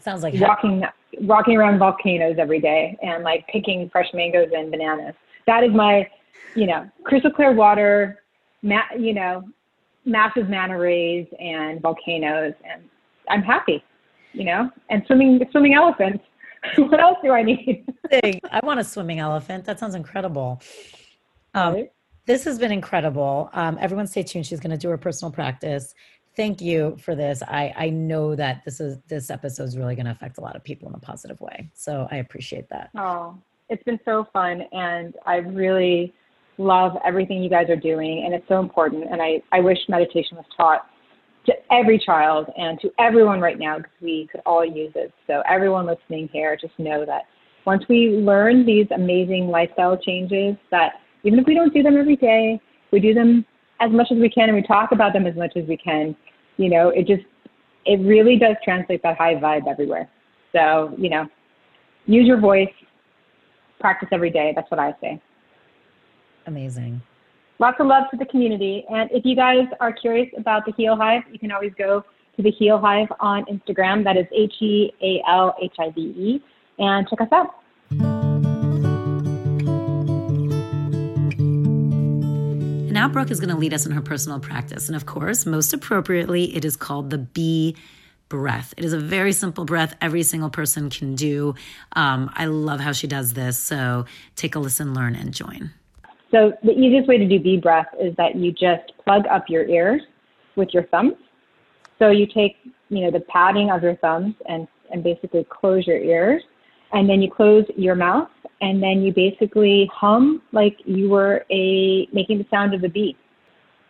sounds 0.01 0.23
like 0.23 0.35
walking 0.37 0.83
walking 1.21 1.57
around 1.57 1.79
volcanoes 1.79 2.37
every 2.39 2.61
day 2.61 2.97
and 3.03 3.25
like 3.25 3.47
picking 3.49 3.89
fresh 3.91 4.09
mangoes 4.15 4.49
and 4.55 4.71
bananas. 4.71 5.15
That 5.47 5.65
is 5.65 5.71
my, 5.73 6.09
you 6.55 6.67
know, 6.67 6.89
crystal 7.05 7.31
clear 7.31 7.53
water, 7.53 8.23
ma- 8.63 8.95
you 8.99 9.15
know, 9.15 9.45
massive 10.05 10.49
manta 10.49 10.79
rays 10.79 11.27
and 11.39 11.81
volcanoes, 11.81 12.55
and 12.65 12.83
I'm 13.29 13.43
happy, 13.43 13.83
you 14.33 14.45
know, 14.45 14.71
and 14.91 15.03
swimming 15.07 15.41
swimming 15.51 15.75
elephants. 15.75 16.25
what 16.77 17.01
else 17.01 17.19
do 17.23 17.31
I 17.31 17.43
need? 17.43 17.85
I 18.13 18.61
want 18.65 18.81
a 18.81 18.85
swimming 18.85 19.21
elephant. 19.21 19.65
That 19.65 19.79
sounds 19.79 19.95
incredible. 19.95 20.61
Um, 21.55 21.75
right. 21.75 21.93
This 22.27 22.45
has 22.45 22.59
been 22.59 22.73
incredible. 22.73 23.49
Um, 23.55 23.79
everyone 23.81 24.07
stay 24.07 24.23
tuned. 24.23 24.45
She's 24.45 24.61
going 24.61 24.73
to 24.73 24.77
do 24.77 24.91
her 24.91 24.99
personal 24.99 25.33
practice. 25.33 25.95
Thank 26.37 26.61
you 26.61 26.97
for 27.01 27.15
this. 27.15 27.43
I, 27.43 27.73
I 27.75 27.91
know 27.91 28.35
that 28.35 28.65
this 28.65 28.81
is 28.81 28.99
this 29.09 29.31
episode 29.31 29.65
is 29.65 29.79
really 29.79 29.95
going 29.95 30.07
to 30.07 30.13
affect 30.13 30.39
a 30.39 30.41
lot 30.41 30.55
of 30.55 30.63
people 30.63 30.89
in 30.89 30.95
a 30.95 30.99
positive 30.99 31.41
way. 31.41 31.71
So 31.75 32.07
I 32.11 32.17
appreciate 32.17 32.69
that. 32.69 32.91
Oh, 32.97 33.39
it's 33.71 33.83
been 33.85 33.99
so 34.05 34.27
fun, 34.33 34.63
and 34.73 35.15
I 35.27 35.37
really 35.37 36.13
love 36.59 36.93
everything 37.05 37.43
you 37.43 37.49
guys 37.49 37.71
are 37.71 37.77
doing, 37.77 38.25
and 38.25 38.35
it's 38.35 38.47
so 38.49 38.61
important. 38.61 39.05
And 39.11 39.23
I, 39.23 39.43
I 39.53 39.61
wish 39.61 39.79
meditation 39.89 40.37
was 40.37 40.47
taught 40.57 40.87
to 41.47 41.53
every 41.73 41.99
child 41.99 42.47
and 42.57 42.79
to 42.81 42.91
everyone 42.99 43.41
right 43.41 43.59
now 43.59 43.79
because 43.79 43.93
we 44.03 44.29
could 44.31 44.43
all 44.45 44.65
use 44.65 44.93
it. 44.95 45.13
So 45.27 45.43
everyone 45.49 45.87
listening 45.87 46.29
here, 46.33 46.57
just 46.61 46.79
know 46.79 47.07
that 47.07 47.23
once 47.65 47.83
we 47.89 48.09
learn 48.09 48.67
these 48.67 48.87
amazing 48.95 49.49
lifestyle 49.49 49.97
changes, 49.97 50.57
that 50.71 50.93
even 51.25 51.39
if 51.39 51.47
we 51.47 51.55
don't 51.55 51.73
do 51.73 51.83
them 51.83 51.97
every 51.97 52.17
day, 52.17 52.61
we 52.93 53.01
do 53.01 53.15
them 53.15 53.45
as 53.81 53.91
much 53.93 54.09
as 54.11 54.19
we 54.19 54.29
can 54.29 54.49
and 54.49 54.57
we 54.57 54.63
talk 54.63 54.91
about 54.93 55.13
them 55.13 55.27
as 55.27 55.37
much 55.37 55.53
as 55.57 55.65
we 55.69 55.77
can. 55.77 56.17
You 56.57 56.71
know, 56.71 56.91
it 56.91 57.07
just 57.07 57.23
it 57.85 58.01
really 58.07 58.39
does 58.39 58.57
translate 58.65 59.03
that 59.03 59.17
high 59.17 59.35
vibe 59.35 59.69
everywhere. 59.69 60.09
So 60.53 60.95
you 60.99 61.09
know, 61.09 61.27
use 62.07 62.27
your 62.27 62.41
voice, 62.41 62.69
practice 63.81 64.09
every 64.13 64.31
day. 64.31 64.53
That's 64.55 64.71
what 64.71 64.81
I 64.81 64.95
say. 65.01 65.21
Amazing 66.49 67.01
lots 67.59 67.79
of 67.81 67.87
love 67.87 68.05
to 68.11 68.17
the 68.17 68.25
community. 68.27 68.85
And 68.91 69.11
if 69.11 69.25
you 69.25 69.35
guys 69.37 69.67
are 69.81 69.93
curious 69.93 70.29
about 70.37 70.65
the 70.65 70.73
Heal 70.77 70.97
Hive, 70.97 71.23
you 71.33 71.39
can 71.39 71.51
always 71.51 71.73
go 71.77 72.05
to 72.37 72.43
the 72.43 72.51
Heal 72.51 72.79
Hive 72.79 73.09
on 73.21 73.45
Instagram. 73.47 74.05
That 74.05 74.17
is 74.17 74.27
H 74.33 74.55
E 74.61 74.93
A 75.03 75.23
L 75.29 75.55
H 75.61 75.75
I 75.79 75.91
V 75.91 76.01
E. 76.01 76.43
And 76.79 77.09
check 77.09 77.21
us 77.21 77.29
out. 77.33 77.55
And 82.81 82.93
now 82.93 83.09
Brooke 83.09 83.31
is 83.31 83.41
going 83.41 83.51
to 83.51 83.57
lead 83.57 83.75
us 83.75 83.85
in 83.87 83.93
her 83.93 84.01
personal 84.01 84.39
practice. 84.39 84.89
And 84.89 84.95
of 84.95 85.07
course, 85.07 85.45
most 85.45 85.73
appropriately, 85.73 86.55
it 86.55 86.65
is 86.65 86.77
called 86.77 87.11
the 87.11 87.19
B 87.19 87.77
breath. 88.29 88.73
It 88.77 88.85
is 88.85 88.93
a 88.93 89.01
very 89.01 89.33
simple 89.33 89.65
breath 89.65 89.97
every 90.01 90.23
single 90.23 90.51
person 90.51 90.91
can 90.91 91.17
do. 91.17 91.55
Um, 91.93 92.31
I 92.35 92.45
love 92.45 92.79
how 92.79 92.93
she 92.93 93.07
does 93.09 93.33
this. 93.33 93.59
So 93.59 94.05
take 94.37 94.55
a 94.55 94.61
listen, 94.61 94.95
learn, 94.95 95.17
and 95.17 95.35
join. 95.35 95.73
So 96.31 96.53
the 96.63 96.73
easiest 96.73 97.09
way 97.09 97.19
to 97.19 97.27
do 97.27 97.41
B 97.41 97.57
breath 97.57 97.89
is 98.01 98.15
that 98.17 98.37
you 98.37 98.53
just 98.53 98.93
plug 99.03 99.27
up 99.31 99.49
your 99.49 99.67
ears 99.67 100.03
with 100.57 100.69
your 100.73 100.85
thumbs. 100.85 101.15
So 101.99 102.11
you 102.11 102.27
take, 102.27 102.57
you 102.91 103.01
know, 103.01 103.11
the 103.11 103.21
padding 103.21 103.71
of 103.71 103.83
your 103.83 103.97
thumbs 103.97 104.35
and, 104.47 104.69
and 104.93 105.03
basically 105.03 105.47
close 105.49 105.87
your 105.87 105.99
ears. 105.99 106.43
And 106.93 107.09
then 107.09 107.21
you 107.21 107.31
close 107.31 107.65
your 107.77 107.95
mouth 107.95 108.29
and 108.61 108.83
then 108.83 109.03
you 109.03 109.13
basically 109.13 109.91
hum 109.93 110.43
like 110.53 110.77
you 110.85 111.09
were 111.09 111.45
a 111.51 112.09
making 112.13 112.39
the 112.39 112.47
sound 112.51 112.75
of 112.75 112.83
a 112.83 112.89
bee. 112.89 113.17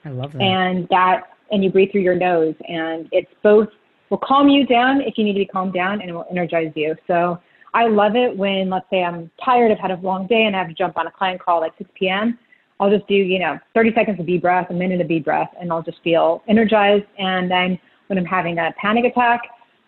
I 0.05 0.10
love 0.10 0.32
that. 0.32 0.43
And 0.43 0.89
that 0.90 1.28
and 1.51 1.62
you 1.62 1.70
breathe 1.70 1.93
through 1.93 2.02
your 2.02 2.16
nose 2.16 2.55
and 2.69 3.09
it's 3.12 3.31
both 3.43 3.69
will 4.10 4.19
calm 4.19 4.48
you 4.48 4.66
down 4.66 5.01
if 5.02 5.16
you 5.16 5.24
need 5.24 5.35
to 5.35 5.39
be 5.39 5.47
calmed 5.47 5.74
down 5.74 6.01
and 6.01 6.10
it 6.10 6.12
will 6.12 6.27
energize 6.31 6.73
you. 6.74 6.94
So 7.06 7.40
I 7.79 7.87
love 7.87 8.17
it 8.17 8.37
when, 8.37 8.71
let's 8.71 8.91
say, 8.91 9.05
I'm 9.05 9.31
tired, 9.45 9.71
I've 9.71 9.79
had 9.79 9.93
a 9.93 10.01
long 10.03 10.27
day, 10.27 10.47
and 10.47 10.57
I 10.57 10.59
have 10.59 10.67
to 10.67 10.75
jump 10.75 10.99
on 10.99 11.07
a 11.07 11.13
client 11.13 11.41
call 11.41 11.63
at 11.63 11.71
6 11.79 11.89
p.m. 11.95 12.37
I'll 12.81 12.91
just 12.91 13.07
do, 13.07 13.15
you 13.15 13.39
know, 13.39 13.57
30 13.73 13.95
seconds 13.95 14.19
of 14.19 14.27
deep 14.27 14.43
breath, 14.43 14.67
a 14.71 14.75
minute 14.75 15.01
of 15.01 15.07
deep 15.07 15.25
breath, 15.25 15.51
and 15.61 15.71
I'll 15.71 15.85
just 15.85 16.03
feel 16.03 16.43
energized. 16.49 17.05
And 17.21 17.49
then 17.49 17.79
when 18.09 18.19
I'm 18.19 18.25
having 18.25 18.59
a 18.59 18.75
panic 18.83 19.05
attack, 19.05 19.43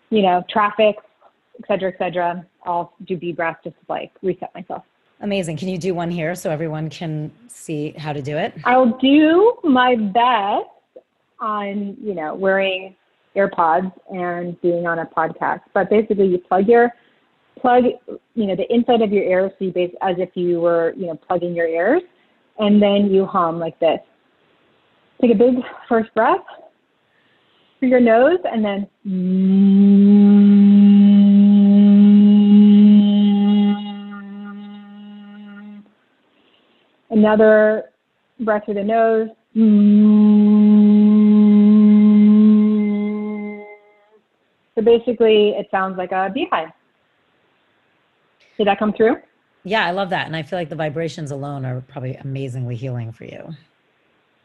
you 0.09 0.21
know, 0.21 0.41
traffic, 0.49 0.95
et 1.59 1.67
cetera, 1.67 1.91
et 1.91 1.97
cetera, 1.97 2.45
I'll 2.63 2.93
do 3.07 3.17
deep 3.17 3.35
breath 3.35 3.57
just 3.61 3.75
to 3.75 3.85
like 3.89 4.13
reset 4.21 4.55
myself. 4.55 4.83
Amazing. 5.19 5.57
Can 5.57 5.67
you 5.67 5.77
do 5.77 5.93
one 5.93 6.09
here 6.09 6.33
so 6.33 6.49
everyone 6.49 6.89
can 6.89 7.29
see 7.49 7.91
how 7.97 8.13
to 8.13 8.21
do 8.21 8.37
it? 8.37 8.53
I'll 8.63 8.97
do 8.99 9.57
my 9.65 9.97
best 9.97 11.03
on, 11.41 11.97
you 12.01 12.15
know, 12.15 12.35
wearing 12.35 12.95
AirPods 13.35 13.91
and 14.09 14.59
being 14.61 14.87
on 14.87 14.99
a 14.99 15.05
podcast. 15.05 15.59
But 15.73 15.89
basically, 15.89 16.27
you 16.27 16.37
plug 16.37 16.69
your 16.69 16.93
plug, 17.61 17.83
you 18.35 18.45
know, 18.47 18.55
the 18.55 18.65
inside 18.73 19.01
of 19.01 19.11
your 19.11 19.23
ears, 19.23 19.51
so 19.57 19.65
you 19.65 19.71
base 19.71 19.93
as 20.01 20.15
if 20.17 20.29
you 20.35 20.59
were, 20.59 20.93
you 20.97 21.05
know, 21.07 21.15
plugging 21.15 21.53
your 21.55 21.67
ears, 21.67 22.01
and 22.59 22.81
then 22.81 23.11
you 23.11 23.25
hum 23.25 23.59
like 23.59 23.79
this. 23.79 23.99
Take 25.21 25.31
a 25.31 25.35
big 25.35 25.55
first 25.87 26.13
breath 26.15 26.43
through 27.79 27.89
your 27.89 27.99
nose, 27.99 28.39
and 28.51 28.65
then. 28.65 28.87
Another 37.11 37.91
breath 38.39 38.65
through 38.65 38.75
the 38.75 38.83
nose. 38.83 39.29
So 44.75 44.81
basically, 44.81 45.49
it 45.49 45.67
sounds 45.69 45.97
like 45.97 46.11
a 46.11 46.29
beehive. 46.33 46.69
Did 48.61 48.67
that 48.67 48.77
come 48.77 48.93
through? 48.93 49.15
Yeah, 49.63 49.83
I 49.83 49.89
love 49.89 50.11
that. 50.11 50.27
And 50.27 50.35
I 50.35 50.43
feel 50.43 50.59
like 50.59 50.69
the 50.69 50.75
vibrations 50.75 51.31
alone 51.31 51.65
are 51.65 51.81
probably 51.81 52.13
amazingly 52.13 52.75
healing 52.75 53.11
for 53.11 53.23
you. 53.23 53.55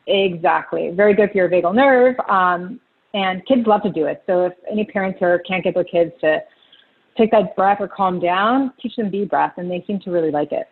Exactly. 0.07 0.89
Very 0.89 1.13
good 1.13 1.33
for 1.33 1.37
your 1.37 1.51
vagal 1.51 1.75
nerve. 1.75 2.19
Um, 2.31 2.81
and 3.13 3.45
kids 3.45 3.67
love 3.67 3.83
to 3.83 3.93
do 3.93 4.07
it. 4.07 4.23
So 4.27 4.47
if 4.47 4.55
any 4.71 4.87
parents 4.87 5.21
are, 5.21 5.39
can't 5.41 5.63
get 5.63 5.75
their 5.75 5.85
kids 5.85 6.13
to 6.23 6.43
take 7.19 7.31
that 7.33 7.55
breath 7.57 7.77
or 7.79 7.89
calm 7.89 8.19
down, 8.19 8.73
teach 8.81 8.97
them 8.97 9.11
B 9.11 9.27
breath, 9.27 9.53
and 9.59 9.71
they 9.71 9.85
seem 9.87 10.01
to 10.01 10.11
really 10.11 10.31
like 10.31 10.51
it. 10.51 10.67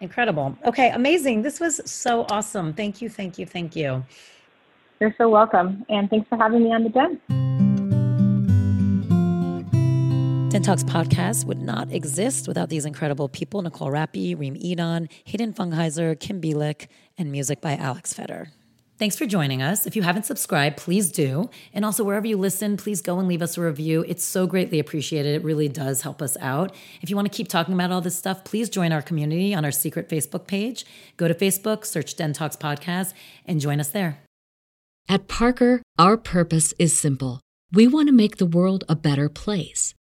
Incredible. 0.00 0.56
Okay, 0.64 0.90
amazing. 0.90 1.42
This 1.42 1.58
was 1.58 1.80
so 1.90 2.24
awesome. 2.30 2.72
Thank 2.72 3.02
you, 3.02 3.08
thank 3.08 3.36
you, 3.36 3.46
thank 3.46 3.74
you. 3.74 4.04
You're 5.00 5.14
so 5.18 5.28
welcome. 5.28 5.84
And 5.88 6.08
thanks 6.08 6.28
for 6.28 6.38
having 6.38 6.62
me 6.62 6.72
on 6.72 6.84
the 6.84 6.90
den. 6.90 7.73
Den 10.54 10.62
Talks 10.62 10.84
podcast 10.84 11.46
would 11.46 11.60
not 11.60 11.90
exist 11.90 12.46
without 12.46 12.68
these 12.68 12.84
incredible 12.84 13.28
people 13.28 13.60
Nicole 13.60 13.90
Rappi, 13.90 14.38
Reem 14.38 14.54
Edon, 14.54 15.08
Hayden 15.24 15.52
Fungheiser, 15.52 16.16
Kim 16.20 16.40
Bielik, 16.40 16.86
and 17.18 17.32
music 17.32 17.60
by 17.60 17.74
Alex 17.74 18.14
Feder. 18.14 18.52
Thanks 18.96 19.18
for 19.18 19.26
joining 19.26 19.62
us. 19.62 19.84
If 19.84 19.96
you 19.96 20.02
haven't 20.02 20.26
subscribed, 20.26 20.76
please 20.76 21.10
do. 21.10 21.50
And 21.72 21.84
also, 21.84 22.04
wherever 22.04 22.28
you 22.28 22.36
listen, 22.36 22.76
please 22.76 23.00
go 23.00 23.18
and 23.18 23.26
leave 23.26 23.42
us 23.42 23.58
a 23.58 23.62
review. 23.62 24.04
It's 24.06 24.22
so 24.22 24.46
greatly 24.46 24.78
appreciated. 24.78 25.34
It 25.34 25.42
really 25.42 25.68
does 25.68 26.02
help 26.02 26.22
us 26.22 26.36
out. 26.40 26.72
If 27.02 27.10
you 27.10 27.16
want 27.16 27.26
to 27.26 27.36
keep 27.36 27.48
talking 27.48 27.74
about 27.74 27.90
all 27.90 28.00
this 28.00 28.16
stuff, 28.16 28.44
please 28.44 28.70
join 28.70 28.92
our 28.92 29.02
community 29.02 29.56
on 29.56 29.64
our 29.64 29.72
secret 29.72 30.08
Facebook 30.08 30.46
page. 30.46 30.86
Go 31.16 31.26
to 31.26 31.34
Facebook, 31.34 31.84
search 31.84 32.14
Den 32.14 32.32
Talks 32.32 32.54
Podcast, 32.54 33.12
and 33.44 33.60
join 33.60 33.80
us 33.80 33.88
there. 33.88 34.18
At 35.08 35.26
Parker, 35.26 35.82
our 35.98 36.16
purpose 36.16 36.72
is 36.78 36.96
simple. 36.96 37.40
We 37.72 37.88
want 37.88 38.06
to 38.06 38.14
make 38.14 38.36
the 38.36 38.46
world 38.46 38.84
a 38.88 38.94
better 38.94 39.28
place 39.28 39.94